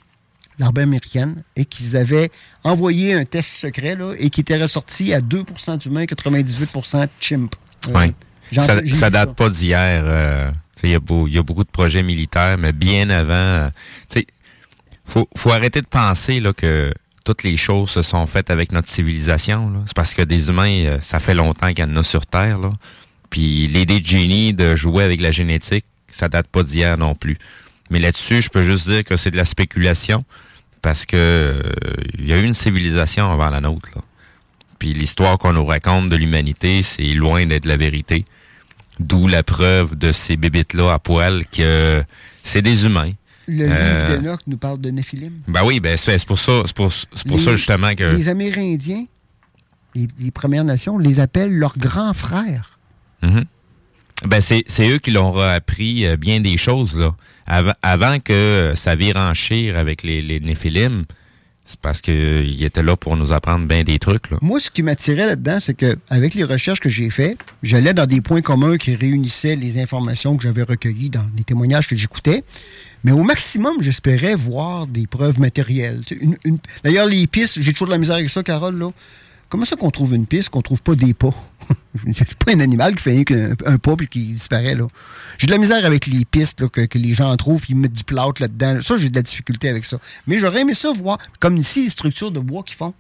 l'armée 0.60 0.84
américaine 0.84 1.44
et 1.56 1.66
qu'ils 1.66 1.98
avaient 1.98 2.30
envoyé 2.64 3.14
un 3.14 3.26
test 3.26 3.50
secret 3.50 3.96
là, 3.96 4.14
et 4.20 4.30
qui 4.30 4.42
était 4.42 4.62
ressorti 4.62 5.12
à 5.14 5.22
2% 5.22 5.78
d'humains, 5.80 6.06
98 6.06 6.74
de 6.76 7.10
chimp. 7.20 7.56
Euh, 7.90 7.92
Oui. 7.96 8.14
Ça, 8.52 8.76
ça 8.96 9.10
date 9.10 9.36
pas 9.36 9.50
d'hier. 9.50 10.04
euh, 10.06 10.52
Il 10.84 10.90
y, 10.90 10.96
a 10.96 11.00
y 11.00 11.40
beaucoup 11.40 11.64
de 11.64 11.70
projets 11.70 12.04
militaires, 12.04 12.58
mais 12.58 12.74
bien 12.74 13.10
avant. 13.10 13.34
euh, 13.34 13.70
faut, 15.06 15.28
faut 15.36 15.52
arrêter 15.52 15.82
de 15.82 15.88
penser 15.88 16.40
là, 16.40 16.54
que 16.54 16.94
toutes 17.26 17.44
les 17.44 17.58
choses 17.58 17.90
se 17.90 18.02
sont 18.02 18.26
faites 18.28 18.50
avec 18.50 18.72
notre 18.72 18.88
civilisation. 18.90 19.72
C'est 19.86 19.96
parce 19.96 20.14
que 20.14 20.22
des 20.22 20.50
humains, 20.50 20.86
euh, 20.86 20.98
ça 21.02 21.20
fait 21.20 21.34
longtemps 21.36 21.70
qu'il 21.70 21.80
y 21.80 21.84
en 21.84 21.96
a 21.98 22.04
sur 22.04 22.26
Terre. 22.26 22.58
Là. 22.60 22.72
Puis 23.30 23.68
l'idée 23.68 24.00
de 24.00 24.06
génie 24.06 24.54
de 24.54 24.76
jouer 24.76 25.04
avec 25.04 25.22
la 25.22 25.32
génétique, 25.32 25.86
ça 26.08 26.30
date 26.30 26.48
pas 26.48 26.64
d'hier 26.64 26.98
non 26.98 27.16
plus. 27.16 27.38
Mais 27.90 28.00
là-dessus, 28.00 28.42
je 28.42 28.50
peux 28.50 28.62
juste 28.64 28.88
dire 28.90 29.04
que 29.04 29.16
c'est 29.18 29.32
de 29.32 29.38
la 29.38 29.46
spéculation 29.46 30.24
parce 30.82 31.06
que 31.06 31.16
euh, 31.18 31.62
il 32.20 32.28
y 32.28 32.34
a 32.34 32.38
eu 32.40 32.44
une 32.44 32.54
civilisation 32.54 33.32
avant 33.32 33.50
la 33.50 33.62
nôtre. 33.62 33.90
là. 33.96 34.02
Puis 34.84 34.94
l'histoire 34.94 35.38
qu'on 35.38 35.54
nous 35.54 35.66
raconte 35.66 36.10
de 36.10 36.18
l'humanité, 36.18 36.82
c'est 36.84 37.14
loin 37.14 37.46
d'être 37.46 37.64
la 37.66 37.78
vérité. 37.78 38.26
D'où 39.00 39.30
la 39.30 39.42
preuve 39.42 39.96
de 39.98 40.12
ces 40.12 40.36
bébites-là 40.36 40.92
à 40.92 41.00
poil 41.00 41.46
que 41.50 42.04
c'est 42.44 42.62
des 42.62 42.84
humains. 42.86 43.14
Le 43.48 43.64
Euh, 43.70 44.04
livre 44.08 44.20
d'Enoch 44.22 44.42
nous 44.46 44.58
parle 44.58 44.82
de 44.82 44.90
Néphilim. 44.90 45.32
Ben 45.48 45.62
oui, 45.64 45.80
ben 45.80 45.96
c'est 45.96 46.26
pour 46.26 46.38
ça, 46.38 46.64
c'est 46.66 46.76
pour, 46.76 46.92
c'est 46.92 47.26
pour 47.26 47.38
Les- 47.38 47.44
ça 47.46 47.56
justement 47.56 47.96
que. 47.96 48.04
Les 48.18 48.28
Amérindiens, 48.28 49.06
les, 49.96 50.10
les 50.20 50.32
Premières 50.32 50.66
Nations, 50.66 50.98
les 50.98 51.22
appellent 51.22 51.54
leurs 51.58 51.78
grands 51.78 52.14
frères. 52.14 52.78
Mhm. 53.22 53.46
Ben 54.26 54.42
c'est 54.42 54.66
eux 54.90 54.98
qui 54.98 55.12
leur 55.12 55.34
ont 55.34 55.40
appris 55.40 56.06
euh, 56.06 56.18
bien 56.18 56.42
des 56.42 56.58
choses 56.58 56.98
là. 56.98 57.16
Avant, 57.48 57.74
avant 57.82 58.20
que 58.20 58.74
ça 58.76 58.96
vire 58.96 59.16
en 59.16 59.34
chire 59.34 59.78
avec 59.78 60.04
les, 60.04 60.22
les 60.22 60.42
Néphilim, 60.42 61.06
c'est 61.66 61.80
parce 61.80 62.02
qu'ils 62.02 62.64
étaient 62.64 62.84
là 62.84 62.96
pour 62.96 63.16
nous 63.16 63.32
apprendre 63.32 63.66
bien 63.68 63.84
des 63.84 64.00
trucs 64.00 64.30
là. 64.30 64.38
Moi, 64.42 64.60
ce 64.60 64.70
qui 64.70 64.84
m'attirait 64.84 65.26
là-dedans, 65.26 65.60
c'est 65.60 65.74
que 65.74 65.96
avec 66.10 66.34
les 66.34 66.44
recherches 66.44 66.80
que 66.80 66.90
j'ai 66.90 67.10
faites, 67.10 67.38
j'allais 67.62 67.94
dans 67.94 68.06
des 68.06 68.22
points 68.22 68.42
communs 68.42 68.78
qui 68.78 68.96
réunissaient 68.96 69.56
les 69.56 69.82
informations 69.82 70.36
que 70.36 70.44
j'avais 70.44 70.64
recueillies 70.64 71.10
dans 71.10 71.26
les 71.38 71.44
témoignages 71.44 71.88
que 71.88 71.96
j'écoutais. 71.96 72.44
Mais 73.04 73.12
au 73.12 73.24
maximum, 73.24 73.82
j'espérais 73.82 74.36
voir 74.36 74.88
des 74.88 75.08
preuves 75.08 75.40
matérielles. 75.40 76.02
D'ailleurs, 76.84 77.08
les 77.08 77.28
pistes, 77.28 77.62
j'ai 77.62 77.74
toujours 77.74 77.88
de 77.88 77.94
la 77.94 77.98
misère 77.98 78.16
avec 78.16 78.30
ça, 78.30 78.44
Carole. 78.44 78.78
Là. 78.78 78.92
Comment 79.54 79.66
ça 79.66 79.76
qu'on 79.76 79.92
trouve 79.92 80.16
une 80.16 80.26
piste, 80.26 80.50
qu'on 80.50 80.64
trouve 80.64 80.82
pas 80.82 80.96
des 80.96 81.14
pas? 81.14 81.30
C'est 82.18 82.34
pas 82.44 82.54
un 82.54 82.60
animal 82.60 82.96
qui 82.96 83.04
fait 83.04 83.24
qu'un 83.24 83.52
un 83.68 83.78
pas 83.78 83.96
puis 83.96 84.08
qui 84.08 84.26
disparaît. 84.26 84.74
là. 84.74 84.88
J'ai 85.38 85.46
de 85.46 85.52
la 85.52 85.60
misère 85.60 85.86
avec 85.86 86.08
les 86.08 86.26
pistes 86.26 86.68
que, 86.70 86.98
les 86.98 87.14
gens 87.14 87.38
trouvent, 87.38 87.64
ils 87.70 87.76
mettent 87.76 87.94
du 87.94 88.04
plâtre 88.04 88.42
là-dedans. 88.42 88.82
Ça, 88.82 88.98
j'ai 88.98 89.12
de 89.12 89.16
la 89.16 89.22
difficulté 89.22 89.70
avec 89.70 89.86
ça. 89.86 90.00
Mais 90.26 90.40
j'aurais 90.40 90.62
aimé 90.62 90.74
ça 90.74 90.92
voir, 90.92 91.20
comme 91.40 91.56
ici, 91.56 91.84
les 91.84 91.90
structures 91.90 92.32
de 92.32 92.40
bois 92.40 92.64
qu'ils 92.64 92.78
font. 92.78 92.96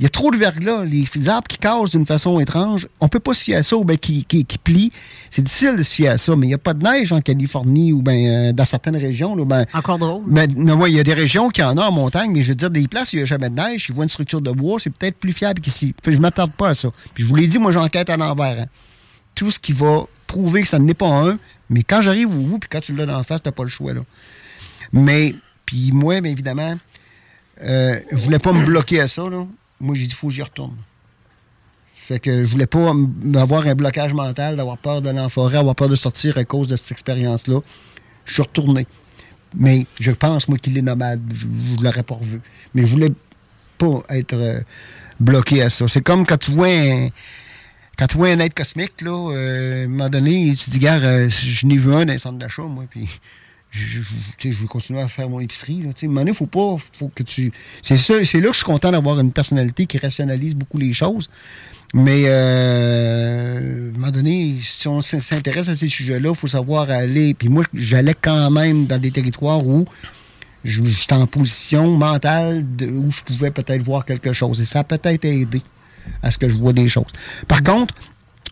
Il 0.00 0.04
y 0.04 0.06
a 0.06 0.10
trop 0.10 0.30
de 0.30 0.36
verglas, 0.36 0.84
les 0.84 1.28
arbres 1.28 1.48
qui 1.48 1.58
cassent 1.58 1.90
d'une 1.90 2.06
façon 2.06 2.38
étrange. 2.38 2.86
On 3.00 3.08
peut 3.08 3.18
pas 3.18 3.34
se 3.34 3.42
fier 3.42 3.56
à 3.56 3.62
ça 3.64 3.76
ou 3.76 3.84
bien 3.84 3.96
qui, 3.96 4.24
qui, 4.24 4.44
qui 4.44 4.56
plient. 4.58 4.92
C'est 5.28 5.42
difficile 5.42 5.74
de 5.76 5.82
se 5.82 5.90
fier 5.92 6.08
à 6.08 6.16
ça, 6.18 6.36
mais 6.36 6.46
il 6.46 6.50
n'y 6.50 6.54
a 6.54 6.58
pas 6.58 6.72
de 6.72 6.84
neige 6.84 7.12
en 7.12 7.20
Californie 7.20 7.92
ou 7.92 8.00
bien 8.00 8.14
euh, 8.48 8.52
dans 8.52 8.64
certaines 8.64 8.96
régions. 8.96 9.34
Là, 9.34 9.44
ben, 9.44 9.66
Encore 9.74 9.98
drôle. 9.98 10.22
ben, 10.26 10.48
non, 10.56 10.76
ouais, 10.76 10.92
il 10.92 10.96
y 10.96 11.00
a 11.00 11.04
des 11.04 11.14
régions 11.14 11.48
qui 11.50 11.62
en 11.64 11.76
ont 11.76 11.82
en 11.82 11.90
montagne, 11.90 12.30
mais 12.32 12.42
je 12.42 12.50
veux 12.50 12.54
dire, 12.54 12.70
des 12.70 12.86
places 12.86 13.12
où 13.12 13.16
il 13.16 13.18
n'y 13.18 13.22
a 13.24 13.26
jamais 13.26 13.50
de 13.50 13.56
neige, 13.56 13.86
ils 13.88 13.94
voient 13.94 14.04
une 14.04 14.10
structure 14.10 14.40
de 14.40 14.52
bois, 14.52 14.78
c'est 14.78 14.90
peut-être 14.94 15.16
plus 15.16 15.32
fiable 15.32 15.60
qu'ici. 15.60 15.94
Fait 16.04 16.12
je 16.12 16.16
ne 16.18 16.22
m'attarde 16.22 16.52
pas 16.52 16.68
à 16.68 16.74
ça. 16.74 16.90
Puis 17.14 17.24
je 17.24 17.28
vous 17.28 17.34
l'ai 17.34 17.48
dit, 17.48 17.58
moi, 17.58 17.72
j'enquête 17.72 18.08
à 18.08 18.16
l'envers. 18.16 18.60
hein. 18.62 18.66
Tout 19.34 19.50
ce 19.50 19.58
qui 19.58 19.72
va 19.72 20.04
prouver 20.28 20.62
que 20.62 20.68
ça 20.68 20.78
n'est 20.78 20.94
pas 20.94 21.08
un, 21.08 21.38
mais 21.70 21.82
quand 21.82 22.02
j'arrive 22.02 22.28
au 22.28 22.40
bout, 22.40 22.58
puis 22.60 22.68
quand 22.70 22.80
tu 22.80 22.94
l'as 22.94 23.04
d'en 23.06 23.24
face, 23.24 23.42
tu 23.42 23.48
n'as 23.48 23.52
pas 23.52 23.64
le 23.64 23.68
choix. 23.68 23.94
Là. 23.94 24.02
Mais, 24.92 25.34
puis 25.66 25.90
moi, 25.92 26.20
bien 26.20 26.30
évidemment, 26.30 26.74
euh, 27.62 27.98
je 28.12 28.16
voulais 28.16 28.38
pas 28.38 28.52
me 28.52 28.64
bloquer 28.64 29.00
à 29.00 29.08
ça. 29.08 29.22
Là. 29.28 29.44
Moi, 29.80 29.94
j'ai 29.94 30.06
dit, 30.06 30.14
faut 30.14 30.28
que 30.28 30.34
j'y 30.34 30.42
retourne. 30.42 30.76
Fait 31.94 32.18
que 32.18 32.44
je 32.44 32.50
voulais 32.50 32.66
pas 32.66 32.92
avoir 33.34 33.66
un 33.66 33.74
blocage 33.74 34.14
mental, 34.14 34.56
d'avoir 34.56 34.78
peur 34.78 35.02
d'aller 35.02 35.20
en 35.20 35.26
avoir 35.26 35.74
peur 35.76 35.88
de 35.88 35.94
sortir 35.94 36.38
à 36.38 36.44
cause 36.44 36.68
de 36.68 36.76
cette 36.76 36.92
expérience-là. 36.92 37.60
Je 38.24 38.32
suis 38.32 38.42
retourné. 38.42 38.86
Mais 39.54 39.86
je 40.00 40.10
pense, 40.10 40.48
moi, 40.48 40.58
qu'il 40.58 40.76
est 40.78 40.82
nomade. 40.82 41.20
Je 41.34 41.46
ne 41.46 41.82
l'aurais 41.82 42.02
pas 42.02 42.14
revu. 42.14 42.40
Mais 42.74 42.82
je 42.82 42.86
voulais 42.88 43.12
pas 43.76 44.02
être 44.10 44.34
euh, 44.34 44.60
bloqué 45.20 45.62
à 45.62 45.70
ça. 45.70 45.86
C'est 45.88 46.02
comme 46.02 46.26
quand 46.26 46.38
tu 46.38 46.50
vois 46.52 46.68
un, 46.68 47.08
quand 47.98 48.06
tu 48.06 48.16
vois 48.16 48.28
un 48.28 48.38
être 48.38 48.54
cosmique, 48.54 49.00
là, 49.00 49.32
euh, 49.32 49.82
à 49.82 49.84
un 49.84 49.88
moment 49.88 50.08
donné, 50.08 50.54
tu 50.56 50.66
te 50.66 50.70
dis, 50.70 50.78
gars, 50.78 51.02
euh, 51.02 51.28
je 51.28 51.66
n'ai 51.66 51.76
vu 51.76 51.92
un 51.92 52.04
dans 52.04 52.12
un 52.12 52.18
centre 52.18 52.38
d'achat, 52.38 52.62
moi, 52.62 52.84
puis 52.88 53.08
je, 53.70 54.00
je- 54.38 54.48
veux 54.60 54.66
continuer 54.66 55.00
à 55.00 55.08
faire 55.08 55.28
mon 55.28 55.40
épicerie. 55.40 55.82
Là, 55.82 55.90
donné, 56.24 56.32
faut 56.34 56.46
pas, 56.46 56.76
faut 56.92 57.08
que 57.14 57.22
tu... 57.22 57.52
C'est 57.82 57.98
c'est 57.98 58.40
là 58.40 58.46
que 58.48 58.52
je 58.52 58.58
suis 58.58 58.64
content 58.64 58.90
d'avoir 58.90 59.18
une 59.20 59.32
personnalité 59.32 59.86
qui 59.86 59.98
rationalise 59.98 60.54
beaucoup 60.54 60.78
les 60.78 60.92
choses. 60.92 61.28
Mais 61.94 62.24
euh, 62.26 63.86
à 63.86 63.94
un 63.94 63.98
moment 63.98 64.10
donné, 64.10 64.56
si 64.62 64.88
on 64.88 65.00
s'intéresse 65.00 65.68
à 65.68 65.74
ces 65.74 65.88
sujets-là, 65.88 66.30
il 66.30 66.36
faut 66.36 66.46
savoir 66.46 66.90
aller. 66.90 67.34
Puis 67.34 67.48
moi, 67.48 67.64
j'allais 67.74 68.14
quand 68.20 68.50
même 68.50 68.86
dans 68.86 68.98
des 69.00 69.10
territoires 69.10 69.66
où 69.66 69.86
j'étais 70.64 71.14
en 71.14 71.26
position 71.26 71.96
mentale 71.96 72.64
où 72.82 73.10
je 73.10 73.22
pouvais 73.22 73.50
peut-être 73.50 73.82
voir 73.82 74.04
quelque 74.04 74.32
chose. 74.32 74.60
Et 74.60 74.64
ça 74.64 74.80
a 74.80 74.84
peut-être 74.84 75.24
aidé 75.24 75.62
à 76.22 76.30
ce 76.30 76.38
que 76.38 76.48
je 76.48 76.56
vois 76.56 76.72
des 76.72 76.88
choses. 76.88 77.12
Par 77.46 77.62
contre, 77.62 77.94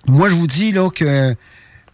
moi, 0.06 0.28
je 0.28 0.34
vous 0.34 0.46
dis 0.46 0.72
là 0.72 0.88
que 0.90 1.34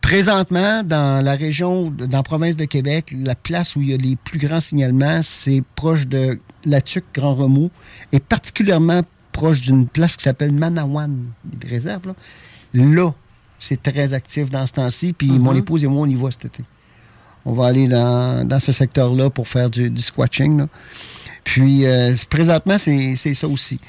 présentement, 0.02 0.82
dans 0.82 1.24
la 1.24 1.34
région, 1.34 1.90
dans 1.90 2.18
la 2.18 2.22
province 2.22 2.56
de 2.56 2.66
Québec, 2.66 3.14
la 3.16 3.34
place 3.34 3.76
où 3.76 3.80
il 3.80 3.88
y 3.90 3.94
a 3.94 3.96
les 3.96 4.16
plus 4.16 4.38
grands 4.38 4.60
signalements, 4.60 5.22
c'est 5.22 5.62
proche 5.74 6.06
de 6.06 6.38
la 6.66 6.82
Tuque 6.82 7.06
Grand 7.14 7.34
Remous 7.34 7.70
et 8.12 8.20
particulièrement 8.20 9.00
proche 9.32 9.62
d'une 9.62 9.86
place 9.86 10.16
qui 10.16 10.24
s'appelle 10.24 10.52
Manawan, 10.52 11.24
des 11.44 11.68
réserves. 11.68 12.08
Là, 12.08 12.14
Là, 12.74 13.14
c'est 13.58 13.82
très 13.82 14.12
actif 14.12 14.50
dans 14.50 14.66
ce 14.66 14.74
temps-ci. 14.74 15.12
Puis 15.12 15.28
mon 15.30 15.54
épouse 15.54 15.84
et 15.84 15.86
moi, 15.86 16.02
on 16.02 16.06
y 16.06 16.14
va 16.14 16.30
cet 16.30 16.46
été. 16.46 16.64
On 17.44 17.52
va 17.52 17.66
aller 17.66 17.88
dans, 17.88 18.46
dans 18.46 18.60
ce 18.60 18.72
secteur-là 18.72 19.30
pour 19.30 19.48
faire 19.48 19.70
du, 19.70 19.90
du 19.90 20.02
squatching. 20.02 20.58
là. 20.58 20.68
Puis 21.44 21.86
euh, 21.86 22.14
présentement, 22.30 22.78
c'est 22.78 23.16
ça 23.16 23.48
aussi. 23.48 23.80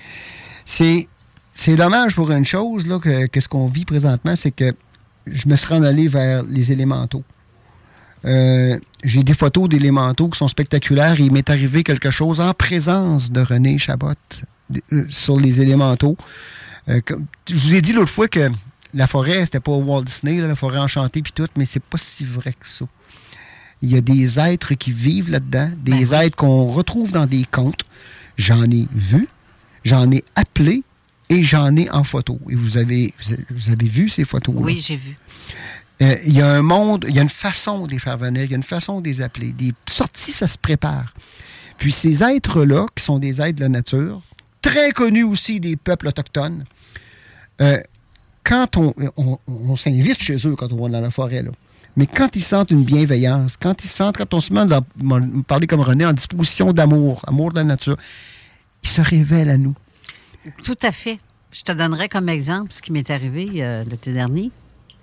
C'est 0.65 1.07
c'est 1.52 1.76
dommage 1.76 2.15
pour 2.15 2.31
une 2.31 2.45
chose, 2.45 2.88
là, 2.88 2.98
que, 2.99 3.27
que 3.27 3.40
ce 3.40 3.48
qu'on 3.48 3.68
vit 3.68 3.85
présentement, 3.85 4.35
c'est 4.35 4.49
que 4.49 4.73
je 5.28 5.48
me 5.48 5.56
serais 5.56 5.76
en 5.76 5.84
allé 5.84 6.08
vers 6.08 6.44
les 6.44 6.72
élémentaux. 6.72 7.24
Euh, 8.26 8.80
J'ai 9.04 9.24
des 9.24 9.34
photos 9.34 9.68
d'élémentaux 9.68 10.30
qui 10.30 10.38
sont 10.38 10.48
spectaculaires 10.48 11.20
et 11.20 11.24
il 11.24 11.32
m'est 11.34 11.50
arrivé 11.50 11.84
quelque 11.84 12.10
chose 12.12 12.40
en 12.40 12.54
présence 12.54 13.32
de 13.32 13.41
René 13.41 13.78
Chabot 13.78 14.12
euh, 14.94 15.06
sur 15.10 15.38
les 15.40 15.60
élémentaux. 15.62 16.16
Euh, 16.90 17.02
comme- 17.06 17.26
je 17.50 17.56
vous 17.56 17.74
ai 17.74 17.82
dit 17.82 17.91
l'autre 17.94 18.12
fois 18.12 18.28
que 18.30 18.50
la 18.94 19.08
forêt, 19.08 19.44
c'était 19.44 19.60
pas 19.60 19.72
Walt 19.74 20.04
Disney, 20.04 20.40
là, 20.40 20.48
la 20.48 20.56
forêt 20.56 20.78
enchantée 20.80 21.22
puis 21.22 21.34
tout, 21.34 21.48
mais 21.58 21.66
c'est 21.66 21.84
pas 21.84 21.98
si 21.98 22.24
vrai 22.26 22.54
que 22.58 22.68
ça. 22.68 22.86
Il 23.82 23.91
y 23.91 23.98
a 23.98 24.02
des 24.02 24.40
êtres 24.40 24.76
qui 24.76 24.91
vivent 24.94 25.30
là-dedans, 25.30 25.70
des 25.84 26.14
êtres 26.14 26.38
qu'on 26.38 26.68
retrouve 26.72 27.12
dans 27.12 27.26
des 27.26 27.45
contes. 27.52 27.82
J'en 28.38 28.64
ai 28.64 28.88
vu, 28.94 29.28
j'en 29.84 30.10
ai 30.12 30.24
appelé 30.36 30.84
et 31.30 31.44
j'en 31.44 31.76
ai 31.76 31.90
en 31.90 32.04
photo. 32.04 32.40
Et 32.50 32.56
vous 32.56 32.78
avez, 32.78 33.14
vous 33.50 33.70
avez 33.70 33.88
vu 33.88 34.10
ces 34.10 34.26
photos-là? 34.26 34.62
Oui, 34.62 34.82
j'ai 34.84 34.95
vu. 34.95 35.18
Euh, 36.02 36.16
il 36.26 36.36
y 36.36 36.41
a 36.41 36.50
un 36.52 36.62
monde, 36.62 37.06
il 37.08 37.16
y 37.16 37.20
a 37.20 37.22
une 37.22 37.30
façon 37.30 37.86
de 37.86 37.91
les 37.91 38.00
faire 38.00 38.18
venir, 38.18 38.44
il 38.44 38.52
y 38.52 38.54
a 38.54 38.58
une 38.58 38.64
façon 38.64 39.00
de 39.00 39.08
les 39.08 39.22
appeler. 39.22 39.54
Des 39.54 39.74
sorties, 39.88 40.32
ça 40.32 40.48
se 40.48 40.58
prépare. 40.58 41.14
Puis 41.78 41.91
ces 41.91 42.24
êtres-là, 42.24 42.88
qui 42.95 43.04
sont 43.04 43.20
des 43.20 43.41
êtres 43.41 43.58
de 43.58 43.62
la 43.62 43.70
nature, 43.70 44.22
très 44.62 44.91
connus 44.91 45.24
aussi 45.24 45.60
des 45.60 45.76
peuples 45.76 46.08
autochtones, 46.08 46.66
euh, 47.62 47.80
quand 48.44 48.78
on, 48.78 48.94
on, 49.18 49.38
on 49.48 49.76
s'invite 49.76 50.22
chez 50.22 50.36
eux 50.48 50.56
quand 50.56 50.72
on 50.74 50.84
va 50.84 50.90
dans 50.90 51.02
la 51.02 51.12
forêt, 51.12 51.44
là, 51.44 51.52
mais 51.95 52.08
quand 52.08 52.36
ils 52.36 52.44
sentent 52.44 52.72
une 52.72 52.84
bienveillance, 52.84 53.56
quand 53.56 53.84
ils 53.84 53.90
sentent, 53.90 54.18
quand 54.18 54.34
on 54.34 54.41
se 54.41 54.52
met, 54.52 54.62
on 55.02 55.41
parlait 55.44 55.68
comme 55.68 55.82
René, 55.82 56.06
en 56.06 56.14
disposition 56.14 56.74
d'amour, 56.74 57.22
amour 57.28 57.52
de 57.52 57.58
la 57.58 57.64
nature, 57.64 57.98
ils 58.84 58.90
se 58.90 59.02
révèlent 59.02 59.52
à 59.52 59.58
nous. 59.58 59.76
Tout 60.64 60.78
à 60.82 60.91
fait. 60.91 61.20
Je 61.52 61.61
te 61.61 61.72
donnerai 61.72 62.10
comme 62.10 62.30
exemple 62.30 62.72
ce 62.72 62.82
qui 62.82 62.91
m'est 62.91 63.10
arrivé 63.11 63.49
euh, 63.57 63.84
l'été 63.84 64.11
dernier. 64.11 64.52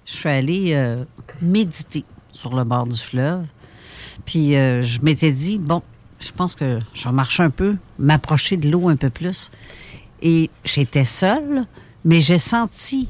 Je 0.05 0.13
suis 0.13 0.29
allée 0.29 0.73
euh, 0.75 1.05
méditer 1.41 2.05
sur 2.33 2.57
le 2.57 2.65
bord 2.65 2.87
du 2.87 2.99
fleuve. 2.99 3.45
Puis 4.27 4.57
euh, 4.57 4.83
je 4.83 5.01
m'étais 5.01 5.33
dit, 5.33 5.59
bon, 5.59 5.83
je 6.19 6.33
pense 6.33 6.55
que 6.55 6.81
je 6.93 7.05
vais 7.05 7.15
marcher 7.15 7.43
un 7.43 7.51
peu, 7.51 7.77
m'approcher 7.99 8.57
de 8.57 8.71
l'eau 8.71 8.89
un 8.89 8.97
peu 8.97 9.11
plus. 9.11 9.51
Et 10.23 10.51
j'étais 10.65 11.05
seule, 11.05 11.65
mais 12.05 12.21
j'ai 12.21 12.39
senti 12.39 13.09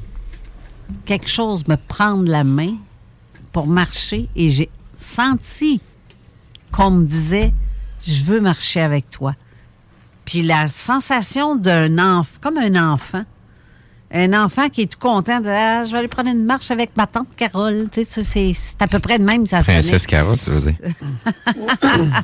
quelque 1.05 1.27
chose 1.27 1.67
me 1.67 1.75
prendre 1.75 2.29
la 2.29 2.43
main 2.43 2.75
pour 3.51 3.67
marcher 3.67 4.29
et 4.35 4.49
j'ai 4.49 4.69
senti 4.95 5.81
qu'on 6.71 6.91
me 6.91 7.05
disait, 7.05 7.53
je 8.03 8.23
veux 8.23 8.39
marcher 8.39 8.81
avec 8.81 9.09
toi. 9.09 9.35
Puis 10.31 10.43
la 10.43 10.69
sensation 10.69 11.57
d'un 11.57 11.97
enfant, 11.97 12.37
comme 12.39 12.57
un 12.57 12.93
enfant, 12.93 13.23
un 14.13 14.31
enfant 14.45 14.69
qui 14.69 14.83
est 14.83 14.85
tout 14.93 14.97
content 14.97 15.41
de 15.41 15.49
ah, 15.49 15.83
je 15.83 15.91
vais 15.91 15.97
aller 15.97 16.07
prendre 16.07 16.29
une 16.29 16.45
marche 16.45 16.71
avec 16.71 16.95
ma 16.95 17.05
tante 17.05 17.27
Carole. 17.35 17.89
Tu 17.91 18.05
sais, 18.07 18.53
c'est 18.53 18.81
à 18.81 18.87
peu 18.87 18.99
près 18.99 19.19
de 19.19 19.25
même, 19.25 19.45
ça. 19.45 19.61
Princesse 19.61 20.07
Carotte, 20.07 20.39
tu 20.41 20.51
veux 20.51 20.61
dire. 20.71 20.75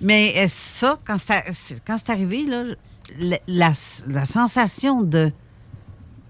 Mais 0.00 0.32
euh, 0.36 0.46
ça, 0.48 0.96
quand 1.04 1.16
c'est 1.18 2.10
arrivé, 2.10 2.44
là, 2.44 2.62
la, 3.18 3.38
la- 3.48 3.72
la 4.08 4.24
sensation 4.24 5.02
de, 5.02 5.32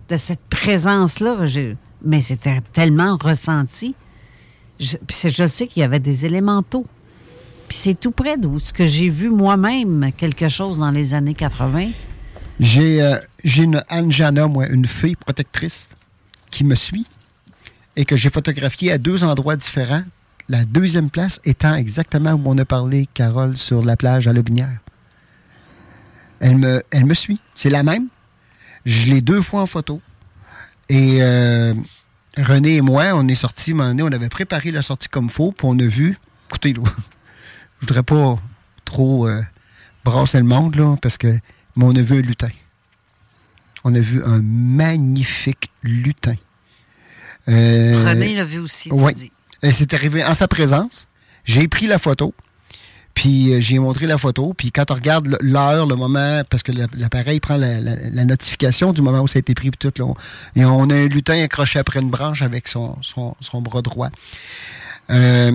de 0.09 0.17
cette 0.17 0.41
présence-là, 0.49 1.37
mais 2.03 2.23
c'était 2.23 2.63
tellement 2.73 3.19
ressenti. 3.21 3.95
Je, 4.81 4.97
je 5.29 5.47
sais 5.47 5.67
qu'il 5.67 5.81
y 5.83 5.85
avait 5.85 6.01
des 6.01 6.25
élémentaux. 6.25 6.87
Puis 7.69 7.79
c'est 7.79 7.99
tout 7.99 8.11
près 8.11 8.37
d'où? 8.37 8.59
Ce 8.59 8.73
que 8.73 8.85
j'ai 8.85 9.09
vu 9.09 9.31
moi-même 9.31 10.11
quelque 10.17 10.49
chose 10.49 10.79
dans 10.79 10.91
les 10.91 11.15
années 11.15 11.35
80. 11.35 11.91
J'ai 12.61 13.03
euh, 13.03 13.19
une 13.45 13.83
Anjana, 13.91 14.47
moi, 14.47 14.69
une 14.69 14.87
fille 14.87 15.17
protectrice 15.17 15.91
qui 16.51 16.65
me 16.65 16.75
suit 16.75 17.07
et 17.97 18.05
que 18.05 18.17
j'ai 18.17 18.31
photographiée 18.31 18.93
à 18.93 18.99
deux 18.99 19.25
endroits 19.25 19.57
différents. 19.57 20.05
La 20.49 20.65
deuxième 20.65 21.11
place 21.11 21.41
étant 21.45 21.75
exactement 21.75 22.33
où 22.33 22.43
on 22.45 22.59
a 22.59 22.65
parlé, 22.65 23.09
Carole, 23.15 23.57
sur 23.57 23.83
la 23.83 23.97
plage 23.97 24.29
à 24.29 24.33
Lobinière. 24.33 24.79
Elle 26.41 26.59
me, 26.59 27.15
suit. 27.15 27.41
C'est 27.55 27.71
la 27.71 27.83
même. 27.83 28.09
Je 28.85 29.07
l'ai 29.07 29.23
deux 29.23 29.41
fois 29.41 29.63
en 29.63 29.67
photo. 29.67 30.03
Et 30.91 31.23
euh, 31.23 31.73
René 32.37 32.77
et 32.77 32.81
moi, 32.83 33.13
on 33.15 33.27
est 33.29 33.35
sortis, 33.35 33.73
on 33.75 33.81
avait 33.81 34.29
préparé 34.29 34.71
la 34.71 34.83
sortie 34.83 35.09
comme 35.09 35.31
faux, 35.31 35.53
puis 35.53 35.67
on 35.71 35.79
a 35.79 35.87
vu. 35.87 36.19
Écoutez, 36.51 36.75
je 37.85 37.89
voudrais 37.89 38.03
pas 38.03 38.39
trop 38.87 39.29
euh, 39.29 39.43
brasser 40.05 40.39
le 40.39 40.45
monde, 40.45 40.75
là, 40.77 40.97
parce 41.03 41.19
que. 41.19 41.29
Mais 41.77 41.85
on 41.85 41.95
a 41.97 42.01
vu 42.03 42.19
un 42.19 42.21
lutin. 42.23 42.49
On 43.85 43.95
a 43.95 44.01
vu 44.01 44.23
un 44.25 44.41
magnifique 44.43 45.71
lutin. 45.83 46.35
Euh, 47.49 48.05
René 48.09 48.35
l'a 48.37 48.45
vu 48.45 48.59
aussi, 48.59 48.91
oui. 48.93 49.31
C'est 49.73 49.93
arrivé 49.93 50.25
en 50.25 50.35
sa 50.35 50.49
présence. 50.49 51.09
J'ai 51.45 51.69
pris 51.69 51.87
la 51.87 51.99
photo. 51.99 52.33
Puis 53.13 53.53
euh, 53.53 53.61
j'ai 53.61 53.79
montré 53.79 54.07
la 54.07 54.17
photo. 54.19 54.55
Puis 54.57 54.73
quand 54.73 54.91
on 54.91 54.95
regarde 54.95 55.37
l'heure, 55.41 55.87
le 55.87 55.95
moment, 55.97 56.43
parce 56.49 56.63
que 56.63 56.73
la- 56.73 56.87
l'appareil 56.95 57.39
prend 57.41 57.57
la, 57.57 57.81
la- 57.81 57.97
la 58.11 58.25
notification 58.25 58.93
du 58.93 59.03
moment 59.03 59.21
où 59.21 59.29
ça 59.29 59.39
a 59.39 59.41
été 59.41 59.55
pris, 59.55 59.71
puis 59.71 59.79
tout, 59.91 59.93
là, 60.01 60.07
on, 60.07 60.17
et 60.59 60.65
on 60.65 60.89
a 60.91 60.95
un 60.95 61.07
lutin 61.09 61.41
accroché 61.43 61.79
après 61.79 62.01
une 62.01 62.11
branche 62.11 62.41
avec 62.43 62.67
son, 62.69 62.97
son, 63.03 63.37
son 63.41 63.61
bras 63.63 63.83
droit. 63.83 64.11
Euh, 65.11 65.53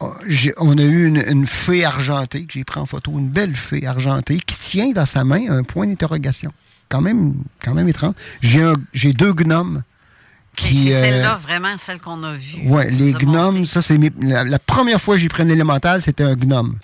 on 0.00 0.78
a 0.78 0.82
eu 0.82 1.06
une, 1.06 1.22
une 1.28 1.46
fée 1.46 1.84
argentée 1.84 2.44
que 2.44 2.52
j'ai 2.52 2.64
pris 2.64 2.80
en 2.80 2.86
photo, 2.86 3.12
une 3.12 3.28
belle 3.28 3.56
fée 3.56 3.86
argentée 3.86 4.38
qui 4.38 4.56
tient 4.56 4.92
dans 4.92 5.06
sa 5.06 5.24
main 5.24 5.48
un 5.48 5.62
point 5.62 5.86
d'interrogation. 5.86 6.52
Quand 6.88 7.00
même, 7.00 7.34
quand 7.64 7.74
même 7.74 7.88
étrange. 7.88 8.14
J'ai 8.40 9.12
deux 9.12 9.32
gnomes 9.32 9.82
qui. 10.56 10.84
c'est 10.84 10.94
euh, 10.94 11.02
celle-là, 11.02 11.40
vraiment, 11.42 11.76
celle 11.78 11.98
qu'on 11.98 12.22
a 12.22 12.34
vue. 12.34 12.62
oui, 12.64 12.84
les 12.90 13.12
gnomes, 13.12 13.66
ça 13.66 13.82
c'est 13.82 13.98
la, 14.20 14.44
la 14.44 14.58
première 14.58 15.00
fois 15.00 15.16
que 15.16 15.20
j'ai 15.20 15.28
pris 15.28 15.42
un 15.42 15.48
élémental, 15.48 16.00
c'était 16.00 16.24
un 16.24 16.34
gnome. 16.34 16.78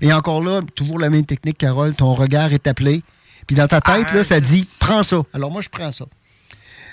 Et 0.00 0.12
encore 0.12 0.42
là, 0.42 0.62
toujours 0.74 0.98
la 0.98 1.10
même 1.10 1.24
technique, 1.24 1.58
Carole, 1.58 1.94
ton 1.94 2.12
regard 2.12 2.52
est 2.52 2.66
appelé. 2.66 3.02
Puis 3.46 3.56
dans 3.56 3.68
ta 3.68 3.80
tête, 3.80 4.12
là, 4.12 4.24
ça 4.24 4.40
dit 4.40 4.66
prends 4.80 5.02
ça. 5.02 5.22
Alors 5.32 5.50
moi, 5.50 5.62
je 5.62 5.68
prends 5.68 5.92
ça. 5.92 6.06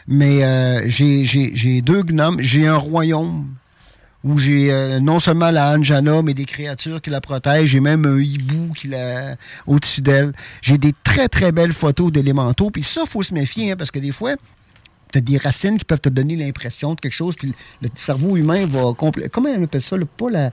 Mais 0.08 0.44
euh, 0.44 0.88
j'ai 0.88 1.82
deux 1.82 2.04
gnomes. 2.04 2.40
J'ai 2.42 2.68
un 2.68 2.78
royaume 2.78 3.48
où 4.24 4.38
j'ai 4.38 4.72
euh, 4.72 5.00
non 5.00 5.20
seulement 5.20 5.52
la 5.52 5.76
Anjana, 5.78 6.22
mais 6.22 6.34
des 6.34 6.46
créatures 6.46 7.02
qui 7.02 7.10
la 7.10 7.20
protègent. 7.22 7.70
J'ai 7.70 7.80
même 7.82 8.06
un 8.06 8.20
hibou 8.22 8.74
qui 8.74 8.88
la 8.88 9.36
au-dessus 9.68 10.02
d'elle. 10.02 10.32
J'ai 10.62 10.78
des 10.78 10.94
très, 11.04 11.28
très 11.28 11.52
belles 11.52 11.74
photos 11.74 12.12
d'élémentaux. 12.12 12.70
Puis 12.72 12.84
ça, 12.84 13.02
il 13.06 13.10
faut 13.10 13.22
se 13.24 13.34
méfier, 13.34 13.72
hein, 13.72 13.76
parce 13.78 13.92
que 13.92 14.00
des 14.00 14.12
fois, 14.12 14.36
tu 15.12 15.18
as 15.18 15.22
des 15.22 15.38
racines 15.38 15.78
qui 15.78 15.86
peuvent 15.86 16.00
te 16.00 16.10
donner 16.10 16.36
l'impression 16.38 16.96
de 16.96 17.02
quelque 17.02 17.12
chose, 17.14 17.36
puis 17.36 17.54
le 17.82 17.90
cerveau 17.96 18.38
humain 18.38 18.66
va. 18.66 18.94
Comment 18.98 19.50
on 19.50 19.64
appelle 19.64 19.82
ça? 19.82 19.98
là? 19.98 20.06
Pas 20.18 20.30
la. 20.30 20.52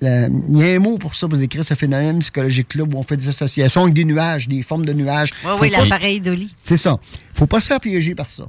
la- 0.00 0.28
Il 0.28 0.56
y 0.58 0.62
a 0.62 0.66
un 0.76 0.78
mot 0.78 0.98
pour 0.98 1.14
ça, 1.14 1.26
pour 1.26 1.38
décrire 1.38 1.64
ce 1.64 1.74
phénomène 1.74 2.18
psychologique-là, 2.20 2.84
où 2.84 2.90
on 2.96 3.02
fait 3.02 3.16
des 3.16 3.28
associations 3.28 3.82
avec 3.82 3.94
des 3.94 4.04
nuages, 4.04 4.46
des 4.46 4.62
formes 4.62 4.84
de 4.84 4.92
nuages. 4.92 5.30
Oui, 5.42 5.50
Faut 5.56 5.62
oui, 5.62 5.70
pas- 5.70 5.82
l'appareil 5.84 6.20
d'Oli. 6.20 6.54
c'est 6.62 6.76
ça. 6.76 6.98
faut 7.34 7.46
pas 7.46 7.60
se 7.60 7.66
faire 7.66 7.80
piéger 7.80 8.14
par 8.14 8.28
ça. 8.30 8.44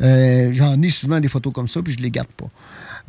Euh, 0.00 0.50
J'en 0.54 0.80
ai 0.80 0.90
souvent 0.90 1.20
des 1.20 1.28
photos 1.28 1.52
comme 1.52 1.68
ça, 1.68 1.82
puis 1.82 1.92
je 1.94 1.98
les 1.98 2.10
garde 2.10 2.28
pas. 2.28 2.46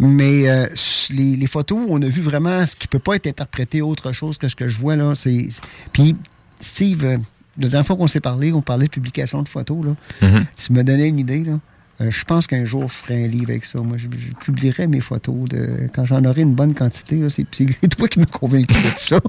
Mais 0.02 0.50
euh, 0.50 0.66
les, 1.12 1.36
les 1.36 1.48
photos, 1.48 1.78
on 1.88 2.02
a 2.02 2.08
vu 2.08 2.22
vraiment 2.22 2.66
ce 2.66 2.76
qui 2.76 2.88
peut 2.88 3.00
pas 3.00 3.16
être 3.16 3.28
interprété 3.28 3.84
autre 3.84 4.12
chose 4.14 4.40
que 4.40 4.48
ce 4.48 4.56
que 4.56 4.68
je 4.68 4.78
vois 4.80 4.96
là. 4.96 5.14
C'est 5.16 5.48
puis 5.94 6.16
Steve, 6.60 7.06
euh, 7.06 7.18
la 7.60 7.68
dernière 7.68 7.86
fois 7.86 7.96
qu'on 7.96 8.08
s'est 8.08 8.20
parlé, 8.20 8.52
on 8.52 8.64
parlait 8.64 8.88
de 8.88 8.92
publication 8.92 9.44
de 9.44 9.48
photos 9.48 9.86
là. 9.86 10.28
Mhm. 10.28 10.46
Tu 10.56 10.74
me 10.74 10.84
donnais 10.84 11.08
une 11.08 11.20
idée 11.20 11.44
là. 11.44 11.60
Euh, 12.02 12.10
je 12.10 12.26
pense 12.26 12.48
qu'un 12.48 12.66
jour, 12.66 12.88
je 12.88 12.96
ferai 12.96 13.26
un 13.26 13.28
livre 13.28 13.52
avec 13.52 13.64
ça. 13.64 13.80
Moi, 13.80 13.98
je, 13.98 14.08
je 14.18 14.34
publierai 14.44 14.88
mes 14.88 15.02
photos 15.02 15.48
de, 15.50 15.88
quand 15.94 16.04
j'en 16.06 16.26
aurai 16.26 16.42
une 16.42 16.56
bonne 16.56 16.74
quantité. 16.74 17.18
là. 17.18 17.30
C'est 17.30 17.46
c'est 17.52 17.88
toi 17.96 18.08
qui 18.08 18.18
m'as 18.18 18.26
convaincu 18.26 18.74
de 18.74 18.98
ça. 18.98 19.20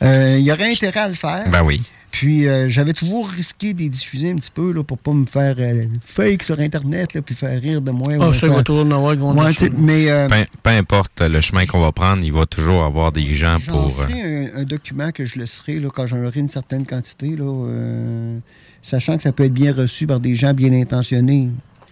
Il 0.00 0.40
y 0.40 0.50
aurait 0.50 0.72
intérêt 0.72 1.00
à 1.00 1.08
le 1.08 1.14
faire. 1.14 1.50
Ben 1.50 1.62
oui. 1.62 1.82
Puis 2.10 2.48
euh, 2.48 2.68
j'avais 2.68 2.94
toujours 2.94 3.28
risqué 3.28 3.74
de 3.74 3.80
les 3.80 3.88
diffuser 3.90 4.30
un 4.30 4.36
petit 4.36 4.50
peu 4.52 4.72
là, 4.72 4.82
pour 4.82 4.96
pas 4.98 5.12
me 5.12 5.26
faire 5.26 5.56
euh, 5.58 5.84
fake 6.04 6.42
sur 6.42 6.58
Internet 6.58 7.12
là, 7.14 7.20
puis 7.22 7.34
faire 7.34 7.60
rire 7.60 7.80
de 7.82 7.90
moi. 7.90 8.14
Ah, 8.20 8.32
ça, 8.32 8.46
il 8.46 8.52
va 8.52 8.62
toujours 8.62 8.86
en 8.86 8.90
avoir 8.90 9.12
qui 9.12 9.18
vont 9.20 9.38
Ouais, 9.38 9.50
dire 9.52 9.70
mais 9.76 10.10
euh, 10.10 10.28
Peu, 10.28 10.36
peu 10.62 10.70
importe 10.70 11.20
le 11.20 11.40
chemin 11.40 11.66
qu'on 11.66 11.80
va 11.80 11.92
prendre, 11.92 12.24
il 12.24 12.32
va 12.32 12.46
toujours 12.46 12.82
avoir 12.84 13.12
des 13.12 13.26
gens 13.34 13.58
pour. 13.66 13.92
ferai 13.94 14.46
un, 14.54 14.60
un 14.60 14.64
document 14.64 15.10
que 15.12 15.24
je 15.24 15.38
laisserai 15.38 15.80
là, 15.80 15.90
quand 15.94 16.06
j'en 16.06 16.24
aurai 16.24 16.40
une 16.40 16.48
certaine 16.48 16.86
quantité, 16.86 17.36
là, 17.36 17.44
euh, 17.44 18.38
sachant 18.82 19.16
que 19.16 19.22
ça 19.22 19.32
peut 19.32 19.44
être 19.44 19.52
bien 19.54 19.72
reçu 19.74 20.06
par 20.06 20.18
des 20.20 20.34
gens 20.34 20.54
bien 20.54 20.72
intentionnés. 20.72 21.50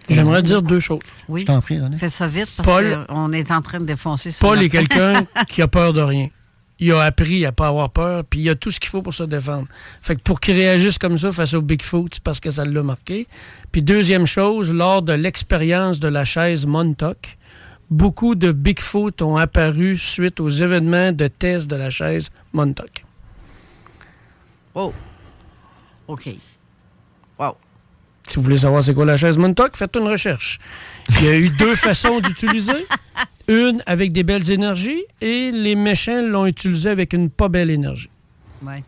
J'aimerais 0.09 0.41
dire 0.41 0.61
deux 0.61 0.79
choses. 0.79 0.99
Oui. 1.27 1.41
Je 1.41 1.45
t'en 1.47 1.59
prie, 1.59 1.79
René. 1.79 1.97
Fais 1.97 2.09
ça 2.09 2.27
vite 2.27 2.47
parce 2.55 2.67
Paul- 2.67 3.05
qu'on 3.09 3.33
est 3.33 3.51
en 3.51 3.61
train 3.61 3.79
de 3.81 3.85
défoncer 3.85 4.31
ça. 4.31 4.47
Paul 4.47 4.61
est 4.63 4.69
quelqu'un 4.69 5.25
qui 5.49 5.61
a 5.61 5.67
peur 5.67 5.91
de 5.93 5.99
rien. 6.01 6.29
Il 6.79 6.91
a 6.91 7.01
appris 7.01 7.45
à 7.45 7.51
pas 7.51 7.67
avoir 7.67 7.89
peur, 7.89 8.23
puis 8.23 8.41
il 8.41 8.49
a 8.49 8.55
tout 8.55 8.69
ce 8.69 8.79
qu'il 8.79 8.89
faut 8.89 9.01
pour 9.01 9.13
se 9.13 9.23
défendre. 9.23 9.67
Fait 10.01 10.15
que 10.15 10.21
pour 10.21 10.39
qu'il 10.39 10.53
réagisse 10.55 10.97
comme 10.97 11.17
ça 11.17 11.31
face 11.31 11.53
au 11.53 11.61
Bigfoot, 11.61 12.13
c'est 12.13 12.23
parce 12.23 12.39
que 12.39 12.51
ça 12.51 12.65
l'a 12.65 12.83
marqué. 12.83 13.27
Puis 13.71 13.81
deuxième 13.81 14.25
chose, 14.25 14.71
lors 14.71 15.01
de 15.01 15.13
l'expérience 15.13 15.99
de 15.99 16.07
la 16.07 16.23
chaise 16.23 16.65
Montauk, 16.67 17.37
beaucoup 17.89 18.35
de 18.35 18.51
Bigfoot 18.51 19.21
ont 19.21 19.37
apparu 19.37 19.97
suite 19.97 20.39
aux 20.39 20.49
événements 20.49 21.11
de 21.11 21.27
test 21.27 21.67
de 21.67 21.75
la 21.75 21.89
chaise 21.89 22.29
Montauk. 22.53 23.03
Oh. 24.75 24.93
OK. 26.07 26.29
Wow. 27.39 27.55
Si 28.27 28.35
vous 28.35 28.43
voulez 28.43 28.57
savoir 28.57 28.83
c'est 28.83 28.93
quoi 28.93 29.05
la 29.05 29.17
chaise 29.17 29.37
Montauk, 29.37 29.75
faites 29.75 29.95
une 29.95 30.07
recherche. 30.07 30.59
Il 31.09 31.25
y 31.25 31.29
a 31.29 31.37
eu 31.37 31.49
deux 31.49 31.75
façons 31.75 32.19
d'utiliser. 32.19 32.85
Une 33.47 33.81
avec 33.85 34.11
des 34.11 34.23
belles 34.23 34.51
énergies 34.51 35.03
et 35.21 35.51
les 35.51 35.75
méchants 35.75 36.21
l'ont 36.21 36.45
utilisé 36.45 36.89
avec 36.89 37.13
une 37.13 37.29
pas 37.29 37.47
belle 37.47 37.69
énergie. 37.69 38.09
Ouais. 38.61 38.83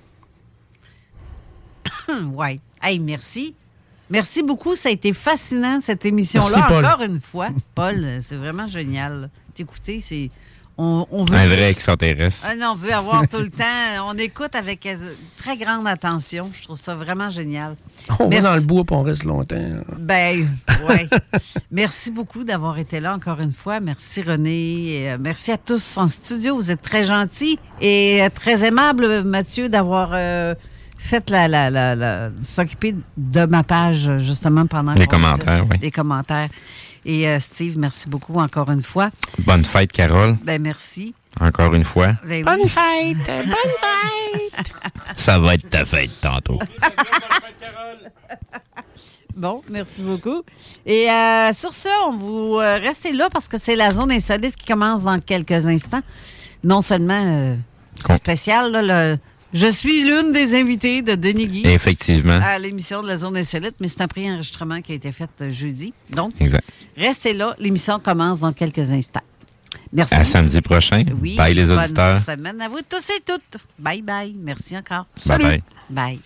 ouais. 2.34 2.60
Hey, 2.82 3.00
merci. 3.00 3.56
Merci 4.10 4.44
beaucoup. 4.44 4.76
Ça 4.76 4.90
a 4.90 4.92
été 4.92 5.14
fascinant, 5.14 5.80
cette 5.82 6.06
émission-là. 6.06 6.68
Encore 6.68 7.02
une 7.02 7.22
fois. 7.22 7.50
Paul, 7.76 8.20
c'est 8.22 8.36
vraiment 8.36 8.68
génial. 8.68 9.30
T'écouter, 9.54 10.00
c'est. 10.02 10.30
On, 10.82 11.06
on 11.12 11.26
veut. 11.26 11.36
Un 11.36 11.48
vrai 11.48 11.70
extraterrestre. 11.72 12.46
Ah 12.50 12.56
non, 12.56 12.70
on 12.72 12.76
veut 12.76 12.94
avoir 12.94 13.28
tout 13.32 13.38
le 13.40 13.50
temps. 13.50 14.06
On 14.08 14.14
écoute 14.18 14.56
avec 14.56 14.86
euh, 14.86 14.96
très 15.38 15.58
grande 15.58 15.86
attention. 15.88 16.50
Je 16.58 16.64
trouve 16.64 16.78
ça 16.78 16.96
vraiment 16.96 17.30
génial. 17.30 17.76
On 18.18 18.30
Merci. 18.30 18.44
va 18.44 18.50
dans 18.52 18.56
le 18.56 18.62
bois 18.62 18.84
et 18.90 18.94
on 18.94 19.04
reste 19.04 19.26
longtemps. 19.26 19.58
Ben, 20.00 20.48
oui. 20.90 21.10
merci 21.70 22.12
beaucoup 22.12 22.46
d'avoir 22.46 22.80
été 22.80 23.02
là 23.02 23.14
encore 23.14 23.42
une 23.42 23.52
fois. 23.54 23.82
Merci 23.82 24.22
René. 24.22 25.10
Euh, 25.12 25.18
merci 25.20 25.52
à 25.52 25.58
tous 25.58 25.98
en 25.98 26.08
studio. 26.08 26.56
Vous 26.56 26.72
êtes 26.72 26.82
très 26.82 27.04
gentils 27.04 27.60
et 27.82 28.24
euh, 28.24 28.30
très 28.34 28.64
aimables, 28.66 29.24
Mathieu, 29.24 29.68
d'avoir 29.68 30.12
euh, 30.14 30.56
fait 30.98 31.30
la, 31.30 31.48
la, 31.50 31.70
la, 31.70 31.96
la- 31.96 32.30
s'occuper 32.42 32.96
de 33.18 33.46
ma 33.46 33.64
page 33.64 34.10
justement 34.20 34.66
pendant 34.66 34.94
Les 34.94 35.08
commentaires, 35.08 35.66
oui. 35.70 35.78
Les 35.82 35.92
commentaires. 35.92 36.48
Et 37.06 37.28
euh, 37.28 37.40
Steve, 37.40 37.78
merci 37.78 38.10
beaucoup 38.10 38.36
encore 38.40 38.70
une 38.72 38.84
fois. 38.84 39.10
Bonne 39.40 39.66
fête, 39.66 39.92
Carole. 39.92 40.38
Ben 40.44 40.62
merci. 40.62 41.14
Encore 41.40 41.74
une 41.74 41.84
fois. 41.84 42.14
Ben 42.26 42.38
oui. 42.38 42.44
Bonne 42.44 42.68
fête! 42.68 43.18
Bonne 43.46 43.54
fête! 43.54 44.74
Ça 45.16 45.40
va 45.40 45.54
être 45.54 45.70
ta 45.70 45.86
fête 45.86 46.10
tantôt. 46.22 46.60
Bon, 49.36 49.62
merci 49.70 50.02
beaucoup. 50.02 50.44
Et 50.86 51.10
euh, 51.10 51.52
sur 51.54 51.72
ce, 51.72 51.88
on 52.08 52.18
vous 52.18 52.56
euh, 52.60 52.78
restez 52.78 53.14
là 53.14 53.30
parce 53.32 53.48
que 53.48 53.58
c'est 53.58 53.76
la 53.78 53.92
zone 53.92 54.12
insolite 54.12 54.56
qui 54.56 54.66
commence 54.66 55.04
dans 55.04 55.20
quelques 55.22 55.66
instants. 55.66 56.02
Non 56.64 56.82
seulement 56.82 57.24
euh, 57.26 57.56
spécial, 58.18 58.72
là, 58.72 58.82
le- 58.82 59.18
je 59.54 59.68
suis 59.68 60.04
l'une 60.04 60.32
des 60.32 60.56
invitées 60.60 61.02
de 61.02 61.16
Denis 61.16 61.48
Guy 61.48 61.62
Effectivement. 61.68 62.40
à 62.44 62.60
l'émission 62.60 63.02
de 63.02 63.08
la 63.08 63.18
zone 63.18 63.38
insolite, 63.38 63.76
mais 63.80 63.88
c'est 63.88 64.02
un 64.02 64.08
pré-enregistrement 64.08 64.82
qui 64.82 64.92
a 64.92 64.96
été 64.96 65.12
fait 65.12 65.30
euh, 65.42 65.50
jeudi. 65.52 65.94
Donc, 66.12 66.34
Exact. 66.40 66.68
restez 66.98 67.34
là. 67.34 67.56
L'émission 67.60 68.00
commence 68.00 68.40
dans 68.40 68.52
quelques 68.54 68.92
instants. 68.92 69.22
Merci. 69.92 70.14
À 70.14 70.24
samedi 70.24 70.62
prochain. 70.62 71.04
Oui, 71.22 71.36
Bye 71.36 71.56
les 71.56 71.66
bonne 71.66 71.80
auditeurs. 71.80 72.22
semaine 72.22 72.62
à 72.62 72.70
vous 72.70 72.80
tous 72.88 73.10
et 73.10 73.22
toutes. 73.26 73.58
Bye 73.80 74.02
bye. 74.04 74.36
Merci 74.40 74.78
encore. 74.78 75.06
Bye 75.26 75.38
bye. 75.40 75.64
Bye. 75.90 76.20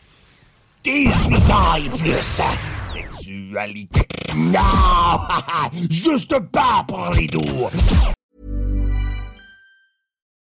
18 0.83 1.11
ans 1.51 1.75
et 1.77 1.89
plus. 1.97 2.13
Sexualité. 2.93 4.01
Non! 4.35 4.59
Juste 5.89 6.37
pas 6.51 6.83
pour 6.87 7.09
les 7.15 7.27
doux. 7.27 7.69